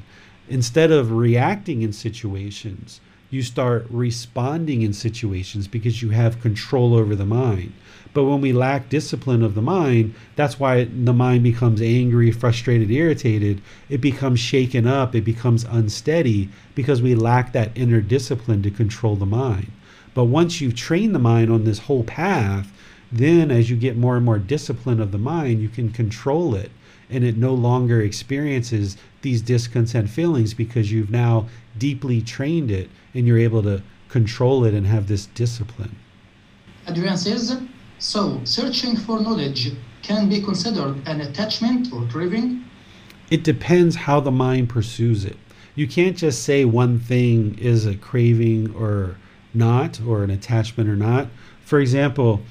instead 0.49 0.91
of 0.91 1.11
reacting 1.11 1.81
in 1.81 1.93
situations, 1.93 3.01
you 3.29 3.41
start 3.41 3.85
responding 3.89 4.81
in 4.81 4.91
situations 4.91 5.67
because 5.67 6.01
you 6.01 6.09
have 6.09 6.41
control 6.41 6.93
over 6.93 7.15
the 7.15 7.25
mind. 7.25 7.71
But 8.13 8.25
when 8.25 8.41
we 8.41 8.51
lack 8.51 8.89
discipline 8.89 9.41
of 9.41 9.55
the 9.55 9.61
mind, 9.61 10.13
that's 10.35 10.59
why 10.59 10.83
the 10.83 11.13
mind 11.13 11.43
becomes 11.43 11.81
angry, 11.81 12.29
frustrated, 12.31 12.91
irritated. 12.91 13.61
It 13.89 14.01
becomes 14.01 14.41
shaken 14.41 14.85
up, 14.85 15.15
it 15.15 15.23
becomes 15.23 15.63
unsteady 15.63 16.49
because 16.75 17.01
we 17.01 17.15
lack 17.15 17.53
that 17.53 17.71
inner 17.73 18.01
discipline 18.01 18.61
to 18.63 18.69
control 18.71 19.15
the 19.15 19.25
mind. 19.25 19.71
But 20.13 20.25
once 20.25 20.59
you've 20.59 20.75
trained 20.75 21.15
the 21.15 21.19
mind 21.19 21.49
on 21.49 21.63
this 21.63 21.79
whole 21.79 22.03
path, 22.03 22.69
then 23.13 23.49
as 23.49 23.69
you 23.69 23.77
get 23.77 23.95
more 23.95 24.17
and 24.17 24.25
more 24.25 24.39
discipline 24.39 24.99
of 24.99 25.13
the 25.13 25.17
mind, 25.17 25.61
you 25.61 25.69
can 25.69 25.89
control 25.89 26.53
it 26.53 26.71
and 27.09 27.23
it 27.23 27.37
no 27.37 27.53
longer 27.53 28.01
experiences 28.01 28.97
these 29.21 29.41
discontent 29.41 30.09
feelings 30.09 30.53
because 30.53 30.91
you've 30.91 31.11
now 31.11 31.47
deeply 31.77 32.21
trained 32.21 32.71
it 32.71 32.89
and 33.13 33.27
you're 33.27 33.37
able 33.37 33.63
to 33.63 33.81
control 34.09 34.65
it 34.65 34.73
and 34.73 34.87
have 34.87 35.07
this 35.07 35.27
discipline. 35.27 35.95
Adrian 36.87 37.17
says, 37.17 37.61
so 37.99 38.41
searching 38.43 38.97
for 38.97 39.19
knowledge 39.19 39.71
can 40.01 40.27
be 40.27 40.41
considered 40.41 41.07
an 41.07 41.21
attachment 41.21 41.93
or 41.93 42.05
craving? 42.07 42.65
It 43.29 43.43
depends 43.43 43.95
how 43.95 44.19
the 44.19 44.31
mind 44.31 44.69
pursues 44.69 45.23
it. 45.23 45.37
You 45.75 45.87
can't 45.87 46.17
just 46.17 46.43
say 46.43 46.65
one 46.65 46.99
thing 46.99 47.57
is 47.57 47.85
a 47.85 47.95
craving 47.95 48.75
or 48.75 49.17
not, 49.53 50.01
or 50.01 50.23
an 50.23 50.29
attachment 50.29 50.89
or 50.89 50.95
not. 50.95 51.27
For 51.63 51.79
example, 51.79 52.41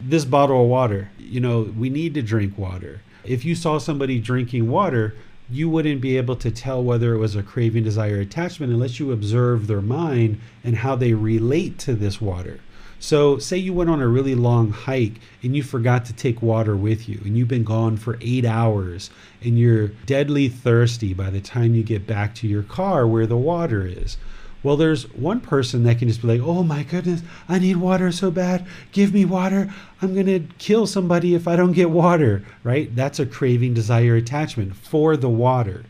this 0.00 0.24
bottle 0.24 0.62
of 0.62 0.68
water, 0.68 1.10
you 1.18 1.40
know, 1.40 1.62
we 1.76 1.90
need 1.90 2.14
to 2.14 2.22
drink 2.22 2.56
water. 2.56 3.02
If 3.24 3.44
you 3.44 3.54
saw 3.54 3.78
somebody 3.78 4.18
drinking 4.18 4.70
water, 4.70 5.14
you 5.50 5.68
wouldn't 5.68 6.00
be 6.00 6.16
able 6.16 6.36
to 6.36 6.50
tell 6.50 6.82
whether 6.82 7.12
it 7.14 7.18
was 7.18 7.34
a 7.34 7.42
craving, 7.42 7.82
desire, 7.82 8.20
attachment 8.20 8.72
unless 8.72 9.00
you 9.00 9.10
observe 9.10 9.66
their 9.66 9.82
mind 9.82 10.40
and 10.62 10.76
how 10.76 10.94
they 10.94 11.12
relate 11.12 11.78
to 11.78 11.94
this 11.94 12.20
water. 12.20 12.60
So, 13.02 13.38
say 13.38 13.56
you 13.56 13.72
went 13.72 13.88
on 13.88 14.02
a 14.02 14.08
really 14.08 14.34
long 14.34 14.70
hike 14.70 15.20
and 15.42 15.56
you 15.56 15.62
forgot 15.62 16.04
to 16.04 16.12
take 16.12 16.42
water 16.42 16.76
with 16.76 17.08
you, 17.08 17.18
and 17.24 17.36
you've 17.36 17.48
been 17.48 17.64
gone 17.64 17.96
for 17.96 18.18
eight 18.20 18.44
hours, 18.44 19.08
and 19.42 19.58
you're 19.58 19.88
deadly 20.04 20.50
thirsty 20.50 21.14
by 21.14 21.30
the 21.30 21.40
time 21.40 21.74
you 21.74 21.82
get 21.82 22.06
back 22.06 22.34
to 22.36 22.46
your 22.46 22.62
car 22.62 23.06
where 23.06 23.26
the 23.26 23.38
water 23.38 23.86
is. 23.86 24.18
Well, 24.62 24.76
there's 24.76 25.10
one 25.14 25.40
person 25.40 25.84
that 25.84 25.98
can 25.98 26.08
just 26.08 26.20
be 26.20 26.28
like, 26.28 26.40
oh 26.42 26.62
my 26.62 26.82
goodness, 26.82 27.22
I 27.48 27.58
need 27.58 27.78
water 27.78 28.12
so 28.12 28.30
bad. 28.30 28.66
Give 28.92 29.14
me 29.14 29.24
water. 29.24 29.72
I'm 30.02 30.12
going 30.12 30.26
to 30.26 30.40
kill 30.58 30.86
somebody 30.86 31.34
if 31.34 31.48
I 31.48 31.56
don't 31.56 31.72
get 31.72 31.90
water, 31.90 32.44
right? 32.62 32.94
That's 32.94 33.18
a 33.18 33.26
craving, 33.26 33.72
desire, 33.72 34.16
attachment 34.16 34.76
for 34.76 35.16
the 35.16 35.30
water. 35.30 35.84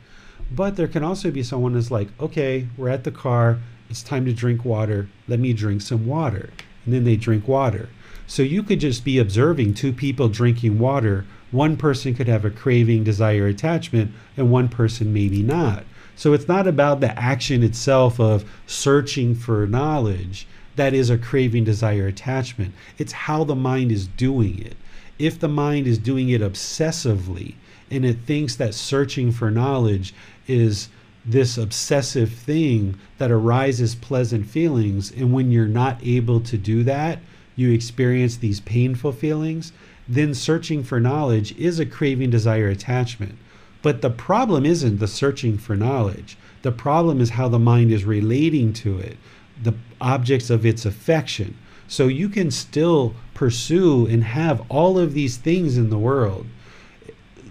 But 0.53 0.77
there 0.77 0.89
can 0.89 1.03
also 1.03 1.31
be 1.31 1.43
someone 1.43 1.75
that's 1.75 1.91
like, 1.91 2.09
okay, 2.21 2.69
we're 2.77 2.89
at 2.89 3.05
the 3.05 3.11
car. 3.11 3.59
It's 3.89 4.03
time 4.03 4.25
to 4.27 4.33
drink 4.33 4.65
water. 4.65 5.09
Let 5.27 5.41
me 5.41 5.53
drink 5.53 5.83
some 5.83 6.07
water. 6.07 6.51
And 6.85 6.95
then 6.95 7.05
they 7.05 7.17
drink 7.17 7.49
water. 7.49 7.89
So 8.29 8.43
you 8.43 8.63
could 8.63 8.79
just 8.79 9.05
be 9.05 9.19
observing 9.19 9.75
two 9.75 9.93
people 9.93 10.29
drinking 10.29 10.79
water. 10.79 11.25
One 11.51 11.77
person 11.77 12.15
could 12.15 12.29
have 12.29 12.45
a 12.45 12.51
craving, 12.51 13.03
desire, 13.03 13.49
attachment, 13.49 14.13
and 14.37 14.53
one 14.53 14.69
person 14.69 15.13
maybe 15.13 15.43
not. 15.43 15.85
So 16.21 16.35
it's 16.35 16.49
not 16.49 16.67
about 16.67 17.01
the 17.01 17.19
action 17.19 17.63
itself 17.63 18.21
of 18.21 18.45
searching 18.67 19.35
for 19.35 19.67
knowledge 19.67 20.47
that 20.77 20.93
is 20.93 21.09
a 21.09 21.17
craving, 21.17 21.65
desire, 21.65 22.09
attachment. 22.09 22.75
It's 22.99 23.13
how 23.13 23.43
the 23.45 23.55
mind 23.55 23.91
is 23.91 24.07
doing 24.07 24.59
it. 24.59 24.77
If 25.19 25.41
the 25.41 25.49
mind 25.49 25.87
is 25.87 25.97
doing 25.97 26.29
it 26.29 26.43
obsessively 26.43 27.55
and 27.91 28.05
it 28.05 28.19
thinks 28.27 28.55
that 28.57 28.75
searching 28.75 29.33
for 29.33 29.51
knowledge 29.51 30.13
is 30.47 30.91
this 31.25 31.57
obsessive 31.57 32.31
thing 32.31 32.99
that 33.17 33.31
arises 33.31 33.95
pleasant 33.95 34.45
feelings, 34.45 35.11
and 35.11 35.33
when 35.33 35.51
you're 35.51 35.67
not 35.67 36.01
able 36.03 36.41
to 36.41 36.59
do 36.59 36.85
that, 36.85 37.21
you 37.57 37.73
experience 37.73 38.37
these 38.37 38.61
painful 38.61 39.13
feelings, 39.13 39.73
then 40.07 40.35
searching 40.35 40.85
for 40.85 41.01
knowledge 41.01 41.57
is 41.57 41.79
a 41.79 41.87
craving, 41.87 42.29
desire, 42.29 42.69
attachment. 42.69 43.39
But 43.83 44.03
the 44.03 44.11
problem 44.11 44.67
isn't 44.67 44.99
the 44.99 45.09
searching 45.09 45.57
for 45.57 45.77
knowledge. 45.77 46.37
The 46.63 46.73
problem 46.73 47.21
is 47.21 47.31
how 47.31 47.49
the 47.49 47.59
mind 47.59 47.91
is 47.93 48.05
relating 48.05 48.73
to 48.75 48.99
it, 48.99 49.17
the 49.63 49.75
objects 50.01 50.51
of 50.51 50.67
its 50.67 50.85
affection. 50.85 51.57
So 51.89 52.07
you 52.07 52.29
can 52.29 52.51
still 52.51 53.15
pursue 53.35 54.07
and 54.07 54.23
have 54.23 54.63
all 54.69 54.99
of 54.99 55.15
these 55.15 55.37
things 55.37 55.77
in 55.77 55.91
the 55.91 55.99
world. 55.99 56.47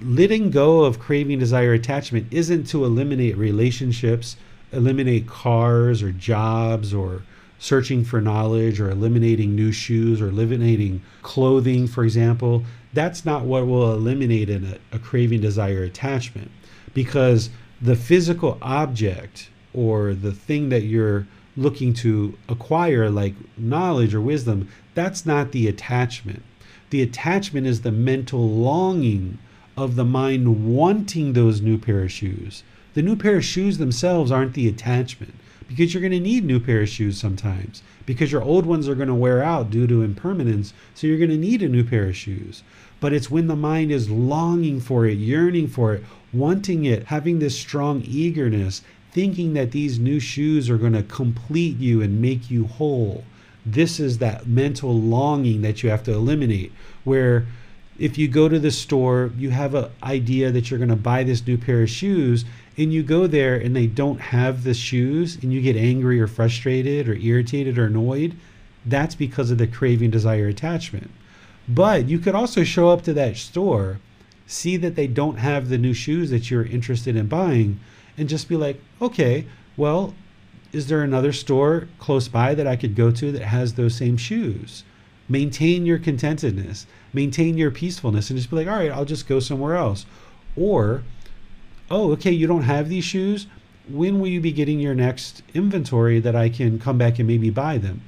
Letting 0.02 0.50
go 0.52 0.86
of 0.86 1.00
craving, 1.00 1.40
desire, 1.40 1.74
attachment 1.74 2.28
isn't 2.32 2.66
to 2.68 2.86
eliminate 2.86 3.36
relationships, 3.36 4.38
eliminate 4.72 5.28
cars 5.28 6.02
or 6.04 6.12
jobs 6.12 6.94
or 6.94 7.24
searching 7.58 8.06
for 8.06 8.22
knowledge 8.22 8.80
or 8.80 8.90
eliminating 8.90 9.56
new 9.56 9.72
shoes 9.72 10.22
or 10.22 10.30
eliminating 10.30 11.02
clothing, 11.22 11.88
for 11.88 12.06
example. 12.06 12.64
That's 12.94 13.24
not 13.24 13.46
what 13.46 13.68
will 13.68 13.94
eliminate 13.94 14.50
a, 14.50 14.80
a 14.92 15.00
craving, 15.00 15.42
desire, 15.42 15.84
attachment 15.84 16.52
because 16.94 17.50
the 17.82 17.96
physical 17.96 18.58
object 18.62 19.50
or 19.74 20.14
the 20.14 20.32
thing 20.32 20.70
that 20.70 20.84
you're 20.84 21.28
looking 21.56 21.94
to 21.94 22.38
acquire, 22.48 23.10
like 23.10 23.36
knowledge 23.58 24.16
or 24.16 24.22
wisdom, 24.22 24.70
that's 24.96 25.26
not 25.26 25.52
the 25.52 25.68
attachment. 25.68 26.44
The 26.90 27.02
attachment 27.02 27.68
is 27.68 27.82
the 27.82 27.92
mental 27.92 28.50
longing 28.50 29.38
of 29.78 29.96
the 29.96 30.06
mind 30.06 30.76
wanting 30.76 31.34
those 31.34 31.62
new 31.62 31.78
pair 31.78 32.04
of 32.04 32.12
shoes. 32.12 32.64
The 32.96 33.02
new 33.02 33.16
pair 33.16 33.38
of 33.38 33.46
shoes 33.46 33.78
themselves 33.78 34.32
aren't 34.32 34.56
the 34.56 34.68
attachment 34.68 35.36
because 35.68 35.94
you're 35.94 36.02
going 36.02 36.12
to 36.12 36.20
need 36.20 36.44
new 36.44 36.60
pair 36.60 36.82
of 36.82 36.90
shoes 36.90 37.20
sometimes 37.20 37.84
because 38.06 38.32
your 38.32 38.42
old 38.42 38.66
ones 38.66 38.90
are 38.90 38.96
going 38.96 39.08
to 39.08 39.14
wear 39.14 39.44
out 39.44 39.70
due 39.70 39.86
to 39.86 40.02
impermanence. 40.02 40.74
So 40.96 41.06
you're 41.06 41.20
going 41.20 41.30
to 41.30 41.38
need 41.38 41.62
a 41.62 41.70
new 41.70 41.84
pair 41.84 42.10
of 42.10 42.16
shoes. 42.16 42.64
But 43.00 43.14
it's 43.14 43.32
when 43.32 43.48
the 43.48 43.56
mind 43.56 43.92
is 43.92 44.10
longing 44.10 44.82
for 44.82 45.06
it, 45.06 45.18
yearning 45.18 45.68
for 45.68 45.94
it, 45.94 46.04
wanting 46.34 46.86
it, 46.86 47.06
having 47.06 47.40
this 47.40 47.58
strong 47.58 48.02
eagerness, 48.06 48.82
thinking 49.12 49.54
that 49.54 49.72
these 49.72 50.00
new 50.00 50.20
shoes 50.20 50.70
are 50.70 50.78
going 50.78 50.94
to 50.94 51.04
complete 51.04 51.78
you 51.78 52.02
and 52.02 52.22
make 52.22 52.52
you 52.52 52.66
whole. 52.66 53.24
This 53.66 54.00
is 54.00 54.18
that 54.18 54.48
mental 54.48 54.94
longing 54.94 55.62
that 55.62 55.82
you 55.82 55.90
have 55.90 56.04
to 56.04 56.14
eliminate. 56.14 56.72
Where 57.04 57.46
if 57.98 58.18
you 58.18 58.28
go 58.28 58.48
to 58.48 58.60
the 58.60 58.72
store, 58.72 59.32
you 59.38 59.50
have 59.50 59.76
an 59.76 59.90
idea 60.04 60.52
that 60.52 60.70
you're 60.70 60.80
going 60.80 60.90
to 60.90 60.96
buy 60.96 61.24
this 61.24 61.46
new 61.46 61.58
pair 61.58 61.84
of 61.84 61.90
shoes, 61.90 62.46
and 62.78 62.94
you 62.94 63.04
go 63.04 63.28
there 63.28 63.56
and 63.56 63.76
they 63.76 63.88
don't 63.88 64.22
have 64.22 64.64
the 64.64 64.74
shoes, 64.74 65.38
and 65.42 65.52
you 65.52 65.62
get 65.62 65.76
angry 65.76 66.20
or 66.20 66.28
frustrated 66.28 67.10
or 67.10 67.16
irritated 67.16 67.78
or 67.78 67.86
annoyed, 67.86 68.36
that's 68.86 69.16
because 69.16 69.52
of 69.52 69.58
the 69.58 69.68
craving, 69.68 70.12
desire, 70.12 70.48
attachment. 70.48 71.12
But 71.70 72.10
you 72.10 72.18
could 72.18 72.34
also 72.34 72.64
show 72.64 72.90
up 72.90 73.04
to 73.04 73.14
that 73.14 73.38
store, 73.38 74.00
see 74.48 74.76
that 74.78 74.96
they 74.96 75.06
don't 75.06 75.38
have 75.38 75.70
the 75.70 75.78
new 75.78 75.94
shoes 75.94 76.32
that 76.32 76.50
you're 76.50 76.66
interested 76.66 77.16
in 77.16 77.28
buying, 77.28 77.80
and 78.18 78.28
just 78.28 78.50
be 78.50 78.58
like, 78.58 78.82
okay, 79.00 79.46
well, 79.78 80.16
is 80.74 80.88
there 80.88 81.04
another 81.04 81.32
store 81.32 81.88
close 82.00 82.28
by 82.28 82.56
that 82.56 82.66
I 82.66 82.76
could 82.76 82.96
go 82.96 83.12
to 83.12 83.32
that 83.32 83.44
has 83.44 83.76
those 83.76 83.96
same 83.96 84.18
shoes? 84.18 84.84
Maintain 85.28 85.86
your 85.86 86.00
contentedness, 86.00 86.88
maintain 87.14 87.56
your 87.56 87.70
peacefulness, 87.70 88.32
and 88.32 88.38
just 88.38 88.50
be 88.50 88.56
like, 88.56 88.68
all 88.68 88.80
right, 88.80 88.92
I'll 88.92 89.06
just 89.06 89.28
go 89.28 89.40
somewhere 89.40 89.76
else. 89.76 90.08
Or, 90.56 91.04
oh, 91.92 92.12
okay, 92.14 92.32
you 92.32 92.48
don't 92.48 92.64
have 92.64 92.90
these 92.90 93.04
shoes. 93.04 93.46
When 93.88 94.20
will 94.20 94.28
you 94.28 94.42
be 94.42 94.52
getting 94.52 94.80
your 94.80 94.96
next 94.96 95.44
inventory 95.54 96.20
that 96.20 96.36
I 96.36 96.50
can 96.50 96.80
come 96.80 96.98
back 96.98 97.20
and 97.20 97.28
maybe 97.28 97.52
buy 97.52 97.78
them? 97.78 98.02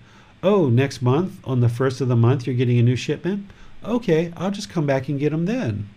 Oh, 0.43 0.69
next 0.69 1.03
month, 1.03 1.39
on 1.43 1.59
the 1.59 1.69
first 1.69 2.01
of 2.01 2.07
the 2.07 2.15
month, 2.15 2.47
you're 2.47 2.55
getting 2.55 2.79
a 2.79 2.83
new 2.83 2.95
shipment? 2.95 3.51
Okay, 3.85 4.33
I'll 4.35 4.49
just 4.49 4.71
come 4.71 4.87
back 4.87 5.07
and 5.07 5.19
get 5.19 5.29
them 5.31 5.45
then. 5.45 5.87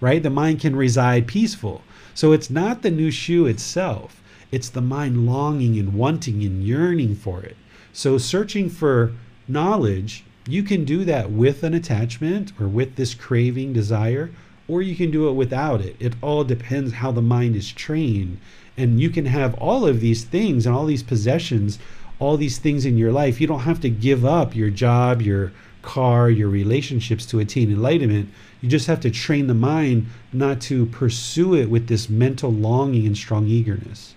Right? 0.00 0.22
The 0.22 0.30
mind 0.30 0.60
can 0.60 0.74
reside 0.74 1.26
peaceful. 1.26 1.82
So 2.14 2.32
it's 2.32 2.48
not 2.48 2.80
the 2.80 2.90
new 2.90 3.10
shoe 3.10 3.44
itself, 3.44 4.22
it's 4.50 4.70
the 4.70 4.80
mind 4.80 5.26
longing 5.26 5.78
and 5.78 5.92
wanting 5.92 6.42
and 6.42 6.64
yearning 6.64 7.14
for 7.14 7.42
it. 7.42 7.56
So 7.92 8.16
searching 8.16 8.70
for 8.70 9.12
knowledge, 9.46 10.24
you 10.46 10.62
can 10.62 10.84
do 10.84 11.04
that 11.04 11.30
with 11.30 11.62
an 11.62 11.74
attachment 11.74 12.52
or 12.58 12.68
with 12.68 12.96
this 12.96 13.14
craving, 13.14 13.74
desire, 13.74 14.30
or 14.66 14.80
you 14.80 14.96
can 14.96 15.10
do 15.10 15.28
it 15.28 15.32
without 15.32 15.80
it. 15.82 15.96
It 16.00 16.14
all 16.22 16.44
depends 16.44 16.94
how 16.94 17.12
the 17.12 17.20
mind 17.20 17.54
is 17.54 17.70
trained. 17.70 18.38
And 18.76 18.98
you 18.98 19.10
can 19.10 19.26
have 19.26 19.54
all 19.54 19.86
of 19.86 20.00
these 20.00 20.24
things 20.24 20.64
and 20.64 20.74
all 20.74 20.86
these 20.86 21.02
possessions, 21.02 21.78
all 22.20 22.36
these 22.36 22.58
things 22.58 22.86
in 22.86 22.96
your 22.96 23.10
life. 23.10 23.40
You 23.40 23.46
don't 23.46 23.60
have 23.60 23.80
to 23.80 23.90
give 23.90 24.24
up 24.24 24.54
your 24.54 24.70
job, 24.70 25.22
your 25.22 25.52
car, 25.82 26.30
your 26.30 26.48
relationships 26.48 27.26
to 27.26 27.40
attain 27.40 27.72
enlightenment. 27.72 28.28
You 28.60 28.68
just 28.68 28.86
have 28.86 29.00
to 29.00 29.10
train 29.10 29.46
the 29.46 29.54
mind 29.54 30.06
not 30.32 30.60
to 30.62 30.86
pursue 30.86 31.54
it 31.54 31.70
with 31.70 31.88
this 31.88 32.08
mental 32.08 32.52
longing 32.52 33.06
and 33.06 33.16
strong 33.16 33.46
eagerness. 33.46 34.14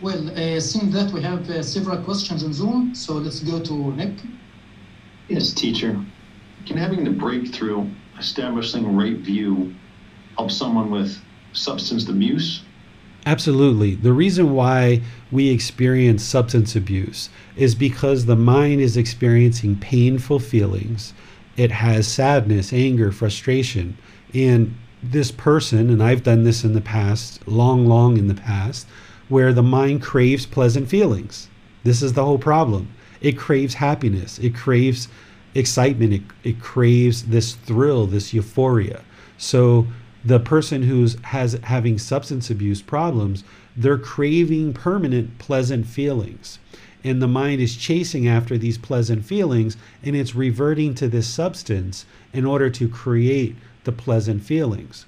Well, 0.00 0.30
uh, 0.30 0.58
seeing 0.58 0.90
that 0.90 1.12
we 1.12 1.22
have 1.22 1.48
uh, 1.48 1.62
several 1.62 2.02
questions 2.02 2.42
on 2.42 2.52
Zoom, 2.52 2.94
so 2.94 3.14
let's 3.14 3.40
go 3.40 3.60
to 3.60 3.92
Nick. 3.92 4.14
Yes, 5.28 5.52
teacher. 5.52 6.02
Can 6.66 6.76
having 6.76 7.04
the 7.04 7.10
breakthrough, 7.10 7.88
establishing 8.18 8.96
right 8.96 9.18
view, 9.18 9.74
help 10.36 10.50
someone 10.50 10.90
with 10.90 11.16
substance 11.52 12.08
abuse? 12.08 12.62
Absolutely. 13.24 13.94
The 13.94 14.12
reason 14.12 14.52
why 14.52 15.00
we 15.30 15.50
experience 15.50 16.24
substance 16.24 16.74
abuse 16.74 17.30
is 17.56 17.74
because 17.74 18.26
the 18.26 18.36
mind 18.36 18.80
is 18.80 18.96
experiencing 18.96 19.76
painful 19.76 20.40
feelings. 20.40 21.14
It 21.56 21.70
has 21.70 22.08
sadness, 22.08 22.72
anger, 22.72 23.12
frustration. 23.12 23.96
And 24.34 24.74
this 25.02 25.30
person, 25.30 25.88
and 25.88 26.02
I've 26.02 26.24
done 26.24 26.42
this 26.42 26.64
in 26.64 26.72
the 26.74 26.80
past, 26.80 27.46
long, 27.46 27.86
long 27.86 28.16
in 28.16 28.26
the 28.26 28.34
past, 28.34 28.88
where 29.28 29.52
the 29.52 29.62
mind 29.62 30.02
craves 30.02 30.46
pleasant 30.46 30.88
feelings. 30.88 31.48
This 31.84 32.02
is 32.02 32.14
the 32.14 32.24
whole 32.24 32.38
problem. 32.38 32.88
It 33.20 33.38
craves 33.38 33.74
happiness, 33.74 34.38
it 34.40 34.54
craves 34.54 35.08
excitement, 35.54 36.12
it, 36.12 36.22
it 36.42 36.60
craves 36.60 37.24
this 37.24 37.54
thrill, 37.54 38.06
this 38.06 38.32
euphoria. 38.34 39.02
So 39.38 39.86
the 40.24 40.40
person 40.40 40.84
who's 40.84 41.16
has 41.22 41.58
having 41.64 41.98
substance 41.98 42.50
abuse 42.50 42.82
problems, 42.82 43.44
they're 43.76 43.98
craving 43.98 44.72
permanent 44.72 45.38
pleasant 45.38 45.86
feelings. 45.86 46.58
And 47.04 47.20
the 47.20 47.28
mind 47.28 47.60
is 47.60 47.76
chasing 47.76 48.28
after 48.28 48.56
these 48.56 48.78
pleasant 48.78 49.24
feelings 49.24 49.76
and 50.04 50.14
it's 50.14 50.34
reverting 50.34 50.94
to 50.94 51.08
this 51.08 51.26
substance 51.26 52.06
in 52.32 52.44
order 52.44 52.70
to 52.70 52.88
create 52.88 53.56
the 53.84 53.92
pleasant 53.92 54.44
feelings. 54.44 55.06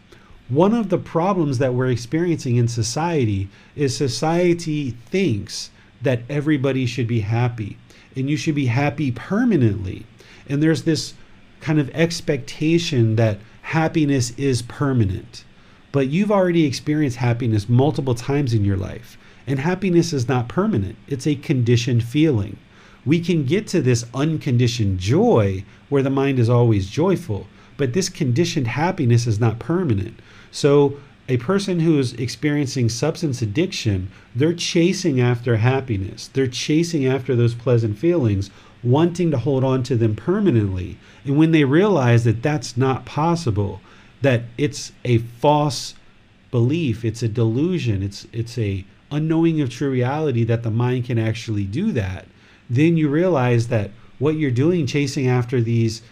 One 0.48 0.74
of 0.74 0.88
the 0.88 0.98
problems 0.98 1.58
that 1.58 1.72
we're 1.72 1.90
experiencing 1.90 2.56
in 2.56 2.68
society 2.68 3.48
is 3.76 3.96
society 3.96 4.90
thinks 5.06 5.70
that 6.02 6.22
everybody 6.28 6.84
should 6.84 7.06
be 7.06 7.20
happy 7.20 7.78
and 8.16 8.28
you 8.28 8.36
should 8.36 8.54
be 8.54 8.66
happy 8.66 9.10
permanently. 9.10 10.04
And 10.48 10.62
there's 10.62 10.82
this 10.82 11.14
kind 11.60 11.78
of 11.78 11.90
expectation 11.94 13.16
that 13.16 13.38
happiness 13.64 14.30
is 14.36 14.62
permanent. 14.62 15.44
But 15.90 16.08
you've 16.08 16.30
already 16.30 16.64
experienced 16.64 17.16
happiness 17.16 17.68
multiple 17.68 18.14
times 18.14 18.52
in 18.52 18.64
your 18.64 18.76
life. 18.76 19.16
And 19.46 19.58
happiness 19.58 20.12
is 20.12 20.28
not 20.28 20.48
permanent, 20.48 20.96
it's 21.08 21.26
a 21.26 21.34
conditioned 21.34 22.04
feeling. 22.04 22.58
We 23.06 23.20
can 23.20 23.44
get 23.44 23.66
to 23.68 23.80
this 23.80 24.06
unconditioned 24.14 24.98
joy 24.98 25.64
where 25.88 26.02
the 26.02 26.10
mind 26.10 26.38
is 26.38 26.48
always 26.48 26.88
joyful, 26.88 27.46
but 27.76 27.92
this 27.92 28.08
conditioned 28.08 28.68
happiness 28.68 29.26
is 29.26 29.40
not 29.40 29.58
permanent. 29.58 30.20
So, 30.50 30.96
a 31.26 31.38
person 31.38 31.80
who 31.80 31.98
is 31.98 32.12
experiencing 32.14 32.90
substance 32.90 33.40
addiction, 33.40 34.10
they're 34.34 34.52
chasing 34.52 35.22
after 35.22 35.56
happiness. 35.56 36.28
They're 36.28 36.46
chasing 36.46 37.06
after 37.06 37.34
those 37.34 37.54
pleasant 37.54 37.98
feelings, 37.98 38.50
wanting 38.84 39.30
to 39.30 39.38
hold 39.38 39.64
on 39.64 39.82
to 39.84 39.96
them 39.96 40.14
permanently. 40.14 40.98
And 41.24 41.36
when 41.36 41.52
they 41.52 41.64
realize 41.64 42.24
that 42.24 42.42
that's 42.42 42.76
not 42.76 43.04
possible, 43.04 43.80
that 44.22 44.42
it's 44.58 44.92
a 45.04 45.18
false 45.18 45.94
belief, 46.50 47.04
it's 47.04 47.22
a 47.22 47.28
delusion, 47.28 48.02
it's 48.02 48.26
it's 48.32 48.56
a 48.58 48.84
unknowing 49.10 49.60
of 49.60 49.70
true 49.70 49.90
reality 49.90 50.44
that 50.44 50.62
the 50.62 50.70
mind 50.70 51.04
can 51.04 51.18
actually 51.18 51.64
do 51.64 51.92
that, 51.92 52.26
then 52.68 52.96
you 52.96 53.08
realize 53.08 53.68
that 53.68 53.90
what 54.18 54.36
you're 54.36 54.50
doing 54.50 54.86
chasing 54.86 55.28
after 55.28 55.60
these 55.60 56.02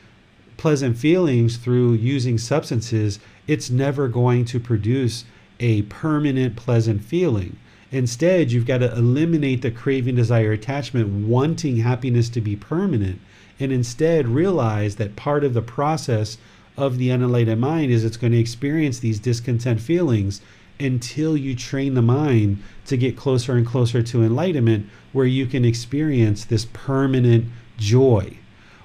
pleasant 0.57 0.97
feelings 0.97 1.57
through 1.57 1.95
using 1.95 2.39
substances, 2.39 3.19
it's 3.47 3.71
never 3.71 4.09
going 4.09 4.45
to 4.45 4.61
produce 4.61 5.25
a 5.61 5.83
permanent 5.83 6.57
pleasant 6.57 7.03
feeling. 7.03 7.57
Instead, 7.93 8.51
you've 8.51 8.67
got 8.67 8.79
to 8.79 8.91
eliminate 8.95 9.61
the 9.61 9.71
craving, 9.71 10.15
desire, 10.15 10.53
attachment, 10.53 11.29
wanting 11.29 11.77
happiness 11.77 12.31
to 12.31 12.41
be 12.41 12.57
permanent, 12.57 13.21
and 13.61 13.71
instead 13.71 14.27
realize 14.27 14.97
that 14.97 15.15
part 15.15 15.45
of 15.45 15.53
the 15.53 15.61
process 15.61 16.39
of 16.75 16.97
the 16.97 17.11
unenlightened 17.11 17.61
mind 17.61 17.93
is 17.93 18.03
it's 18.03 18.17
going 18.17 18.33
to 18.33 18.39
experience 18.39 18.99
these 18.99 19.21
discontent 19.21 19.79
feelings 19.79 20.41
until 20.81 21.37
you 21.37 21.55
train 21.55 21.93
the 21.93 22.01
mind 22.01 22.63
to 22.87 22.97
get 22.97 23.15
closer 23.15 23.53
and 23.53 23.67
closer 23.67 24.03
to 24.03 24.23
enlightenment, 24.25 24.89
where 25.13 25.27
you 25.27 25.45
can 25.45 25.63
experience 25.63 26.47
this 26.47 26.67
permanent 26.73 27.45
joy. 27.77 28.39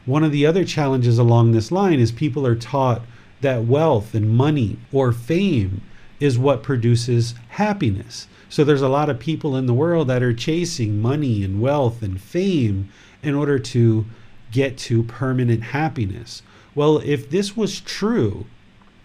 One 0.06 0.26
of 0.26 0.34
the 0.34 0.46
other 0.46 0.66
challenges 0.66 1.18
along 1.18 1.54
this 1.54 1.72
line 1.72 2.02
is 2.02 2.12
people 2.12 2.46
are 2.46 2.56
taught 2.56 3.04
that 3.40 3.64
wealth 3.64 4.14
and 4.14 4.36
money 4.36 4.78
or 4.92 5.14
fame 5.14 5.82
is 6.20 6.38
what 6.38 6.62
produces 6.62 7.36
happiness. 7.50 8.28
So 8.50 8.64
there's 8.64 8.82
a 8.82 8.88
lot 8.88 9.10
of 9.10 9.20
people 9.20 9.56
in 9.56 9.66
the 9.66 9.74
world 9.74 10.08
that 10.08 10.24
are 10.24 10.34
chasing 10.34 11.02
money 11.02 11.44
and 11.44 11.62
wealth 11.62 12.02
and 12.02 12.20
fame 12.20 12.90
in 13.22 13.36
order 13.36 13.60
to 13.60 14.06
get 14.52 14.78
to 14.78 15.04
permanent 15.04 15.64
happiness. 15.64 16.42
Well, 16.74 17.00
if 17.00 17.30
this 17.30 17.58
was 17.58 17.82
true, 17.82 18.46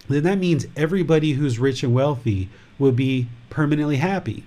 then 0.09 0.23
that 0.25 0.39
means 0.39 0.67
everybody 0.77 1.33
who's 1.33 1.59
rich 1.59 1.83
and 1.83 1.95
wealthy 1.95 2.49
will 2.79 2.93
be 2.93 3.29
permanently 3.51 3.97
happy. 3.97 4.45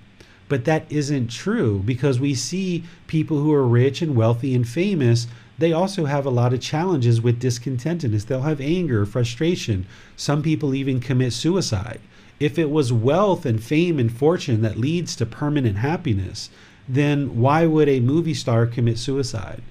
But 0.48 0.66
that 0.66 0.86
isn't 0.90 1.30
true 1.30 1.82
because 1.84 2.20
we 2.20 2.36
see 2.36 2.84
people 3.08 3.40
who 3.40 3.52
are 3.52 3.68
rich 3.68 4.02
and 4.02 4.16
wealthy 4.16 4.54
and 4.54 4.68
famous, 4.68 5.28
they 5.58 5.74
also 5.74 6.06
have 6.06 6.26
a 6.26 6.30
lot 6.30 6.54
of 6.54 6.62
challenges 6.62 7.20
with 7.20 7.42
discontentedness. 7.42 8.26
They'll 8.26 8.42
have 8.42 8.62
anger, 8.62 9.06
frustration. 9.06 9.88
Some 10.16 10.44
people 10.44 10.76
even 10.76 11.00
commit 11.00 11.34
suicide. 11.34 12.00
If 12.40 12.60
it 12.60 12.70
was 12.70 12.92
wealth 12.92 13.46
and 13.46 13.64
fame 13.64 14.00
and 14.00 14.12
fortune 14.12 14.62
that 14.62 14.78
leads 14.78 15.16
to 15.18 15.26
permanent 15.26 15.78
happiness, 15.78 16.50
then 16.88 17.40
why 17.40 17.66
would 17.66 17.88
a 17.88 18.00
movie 18.00 18.34
star 18.34 18.68
commit 18.68 18.98
suicide? 18.98 19.62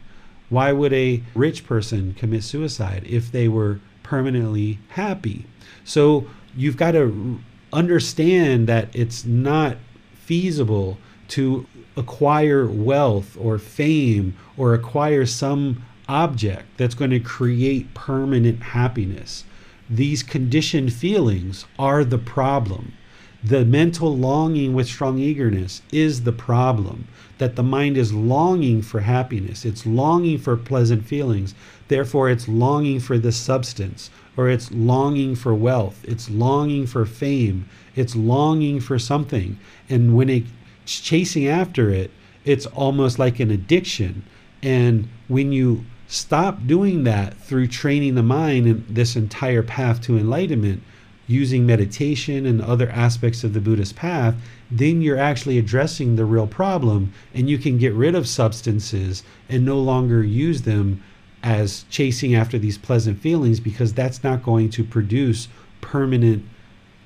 Why 0.49 0.73
would 0.73 0.93
a 0.93 1.23
rich 1.35 1.67
person 1.67 2.15
commit 2.15 2.45
suicide 2.45 3.05
if 3.07 3.31
they 3.31 3.49
were 3.49 3.81
permanently 4.03 4.79
happy? 4.89 5.47
So 5.85 6.27
you've 6.57 6.77
got 6.77 6.93
to 6.93 7.41
understand 7.73 8.67
that 8.69 8.89
it's 8.95 9.25
not 9.25 9.77
feasible 10.15 10.99
to 11.29 11.67
acquire 11.97 12.67
wealth 12.67 13.37
or 13.39 13.59
fame 13.59 14.37
or 14.57 14.75
acquire 14.75 15.27
some 15.27 15.85
object 16.09 16.67
that's 16.77 16.95
going 16.95 17.11
to 17.11 17.21
create 17.21 17.93
permanent 17.95 18.63
happiness. 18.63 19.45
These 19.91 20.23
conditioned 20.23 20.93
feelings 20.93 21.67
are 21.79 22.05
the 22.05 22.19
problem. 22.19 22.95
The 23.43 23.67
mental 23.67 24.17
longing 24.17 24.73
with 24.73 24.87
strong 24.87 25.19
eagerness 25.19 25.83
is 25.93 26.23
the 26.23 26.33
problem. 26.33 27.07
That 27.37 27.57
the 27.57 27.63
mind 27.63 27.99
is 27.99 28.15
longing 28.15 28.81
for 28.81 29.01
happiness, 29.01 29.67
it's 29.67 29.85
longing 29.85 30.39
for 30.39 30.57
pleasant 30.57 31.05
feelings, 31.05 31.55
therefore, 31.89 32.31
it's 32.31 32.49
longing 32.49 33.01
for 33.01 33.19
this 33.19 33.37
substance, 33.37 34.09
or 34.37 34.49
it's 34.49 34.73
longing 34.73 35.35
for 35.35 35.55
wealth, 35.55 36.03
it's 36.05 36.31
longing 36.31 36.87
for 36.87 37.05
fame, 37.05 37.69
it's 37.95 38.17
longing 38.17 38.81
for 38.81 38.99
something. 38.99 39.59
And 39.91 40.17
when 40.17 40.31
it's 40.31 40.49
chasing 40.87 41.47
after 41.47 41.91
it, 41.91 42.11
it's 42.47 42.65
almost 42.67 43.19
like 43.19 43.41
an 43.41 43.51
addiction. 43.51 44.23
And 44.63 45.09
when 45.29 45.53
you 45.53 45.85
stop 46.15 46.67
doing 46.67 47.03
that 47.05 47.37
through 47.39 47.67
training 47.67 48.15
the 48.15 48.23
mind 48.23 48.67
in 48.67 48.85
this 48.89 49.17
entire 49.17 49.63
path 49.63 50.01
to 50.01 50.17
enlightenment, 50.17 50.81
using 51.27 51.67
meditation 51.67 52.47
and 52.47 52.61
other 52.61 52.89
aspects 52.91 53.43
of 53.43 53.53
the 53.53 53.61
Buddhist 53.61 53.97
path, 53.97 54.35
then 54.71 55.01
you're 55.01 55.19
actually 55.19 55.59
addressing 55.59 56.17
the 56.17 56.25
real 56.25 56.47
problem 56.47 57.13
and 57.33 57.49
you 57.49 57.59
can 57.59 57.79
get 57.79 57.93
rid 57.95 58.15
of 58.15 58.29
substances 58.29 59.23
and 59.49 59.65
no 59.65 59.79
longer 59.79 60.23
use 60.23 60.63
them 60.63 61.03
as 61.43 61.85
chasing 61.91 62.35
after 62.35 62.59
these 62.59 62.79
pleasant 62.79 63.19
feelings 63.19 63.59
because 63.59 63.93
that's 63.93 64.23
not 64.23 64.43
going 64.43 64.71
to 64.71 64.85
produce 64.85 65.49
permanent 65.81 66.45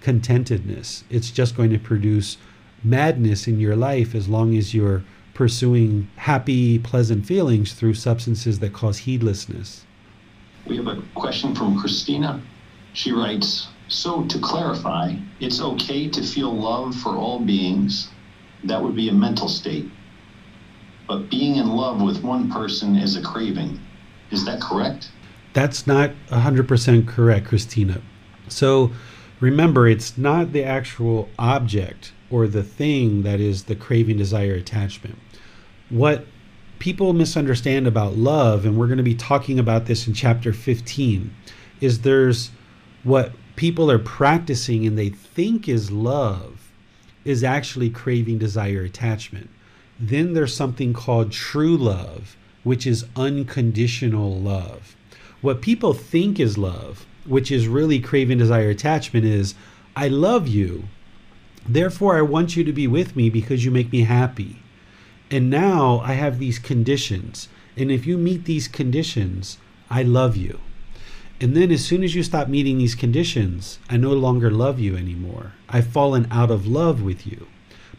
contentedness. 0.02 1.04
It's 1.08 1.30
just 1.30 1.56
going 1.56 1.70
to 1.70 1.78
produce 1.78 2.36
madness 2.84 3.48
in 3.48 3.58
your 3.58 3.76
life 3.76 4.14
as 4.14 4.28
long 4.28 4.56
as 4.56 4.74
you're 4.74 5.02
pursuing 5.38 6.10
happy, 6.16 6.80
pleasant 6.80 7.24
feelings 7.24 7.72
through 7.72 7.94
substances 7.94 8.58
that 8.58 8.72
cause 8.72 8.98
heedlessness. 8.98 9.84
We 10.66 10.76
have 10.78 10.88
a 10.88 11.00
question 11.14 11.54
from 11.54 11.78
Christina. 11.78 12.42
She 12.92 13.12
writes 13.12 13.68
So, 13.86 14.24
to 14.24 14.38
clarify, 14.40 15.14
it's 15.38 15.60
okay 15.60 16.08
to 16.08 16.22
feel 16.24 16.52
love 16.52 16.92
for 16.96 17.10
all 17.10 17.38
beings. 17.38 18.08
That 18.64 18.82
would 18.82 18.96
be 18.96 19.10
a 19.10 19.12
mental 19.12 19.48
state. 19.48 19.88
But 21.06 21.30
being 21.30 21.54
in 21.54 21.68
love 21.68 22.02
with 22.02 22.24
one 22.24 22.50
person 22.50 22.96
is 22.96 23.14
a 23.14 23.22
craving. 23.22 23.78
Is 24.32 24.44
that 24.44 24.60
correct? 24.60 25.08
That's 25.52 25.86
not 25.86 26.10
100% 26.30 27.06
correct, 27.06 27.46
Christina. 27.46 28.02
So, 28.48 28.90
remember, 29.38 29.86
it's 29.86 30.18
not 30.18 30.52
the 30.52 30.64
actual 30.64 31.28
object 31.38 32.10
or 32.28 32.48
the 32.48 32.64
thing 32.64 33.22
that 33.22 33.38
is 33.38 33.64
the 33.64 33.76
craving, 33.76 34.16
desire, 34.16 34.54
attachment 34.54 35.16
what 35.90 36.26
people 36.78 37.12
misunderstand 37.12 37.86
about 37.86 38.16
love, 38.16 38.64
and 38.64 38.78
we're 38.78 38.86
going 38.86 38.98
to 38.98 39.02
be 39.02 39.14
talking 39.14 39.58
about 39.58 39.86
this 39.86 40.06
in 40.06 40.14
chapter 40.14 40.52
15, 40.52 41.34
is 41.80 42.00
there's 42.00 42.50
what 43.04 43.32
people 43.56 43.90
are 43.90 43.98
practicing 43.98 44.86
and 44.86 44.98
they 44.98 45.08
think 45.08 45.68
is 45.68 45.90
love 45.90 46.70
is 47.24 47.44
actually 47.44 47.90
craving, 47.90 48.38
desire, 48.38 48.82
attachment. 48.82 49.50
Then 49.98 50.32
there's 50.32 50.54
something 50.54 50.92
called 50.92 51.32
true 51.32 51.76
love, 51.76 52.36
which 52.62 52.86
is 52.86 53.06
unconditional 53.16 54.38
love. 54.38 54.96
What 55.40 55.60
people 55.60 55.92
think 55.92 56.38
is 56.38 56.56
love, 56.56 57.06
which 57.26 57.50
is 57.50 57.68
really 57.68 58.00
craving, 58.00 58.38
desire, 58.38 58.70
attachment, 58.70 59.26
is 59.26 59.54
I 59.96 60.08
love 60.08 60.46
you. 60.46 60.84
Therefore, 61.68 62.16
I 62.16 62.22
want 62.22 62.56
you 62.56 62.64
to 62.64 62.72
be 62.72 62.86
with 62.86 63.16
me 63.16 63.28
because 63.28 63.64
you 63.64 63.70
make 63.70 63.92
me 63.92 64.02
happy. 64.02 64.62
And 65.30 65.50
now 65.50 66.00
I 66.04 66.14
have 66.14 66.38
these 66.38 66.58
conditions. 66.58 67.48
And 67.76 67.90
if 67.90 68.06
you 68.06 68.16
meet 68.16 68.44
these 68.44 68.66
conditions, 68.66 69.58
I 69.90 70.02
love 70.02 70.36
you. 70.36 70.60
And 71.40 71.56
then 71.56 71.70
as 71.70 71.84
soon 71.84 72.02
as 72.02 72.14
you 72.14 72.22
stop 72.22 72.48
meeting 72.48 72.78
these 72.78 72.96
conditions, 72.96 73.78
I 73.88 73.96
no 73.96 74.12
longer 74.12 74.50
love 74.50 74.80
you 74.80 74.96
anymore. 74.96 75.52
I've 75.68 75.86
fallen 75.86 76.26
out 76.30 76.50
of 76.50 76.66
love 76.66 77.02
with 77.02 77.26
you. 77.26 77.46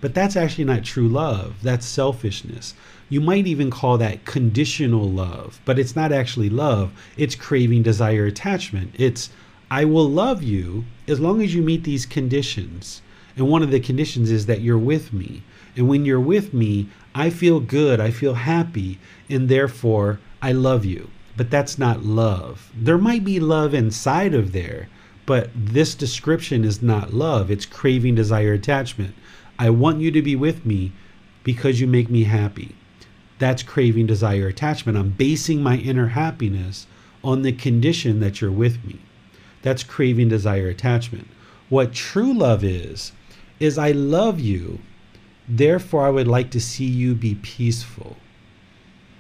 But 0.01 0.13
that's 0.13 0.35
actually 0.35 0.63
not 0.63 0.83
true 0.83 1.07
love. 1.07 1.55
That's 1.61 1.85
selfishness. 1.85 2.73
You 3.09 3.21
might 3.21 3.47
even 3.47 3.69
call 3.69 3.97
that 3.97 4.25
conditional 4.25 5.09
love, 5.09 5.59
but 5.65 5.79
it's 5.79 5.95
not 5.95 6.11
actually 6.11 6.49
love. 6.49 6.91
It's 7.17 7.35
craving, 7.35 7.83
desire, 7.83 8.25
attachment. 8.25 8.93
It's, 8.97 9.29
I 9.69 9.85
will 9.85 10.09
love 10.09 10.41
you 10.41 10.85
as 11.07 11.19
long 11.19 11.41
as 11.41 11.53
you 11.53 11.61
meet 11.61 11.83
these 11.83 12.05
conditions. 12.05 13.01
And 13.35 13.47
one 13.47 13.63
of 13.63 13.71
the 13.71 13.79
conditions 13.79 14.31
is 14.31 14.45
that 14.47 14.61
you're 14.61 14.77
with 14.77 15.13
me. 15.13 15.43
And 15.75 15.87
when 15.87 16.05
you're 16.05 16.19
with 16.19 16.53
me, 16.53 16.89
I 17.15 17.29
feel 17.29 17.59
good, 17.59 17.99
I 17.99 18.11
feel 18.11 18.35
happy, 18.35 18.99
and 19.29 19.49
therefore 19.49 20.19
I 20.41 20.51
love 20.51 20.85
you. 20.85 21.09
But 21.35 21.49
that's 21.49 21.77
not 21.77 22.03
love. 22.03 22.71
There 22.75 22.97
might 22.97 23.23
be 23.23 23.39
love 23.39 23.73
inside 23.73 24.33
of 24.33 24.51
there, 24.51 24.89
but 25.25 25.49
this 25.55 25.95
description 25.95 26.63
is 26.63 26.81
not 26.81 27.13
love. 27.13 27.49
It's 27.49 27.65
craving, 27.65 28.15
desire, 28.15 28.53
attachment. 28.53 29.15
I 29.57 29.69
want 29.69 30.01
you 30.01 30.11
to 30.11 30.21
be 30.21 30.35
with 30.35 30.65
me 30.65 30.91
because 31.43 31.79
you 31.79 31.87
make 31.87 32.09
me 32.09 32.23
happy. 32.23 32.75
That's 33.37 33.63
craving, 33.63 34.07
desire, 34.07 34.47
attachment. 34.47 34.97
I'm 34.97 35.11
basing 35.11 35.63
my 35.63 35.77
inner 35.77 36.07
happiness 36.07 36.87
on 37.23 37.41
the 37.41 37.53
condition 37.53 38.19
that 38.19 38.41
you're 38.41 38.51
with 38.51 38.83
me. 38.85 38.99
That's 39.61 39.83
craving, 39.83 40.29
desire, 40.29 40.67
attachment. 40.67 41.27
What 41.69 41.93
true 41.93 42.33
love 42.33 42.63
is, 42.63 43.11
is 43.59 43.77
I 43.77 43.91
love 43.91 44.39
you 44.39 44.79
Therefore, 45.49 46.05
I 46.05 46.11
would 46.11 46.27
like 46.27 46.51
to 46.51 46.61
see 46.61 46.85
you 46.85 47.15
be 47.15 47.33
peaceful. 47.33 48.17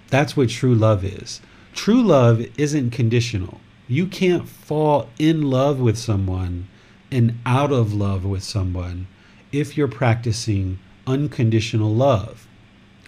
That's 0.09 0.37
what 0.37 0.49
true 0.49 0.75
love 0.75 1.03
is. 1.03 1.41
True 1.73 2.03
love 2.03 2.45
isn't 2.57 2.91
conditional. 2.91 3.59
You 3.87 4.05
can't 4.05 4.47
fall 4.47 5.09
in 5.17 5.49
love 5.49 5.79
with 5.79 5.97
someone 5.97 6.67
and 7.11 7.39
out 7.45 7.71
of 7.71 7.93
love 7.93 8.23
with 8.25 8.43
someone 8.43 9.07
if 9.51 9.75
you're 9.75 9.87
practicing 9.87 10.77
unconditional 11.07 11.93
love. 11.93 12.47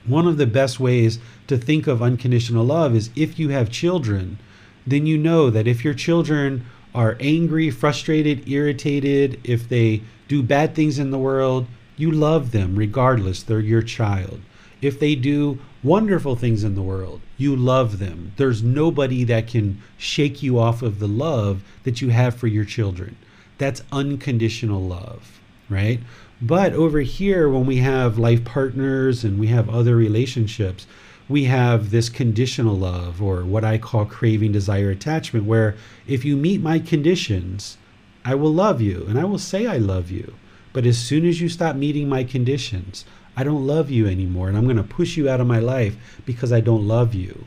One 0.06 0.27
of 0.27 0.38
the 0.38 0.48
best 0.48 0.80
ways 0.80 1.19
to 1.45 1.60
think 1.60 1.85
of 1.85 2.02
unconditional 2.02 2.65
love 2.65 2.95
is 2.95 3.11
if 3.15 3.38
you 3.38 3.49
have 3.49 3.69
children, 3.69 4.39
then 4.88 5.06
you 5.06 5.19
know 5.19 5.52
that 5.52 5.68
if 5.68 5.85
your 5.85 5.93
children 5.93 6.65
are 6.95 7.18
angry, 7.19 7.69
frustrated, 7.69 8.49
irritated, 8.49 9.39
if 9.43 9.69
they 9.69 10.02
do 10.27 10.41
bad 10.41 10.73
things 10.73 10.98
in 10.98 11.11
the 11.11 11.19
world, 11.19 11.68
you 11.97 12.11
love 12.11 12.51
them 12.51 12.76
regardless, 12.76 13.43
they're 13.43 13.59
your 13.59 13.81
child. 13.81 14.41
If 14.81 14.99
they 14.99 15.15
do 15.15 15.59
wonderful 15.84 16.35
things 16.35 16.63
in 16.63 16.76
the 16.76 16.81
world, 16.81 17.22
you 17.38 17.55
love 17.55 17.99
them. 17.99 18.34
There's 18.38 18.63
nobody 18.63 19.23
that 19.26 19.47
can 19.47 19.81
shake 19.97 20.41
you 20.41 20.59
off 20.59 20.81
of 20.81 20.99
the 20.99 21.07
love 21.07 21.63
that 21.84 22.01
you 22.01 22.09
have 22.09 22.35
for 22.35 22.47
your 22.47 22.65
children. 22.65 23.15
That's 23.57 23.84
unconditional 23.91 24.81
love, 24.81 25.39
right? 25.69 25.99
But 26.41 26.73
over 26.73 27.01
here, 27.01 27.47
when 27.47 27.68
we 27.68 27.77
have 27.77 28.18
life 28.18 28.43
partners 28.43 29.23
and 29.23 29.39
we 29.39 29.47
have 29.47 29.69
other 29.69 29.95
relationships, 29.95 30.88
we 31.30 31.43
have 31.45 31.91
this 31.91 32.09
conditional 32.09 32.76
love, 32.76 33.22
or 33.22 33.45
what 33.45 33.63
I 33.63 33.77
call 33.77 34.05
craving, 34.05 34.51
desire, 34.51 34.89
attachment, 34.89 35.45
where 35.45 35.76
if 36.07 36.26
you 36.26 36.35
meet 36.35 36.61
my 36.61 36.80
conditions, 36.80 37.77
I 38.26 38.35
will 38.35 38.53
love 38.53 38.81
you 38.81 39.05
and 39.07 39.19
I 39.19 39.26
will 39.26 39.38
say 39.38 39.68
I 39.68 39.77
love 39.77 40.09
you. 40.09 40.34
But 40.73 40.85
as 40.85 40.98
soon 40.98 41.26
as 41.26 41.41
you 41.41 41.49
stop 41.49 41.76
meeting 41.76 42.07
my 42.07 42.23
conditions, 42.23 43.06
I 43.35 43.43
don't 43.43 43.65
love 43.65 43.89
you 43.89 44.07
anymore 44.07 44.49
and 44.49 44.57
I'm 44.57 44.65
going 44.65 44.77
to 44.77 44.84
push 44.84 45.18
you 45.18 45.30
out 45.30 45.41
of 45.41 45.48
my 45.48 45.60
life 45.60 46.22
because 46.26 46.52
I 46.52 46.60
don't 46.60 46.88
love 46.88 47.14
you. 47.14 47.45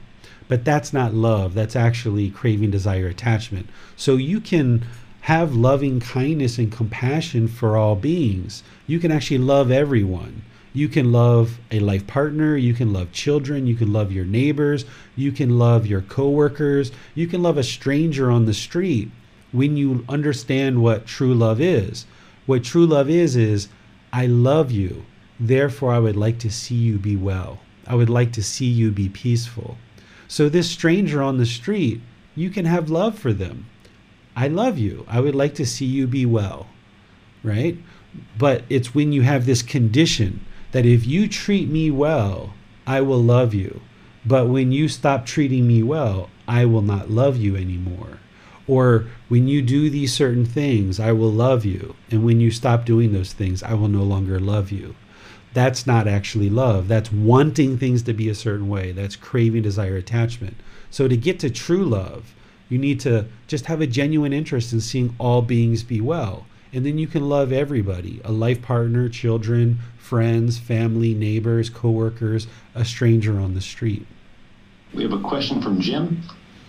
But 0.48 0.64
that's 0.64 0.92
not 0.92 1.14
love. 1.14 1.54
That's 1.54 1.76
actually 1.76 2.30
craving, 2.30 2.70
desire, 2.70 3.06
attachment. 3.06 3.68
So 3.96 4.16
you 4.16 4.40
can 4.40 4.84
have 5.22 5.56
loving 5.56 6.00
kindness 6.00 6.58
and 6.58 6.70
compassion 6.70 7.48
for 7.48 7.78
all 7.78 7.96
beings. 7.96 8.62
You 8.86 8.98
can 8.98 9.10
actually 9.10 9.38
love 9.38 9.70
everyone. 9.70 10.42
You 10.74 10.88
can 10.88 11.12
love 11.12 11.60
a 11.70 11.78
life 11.78 12.06
partner, 12.06 12.56
you 12.56 12.74
can 12.74 12.92
love 12.92 13.12
children, 13.12 13.66
you 13.66 13.76
can 13.76 13.92
love 13.92 14.10
your 14.10 14.24
neighbors, 14.24 14.84
you 15.14 15.30
can 15.30 15.56
love 15.56 15.86
your 15.86 16.02
coworkers, 16.02 16.90
you 17.14 17.28
can 17.28 17.44
love 17.44 17.56
a 17.56 17.62
stranger 17.62 18.28
on 18.28 18.44
the 18.44 18.52
street 18.52 19.10
when 19.52 19.76
you 19.76 20.04
understand 20.08 20.82
what 20.82 21.06
true 21.06 21.32
love 21.32 21.60
is. 21.60 22.06
What 22.46 22.64
true 22.64 22.86
love 22.86 23.08
is 23.08 23.36
is 23.36 23.68
I 24.12 24.26
love 24.26 24.70
you, 24.70 25.04
therefore 25.40 25.92
I 25.92 25.98
would 25.98 26.16
like 26.16 26.38
to 26.40 26.50
see 26.50 26.74
you 26.74 26.98
be 26.98 27.16
well. 27.16 27.60
I 27.86 27.94
would 27.94 28.10
like 28.10 28.32
to 28.32 28.42
see 28.42 28.66
you 28.66 28.90
be 28.90 29.08
peaceful. 29.08 29.76
So 30.28 30.48
this 30.48 30.70
stranger 30.70 31.22
on 31.22 31.38
the 31.38 31.46
street, 31.46 32.00
you 32.34 32.50
can 32.50 32.64
have 32.64 32.90
love 32.90 33.18
for 33.18 33.32
them. 33.32 33.66
I 34.36 34.48
love 34.48 34.78
you. 34.78 35.04
I 35.08 35.20
would 35.20 35.34
like 35.34 35.54
to 35.56 35.66
see 35.66 35.86
you 35.86 36.06
be 36.06 36.26
well. 36.26 36.66
Right? 37.42 37.78
But 38.38 38.64
it's 38.68 38.94
when 38.94 39.12
you 39.12 39.22
have 39.22 39.46
this 39.46 39.62
condition 39.62 40.44
that 40.72 40.86
if 40.86 41.06
you 41.06 41.28
treat 41.28 41.68
me 41.68 41.90
well, 41.90 42.54
I 42.86 43.00
will 43.00 43.22
love 43.22 43.54
you. 43.54 43.80
But 44.26 44.48
when 44.48 44.72
you 44.72 44.88
stop 44.88 45.26
treating 45.26 45.66
me 45.66 45.82
well, 45.82 46.30
I 46.48 46.64
will 46.64 46.82
not 46.82 47.10
love 47.10 47.36
you 47.36 47.56
anymore. 47.56 48.18
Or 48.66 49.06
when 49.28 49.46
you 49.46 49.60
do 49.62 49.90
these 49.90 50.12
certain 50.12 50.44
things, 50.44 50.98
I 50.98 51.12
will 51.12 51.32
love 51.32 51.64
you. 51.64 51.96
And 52.10 52.24
when 52.24 52.40
you 52.40 52.50
stop 52.50 52.84
doing 52.84 53.12
those 53.12 53.32
things, 53.32 53.62
I 53.62 53.74
will 53.74 53.88
no 53.88 54.02
longer 54.02 54.40
love 54.40 54.70
you. 54.72 54.94
That's 55.52 55.86
not 55.86 56.08
actually 56.08 56.50
love. 56.50 56.88
That's 56.88 57.12
wanting 57.12 57.78
things 57.78 58.02
to 58.04 58.12
be 58.12 58.28
a 58.28 58.34
certain 58.34 58.68
way. 58.68 58.92
That's 58.92 59.16
craving, 59.16 59.62
desire, 59.62 59.96
attachment. 59.96 60.56
So 60.90 61.06
to 61.08 61.16
get 61.16 61.38
to 61.40 61.50
true 61.50 61.84
love, 61.84 62.34
you 62.68 62.78
need 62.78 63.00
to 63.00 63.26
just 63.46 63.66
have 63.66 63.80
a 63.80 63.86
genuine 63.86 64.32
interest 64.32 64.72
in 64.72 64.80
seeing 64.80 65.14
all 65.18 65.42
beings 65.42 65.82
be 65.82 66.00
well. 66.00 66.46
And 66.72 66.84
then 66.84 66.98
you 66.98 67.06
can 67.06 67.28
love 67.28 67.52
everybody 67.52 68.20
a 68.24 68.32
life 68.32 68.60
partner, 68.60 69.08
children, 69.08 69.78
friends, 69.96 70.58
family, 70.58 71.14
neighbors, 71.14 71.70
coworkers, 71.70 72.48
a 72.74 72.84
stranger 72.84 73.38
on 73.38 73.54
the 73.54 73.60
street. 73.60 74.06
We 74.92 75.02
have 75.02 75.12
a 75.12 75.20
question 75.20 75.62
from 75.62 75.80
Jim 75.80 76.22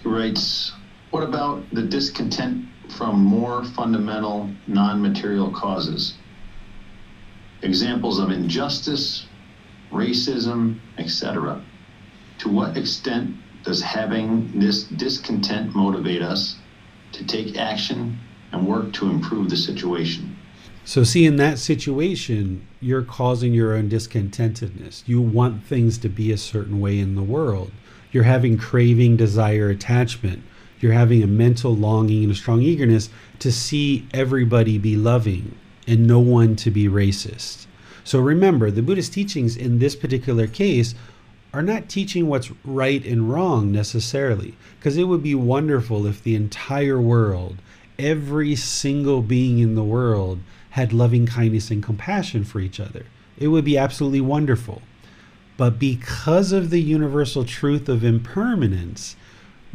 He 0.03 0.09
writes 0.09 0.73
What 1.15 1.23
about 1.23 1.63
the 1.71 1.81
discontent 1.81 2.65
from 2.97 3.23
more 3.23 3.63
fundamental, 3.63 4.49
non 4.67 5.01
material 5.01 5.49
causes? 5.49 6.15
Examples 7.61 8.19
of 8.19 8.31
injustice, 8.31 9.25
racism, 9.93 10.77
etc. 10.97 11.63
To 12.39 12.49
what 12.49 12.75
extent 12.75 13.33
does 13.63 13.81
having 13.81 14.59
this 14.59 14.83
discontent 14.83 15.73
motivate 15.73 16.21
us 16.21 16.57
to 17.13 17.25
take 17.25 17.57
action 17.57 18.19
and 18.51 18.67
work 18.67 18.91
to 18.95 19.09
improve 19.09 19.49
the 19.49 19.55
situation. 19.55 20.35
So, 20.83 21.05
see, 21.05 21.25
in 21.25 21.37
that 21.37 21.59
situation, 21.59 22.67
you're 22.81 23.03
causing 23.03 23.53
your 23.53 23.73
own 23.73 23.89
discontentedness. 23.89 25.03
You 25.05 25.21
want 25.21 25.63
things 25.63 25.97
to 25.99 26.09
be 26.09 26.33
a 26.33 26.37
certain 26.37 26.81
way 26.81 26.99
in 26.99 27.15
the 27.15 27.23
world. 27.23 27.71
You're 28.11 28.23
having 28.23 28.57
craving, 28.57 29.15
desire, 29.15 29.69
attachment. 29.69 30.43
You're 30.85 30.93
having 30.93 31.23
a 31.23 31.27
mental 31.27 31.75
longing 31.75 32.21
and 32.21 32.31
a 32.31 32.35
strong 32.35 32.61
eagerness 32.61 33.09
to 33.39 33.51
see 33.51 34.07
everybody 34.13 34.77
be 34.77 34.95
loving 34.95 35.57
and 35.87 36.05
no 36.05 36.19
one 36.19 36.55
to 36.57 36.69
be 36.69 36.87
racist. 36.87 37.65
So, 38.03 38.19
remember, 38.19 38.69
the 38.69 38.83
Buddhist 38.83 39.11
teachings 39.11 39.57
in 39.57 39.79
this 39.79 39.95
particular 39.95 40.45
case 40.45 40.93
are 41.55 41.63
not 41.63 41.89
teaching 41.89 42.27
what's 42.27 42.51
right 42.63 43.03
and 43.03 43.31
wrong 43.33 43.71
necessarily, 43.71 44.55
because 44.77 44.95
it 44.95 45.05
would 45.05 45.23
be 45.23 45.33
wonderful 45.33 46.05
if 46.05 46.21
the 46.21 46.35
entire 46.35 47.01
world 47.01 47.57
every 47.97 48.55
single 48.55 49.23
being 49.23 49.57
in 49.57 49.73
the 49.73 49.83
world 49.83 50.37
had 50.69 50.93
loving 50.93 51.25
kindness 51.25 51.71
and 51.71 51.81
compassion 51.81 52.43
for 52.43 52.59
each 52.59 52.79
other. 52.79 53.07
It 53.39 53.47
would 53.47 53.65
be 53.65 53.75
absolutely 53.75 54.21
wonderful. 54.21 54.83
But 55.57 55.79
because 55.79 56.51
of 56.51 56.69
the 56.69 56.81
universal 56.81 57.43
truth 57.43 57.89
of 57.89 58.03
impermanence, 58.03 59.15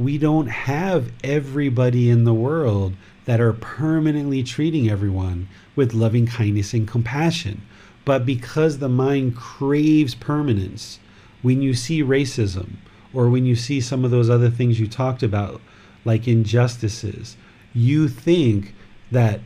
we 0.01 0.17
don't 0.17 0.47
have 0.47 1.13
everybody 1.23 2.09
in 2.09 2.25
the 2.25 2.33
world 2.33 2.95
that 3.27 3.39
are 3.39 3.53
permanently 3.53 4.43
treating 4.43 4.89
everyone 4.89 5.47
with 5.77 5.93
loving 5.93 6.27
kindness 6.27 6.73
and 6.73 6.89
compassion. 6.89 7.61
But 8.07 8.25
because 8.25 8.79
the 8.79 8.89
mind 8.89 9.37
craves 9.37 10.15
permanence, 10.15 10.99
when 11.43 11.61
you 11.61 11.75
see 11.75 12.03
racism 12.03 12.77
or 13.13 13.29
when 13.29 13.45
you 13.45 13.55
see 13.55 13.79
some 13.79 14.03
of 14.03 14.11
those 14.11 14.31
other 14.31 14.49
things 14.49 14.81
you 14.81 14.89
talked 14.89 15.23
about, 15.23 15.61
like 16.07 16.27
injustices 16.27 17.37
you 17.75 18.09
think 18.09 18.75
that 19.11 19.41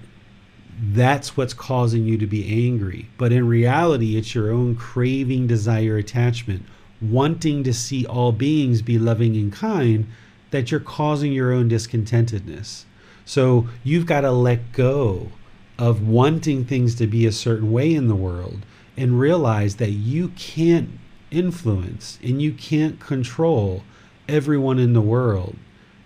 that's 0.81 1.37
what's 1.37 1.55
causing 1.55 2.05
you 2.05 2.17
to 2.19 2.27
be 2.27 2.67
angry. 2.67 3.09
But 3.19 3.33
in 3.33 3.49
reality, 3.49 4.17
it's 4.17 4.35
your 4.35 4.53
own 4.53 4.77
craving, 4.77 5.49
desire, 5.49 5.97
attachment, 5.97 6.65
wanting 7.01 7.65
to 7.65 7.75
see 7.75 8.07
all 8.07 8.31
beings 8.33 8.83
be 8.83 8.99
loving 8.99 9.37
and 9.37 9.53
kind 9.53 10.07
that 10.55 10.71
you're 10.71 10.79
causing 10.79 11.33
your 11.33 11.53
own 11.53 11.69
discontentedness. 11.69 12.85
So 13.25 13.67
you've 13.83 14.07
got 14.07 14.21
to 14.21 14.31
let 14.31 14.71
go 14.71 15.33
of 15.81 16.07
wanting 16.07 16.65
things 16.65 16.95
to 16.95 17.09
be 17.09 17.27
a 17.27 17.33
certain 17.33 17.73
way 17.73 17.93
in 17.93 18.07
the 18.07 18.15
world 18.15 18.65
and 18.97 19.19
realize 19.19 19.77
that 19.77 19.91
you 19.91 20.29
can't 20.37 20.91
influence 21.33 22.21
and 22.23 22.41
you 22.41 22.53
can't 22.53 23.01
control 23.01 23.83
everyone 24.29 24.79
in 24.79 24.93
the 24.93 25.01
world. 25.01 25.57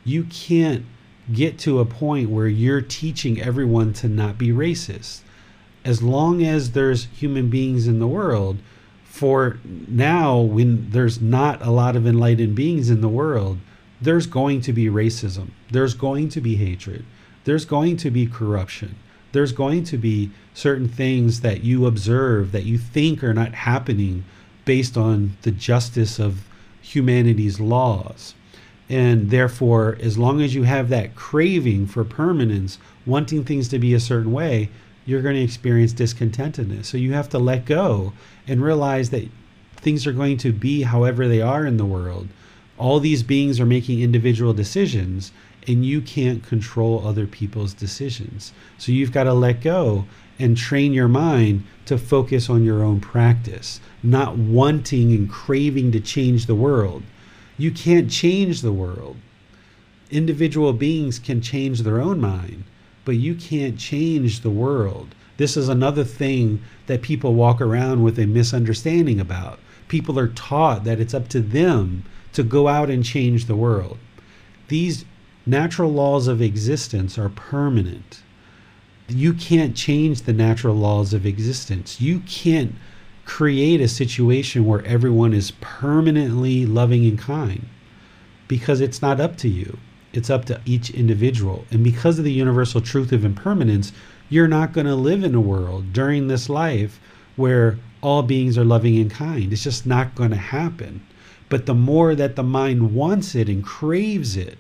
You 0.02 0.24
can't 0.24 0.86
get 1.30 1.58
to 1.58 1.80
a 1.80 1.84
point 1.84 2.30
where 2.30 2.48
you're 2.48 2.80
teaching 2.80 3.38
everyone 3.38 3.92
to 3.92 4.08
not 4.08 4.38
be 4.38 4.48
racist. 4.48 5.20
As 5.84 6.02
long 6.02 6.42
as 6.42 6.72
there's 6.72 7.04
human 7.04 7.50
beings 7.50 7.86
in 7.86 7.98
the 7.98 8.08
world, 8.08 8.56
for 9.04 9.58
now, 9.86 10.38
when 10.40 10.88
there's 10.88 11.20
not 11.20 11.60
a 11.60 11.70
lot 11.70 11.96
of 11.96 12.06
enlightened 12.06 12.54
beings 12.54 12.88
in 12.88 13.02
the 13.02 13.08
world, 13.10 13.58
there's 14.00 14.26
going 14.26 14.60
to 14.62 14.72
be 14.72 14.86
racism, 14.86 15.50
there's 15.70 15.94
going 15.94 16.28
to 16.30 16.40
be 16.40 16.56
hatred, 16.56 17.04
there's 17.44 17.64
going 17.64 17.96
to 17.98 18.10
be 18.10 18.26
corruption, 18.26 18.94
there's 19.32 19.52
going 19.52 19.84
to 19.84 19.98
be 19.98 20.30
certain 20.54 20.88
things 20.88 21.40
that 21.40 21.62
you 21.62 21.86
observe 21.86 22.52
that 22.52 22.64
you 22.64 22.78
think 22.78 23.22
are 23.22 23.34
not 23.34 23.54
happening 23.54 24.24
based 24.64 24.96
on 24.96 25.36
the 25.42 25.50
justice 25.50 26.18
of 26.18 26.46
humanity's 26.80 27.60
laws. 27.60 28.34
And 28.88 29.30
therefore, 29.30 29.98
as 30.00 30.16
long 30.16 30.40
as 30.40 30.54
you 30.54 30.62
have 30.62 30.88
that 30.88 31.14
craving 31.14 31.86
for 31.88 32.04
permanence, 32.04 32.78
wanting 33.04 33.44
things 33.44 33.68
to 33.68 33.78
be 33.78 33.92
a 33.92 34.00
certain 34.00 34.32
way, 34.32 34.70
you're 35.04 35.22
going 35.22 35.36
to 35.36 35.42
experience 35.42 35.92
discontentedness. 35.92 36.86
So 36.86 36.96
you 36.96 37.12
have 37.12 37.28
to 37.30 37.38
let 37.38 37.64
go 37.64 38.12
and 38.46 38.62
realize 38.62 39.10
that 39.10 39.28
things 39.76 40.06
are 40.06 40.12
going 40.12 40.36
to 40.38 40.52
be 40.52 40.82
however 40.82 41.28
they 41.28 41.40
are 41.40 41.66
in 41.66 41.76
the 41.76 41.84
world. 41.84 42.28
All 42.78 43.00
these 43.00 43.24
beings 43.24 43.59
are 43.59 43.66
making 43.66 44.00
individual 44.00 44.52
decisions, 44.52 45.32
and 45.66 45.84
you 45.84 46.00
can't 46.00 46.44
control 46.44 47.06
other 47.06 47.26
people's 47.26 47.74
decisions. 47.74 48.52
So 48.78 48.92
you've 48.92 49.12
got 49.12 49.24
to 49.24 49.34
let 49.34 49.60
go 49.60 50.05
and 50.38 50.56
train 50.56 50.92
your 50.92 51.09
mind 51.09 51.64
to 51.86 51.98
focus 51.98 52.48
on 52.48 52.64
your 52.64 52.84
own 52.84 53.00
practice, 53.00 53.80
not 54.02 54.38
wanting 54.38 55.12
and 55.12 55.28
craving 55.28 55.90
to 55.92 56.00
change 56.00 56.46
the 56.46 56.55
world. 56.55 57.02
You 57.59 57.72
can't 57.72 58.09
change 58.09 58.62
the 58.62 58.72
world. 58.72 59.16
Individual 60.10 60.72
beings 60.72 61.18
can 61.18 61.40
change 61.40 61.82
their 61.82 62.00
own 62.00 62.20
mind, 62.20 62.62
but 63.05 63.16
you 63.16 63.34
can't 63.34 63.76
change 63.76 64.40
the 64.40 64.50
world. 64.50 65.14
This 65.36 65.56
is 65.56 65.68
another 65.68 66.05
thing 66.05 66.62
that 66.86 67.02
people 67.02 67.34
walk 67.34 67.60
around 67.60 68.05
with 68.05 68.18
a 68.18 68.26
misunderstanding 68.26 69.18
about. 69.20 69.59
People 69.88 70.18
are 70.18 70.28
taught 70.28 70.84
that 70.84 71.00
it's 71.00 71.14
up 71.14 71.28
to 71.28 71.40
them 71.40 72.05
to 72.32 72.42
go 72.42 72.68
out 72.68 72.90
and 72.90 73.05
change 73.05 73.46
the 73.46 73.56
world. 73.56 73.98
These 74.68 75.05
natural 75.46 75.92
laws 75.92 76.28
of 76.28 76.42
existence 76.42 77.18
are 77.18 77.30
permanent. 77.30 78.22
You 79.09 79.32
can't 79.32 79.74
change 79.74 80.22
the 80.22 80.32
natural 80.32 80.74
laws 80.74 81.14
of 81.14 81.24
existence. 81.24 82.00
You 82.00 82.20
can't 82.20 82.74
create 83.24 83.80
a 83.80 83.88
situation 83.88 84.64
where 84.64 84.84
everyone 84.84 85.32
is 85.32 85.52
permanently 85.60 86.66
loving 86.66 87.06
and 87.06 87.18
kind 87.18 87.66
because 88.48 88.80
it's 88.80 89.02
not 89.02 89.20
up 89.20 89.36
to 89.36 89.48
you. 89.48 89.78
It's 90.12 90.30
up 90.30 90.46
to 90.46 90.60
each 90.64 90.90
individual. 90.90 91.64
And 91.70 91.84
because 91.84 92.18
of 92.18 92.24
the 92.24 92.32
universal 92.32 92.80
truth 92.80 93.12
of 93.12 93.24
impermanence, 93.24 93.92
you're 94.30 94.48
not 94.48 94.72
going 94.72 94.86
to 94.86 94.94
live 94.94 95.22
in 95.22 95.34
a 95.34 95.40
world 95.40 95.92
during 95.92 96.28
this 96.28 96.48
life 96.48 96.98
where 97.36 97.78
all 98.00 98.22
beings 98.22 98.56
are 98.59 98.64
loving 98.64 98.98
and 98.98 99.10
kind. 99.10 99.52
It's 99.52 99.62
just 99.62 99.86
not 99.86 100.14
going 100.14 100.30
to 100.30 100.36
happen. 100.36 101.02
But 101.48 101.66
the 101.66 101.74
more 101.74 102.14
that 102.14 102.36
the 102.36 102.42
mind 102.42 102.94
wants 102.94 103.34
it 103.34 103.48
and 103.48 103.64
craves 103.64 104.36
it, 104.36 104.58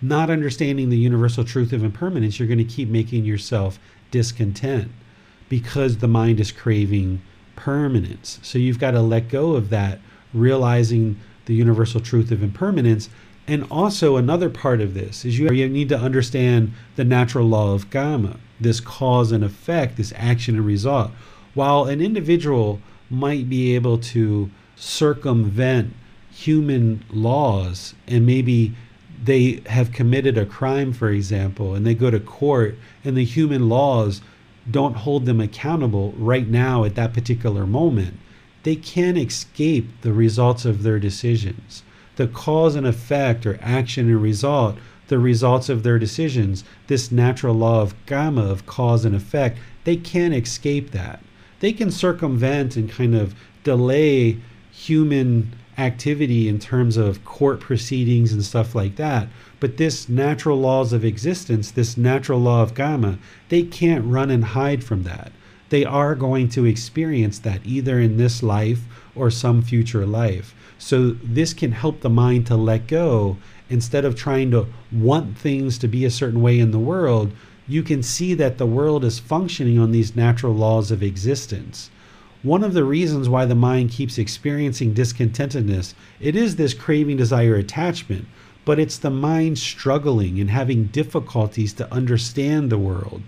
not 0.00 0.30
understanding 0.30 0.90
the 0.90 0.98
universal 0.98 1.44
truth 1.44 1.72
of 1.72 1.82
impermanence, 1.82 2.38
you're 2.38 2.48
going 2.48 2.58
to 2.58 2.64
keep 2.64 2.88
making 2.88 3.24
yourself 3.24 3.78
discontent 4.10 4.90
because 5.48 5.98
the 5.98 6.08
mind 6.08 6.40
is 6.40 6.52
craving 6.52 7.20
permanence. 7.56 8.38
So 8.42 8.58
you've 8.58 8.78
got 8.78 8.92
to 8.92 9.00
let 9.00 9.28
go 9.28 9.52
of 9.52 9.70
that, 9.70 10.00
realizing 10.32 11.18
the 11.46 11.54
universal 11.54 12.00
truth 12.00 12.30
of 12.30 12.42
impermanence. 12.42 13.08
And 13.46 13.66
also, 13.70 14.16
another 14.16 14.50
part 14.50 14.80
of 14.80 14.94
this 14.94 15.24
is 15.24 15.38
you, 15.38 15.48
need 15.68 15.88
to 15.88 15.98
understand 15.98 16.72
the 16.96 17.04
natural 17.04 17.46
law 17.46 17.72
of 17.72 17.90
karma, 17.90 18.36
this 18.60 18.78
cause 18.78 19.32
and 19.32 19.42
effect, 19.42 19.96
this 19.96 20.12
action 20.16 20.56
and 20.56 20.66
result. 20.66 21.10
While 21.54 21.86
an 21.86 22.00
individual 22.00 22.80
might 23.10 23.48
be 23.48 23.74
able 23.74 23.98
to 23.98 24.50
circumvent 24.76 25.94
human 26.38 27.04
laws 27.10 27.94
and 28.06 28.24
maybe 28.24 28.72
they 29.24 29.60
have 29.66 29.90
committed 29.90 30.38
a 30.38 30.46
crime, 30.46 30.92
for 30.92 31.10
example, 31.10 31.74
and 31.74 31.84
they 31.84 31.94
go 31.94 32.12
to 32.12 32.20
court 32.20 32.76
and 33.04 33.16
the 33.16 33.24
human 33.24 33.68
laws 33.68 34.20
don't 34.70 34.98
hold 34.98 35.26
them 35.26 35.40
accountable 35.40 36.14
right 36.16 36.46
now 36.46 36.84
at 36.84 36.94
that 36.94 37.12
particular 37.12 37.66
moment, 37.66 38.14
they 38.62 38.76
can't 38.76 39.18
escape 39.18 39.88
the 40.02 40.12
results 40.12 40.64
of 40.64 40.84
their 40.84 41.00
decisions. 41.00 41.82
The 42.14 42.28
cause 42.28 42.76
and 42.76 42.86
effect 42.86 43.44
or 43.44 43.58
action 43.60 44.08
and 44.08 44.22
result, 44.22 44.76
the 45.08 45.18
results 45.18 45.68
of 45.68 45.82
their 45.82 45.98
decisions, 45.98 46.62
this 46.86 47.10
natural 47.10 47.54
law 47.54 47.82
of 47.82 47.94
karma, 48.06 48.44
of 48.44 48.64
cause 48.64 49.04
and 49.04 49.14
effect, 49.14 49.58
they 49.82 49.96
can't 49.96 50.34
escape 50.34 50.92
that. 50.92 51.20
They 51.58 51.72
can 51.72 51.90
circumvent 51.90 52.76
and 52.76 52.88
kind 52.88 53.16
of 53.16 53.34
delay 53.64 54.38
human 54.70 55.52
activity 55.78 56.48
in 56.48 56.58
terms 56.58 56.96
of 56.96 57.24
court 57.24 57.60
proceedings 57.60 58.32
and 58.32 58.44
stuff 58.44 58.74
like 58.74 58.96
that. 58.96 59.28
But 59.60 59.76
this 59.76 60.08
natural 60.08 60.58
laws 60.58 60.92
of 60.92 61.04
existence, 61.04 61.70
this 61.70 61.96
natural 61.96 62.40
law 62.40 62.62
of 62.62 62.74
karma, 62.74 63.18
they 63.48 63.62
can't 63.62 64.04
run 64.04 64.30
and 64.30 64.44
hide 64.44 64.82
from 64.82 65.04
that. 65.04 65.32
They 65.70 65.84
are 65.84 66.14
going 66.14 66.48
to 66.50 66.64
experience 66.64 67.38
that 67.40 67.64
either 67.64 68.00
in 68.00 68.16
this 68.16 68.42
life 68.42 68.80
or 69.14 69.30
some 69.30 69.62
future 69.62 70.06
life. 70.06 70.54
So 70.78 71.10
this 71.10 71.54
can 71.54 71.72
help 71.72 72.00
the 72.00 72.10
mind 72.10 72.46
to 72.46 72.56
let 72.56 72.86
go 72.86 73.36
instead 73.68 74.04
of 74.04 74.16
trying 74.16 74.50
to 74.52 74.66
want 74.90 75.38
things 75.38 75.78
to 75.78 75.88
be 75.88 76.04
a 76.04 76.10
certain 76.10 76.40
way 76.40 76.58
in 76.58 76.70
the 76.70 76.78
world. 76.78 77.32
You 77.66 77.82
can 77.82 78.02
see 78.02 78.34
that 78.34 78.58
the 78.58 78.66
world 78.66 79.04
is 79.04 79.18
functioning 79.18 79.78
on 79.78 79.92
these 79.92 80.16
natural 80.16 80.54
laws 80.54 80.90
of 80.90 81.02
existence 81.02 81.90
one 82.42 82.62
of 82.62 82.72
the 82.72 82.84
reasons 82.84 83.28
why 83.28 83.44
the 83.44 83.54
mind 83.54 83.90
keeps 83.90 84.18
experiencing 84.18 84.94
discontentedness 84.94 85.94
it 86.20 86.36
is 86.36 86.56
this 86.56 86.74
craving 86.74 87.16
desire 87.16 87.56
attachment 87.56 88.26
but 88.68 88.78
it's 88.78 88.98
the 88.98 89.10
mind 89.10 89.58
struggling 89.58 90.38
and 90.38 90.50
having 90.50 90.84
difficulties 90.88 91.72
to 91.72 91.90
understand 91.90 92.68
the 92.68 92.76
world. 92.76 93.22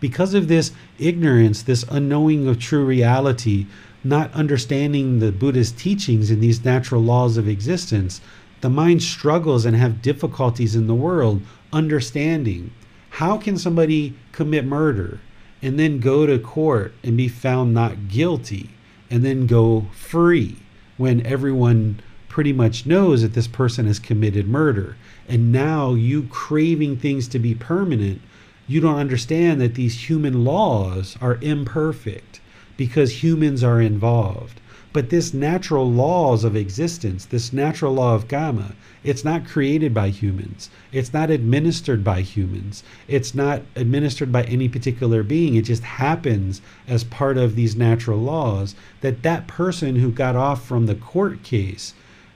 Because 0.00 0.34
of 0.34 0.48
this 0.48 0.72
ignorance 0.98 1.62
this 1.62 1.82
unknowing 1.90 2.46
of 2.46 2.58
true 2.58 2.84
reality 2.84 3.66
not 4.04 4.30
understanding 4.34 5.18
the 5.18 5.32
buddha's 5.32 5.72
teachings 5.72 6.30
and 6.30 6.42
these 6.42 6.62
natural 6.62 7.00
laws 7.00 7.38
of 7.38 7.48
existence 7.48 8.20
the 8.60 8.68
mind 8.68 9.02
struggles 9.02 9.64
and 9.64 9.74
have 9.76 10.02
difficulties 10.02 10.76
in 10.76 10.86
the 10.86 10.94
world 10.94 11.40
understanding. 11.72 12.70
How 13.08 13.38
can 13.38 13.56
somebody 13.56 14.14
commit 14.32 14.66
murder 14.66 15.20
and 15.62 15.78
then 15.78 16.00
go 16.00 16.26
to 16.26 16.38
court 16.38 16.92
and 17.02 17.16
be 17.16 17.28
found 17.28 17.72
not 17.72 18.08
guilty 18.08 18.70
and 19.10 19.24
then 19.24 19.46
go 19.46 19.86
free 19.92 20.56
when 20.96 21.24
everyone 21.24 22.00
pretty 22.28 22.52
much 22.52 22.86
knows 22.86 23.22
that 23.22 23.34
this 23.34 23.46
person 23.46 23.86
has 23.86 23.98
committed 23.98 24.48
murder. 24.48 24.96
And 25.28 25.52
now 25.52 25.94
you 25.94 26.24
craving 26.24 26.96
things 26.96 27.28
to 27.28 27.38
be 27.38 27.54
permanent, 27.54 28.20
you 28.66 28.80
don't 28.80 28.98
understand 28.98 29.60
that 29.60 29.74
these 29.74 30.08
human 30.08 30.44
laws 30.44 31.16
are 31.20 31.38
imperfect 31.42 32.40
because 32.76 33.22
humans 33.22 33.62
are 33.62 33.80
involved. 33.80 34.60
But 34.92 35.10
this 35.10 35.32
natural 35.32 35.90
laws 35.90 36.42
of 36.44 36.56
existence, 36.56 37.24
this 37.26 37.52
natural 37.52 37.94
law 37.94 38.14
of 38.14 38.28
karma, 38.28 38.74
it's 39.04 39.24
not 39.24 39.46
created 39.46 39.92
by 39.92 40.10
humans. 40.10 40.70
It's 40.92 41.12
not 41.12 41.30
administered 41.30 42.04
by 42.04 42.20
humans. 42.20 42.84
It's 43.08 43.34
not 43.34 43.62
administered 43.74 44.30
by 44.30 44.44
any 44.44 44.68
particular 44.68 45.22
being. 45.22 45.56
It 45.56 45.62
just 45.64 45.82
happens 45.82 46.60
as 46.86 47.02
part 47.02 47.36
of 47.36 47.56
these 47.56 47.74
natural 47.74 48.18
laws 48.18 48.74
that 49.00 49.22
that 49.22 49.48
person 49.48 49.96
who 49.96 50.12
got 50.12 50.36
off 50.36 50.64
from 50.64 50.86
the 50.86 50.94
court 50.94 51.42
case, 51.42 51.94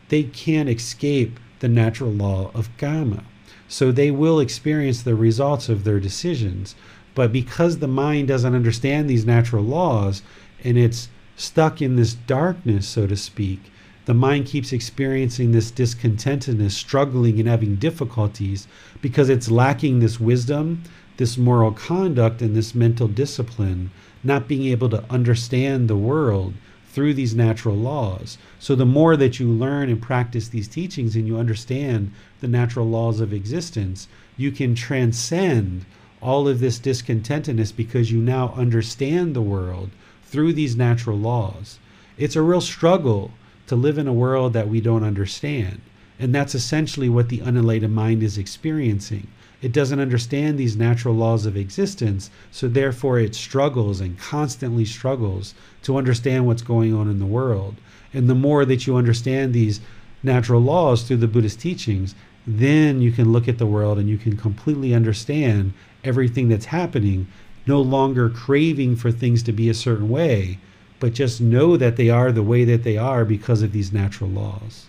they 0.09 0.25
can't 0.25 0.69
escape 0.69 1.39
the 1.61 1.69
natural 1.69 2.11
law 2.11 2.51
of 2.53 2.77
karma. 2.79 3.23
So 3.69 3.93
they 3.93 4.11
will 4.11 4.41
experience 4.41 5.03
the 5.03 5.15
results 5.15 5.69
of 5.69 5.85
their 5.85 6.01
decisions. 6.01 6.75
But 7.15 7.33
because 7.33 7.79
the 7.79 7.89
mind 7.89 8.29
doesn't 8.29 8.55
understand 8.55 9.09
these 9.09 9.25
natural 9.25 9.65
laws 9.65 10.23
and 10.65 10.77
it's 10.77 11.09
stuck 11.37 11.81
in 11.81 11.97
this 11.97 12.15
darkness, 12.15 12.87
so 12.89 13.07
to 13.07 13.17
speak, 13.17 13.61
the 14.07 14.15
mind 14.15 14.47
keeps 14.47 14.73
experiencing 14.73 15.51
this 15.51 15.73
discontentedness, 15.73 16.71
struggling 16.71 17.41
and 17.41 17.49
having 17.49 17.75
difficulties 17.75 18.69
because 19.03 19.29
it's 19.29 19.51
lacking 19.51 19.99
this 19.99 20.21
wisdom, 20.21 20.85
this 21.17 21.37
moral 21.37 21.73
conduct, 21.73 22.41
and 22.41 22.55
this 22.55 22.73
mental 22.73 23.09
discipline, 23.09 23.91
not 24.23 24.47
being 24.47 24.65
able 24.67 24.89
to 24.89 25.05
understand 25.11 25.89
the 25.89 25.97
world 25.97 26.55
through 26.89 27.15
these 27.15 27.35
natural 27.35 27.75
laws. 27.75 28.39
So, 28.61 28.77
the 28.77 28.87
more 28.87 29.17
that 29.17 29.41
you 29.41 29.49
learn 29.49 29.91
and 29.91 30.01
practice 30.01 30.49
these 30.49 30.69
teachings 30.69 31.17
and 31.17 31.27
you 31.27 31.37
understand 31.37 32.13
the 32.41 32.49
natural 32.49 32.89
laws 32.89 33.19
of 33.19 33.33
existence, 33.33 34.07
you 34.37 34.53
can 34.53 34.77
transcend 34.77 35.85
all 36.23 36.47
of 36.47 36.61
this 36.61 36.79
discontentedness 36.79 37.75
because 37.75 38.13
you 38.13 38.21
now 38.21 38.55
understand 38.57 39.35
the 39.35 39.43
world 39.43 39.91
through 40.23 40.53
these 40.53 40.77
natural 40.77 41.19
laws. 41.19 41.81
It's 42.17 42.37
a 42.37 42.43
real 42.43 42.61
struggle 42.61 43.33
to 43.67 43.77
live 43.77 43.99
in 43.99 44.07
a 44.07 44.13
world 44.13 44.53
that 44.53 44.69
we 44.69 44.81
don't 44.81 45.05
understand. 45.05 45.81
And 46.19 46.35
that's 46.35 46.55
essentially 46.55 47.09
what 47.09 47.29
the 47.29 47.41
unenlightened 47.41 47.95
mind 47.95 48.23
is 48.23 48.39
experiencing. 48.39 49.27
It 49.63 49.73
doesn't 49.73 50.01
understand 50.01 50.59
these 50.59 50.77
natural 50.77 51.15
laws 51.15 51.47
of 51.47 51.57
existence, 51.57 52.31
so 52.51 52.69
therefore 52.69 53.19
it 53.19 53.35
struggles 53.35 54.01
and 54.01 54.19
constantly 54.19 54.85
struggles 54.85 55.55
to 55.83 55.97
understand 55.97 56.47
what's 56.47 56.63
going 56.63 56.95
on 56.95 57.09
in 57.09 57.19
the 57.19 57.27
world. 57.27 57.77
And 58.13 58.29
the 58.29 58.35
more 58.35 58.65
that 58.65 58.87
you 58.87 58.97
understand 58.97 59.53
these 59.53 59.81
natural 60.23 60.61
laws 60.61 61.03
through 61.03 61.19
the 61.19 61.29
Buddhist 61.29 61.61
teachings, 61.61 62.15
then 62.47 63.01
you 63.01 63.11
can 63.11 63.33
look 63.33 63.49
at 63.49 63.59
the 63.59 63.67
world 63.67 63.99
and 63.99 64.09
you 64.09 64.19
can 64.19 64.37
completely 64.37 64.95
understand 64.95 65.73
everything 66.05 66.49
that's 66.49 66.67
happening 66.67 67.27
no 67.67 67.81
longer 67.81 68.29
craving 68.31 68.97
for 68.97 69.11
things 69.11 69.43
to 69.43 69.53
be 69.53 69.69
a 69.69 69.75
certain 69.75 70.09
way, 70.09 70.59
but 71.01 71.13
just 71.13 71.41
know 71.41 71.77
that 71.77 71.97
they 71.97 72.11
are 72.11 72.33
the 72.33 72.43
way 72.43 72.65
that 72.65 72.83
they 72.85 72.97
are 72.97 73.25
because 73.25 73.63
of 73.63 73.73
these 73.73 73.93
natural 73.93 74.31
laws. 74.31 74.87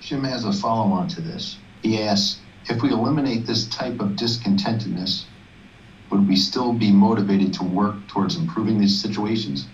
Jim 0.00 0.24
has 0.24 0.44
a 0.44 0.52
follow 0.52 0.92
on 0.92 1.08
to 1.08 1.20
this. 1.20 1.58
He 1.82 2.02
asks 2.02 2.40
if 2.68 2.82
we 2.82 2.90
eliminate 2.90 3.46
this 3.46 3.66
type 3.68 4.00
of 4.00 4.10
discontentedness, 4.10 5.24
would 6.10 6.28
we 6.28 6.36
still 6.36 6.72
be 6.72 6.90
motivated 6.90 7.52
to 7.54 7.64
work 7.64 8.06
towards 8.08 8.36
improving 8.36 8.78
these 8.78 9.00
situations? 9.00 9.66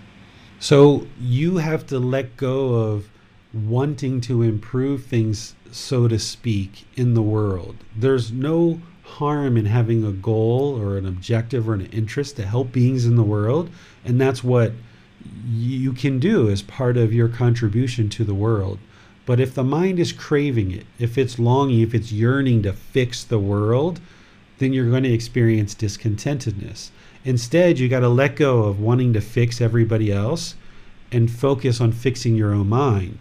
So 0.58 1.06
you 1.20 1.58
have 1.58 1.86
to 1.88 1.98
let 1.98 2.36
go 2.36 2.74
of 2.74 3.08
wanting 3.52 4.20
to 4.22 4.42
improve 4.42 5.04
things, 5.04 5.54
so 5.70 6.08
to 6.08 6.18
speak, 6.18 6.86
in 6.94 7.14
the 7.14 7.22
world. 7.22 7.76
There's 7.94 8.32
no 8.32 8.80
harm 9.02 9.56
in 9.56 9.66
having 9.66 10.04
a 10.04 10.12
goal 10.12 10.78
or 10.80 10.98
an 10.98 11.06
objective 11.06 11.68
or 11.68 11.74
an 11.74 11.86
interest 11.86 12.36
to 12.36 12.46
help 12.46 12.72
beings 12.72 13.06
in 13.06 13.16
the 13.16 13.22
world. 13.22 13.70
And 14.04 14.20
that's 14.20 14.42
what 14.42 14.72
you 15.48 15.92
can 15.92 16.18
do 16.18 16.48
as 16.48 16.62
part 16.62 16.96
of 16.96 17.12
your 17.12 17.28
contribution 17.28 18.08
to 18.10 18.24
the 18.24 18.34
world. 18.34 18.78
But 19.24 19.40
if 19.40 19.54
the 19.54 19.64
mind 19.64 19.98
is 19.98 20.12
craving 20.12 20.70
it, 20.70 20.86
if 20.98 21.18
it's 21.18 21.38
longing, 21.38 21.80
if 21.80 21.94
it's 21.94 22.12
yearning 22.12 22.62
to 22.62 22.72
fix 22.72 23.24
the 23.24 23.38
world, 23.38 24.00
then 24.58 24.72
you're 24.72 24.90
going 24.90 25.02
to 25.02 25.12
experience 25.12 25.74
discontentedness. 25.74 26.90
Instead, 27.24 27.78
you 27.78 27.88
got 27.88 28.00
to 28.00 28.08
let 28.08 28.36
go 28.36 28.62
of 28.64 28.80
wanting 28.80 29.12
to 29.12 29.20
fix 29.20 29.60
everybody 29.60 30.12
else 30.12 30.54
and 31.10 31.30
focus 31.30 31.80
on 31.80 31.92
fixing 31.92 32.36
your 32.36 32.52
own 32.52 32.68
mind 32.68 33.18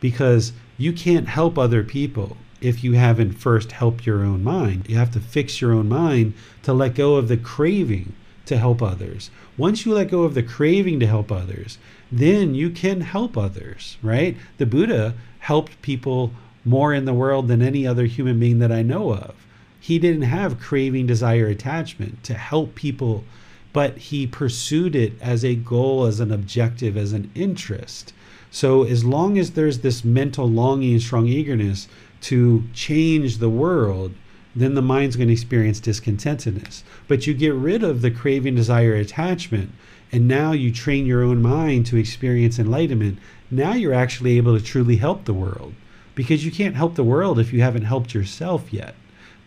because 0.00 0.52
you 0.78 0.92
can't 0.92 1.28
help 1.28 1.58
other 1.58 1.84
people 1.84 2.36
if 2.60 2.82
you 2.82 2.94
haven't 2.94 3.32
first 3.32 3.72
helped 3.72 4.06
your 4.06 4.24
own 4.24 4.42
mind. 4.42 4.88
You 4.88 4.96
have 4.96 5.10
to 5.12 5.20
fix 5.20 5.60
your 5.60 5.72
own 5.72 5.88
mind 5.88 6.34
to 6.62 6.72
let 6.72 6.94
go 6.94 7.16
of 7.16 7.28
the 7.28 7.36
craving 7.36 8.14
to 8.46 8.58
help 8.58 8.82
others. 8.82 9.30
Once 9.56 9.84
you 9.84 9.94
let 9.94 10.10
go 10.10 10.22
of 10.22 10.34
the 10.34 10.42
craving 10.42 11.00
to 11.00 11.06
help 11.06 11.30
others, 11.30 11.78
then 12.10 12.54
you 12.54 12.70
can 12.70 13.00
help 13.00 13.36
others, 13.36 13.96
right? 14.02 14.36
The 14.58 14.66
Buddha 14.66 15.14
helped 15.40 15.80
people 15.82 16.32
more 16.64 16.94
in 16.94 17.04
the 17.04 17.14
world 17.14 17.48
than 17.48 17.62
any 17.62 17.86
other 17.86 18.06
human 18.06 18.38
being 18.38 18.58
that 18.60 18.72
I 18.72 18.82
know 18.82 19.12
of. 19.12 19.34
He 19.80 19.98
didn't 19.98 20.22
have 20.22 20.60
craving, 20.60 21.06
desire, 21.06 21.46
attachment 21.46 22.22
to 22.24 22.34
help 22.34 22.74
people, 22.74 23.24
but 23.72 23.98
he 23.98 24.26
pursued 24.26 24.94
it 24.94 25.14
as 25.20 25.44
a 25.44 25.56
goal, 25.56 26.04
as 26.04 26.20
an 26.20 26.30
objective, 26.30 26.96
as 26.96 27.12
an 27.12 27.30
interest. 27.34 28.12
So, 28.50 28.84
as 28.84 29.04
long 29.04 29.38
as 29.38 29.52
there's 29.52 29.78
this 29.78 30.04
mental 30.04 30.48
longing 30.48 30.92
and 30.92 31.02
strong 31.02 31.26
eagerness 31.26 31.88
to 32.22 32.64
change 32.74 33.38
the 33.38 33.50
world, 33.50 34.12
then 34.54 34.74
the 34.74 34.82
mind's 34.82 35.16
going 35.16 35.28
to 35.28 35.32
experience 35.32 35.80
discontentedness. 35.80 36.82
But 37.08 37.26
you 37.26 37.34
get 37.34 37.54
rid 37.54 37.82
of 37.82 38.02
the 38.02 38.10
craving, 38.10 38.54
desire, 38.54 38.94
attachment, 38.94 39.70
and 40.10 40.28
now 40.28 40.52
you 40.52 40.70
train 40.70 41.06
your 41.06 41.22
own 41.22 41.40
mind 41.40 41.86
to 41.86 41.96
experience 41.96 42.58
enlightenment. 42.58 43.18
Now 43.50 43.72
you're 43.72 43.94
actually 43.94 44.36
able 44.36 44.58
to 44.58 44.64
truly 44.64 44.96
help 44.96 45.24
the 45.24 45.34
world 45.34 45.74
because 46.14 46.44
you 46.44 46.52
can't 46.52 46.76
help 46.76 46.94
the 46.94 47.04
world 47.04 47.38
if 47.38 47.52
you 47.52 47.62
haven't 47.62 47.84
helped 47.84 48.12
yourself 48.12 48.72
yet. 48.72 48.94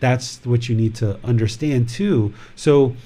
That's 0.00 0.44
what 0.44 0.68
you 0.68 0.74
need 0.74 0.94
to 0.96 1.18
understand 1.24 1.88
too. 1.88 2.34
So 2.56 2.96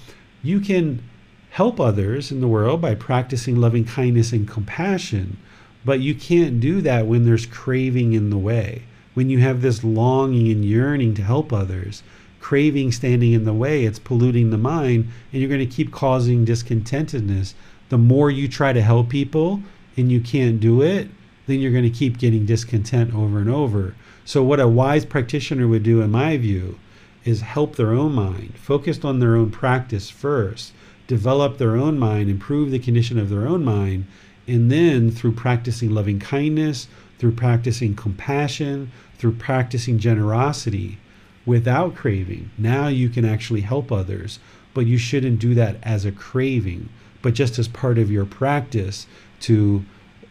you 0.42 0.60
can 0.60 1.02
help 1.50 1.78
others 1.78 2.32
in 2.32 2.40
the 2.40 2.48
world 2.48 2.80
by 2.80 2.94
practicing 2.94 3.56
loving 3.56 3.84
kindness 3.84 4.32
and 4.32 4.48
compassion, 4.48 5.36
but 5.84 6.00
you 6.00 6.14
can't 6.14 6.60
do 6.60 6.80
that 6.80 7.06
when 7.06 7.24
there's 7.24 7.46
craving 7.46 8.12
in 8.12 8.30
the 8.30 8.38
way. 8.38 8.84
When 9.20 9.28
you 9.28 9.40
have 9.40 9.60
this 9.60 9.84
longing 9.84 10.50
and 10.50 10.64
yearning 10.64 11.12
to 11.12 11.22
help 11.22 11.52
others, 11.52 12.02
craving 12.40 12.92
standing 12.92 13.34
in 13.34 13.44
the 13.44 13.52
way, 13.52 13.84
it's 13.84 13.98
polluting 13.98 14.48
the 14.48 14.56
mind, 14.56 15.08
and 15.30 15.42
you're 15.42 15.50
going 15.50 15.60
to 15.60 15.66
keep 15.66 15.92
causing 15.92 16.46
discontentedness. 16.46 17.52
The 17.90 17.98
more 17.98 18.30
you 18.30 18.48
try 18.48 18.72
to 18.72 18.80
help 18.80 19.10
people 19.10 19.60
and 19.94 20.10
you 20.10 20.22
can't 20.22 20.58
do 20.58 20.80
it, 20.80 21.10
then 21.46 21.60
you're 21.60 21.70
going 21.70 21.84
to 21.84 21.90
keep 21.90 22.16
getting 22.16 22.46
discontent 22.46 23.14
over 23.14 23.40
and 23.40 23.50
over. 23.50 23.94
So, 24.24 24.42
what 24.42 24.58
a 24.58 24.66
wise 24.66 25.04
practitioner 25.04 25.68
would 25.68 25.82
do, 25.82 26.00
in 26.00 26.10
my 26.10 26.38
view, 26.38 26.78
is 27.26 27.42
help 27.42 27.76
their 27.76 27.92
own 27.92 28.14
mind, 28.14 28.54
focused 28.56 29.04
on 29.04 29.18
their 29.18 29.36
own 29.36 29.50
practice 29.50 30.08
first, 30.08 30.72
develop 31.06 31.58
their 31.58 31.76
own 31.76 31.98
mind, 31.98 32.30
improve 32.30 32.70
the 32.70 32.78
condition 32.78 33.18
of 33.18 33.28
their 33.28 33.46
own 33.46 33.66
mind, 33.66 34.06
and 34.48 34.72
then 34.72 35.10
through 35.10 35.32
practicing 35.32 35.90
loving 35.90 36.18
kindness, 36.18 36.88
through 37.18 37.32
practicing 37.32 37.94
compassion, 37.94 38.90
through 39.20 39.32
practicing 39.32 39.98
generosity 39.98 40.98
without 41.44 41.94
craving, 41.94 42.50
now 42.56 42.88
you 42.88 43.10
can 43.10 43.24
actually 43.24 43.60
help 43.60 43.92
others. 43.92 44.40
But 44.72 44.86
you 44.86 44.98
shouldn't 44.98 45.40
do 45.40 45.54
that 45.54 45.76
as 45.82 46.04
a 46.04 46.12
craving, 46.12 46.88
but 47.22 47.34
just 47.34 47.58
as 47.58 47.68
part 47.68 47.98
of 47.98 48.10
your 48.10 48.24
practice 48.24 49.06
to 49.40 49.84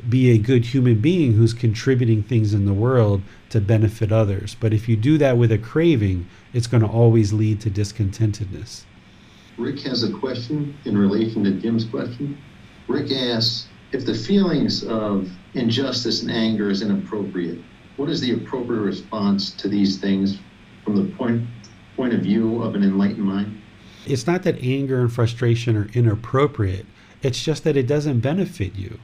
be 0.07 0.31
a 0.31 0.37
good 0.37 0.65
human 0.65 0.99
being 1.01 1.33
who's 1.33 1.53
contributing 1.53 2.23
things 2.23 2.53
in 2.53 2.65
the 2.65 2.73
world 2.73 3.21
to 3.49 3.59
benefit 3.59 4.11
others. 4.11 4.55
But 4.59 4.73
if 4.73 4.87
you 4.87 4.95
do 4.95 5.17
that 5.17 5.37
with 5.37 5.51
a 5.51 5.57
craving, 5.57 6.27
it's 6.53 6.67
going 6.67 6.83
to 6.83 6.89
always 6.89 7.33
lead 7.33 7.59
to 7.61 7.69
discontentedness. 7.69 8.85
Rick 9.57 9.81
has 9.81 10.03
a 10.03 10.11
question 10.13 10.73
in 10.85 10.97
relation 10.97 11.43
to 11.43 11.51
Jim's 11.51 11.83
question. 11.83 12.37
Rick 12.87 13.11
asks 13.11 13.67
if 13.91 14.05
the 14.05 14.15
feelings 14.15 14.85
of 14.85 15.29
injustice 15.53 16.21
and 16.21 16.31
anger 16.31 16.69
is 16.69 16.81
inappropriate, 16.81 17.59
what 17.99 18.09
is 18.09 18.21
the 18.21 18.31
appropriate 18.31 18.79
response 18.79 19.51
to 19.51 19.67
these 19.67 19.97
things 19.97 20.39
from 20.85 20.95
the 20.95 21.15
point 21.17 21.45
point 21.97 22.13
of 22.13 22.21
view 22.21 22.63
of 22.63 22.73
an 22.73 22.81
enlightened 22.81 23.25
mind? 23.25 23.61
It's 24.07 24.25
not 24.25 24.43
that 24.43 24.63
anger 24.63 25.01
and 25.01 25.11
frustration 25.11 25.75
are 25.75 25.89
inappropriate. 25.93 26.85
It's 27.21 27.43
just 27.43 27.65
that 27.65 27.75
it 27.75 27.87
doesn't 27.87 28.21
benefit 28.21 28.73
you. 28.75 28.99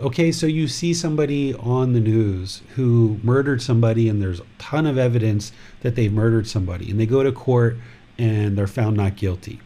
Okay, 0.00 0.32
so 0.32 0.46
you 0.46 0.68
see 0.68 0.94
somebody 0.94 1.52
on 1.52 1.92
the 1.92 2.00
news 2.00 2.62
who 2.76 3.20
murdered 3.22 3.60
somebody, 3.60 4.08
and 4.08 4.22
there's 4.22 4.40
a 4.40 4.46
ton 4.56 4.86
of 4.86 4.96
evidence 4.96 5.52
that 5.82 5.94
they've 5.94 6.10
murdered 6.10 6.48
somebody, 6.48 6.90
and 6.90 6.98
they 6.98 7.04
go 7.04 7.22
to 7.22 7.30
court 7.30 7.76
and 8.16 8.56
they're 8.56 8.66
found 8.66 8.96
not 8.96 9.16
guilty. 9.16 9.60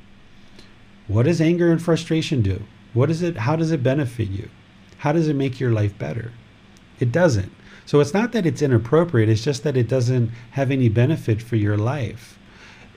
What 1.06 1.26
does 1.26 1.40
anger 1.40 1.70
and 1.70 1.80
frustration 1.80 2.42
do? 2.42 2.64
What 2.92 3.08
is 3.08 3.22
it? 3.22 3.36
How 3.36 3.54
does 3.54 3.70
it 3.70 3.84
benefit 3.84 4.30
you? 4.30 4.50
How 4.98 5.12
does 5.12 5.28
it 5.28 5.34
make 5.34 5.60
your 5.60 5.70
life 5.70 5.96
better? 5.96 6.32
It 6.98 7.12
doesn't. 7.12 7.52
So 7.86 8.00
it's 8.00 8.14
not 8.14 8.32
that 8.32 8.46
it's 8.46 8.62
inappropriate, 8.62 9.28
it's 9.28 9.44
just 9.44 9.62
that 9.64 9.76
it 9.76 9.88
doesn't 9.88 10.30
have 10.52 10.70
any 10.70 10.88
benefit 10.88 11.42
for 11.42 11.56
your 11.56 11.76
life. 11.76 12.38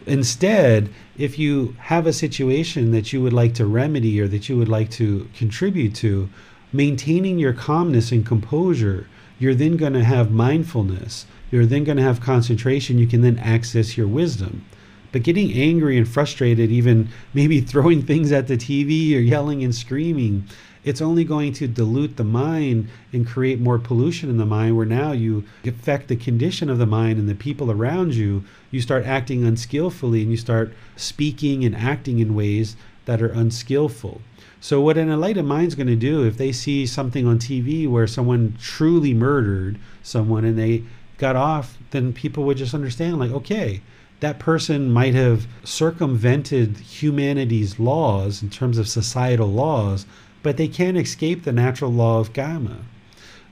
Instead, 0.05 0.89
if 1.17 1.37
you 1.37 1.75
have 1.79 2.07
a 2.07 2.13
situation 2.13 2.91
that 2.91 3.11
you 3.11 3.21
would 3.21 3.33
like 3.33 3.53
to 3.55 3.65
remedy 3.65 4.21
or 4.21 4.27
that 4.29 4.47
you 4.47 4.57
would 4.57 4.69
like 4.69 4.89
to 4.91 5.27
contribute 5.35 5.93
to, 5.95 6.29
maintaining 6.71 7.37
your 7.37 7.53
calmness 7.53 8.11
and 8.11 8.25
composure, 8.25 9.07
you're 9.39 9.55
then 9.55 9.77
going 9.77 9.93
to 9.93 10.03
have 10.03 10.31
mindfulness. 10.31 11.25
You're 11.51 11.65
then 11.65 11.83
going 11.83 11.97
to 11.97 12.03
have 12.03 12.21
concentration. 12.21 12.97
You 12.97 13.07
can 13.07 13.21
then 13.21 13.37
access 13.39 13.97
your 13.97 14.07
wisdom. 14.07 14.65
But 15.11 15.23
getting 15.23 15.53
angry 15.53 15.97
and 15.97 16.07
frustrated, 16.07 16.71
even 16.71 17.09
maybe 17.33 17.61
throwing 17.71 18.01
things 18.01 18.31
at 18.31 18.47
the 18.47 18.57
TV 18.57 19.15
or 19.15 19.19
yelling 19.19 19.63
and 19.63 19.73
screaming, 19.73 20.45
it's 20.87 21.01
only 21.01 21.23
going 21.23 21.53
to 21.53 21.67
dilute 21.67 22.15
the 22.15 22.23
mind 22.23 22.87
and 23.11 23.27
create 23.27 23.59
more 23.59 23.77
pollution 23.77 24.29
in 24.29 24.37
the 24.37 24.45
mind 24.45 24.77
where 24.77 24.85
now 24.85 25.11
you 25.11 25.43
affect 25.65 26.07
the 26.07 26.15
condition 26.15 26.69
of 26.69 26.77
the 26.77 26.85
mind 26.85 27.19
and 27.19 27.27
the 27.27 27.35
people 27.35 27.69
around 27.69 28.15
you. 28.15 28.43
You 28.71 28.81
start 28.81 29.05
acting 29.05 29.43
unskillfully 29.43 30.21
and 30.21 30.31
you 30.31 30.37
start 30.37 30.73
speaking 30.95 31.65
and 31.65 31.75
acting 31.75 32.19
in 32.19 32.35
ways 32.35 32.75
that 33.05 33.21
are 33.21 33.27
unskillful. 33.27 34.21
So, 34.59 34.81
what 34.81 34.97
an 34.97 35.09
enlightened 35.09 35.47
mind's 35.47 35.75
going 35.75 35.87
to 35.87 35.95
do 35.95 36.23
if 36.23 36.37
they 36.37 36.51
see 36.51 36.85
something 36.85 37.27
on 37.27 37.37
TV 37.37 37.87
where 37.87 38.07
someone 38.07 38.57
truly 38.59 39.13
murdered 39.13 39.77
someone 40.01 40.45
and 40.45 40.57
they 40.57 40.83
got 41.17 41.35
off, 41.35 41.77
then 41.91 42.13
people 42.13 42.43
would 42.43 42.57
just 42.57 42.73
understand, 42.73 43.19
like, 43.19 43.31
okay, 43.31 43.81
that 44.19 44.39
person 44.39 44.91
might 44.91 45.13
have 45.13 45.47
circumvented 45.63 46.77
humanity's 46.77 47.79
laws 47.79 48.41
in 48.41 48.49
terms 48.49 48.77
of 48.77 48.87
societal 48.87 49.47
laws, 49.47 50.05
but 50.47 50.55
they 50.55 50.69
can't 50.69 50.95
escape 50.95 51.43
the 51.43 51.51
natural 51.51 51.91
law 51.91 52.21
of 52.21 52.31
karma. 52.31 52.77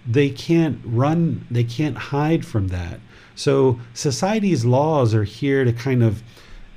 They 0.08 0.30
can't 0.30 0.80
run, 0.86 1.46
they 1.52 1.66
can't 1.66 1.98
hide 1.98 2.46
from 2.46 2.70
that. 2.70 3.02
So, 3.36 3.82
society's 3.94 4.64
laws 4.64 5.14
are 5.14 5.26
here 5.26 5.66
to 5.66 5.74
kind 5.74 6.02
of 6.02 6.24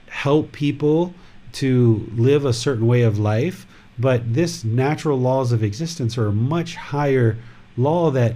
help 0.09 0.51
people 0.51 1.15
to 1.53 2.11
live 2.17 2.45
a 2.45 2.53
certain 2.53 2.89
way 2.89 3.03
of 3.03 3.17
life 3.17 3.65
but 3.97 4.35
this 4.35 4.65
natural 4.65 5.21
laws 5.21 5.53
of 5.53 5.63
existence 5.63 6.19
are 6.19 6.27
a 6.27 6.33
much 6.33 6.75
higher 6.75 7.37
law 7.77 8.11
that 8.11 8.35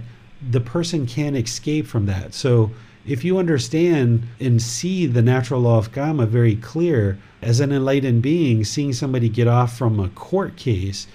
the 0.49 0.61
person 0.61 1.05
can't 1.05 1.35
escape 1.35 1.85
from 1.85 2.05
that. 2.05 2.33
So 2.33 2.71
if 3.05 3.25
you 3.25 3.37
understand 3.37 4.23
and 4.39 4.61
see 4.61 5.05
the 5.05 5.21
natural 5.21 5.61
law 5.61 5.77
of 5.77 5.91
karma 5.91 6.25
very 6.25 6.55
clear, 6.55 7.17
as 7.41 7.59
an 7.59 7.71
enlightened 7.71 8.21
being, 8.21 8.63
seeing 8.63 8.93
somebody 8.93 9.27
get 9.27 9.47
off 9.47 9.77
from 9.77 9.99
a 9.99 10.09
court 10.09 10.55
case, 10.55 11.07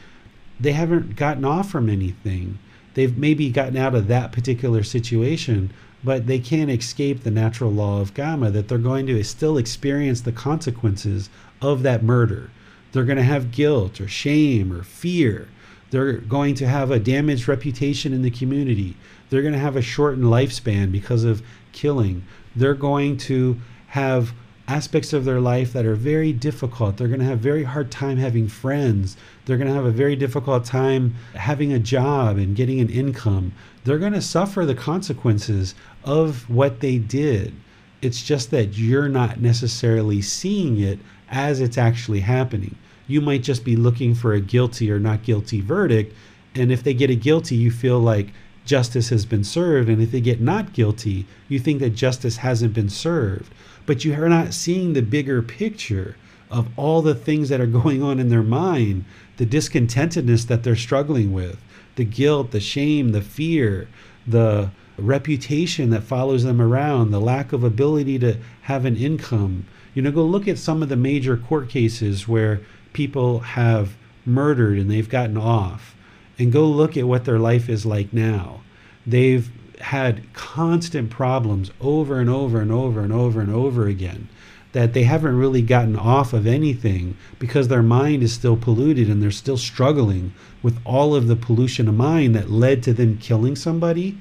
they 0.60 0.72
haven't 0.72 1.16
gotten 1.16 1.44
off 1.44 1.70
from 1.70 1.88
anything. 1.88 2.58
They've 2.94 3.16
maybe 3.16 3.50
gotten 3.50 3.76
out 3.76 3.94
of 3.94 4.08
that 4.08 4.32
particular 4.32 4.82
situation, 4.82 5.70
but 6.02 6.26
they 6.26 6.38
can't 6.38 6.70
escape 6.70 7.22
the 7.22 7.30
natural 7.30 7.70
law 7.70 8.00
of 8.00 8.14
karma 8.14 8.50
that 8.50 8.68
they're 8.68 8.78
going 8.78 9.06
to 9.06 9.22
still 9.24 9.58
experience 9.58 10.20
the 10.20 10.32
consequences 10.32 11.30
of 11.60 11.82
that 11.82 12.02
murder. 12.02 12.50
They're 12.92 13.04
going 13.04 13.18
to 13.18 13.22
have 13.22 13.52
guilt 13.52 14.00
or 14.00 14.08
shame 14.08 14.72
or 14.72 14.82
fear. 14.82 15.48
They're 15.90 16.14
going 16.14 16.54
to 16.56 16.68
have 16.68 16.90
a 16.90 16.98
damaged 16.98 17.48
reputation 17.48 18.12
in 18.12 18.22
the 18.22 18.30
community. 18.30 18.96
They're 19.30 19.42
going 19.42 19.54
to 19.54 19.60
have 19.60 19.76
a 19.76 19.82
shortened 19.82 20.24
lifespan 20.24 20.92
because 20.92 21.24
of 21.24 21.42
killing. 21.72 22.24
They're 22.56 22.74
going 22.74 23.16
to 23.18 23.58
have 23.88 24.32
aspects 24.66 25.14
of 25.14 25.24
their 25.24 25.40
life 25.40 25.72
that 25.72 25.86
are 25.86 25.94
very 25.94 26.32
difficult. 26.32 26.96
They're 26.96 27.08
going 27.08 27.20
to 27.20 27.26
have 27.26 27.38
very 27.38 27.64
hard 27.64 27.90
time 27.90 28.18
having 28.18 28.48
friends. 28.48 29.16
They're 29.48 29.56
going 29.56 29.68
to 29.68 29.74
have 29.74 29.86
a 29.86 29.90
very 29.90 30.14
difficult 30.14 30.66
time 30.66 31.14
having 31.34 31.72
a 31.72 31.78
job 31.78 32.36
and 32.36 32.54
getting 32.54 32.80
an 32.80 32.90
income. 32.90 33.52
They're 33.82 33.98
going 33.98 34.12
to 34.12 34.20
suffer 34.20 34.66
the 34.66 34.74
consequences 34.74 35.74
of 36.04 36.50
what 36.50 36.80
they 36.80 36.98
did. 36.98 37.54
It's 38.02 38.22
just 38.22 38.50
that 38.50 38.76
you're 38.76 39.08
not 39.08 39.40
necessarily 39.40 40.20
seeing 40.20 40.78
it 40.78 40.98
as 41.30 41.62
it's 41.62 41.78
actually 41.78 42.20
happening. 42.20 42.76
You 43.06 43.22
might 43.22 43.42
just 43.42 43.64
be 43.64 43.74
looking 43.74 44.14
for 44.14 44.34
a 44.34 44.40
guilty 44.40 44.92
or 44.92 45.00
not 45.00 45.22
guilty 45.22 45.62
verdict. 45.62 46.14
And 46.54 46.70
if 46.70 46.82
they 46.82 46.92
get 46.92 47.08
a 47.08 47.14
guilty, 47.14 47.56
you 47.56 47.70
feel 47.70 47.98
like 47.98 48.34
justice 48.66 49.08
has 49.08 49.24
been 49.24 49.44
served. 49.44 49.88
And 49.88 50.02
if 50.02 50.10
they 50.10 50.20
get 50.20 50.42
not 50.42 50.74
guilty, 50.74 51.24
you 51.48 51.58
think 51.58 51.80
that 51.80 51.94
justice 51.94 52.36
hasn't 52.36 52.74
been 52.74 52.90
served. 52.90 53.50
But 53.86 54.04
you 54.04 54.12
are 54.12 54.28
not 54.28 54.52
seeing 54.52 54.92
the 54.92 55.00
bigger 55.00 55.40
picture 55.40 56.16
of 56.50 56.68
all 56.76 57.02
the 57.02 57.14
things 57.14 57.48
that 57.48 57.60
are 57.60 57.66
going 57.80 58.02
on 58.02 58.18
in 58.18 58.28
their 58.28 58.42
mind, 58.42 59.04
the 59.38 59.46
discontentedness 59.46 60.46
that 60.46 60.62
they're 60.62 60.76
struggling 60.76 61.32
with, 61.32 61.58
the 61.96 62.04
guilt, 62.04 62.50
the 62.50 62.60
shame, 62.60 63.10
the 63.10 63.22
fear, 63.22 63.88
the 64.26 64.70
reputation 64.98 65.90
that 65.90 66.02
follows 66.02 66.44
them 66.44 66.60
around, 66.60 67.10
the 67.10 67.20
lack 67.20 67.52
of 67.52 67.64
ability 67.64 68.18
to 68.18 68.36
have 68.62 68.84
an 68.84 68.96
income, 68.96 69.64
you 69.94 70.02
know, 70.02 70.10
go 70.12 70.24
look 70.24 70.46
at 70.46 70.58
some 70.58 70.82
of 70.82 70.88
the 70.88 70.96
major 70.96 71.36
court 71.36 71.68
cases 71.68 72.28
where 72.28 72.60
people 72.92 73.40
have 73.40 73.96
murdered 74.26 74.78
and 74.78 74.90
they've 74.90 75.08
gotten 75.08 75.36
off, 75.36 75.94
and 76.38 76.52
go 76.52 76.66
look 76.66 76.96
at 76.96 77.06
what 77.06 77.24
their 77.24 77.38
life 77.38 77.68
is 77.68 77.86
like 77.86 78.12
now. 78.12 78.60
They've 79.06 79.50
had 79.80 80.32
constant 80.34 81.10
problems 81.10 81.70
over 81.80 82.20
and 82.20 82.28
over 82.28 82.60
and 82.60 82.72
over 82.72 83.00
and 83.00 83.12
over 83.12 83.40
and 83.40 83.52
over 83.52 83.86
again 83.86 84.28
that 84.72 84.92
they 84.92 85.04
haven't 85.04 85.36
really 85.36 85.62
gotten 85.62 85.96
off 85.96 86.32
of 86.32 86.46
anything 86.46 87.16
because 87.38 87.68
their 87.68 87.82
mind 87.82 88.22
is 88.22 88.32
still 88.32 88.56
polluted 88.56 89.08
and 89.08 89.22
they're 89.22 89.30
still 89.30 89.56
struggling 89.56 90.32
with 90.62 90.78
all 90.84 91.14
of 91.14 91.26
the 91.26 91.36
pollution 91.36 91.88
of 91.88 91.94
mind 91.94 92.34
that 92.34 92.50
led 92.50 92.82
to 92.82 92.92
them 92.92 93.16
killing 93.18 93.56
somebody. 93.56 94.18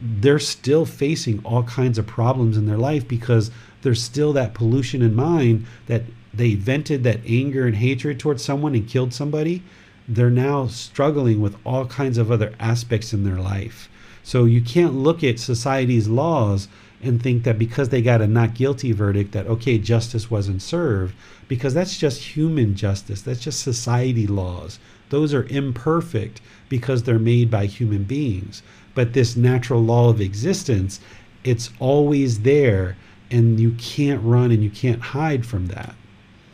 They're 0.00 0.38
still 0.38 0.84
facing 0.84 1.40
all 1.44 1.62
kinds 1.62 1.98
of 1.98 2.06
problems 2.06 2.56
in 2.56 2.66
their 2.66 2.76
life 2.76 3.08
because 3.08 3.50
there's 3.82 4.02
still 4.02 4.32
that 4.34 4.52
pollution 4.52 5.00
in 5.00 5.14
mind 5.14 5.66
that 5.86 6.02
they 6.34 6.54
vented 6.54 7.02
that 7.04 7.20
anger 7.26 7.66
and 7.66 7.76
hatred 7.76 8.20
towards 8.20 8.44
someone 8.44 8.74
and 8.74 8.86
killed 8.86 9.14
somebody. 9.14 9.62
They're 10.06 10.30
now 10.30 10.66
struggling 10.66 11.40
with 11.40 11.56
all 11.64 11.86
kinds 11.86 12.18
of 12.18 12.30
other 12.30 12.54
aspects 12.60 13.14
in 13.14 13.24
their 13.24 13.38
life. 13.38 13.88
So 14.22 14.44
you 14.44 14.60
can't 14.60 14.94
look 14.94 15.24
at 15.24 15.38
society's 15.38 16.08
laws 16.08 16.68
and 17.02 17.22
think 17.22 17.44
that 17.44 17.58
because 17.58 17.90
they 17.90 18.02
got 18.02 18.22
a 18.22 18.26
not 18.26 18.54
guilty 18.54 18.92
verdict 18.92 19.32
that 19.32 19.46
okay 19.46 19.78
justice 19.78 20.30
wasn't 20.30 20.62
served 20.62 21.14
because 21.48 21.74
that's 21.74 21.98
just 21.98 22.36
human 22.36 22.74
justice. 22.74 23.22
That's 23.22 23.40
just 23.40 23.60
society 23.60 24.26
laws. 24.26 24.78
Those 25.10 25.32
are 25.34 25.44
imperfect 25.44 26.40
because 26.68 27.02
they're 27.02 27.18
made 27.18 27.50
by 27.50 27.66
human 27.66 28.04
beings. 28.04 28.62
But 28.94 29.12
this 29.12 29.36
natural 29.36 29.82
law 29.82 30.08
of 30.08 30.20
existence 30.20 31.00
it's 31.44 31.70
always 31.78 32.40
there 32.40 32.96
and 33.30 33.60
you 33.60 33.70
can't 33.78 34.22
run 34.24 34.50
and 34.50 34.64
you 34.64 34.70
can't 34.70 35.00
hide 35.00 35.46
from 35.46 35.66
that. 35.68 35.94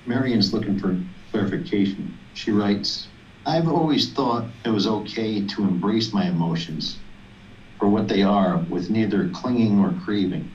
Marion's 0.07 0.53
looking 0.53 0.79
for 0.79 0.99
clarification. 1.31 2.17
She 2.35 2.51
writes, 2.51 3.09
I've 3.47 3.69
always 3.69 4.13
thought 4.13 4.47
it 4.65 4.69
was 4.69 4.87
okay 4.87 5.47
to 5.47 5.63
embrace 5.63 6.13
my 6.13 6.27
emotions 6.27 6.99
for 7.83 7.89
what 7.89 8.07
they 8.07 8.23
are 8.23 8.59
with 8.69 8.91
neither 8.91 9.27
clinging 9.27 9.81
or 9.81 9.91
craving, 9.93 10.49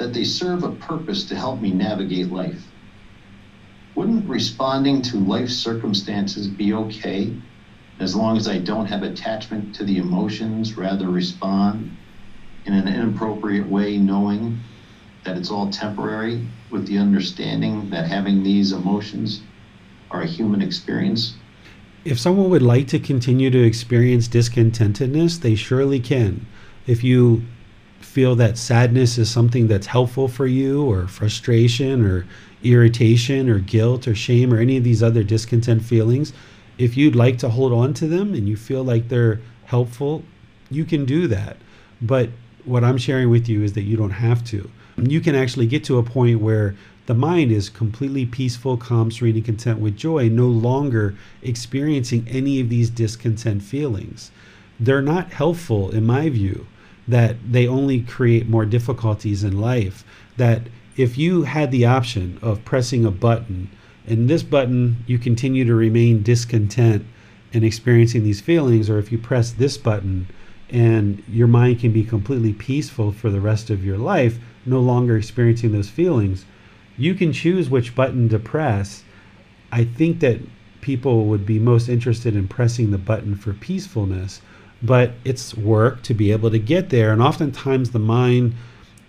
that 0.00 0.12
they 0.12 0.24
serve 0.24 0.64
a 0.64 0.70
purpose 0.70 1.24
to 1.26 1.36
help 1.36 1.60
me 1.60 1.70
navigate 1.70 2.32
life. 2.32 2.72
Wouldn't 3.94 4.28
responding 4.28 5.02
to 5.02 5.18
life 5.18 5.50
circumstances 5.50 6.48
be 6.48 6.72
okay 6.74 7.36
as 8.00 8.16
long 8.16 8.36
as 8.36 8.48
I 8.48 8.58
don't 8.58 8.86
have 8.86 9.02
attachment 9.02 9.74
to 9.74 9.84
the 9.84 9.98
emotions, 9.98 10.76
rather 10.76 11.08
respond 11.10 11.90
in 12.66 12.74
an 12.74 12.88
inappropriate 12.88 13.66
way, 13.68 13.98
knowing 13.98 14.56
that 15.24 15.36
it's 15.36 15.50
all 15.50 15.68
temporary 15.68 16.42
with 16.70 16.86
the 16.86 16.98
understanding 16.98 17.88
that 17.90 18.06
having 18.06 18.42
these 18.42 18.72
emotions 18.72 19.42
are 20.10 20.22
a 20.22 20.26
human 20.26 20.62
experience? 20.62 21.36
If 22.02 22.18
someone 22.18 22.48
would 22.48 22.62
like 22.62 22.88
to 22.88 22.98
continue 22.98 23.50
to 23.50 23.62
experience 23.62 24.26
discontentedness, 24.26 25.40
they 25.40 25.54
surely 25.54 26.00
can. 26.00 26.46
If 26.86 27.04
you 27.04 27.42
feel 28.00 28.34
that 28.36 28.56
sadness 28.56 29.18
is 29.18 29.30
something 29.30 29.68
that's 29.68 29.86
helpful 29.86 30.26
for 30.26 30.46
you, 30.46 30.82
or 30.82 31.06
frustration, 31.06 32.04
or 32.04 32.26
irritation, 32.62 33.50
or 33.50 33.58
guilt, 33.58 34.08
or 34.08 34.14
shame, 34.14 34.52
or 34.54 34.58
any 34.58 34.78
of 34.78 34.84
these 34.84 35.02
other 35.02 35.22
discontent 35.22 35.84
feelings, 35.84 36.32
if 36.78 36.96
you'd 36.96 37.14
like 37.14 37.36
to 37.38 37.50
hold 37.50 37.72
on 37.72 37.92
to 37.94 38.06
them 38.06 38.32
and 38.32 38.48
you 38.48 38.56
feel 38.56 38.82
like 38.82 39.08
they're 39.08 39.40
helpful, 39.66 40.24
you 40.70 40.86
can 40.86 41.04
do 41.04 41.26
that. 41.28 41.58
But 42.00 42.30
what 42.64 42.82
I'm 42.82 42.96
sharing 42.96 43.28
with 43.28 43.46
you 43.46 43.62
is 43.62 43.74
that 43.74 43.82
you 43.82 43.98
don't 43.98 44.10
have 44.10 44.42
to. 44.44 44.70
You 44.96 45.20
can 45.20 45.34
actually 45.34 45.66
get 45.66 45.84
to 45.84 45.98
a 45.98 46.02
point 46.02 46.40
where 46.40 46.74
the 47.10 47.14
mind 47.14 47.50
is 47.50 47.68
completely 47.68 48.24
peaceful, 48.24 48.76
calm, 48.76 49.10
serene, 49.10 49.34
and 49.34 49.44
content 49.44 49.80
with 49.80 49.96
joy, 49.96 50.28
no 50.28 50.46
longer 50.46 51.16
experiencing 51.42 52.24
any 52.30 52.60
of 52.60 52.68
these 52.68 52.88
discontent 52.88 53.64
feelings. 53.64 54.30
They're 54.78 55.02
not 55.02 55.32
helpful, 55.32 55.90
in 55.90 56.06
my 56.06 56.28
view, 56.28 56.68
that 57.08 57.34
they 57.50 57.66
only 57.66 58.02
create 58.02 58.48
more 58.48 58.64
difficulties 58.64 59.42
in 59.42 59.60
life. 59.60 60.04
That 60.36 60.68
if 60.96 61.18
you 61.18 61.42
had 61.42 61.72
the 61.72 61.84
option 61.84 62.38
of 62.42 62.64
pressing 62.64 63.04
a 63.04 63.10
button, 63.10 63.70
and 64.06 64.30
this 64.30 64.44
button 64.44 65.02
you 65.08 65.18
continue 65.18 65.64
to 65.64 65.74
remain 65.74 66.22
discontent 66.22 67.04
and 67.52 67.64
experiencing 67.64 68.22
these 68.22 68.40
feelings, 68.40 68.88
or 68.88 69.00
if 69.00 69.10
you 69.10 69.18
press 69.18 69.50
this 69.50 69.76
button 69.76 70.28
and 70.68 71.24
your 71.28 71.48
mind 71.48 71.80
can 71.80 71.90
be 71.90 72.04
completely 72.04 72.52
peaceful 72.52 73.10
for 73.10 73.30
the 73.30 73.40
rest 73.40 73.68
of 73.68 73.84
your 73.84 73.98
life, 73.98 74.38
no 74.64 74.78
longer 74.78 75.16
experiencing 75.16 75.72
those 75.72 75.90
feelings, 75.90 76.44
you 77.00 77.14
can 77.14 77.32
choose 77.32 77.70
which 77.70 77.94
button 77.94 78.28
to 78.28 78.38
press. 78.38 79.04
I 79.72 79.84
think 79.84 80.20
that 80.20 80.38
people 80.82 81.24
would 81.24 81.46
be 81.46 81.58
most 81.58 81.88
interested 81.88 82.36
in 82.36 82.46
pressing 82.46 82.90
the 82.90 82.98
button 82.98 83.36
for 83.36 83.54
peacefulness, 83.54 84.42
but 84.82 85.12
it's 85.24 85.56
work 85.56 86.02
to 86.02 86.12
be 86.12 86.30
able 86.30 86.50
to 86.50 86.58
get 86.58 86.90
there. 86.90 87.10
And 87.10 87.22
oftentimes 87.22 87.92
the 87.92 87.98
mind 87.98 88.54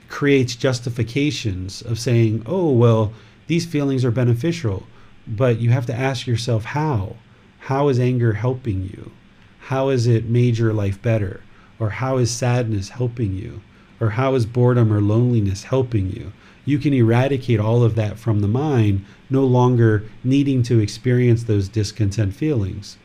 creates 0.07 0.55
justifications 0.55 1.81
of 1.81 1.99
saying, 1.99 2.43
oh, 2.45 2.71
well, 2.71 3.11
these 3.47 3.65
feelings 3.65 4.05
are 4.05 4.11
beneficial. 4.11 4.87
But 5.27 5.59
you 5.59 5.71
have 5.71 5.85
to 5.87 5.93
ask 5.93 6.25
yourself, 6.25 6.63
how? 6.63 7.17
How 7.59 7.89
is 7.89 7.99
anger 7.99 8.33
helping 8.33 8.83
you? 8.83 9.11
How 9.59 9.89
has 9.89 10.07
it 10.07 10.25
made 10.25 10.57
your 10.57 10.71
life 10.71 11.01
better? 11.01 11.41
Or 11.77 11.89
how 11.89 12.17
is 12.17 12.31
sadness 12.31 12.89
helping 12.89 13.33
you? 13.33 13.61
Or 13.99 14.11
how 14.11 14.33
is 14.35 14.45
boredom 14.45 14.93
or 14.93 15.01
loneliness 15.01 15.63
helping 15.63 16.09
you? 16.09 16.31
You 16.65 16.77
can 16.77 16.93
eradicate 16.93 17.59
all 17.59 17.83
of 17.83 17.95
that 17.95 18.17
from 18.17 18.39
the 18.39 18.47
mind, 18.47 19.05
no 19.29 19.43
longer 19.43 20.03
needing 20.23 20.63
to 20.63 20.79
experience 20.79 21.43
those 21.43 21.67
discontent 21.67 22.35
feelings. 22.35 22.97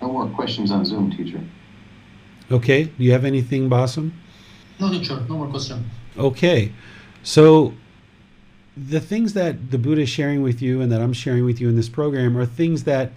No 0.00 0.12
more 0.12 0.28
questions 0.28 0.70
on 0.70 0.84
Zoom, 0.84 1.10
teacher. 1.10 1.40
Okay. 2.50 2.84
Do 2.84 3.04
you 3.04 3.12
have 3.12 3.24
anything, 3.24 3.68
Bassam? 3.68 4.12
No, 4.78 4.90
teacher. 4.90 5.20
No 5.28 5.38
more 5.38 5.48
question. 5.48 5.90
Okay. 6.16 6.72
So 7.22 7.74
the 8.76 9.00
things 9.00 9.32
that 9.32 9.70
the 9.70 9.78
Buddha 9.78 10.02
is 10.02 10.08
sharing 10.08 10.42
with 10.42 10.60
you 10.60 10.80
and 10.80 10.92
that 10.92 11.00
I'm 11.00 11.12
sharing 11.12 11.44
with 11.44 11.60
you 11.60 11.68
in 11.68 11.76
this 11.76 11.88
program 11.88 12.36
are 12.36 12.46
things 12.46 12.84
that 12.84 13.12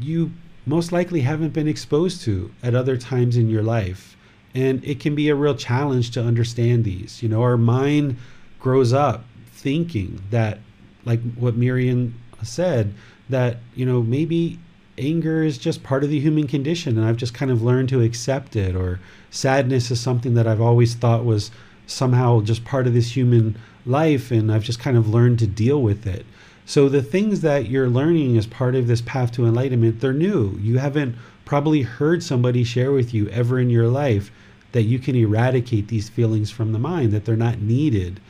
you 0.00 0.32
most 0.66 0.92
likely 0.92 1.20
haven't 1.20 1.52
been 1.52 1.68
exposed 1.68 2.22
to 2.22 2.50
at 2.62 2.74
other 2.74 2.96
times 2.96 3.36
in 3.36 3.48
your 3.48 3.62
life. 3.62 4.16
And 4.54 4.84
it 4.84 5.00
can 5.00 5.14
be 5.14 5.28
a 5.28 5.34
real 5.34 5.54
challenge 5.54 6.10
to 6.12 6.22
understand 6.22 6.84
these. 6.84 7.22
You 7.22 7.28
know, 7.28 7.42
our 7.42 7.56
mind 7.56 8.16
grows 8.64 8.94
up 8.94 9.22
thinking 9.52 10.22
that, 10.30 10.58
like 11.04 11.20
what 11.34 11.54
Miriam 11.54 12.18
said, 12.42 12.94
that, 13.28 13.58
you 13.74 13.84
know, 13.84 14.02
maybe 14.02 14.58
anger 14.96 15.42
is 15.42 15.58
just 15.58 15.82
part 15.82 16.02
of 16.02 16.08
the 16.08 16.18
human 16.18 16.46
condition 16.46 16.96
and 16.96 17.06
I've 17.06 17.18
just 17.18 17.34
kind 17.34 17.50
of 17.50 17.62
learned 17.62 17.90
to 17.90 18.00
accept 18.00 18.56
it, 18.56 18.74
or 18.74 19.00
sadness 19.30 19.90
is 19.90 20.00
something 20.00 20.32
that 20.32 20.46
I've 20.46 20.62
always 20.62 20.94
thought 20.94 21.26
was 21.26 21.50
somehow 21.86 22.40
just 22.40 22.64
part 22.64 22.86
of 22.86 22.94
this 22.94 23.14
human 23.14 23.58
life 23.84 24.30
and 24.30 24.50
I've 24.50 24.64
just 24.64 24.80
kind 24.80 24.96
of 24.96 25.10
learned 25.10 25.40
to 25.40 25.46
deal 25.46 25.82
with 25.82 26.06
it. 26.06 26.24
So 26.64 26.88
the 26.88 27.02
things 27.02 27.42
that 27.42 27.68
you're 27.68 27.90
learning 27.90 28.38
as 28.38 28.46
part 28.46 28.74
of 28.74 28.86
this 28.86 29.02
path 29.02 29.30
to 29.32 29.44
enlightenment, 29.44 30.00
they're 30.00 30.14
new. 30.14 30.58
You 30.62 30.78
haven't 30.78 31.16
probably 31.44 31.82
heard 31.82 32.22
somebody 32.22 32.64
share 32.64 32.92
with 32.92 33.12
you 33.12 33.28
ever 33.28 33.60
in 33.60 33.68
your 33.68 33.88
life 33.88 34.30
that 34.72 34.84
you 34.84 34.98
can 34.98 35.16
eradicate 35.16 35.88
these 35.88 36.08
feelings 36.08 36.50
from 36.50 36.72
the 36.72 36.78
mind, 36.78 37.12
that 37.12 37.26
they're 37.26 37.36
not 37.36 37.60
needed. 37.60 38.20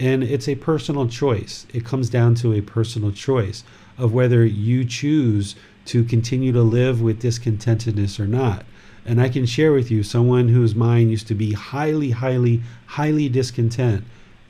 And 0.00 0.24
it's 0.24 0.48
a 0.48 0.54
personal 0.54 1.06
choice. 1.06 1.66
It 1.74 1.84
comes 1.84 2.08
down 2.08 2.34
to 2.36 2.54
a 2.54 2.62
personal 2.62 3.12
choice 3.12 3.64
of 3.98 4.14
whether 4.14 4.46
you 4.46 4.86
choose 4.86 5.54
to 5.84 6.04
continue 6.04 6.52
to 6.52 6.62
live 6.62 7.02
with 7.02 7.20
discontentedness 7.20 8.18
or 8.18 8.26
not. 8.26 8.64
And 9.04 9.20
I 9.20 9.28
can 9.28 9.44
share 9.44 9.72
with 9.72 9.90
you 9.90 10.02
someone 10.02 10.48
whose 10.48 10.74
mind 10.74 11.10
used 11.10 11.28
to 11.28 11.34
be 11.34 11.52
highly, 11.52 12.12
highly, 12.12 12.62
highly 12.86 13.28
discontent. 13.28 14.04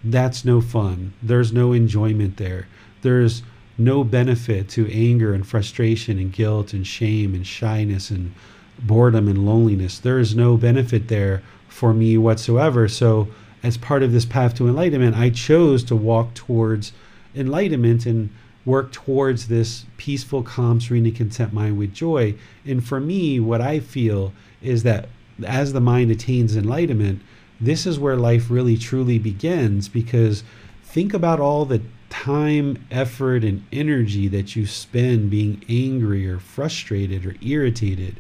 That's 0.05 0.45
no 0.45 0.61
fun. 0.61 1.15
There's 1.21 1.53
no 1.53 1.73
enjoyment 1.73 2.37
there. 2.37 2.69
There's 3.03 3.43
no 3.77 4.05
benefit 4.05 4.69
to 4.71 4.93
anger 4.93 5.35
and 5.35 5.45
frustration 5.45 6.19
and 6.19 6.33
guilt 6.33 6.73
and 6.73 6.87
shame 6.87 7.35
and 7.35 7.47
shyness 7.47 8.11
and 8.11 8.35
boredom 8.79 9.27
and 9.27 9.45
loneliness. 9.45 9.99
There 9.99 10.21
is 10.21 10.37
no 10.37 10.57
benefit 10.57 11.09
there 11.09 11.43
for 11.69 11.93
me 11.93 12.17
whatsoever. 12.19 12.87
So 12.87 13.29
as 13.63 13.77
part 13.77 14.03
of 14.03 14.13
this 14.13 14.25
path 14.25 14.55
to 14.55 14.69
enlightenment, 14.69 15.17
I 15.17 15.31
chose 15.31 15.85
to 15.85 15.97
walk 15.97 16.35
towards 16.35 16.93
enlightenment 17.35 18.07
and 18.07 18.31
work 18.65 18.93
towards 18.93 19.49
this 19.49 19.85
peaceful, 19.97 20.43
calm, 20.43 20.81
serene, 20.81 21.07
and 21.07 21.17
content 21.17 21.53
mind 21.53 21.79
with 21.79 21.95
joy. 21.95 22.35
And 22.65 22.85
for 22.85 23.01
me, 23.01 23.41
what 23.41 23.61
I 23.61 23.81
feel 23.81 24.33
is 24.63 24.83
that 24.83 25.09
as 25.47 25.73
the 25.73 25.81
mind 25.81 26.11
attains 26.11 26.57
enlightenment, 26.57 27.23
this 27.61 27.87
is 27.87 27.99
where 27.99 28.17
life 28.17 28.51
really 28.51 28.77
truly 28.77 29.19
begins 29.19 29.89
because 29.89 30.45
think 30.83 31.15
about 31.15 31.41
all 31.41 31.65
the 31.65 31.83
time, 32.09 32.85
effort, 32.91 33.45
and 33.45 33.65
energy 33.73 34.29
that 34.29 34.57
you 34.57 34.67
spend 34.67 35.31
being 35.31 35.63
angry 35.69 36.29
or 36.29 36.39
frustrated 36.39 37.25
or 37.25 37.37
irritated 37.41 38.17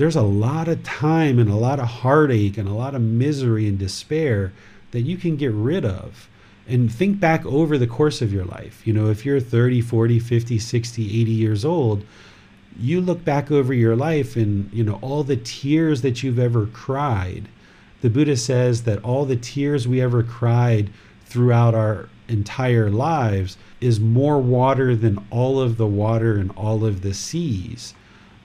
there's 0.00 0.16
a 0.16 0.22
lot 0.22 0.66
of 0.66 0.82
time 0.82 1.38
and 1.38 1.50
a 1.50 1.54
lot 1.54 1.78
of 1.78 1.86
heartache 1.86 2.56
and 2.56 2.66
a 2.66 2.72
lot 2.72 2.94
of 2.94 3.02
misery 3.02 3.68
and 3.68 3.78
despair 3.78 4.50
that 4.92 5.02
you 5.02 5.16
can 5.16 5.36
get 5.36 5.52
rid 5.52 5.84
of 5.84 6.28
and 6.68 6.92
think 6.92 7.18
back 7.18 7.44
over 7.46 7.78
the 7.78 7.86
course 7.86 8.22
of 8.22 8.32
your 8.32 8.44
life. 8.44 8.86
You 8.86 8.92
know 8.92 9.08
if 9.08 9.24
you're 9.24 9.40
30 9.40 9.80
40 9.80 10.18
50 10.18 10.58
60 10.58 11.20
80 11.20 11.30
years 11.30 11.64
old 11.64 12.04
you 12.78 13.00
look 13.00 13.24
back 13.24 13.50
over 13.50 13.74
your 13.74 13.96
life 13.96 14.36
and 14.36 14.70
you 14.72 14.84
know 14.84 14.98
all 15.02 15.22
the 15.22 15.36
tears 15.36 16.02
that 16.02 16.22
you've 16.22 16.38
ever 16.38 16.66
cried. 16.66 17.48
The 18.00 18.10
buddha 18.10 18.36
says 18.36 18.84
that 18.84 19.02
all 19.04 19.24
the 19.24 19.36
tears 19.36 19.86
we 19.86 20.00
ever 20.00 20.22
cried 20.22 20.90
throughout 21.24 21.74
our 21.74 22.08
entire 22.28 22.90
lives 22.90 23.56
is 23.80 24.00
more 24.00 24.38
water 24.38 24.94
than 24.96 25.24
all 25.30 25.60
of 25.60 25.76
the 25.76 25.86
water 25.86 26.38
in 26.38 26.50
all 26.50 26.84
of 26.84 27.02
the 27.02 27.12
seas. 27.12 27.94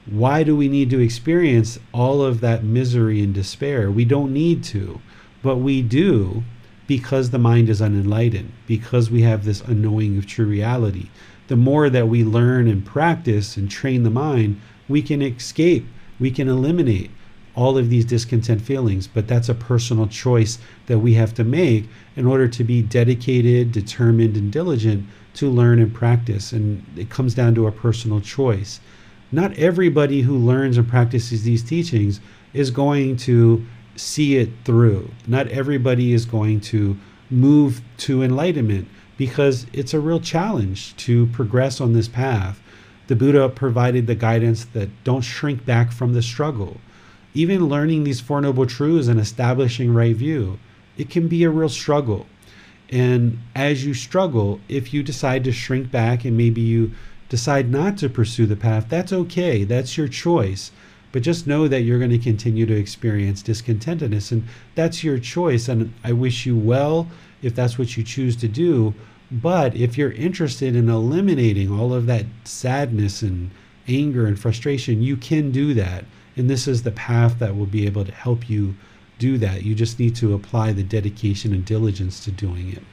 Why 0.05 0.43
do 0.43 0.55
we 0.55 0.67
need 0.67 0.89
to 0.91 0.99
experience 0.99 1.79
all 1.93 2.21
of 2.21 2.41
that 2.41 2.63
misery 2.63 3.21
and 3.21 3.33
despair? 3.33 3.89
We 3.89 4.05
don't 4.05 4.33
need 4.33 4.63
to, 4.65 4.99
but 5.45 5.57
we 5.57 5.83
do 5.83 6.43
because 6.87 7.29
the 7.29 7.37
mind 7.37 7.69
is 7.69 7.79
unenlightened, 7.79 8.51
because 8.65 9.11
we 9.11 9.21
have 9.21 9.45
this 9.45 9.61
unknowing 9.61 10.17
of 10.17 10.25
true 10.25 10.47
reality. 10.47 11.07
The 11.49 11.55
more 11.55 11.87
that 11.87 12.07
we 12.07 12.23
learn 12.23 12.67
and 12.67 12.83
practice 12.83 13.55
and 13.55 13.69
train 13.69 14.01
the 14.01 14.09
mind, 14.09 14.59
we 14.89 15.03
can 15.03 15.21
escape, 15.21 15.85
we 16.19 16.31
can 16.31 16.47
eliminate 16.47 17.11
all 17.53 17.77
of 17.77 17.91
these 17.91 18.05
discontent 18.05 18.59
feelings, 18.59 19.05
but 19.05 19.27
that's 19.27 19.47
a 19.47 19.53
personal 19.53 20.07
choice 20.07 20.57
that 20.87 20.97
we 20.97 21.13
have 21.13 21.35
to 21.35 21.43
make 21.43 21.85
in 22.15 22.25
order 22.25 22.47
to 22.47 22.63
be 22.63 22.81
dedicated, 22.81 23.71
determined, 23.71 24.35
and 24.35 24.51
diligent 24.51 25.05
to 25.35 25.47
learn 25.47 25.77
and 25.79 25.93
practice. 25.93 26.51
And 26.51 26.83
it 26.97 27.11
comes 27.11 27.35
down 27.35 27.53
to 27.53 27.67
a 27.67 27.71
personal 27.71 28.19
choice. 28.19 28.79
Not 29.31 29.53
everybody 29.59 30.21
who 30.21 30.37
learns 30.39 30.75
and 30.77 30.87
practices 30.87 31.43
these 31.43 31.63
teachings 31.63 32.19
is 32.53 32.71
going 32.71 33.17
to 33.17 33.63
see 33.95 34.37
it 34.37 34.49
through. 34.63 35.09
Not 35.27 35.47
everybody 35.47 36.13
is 36.13 36.25
going 36.25 36.61
to 36.61 36.97
move 37.29 37.81
to 37.97 38.23
enlightenment 38.23 38.87
because 39.17 39.65
it's 39.73 39.93
a 39.93 39.99
real 39.99 40.19
challenge 40.19 40.95
to 40.97 41.27
progress 41.27 41.79
on 41.79 41.93
this 41.93 42.07
path. 42.07 42.61
The 43.07 43.15
Buddha 43.15 43.49
provided 43.49 44.07
the 44.07 44.15
guidance 44.15 44.65
that 44.65 44.89
don't 45.03 45.21
shrink 45.21 45.65
back 45.65 45.91
from 45.91 46.13
the 46.13 46.21
struggle. 46.21 46.81
Even 47.33 47.67
learning 47.67 48.03
these 48.03 48.21
Four 48.21 48.41
Noble 48.41 48.65
Truths 48.65 49.07
and 49.07 49.19
establishing 49.19 49.93
right 49.93 50.15
view, 50.15 50.57
it 50.97 51.09
can 51.09 51.27
be 51.27 51.43
a 51.43 51.49
real 51.49 51.69
struggle. 51.69 52.25
And 52.89 53.39
as 53.55 53.85
you 53.85 53.93
struggle, 53.93 54.59
if 54.69 54.93
you 54.93 55.03
decide 55.03 55.43
to 55.43 55.51
shrink 55.51 55.91
back 55.91 56.23
and 56.25 56.37
maybe 56.37 56.61
you 56.61 56.91
decide 57.29 57.69
not 57.69 57.97
to 57.97 58.09
pursue 58.09 58.45
the 58.45 58.55
path, 58.55 58.87
that's 58.89 59.11
okay. 59.11 59.63
That's 59.63 59.97
your 59.97 60.07
choice. 60.07 60.71
But 61.15 61.23
just 61.23 61.47
know 61.47 61.69
that 61.69 61.83
you're 61.83 61.97
going 61.97 62.11
to 62.11 62.17
continue 62.17 62.65
to 62.65 62.75
experience 62.75 63.41
discontentedness, 63.41 64.33
and 64.33 64.43
that's 64.75 65.01
your 65.01 65.17
choice. 65.17 65.69
And 65.69 65.93
I 66.03 66.11
wish 66.11 66.45
you 66.45 66.57
well 66.57 67.07
if 67.41 67.55
that's 67.55 67.79
what 67.79 67.95
you 67.95 68.03
choose 68.03 68.35
to 68.35 68.49
do. 68.49 68.93
But 69.31 69.77
if 69.77 69.97
you're 69.97 70.11
interested 70.11 70.75
in 70.75 70.89
eliminating 70.89 71.71
all 71.71 71.93
of 71.93 72.05
that 72.07 72.25
sadness 72.43 73.21
and 73.21 73.51
anger 73.87 74.25
and 74.25 74.37
frustration, 74.37 75.01
you 75.01 75.15
can 75.15 75.51
do 75.51 75.73
that. 75.75 76.03
And 76.35 76.49
this 76.49 76.67
is 76.67 76.83
the 76.83 76.91
path 76.91 77.39
that 77.39 77.55
will 77.55 77.65
be 77.65 77.85
able 77.85 78.03
to 78.03 78.11
help 78.11 78.49
you 78.49 78.75
do 79.17 79.37
that. 79.37 79.63
You 79.63 79.73
just 79.73 79.97
need 79.97 80.17
to 80.17 80.33
apply 80.33 80.73
the 80.73 80.83
dedication 80.83 81.53
and 81.53 81.63
diligence 81.63 82.21
to 82.25 82.31
doing 82.31 82.73
it. 82.73 82.83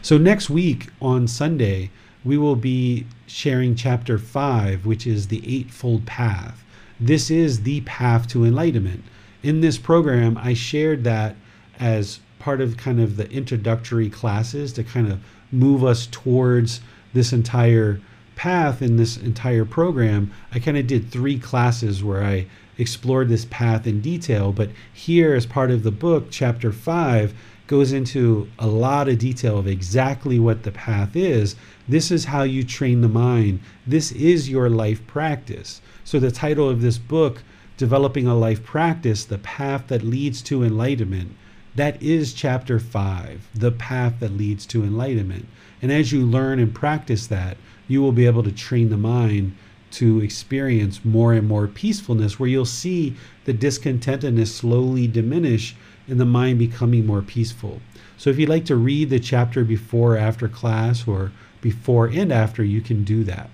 So, 0.00 0.16
next 0.16 0.48
week 0.48 0.88
on 1.02 1.28
Sunday, 1.28 1.90
we 2.24 2.38
will 2.38 2.56
be 2.56 3.06
sharing 3.26 3.74
chapter 3.74 4.16
five, 4.16 4.86
which 4.86 5.06
is 5.06 5.28
the 5.28 5.42
Eightfold 5.46 6.06
Path. 6.06 6.64
This 7.00 7.30
is 7.30 7.62
the 7.62 7.80
path 7.82 8.28
to 8.28 8.44
enlightenment. 8.44 9.04
In 9.42 9.60
this 9.60 9.78
program, 9.78 10.38
I 10.38 10.54
shared 10.54 11.04
that 11.04 11.36
as 11.78 12.20
part 12.38 12.60
of 12.60 12.76
kind 12.76 13.00
of 13.00 13.16
the 13.16 13.30
introductory 13.30 14.08
classes 14.08 14.72
to 14.74 14.84
kind 14.84 15.10
of 15.10 15.20
move 15.50 15.84
us 15.84 16.08
towards 16.10 16.80
this 17.12 17.32
entire 17.32 18.00
path 18.36 18.82
in 18.82 18.96
this 18.96 19.16
entire 19.16 19.64
program. 19.64 20.32
I 20.52 20.58
kind 20.58 20.78
of 20.78 20.86
did 20.86 21.10
three 21.10 21.38
classes 21.38 22.02
where 22.02 22.24
I 22.24 22.46
explored 22.78 23.28
this 23.28 23.44
path 23.44 23.86
in 23.86 24.00
detail, 24.00 24.52
but 24.52 24.70
here, 24.92 25.34
as 25.34 25.44
part 25.44 25.70
of 25.70 25.82
the 25.82 25.90
book, 25.90 26.28
chapter 26.30 26.72
five 26.72 27.34
goes 27.66 27.92
into 27.92 28.48
a 28.58 28.66
lot 28.66 29.08
of 29.08 29.18
detail 29.18 29.58
of 29.58 29.66
exactly 29.66 30.38
what 30.38 30.62
the 30.62 30.72
path 30.72 31.14
is. 31.14 31.56
This 31.88 32.10
is 32.10 32.24
how 32.24 32.42
you 32.42 32.64
train 32.64 33.00
the 33.00 33.08
mind. 33.08 33.60
This 33.86 34.12
is 34.12 34.48
your 34.48 34.70
life 34.70 35.06
practice. 35.06 35.81
So, 36.04 36.18
the 36.18 36.32
title 36.32 36.68
of 36.68 36.82
this 36.82 36.98
book, 36.98 37.44
Developing 37.76 38.26
a 38.26 38.34
Life 38.34 38.64
Practice 38.64 39.24
The 39.24 39.38
Path 39.38 39.86
That 39.86 40.02
Leads 40.02 40.42
to 40.42 40.64
Enlightenment, 40.64 41.36
that 41.76 42.02
is 42.02 42.34
chapter 42.34 42.78
five, 42.78 43.48
the 43.54 43.70
path 43.70 44.14
that 44.18 44.36
leads 44.36 44.66
to 44.66 44.82
enlightenment. 44.82 45.46
And 45.80 45.92
as 45.92 46.12
you 46.12 46.26
learn 46.26 46.58
and 46.58 46.74
practice 46.74 47.28
that, 47.28 47.56
you 47.88 48.02
will 48.02 48.12
be 48.12 48.26
able 48.26 48.42
to 48.42 48.52
train 48.52 48.90
the 48.90 48.96
mind 48.96 49.56
to 49.92 50.20
experience 50.20 51.04
more 51.04 51.32
and 51.32 51.46
more 51.46 51.68
peacefulness, 51.68 52.38
where 52.38 52.48
you'll 52.48 52.66
see 52.66 53.14
the 53.44 53.54
discontentedness 53.54 54.48
slowly 54.48 55.06
diminish 55.06 55.76
and 56.08 56.18
the 56.18 56.24
mind 56.24 56.58
becoming 56.58 57.06
more 57.06 57.22
peaceful. 57.22 57.80
So 58.16 58.28
if 58.28 58.38
you'd 58.38 58.48
like 58.48 58.64
to 58.66 58.76
read 58.76 59.08
the 59.08 59.20
chapter 59.20 59.64
before 59.64 60.16
after 60.16 60.48
class 60.48 61.06
or 61.06 61.30
before 61.60 62.06
and 62.06 62.32
after, 62.32 62.64
you 62.64 62.80
can 62.80 63.04
do 63.04 63.22
that. 63.24 63.50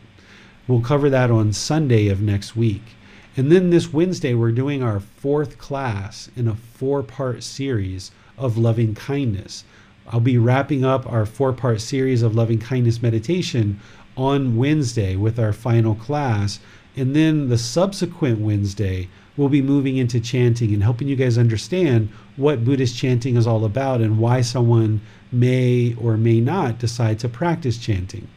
We'll 0.68 0.82
cover 0.82 1.08
that 1.08 1.30
on 1.30 1.54
Sunday 1.54 2.08
of 2.08 2.20
next 2.20 2.54
week. 2.54 2.82
And 3.38 3.50
then 3.50 3.70
this 3.70 3.90
Wednesday, 3.90 4.34
we're 4.34 4.52
doing 4.52 4.82
our 4.82 5.00
fourth 5.00 5.56
class 5.56 6.30
in 6.36 6.46
a 6.46 6.56
four 6.56 7.02
part 7.02 7.42
series 7.42 8.10
of 8.36 8.58
loving 8.58 8.94
kindness. 8.94 9.64
I'll 10.08 10.20
be 10.20 10.36
wrapping 10.36 10.84
up 10.84 11.10
our 11.10 11.24
four 11.24 11.54
part 11.54 11.80
series 11.80 12.20
of 12.20 12.34
loving 12.34 12.58
kindness 12.58 13.00
meditation 13.00 13.80
on 14.14 14.56
Wednesday 14.56 15.16
with 15.16 15.38
our 15.38 15.54
final 15.54 15.94
class. 15.94 16.60
And 16.94 17.16
then 17.16 17.48
the 17.48 17.56
subsequent 17.56 18.40
Wednesday, 18.40 19.08
we'll 19.38 19.48
be 19.48 19.62
moving 19.62 19.96
into 19.96 20.20
chanting 20.20 20.74
and 20.74 20.82
helping 20.82 21.08
you 21.08 21.16
guys 21.16 21.38
understand 21.38 22.10
what 22.36 22.66
Buddhist 22.66 22.94
chanting 22.94 23.36
is 23.38 23.46
all 23.46 23.64
about 23.64 24.02
and 24.02 24.18
why 24.18 24.42
someone 24.42 25.00
may 25.32 25.94
or 25.98 26.18
may 26.18 26.40
not 26.40 26.78
decide 26.78 27.18
to 27.20 27.28
practice 27.30 27.78
chanting. 27.78 28.28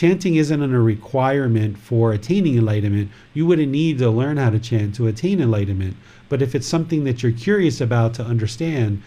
Chanting 0.00 0.36
isn't 0.36 0.62
a 0.62 0.80
requirement 0.80 1.76
for 1.76 2.10
attaining 2.10 2.56
enlightenment. 2.56 3.10
You 3.34 3.44
wouldn't 3.44 3.70
need 3.70 3.98
to 3.98 4.08
learn 4.08 4.38
how 4.38 4.48
to 4.48 4.58
chant 4.58 4.94
to 4.94 5.06
attain 5.06 5.42
enlightenment. 5.42 5.94
But 6.30 6.40
if 6.40 6.54
it's 6.54 6.66
something 6.66 7.04
that 7.04 7.22
you're 7.22 7.32
curious 7.32 7.82
about 7.82 8.14
to 8.14 8.24
understand, 8.24 9.02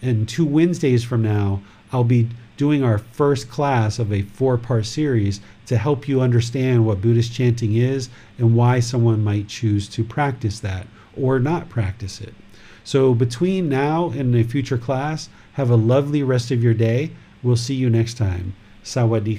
and 0.00 0.26
two 0.26 0.46
Wednesdays 0.46 1.04
from 1.04 1.20
now, 1.20 1.60
I'll 1.92 2.02
be 2.02 2.30
doing 2.56 2.82
our 2.82 2.96
first 2.96 3.50
class 3.50 3.98
of 3.98 4.10
a 4.10 4.22
four 4.22 4.56
part 4.56 4.86
series 4.86 5.42
to 5.66 5.76
help 5.76 6.08
you 6.08 6.22
understand 6.22 6.86
what 6.86 7.02
Buddhist 7.02 7.34
chanting 7.34 7.74
is 7.76 8.08
and 8.38 8.56
why 8.56 8.80
someone 8.80 9.22
might 9.22 9.48
choose 9.48 9.86
to 9.88 10.02
practice 10.02 10.60
that 10.60 10.86
or 11.14 11.38
not 11.38 11.68
practice 11.68 12.22
it. 12.22 12.32
So, 12.84 13.12
between 13.12 13.68
now 13.68 14.08
and 14.16 14.34
a 14.34 14.44
future 14.44 14.78
class, 14.78 15.28
have 15.52 15.68
a 15.68 15.76
lovely 15.76 16.22
rest 16.22 16.50
of 16.50 16.62
your 16.62 16.72
day. 16.72 17.10
We'll 17.42 17.56
see 17.56 17.74
you 17.74 17.90
next 17.90 18.14
time. 18.14 18.54
Sawadee 18.82 19.38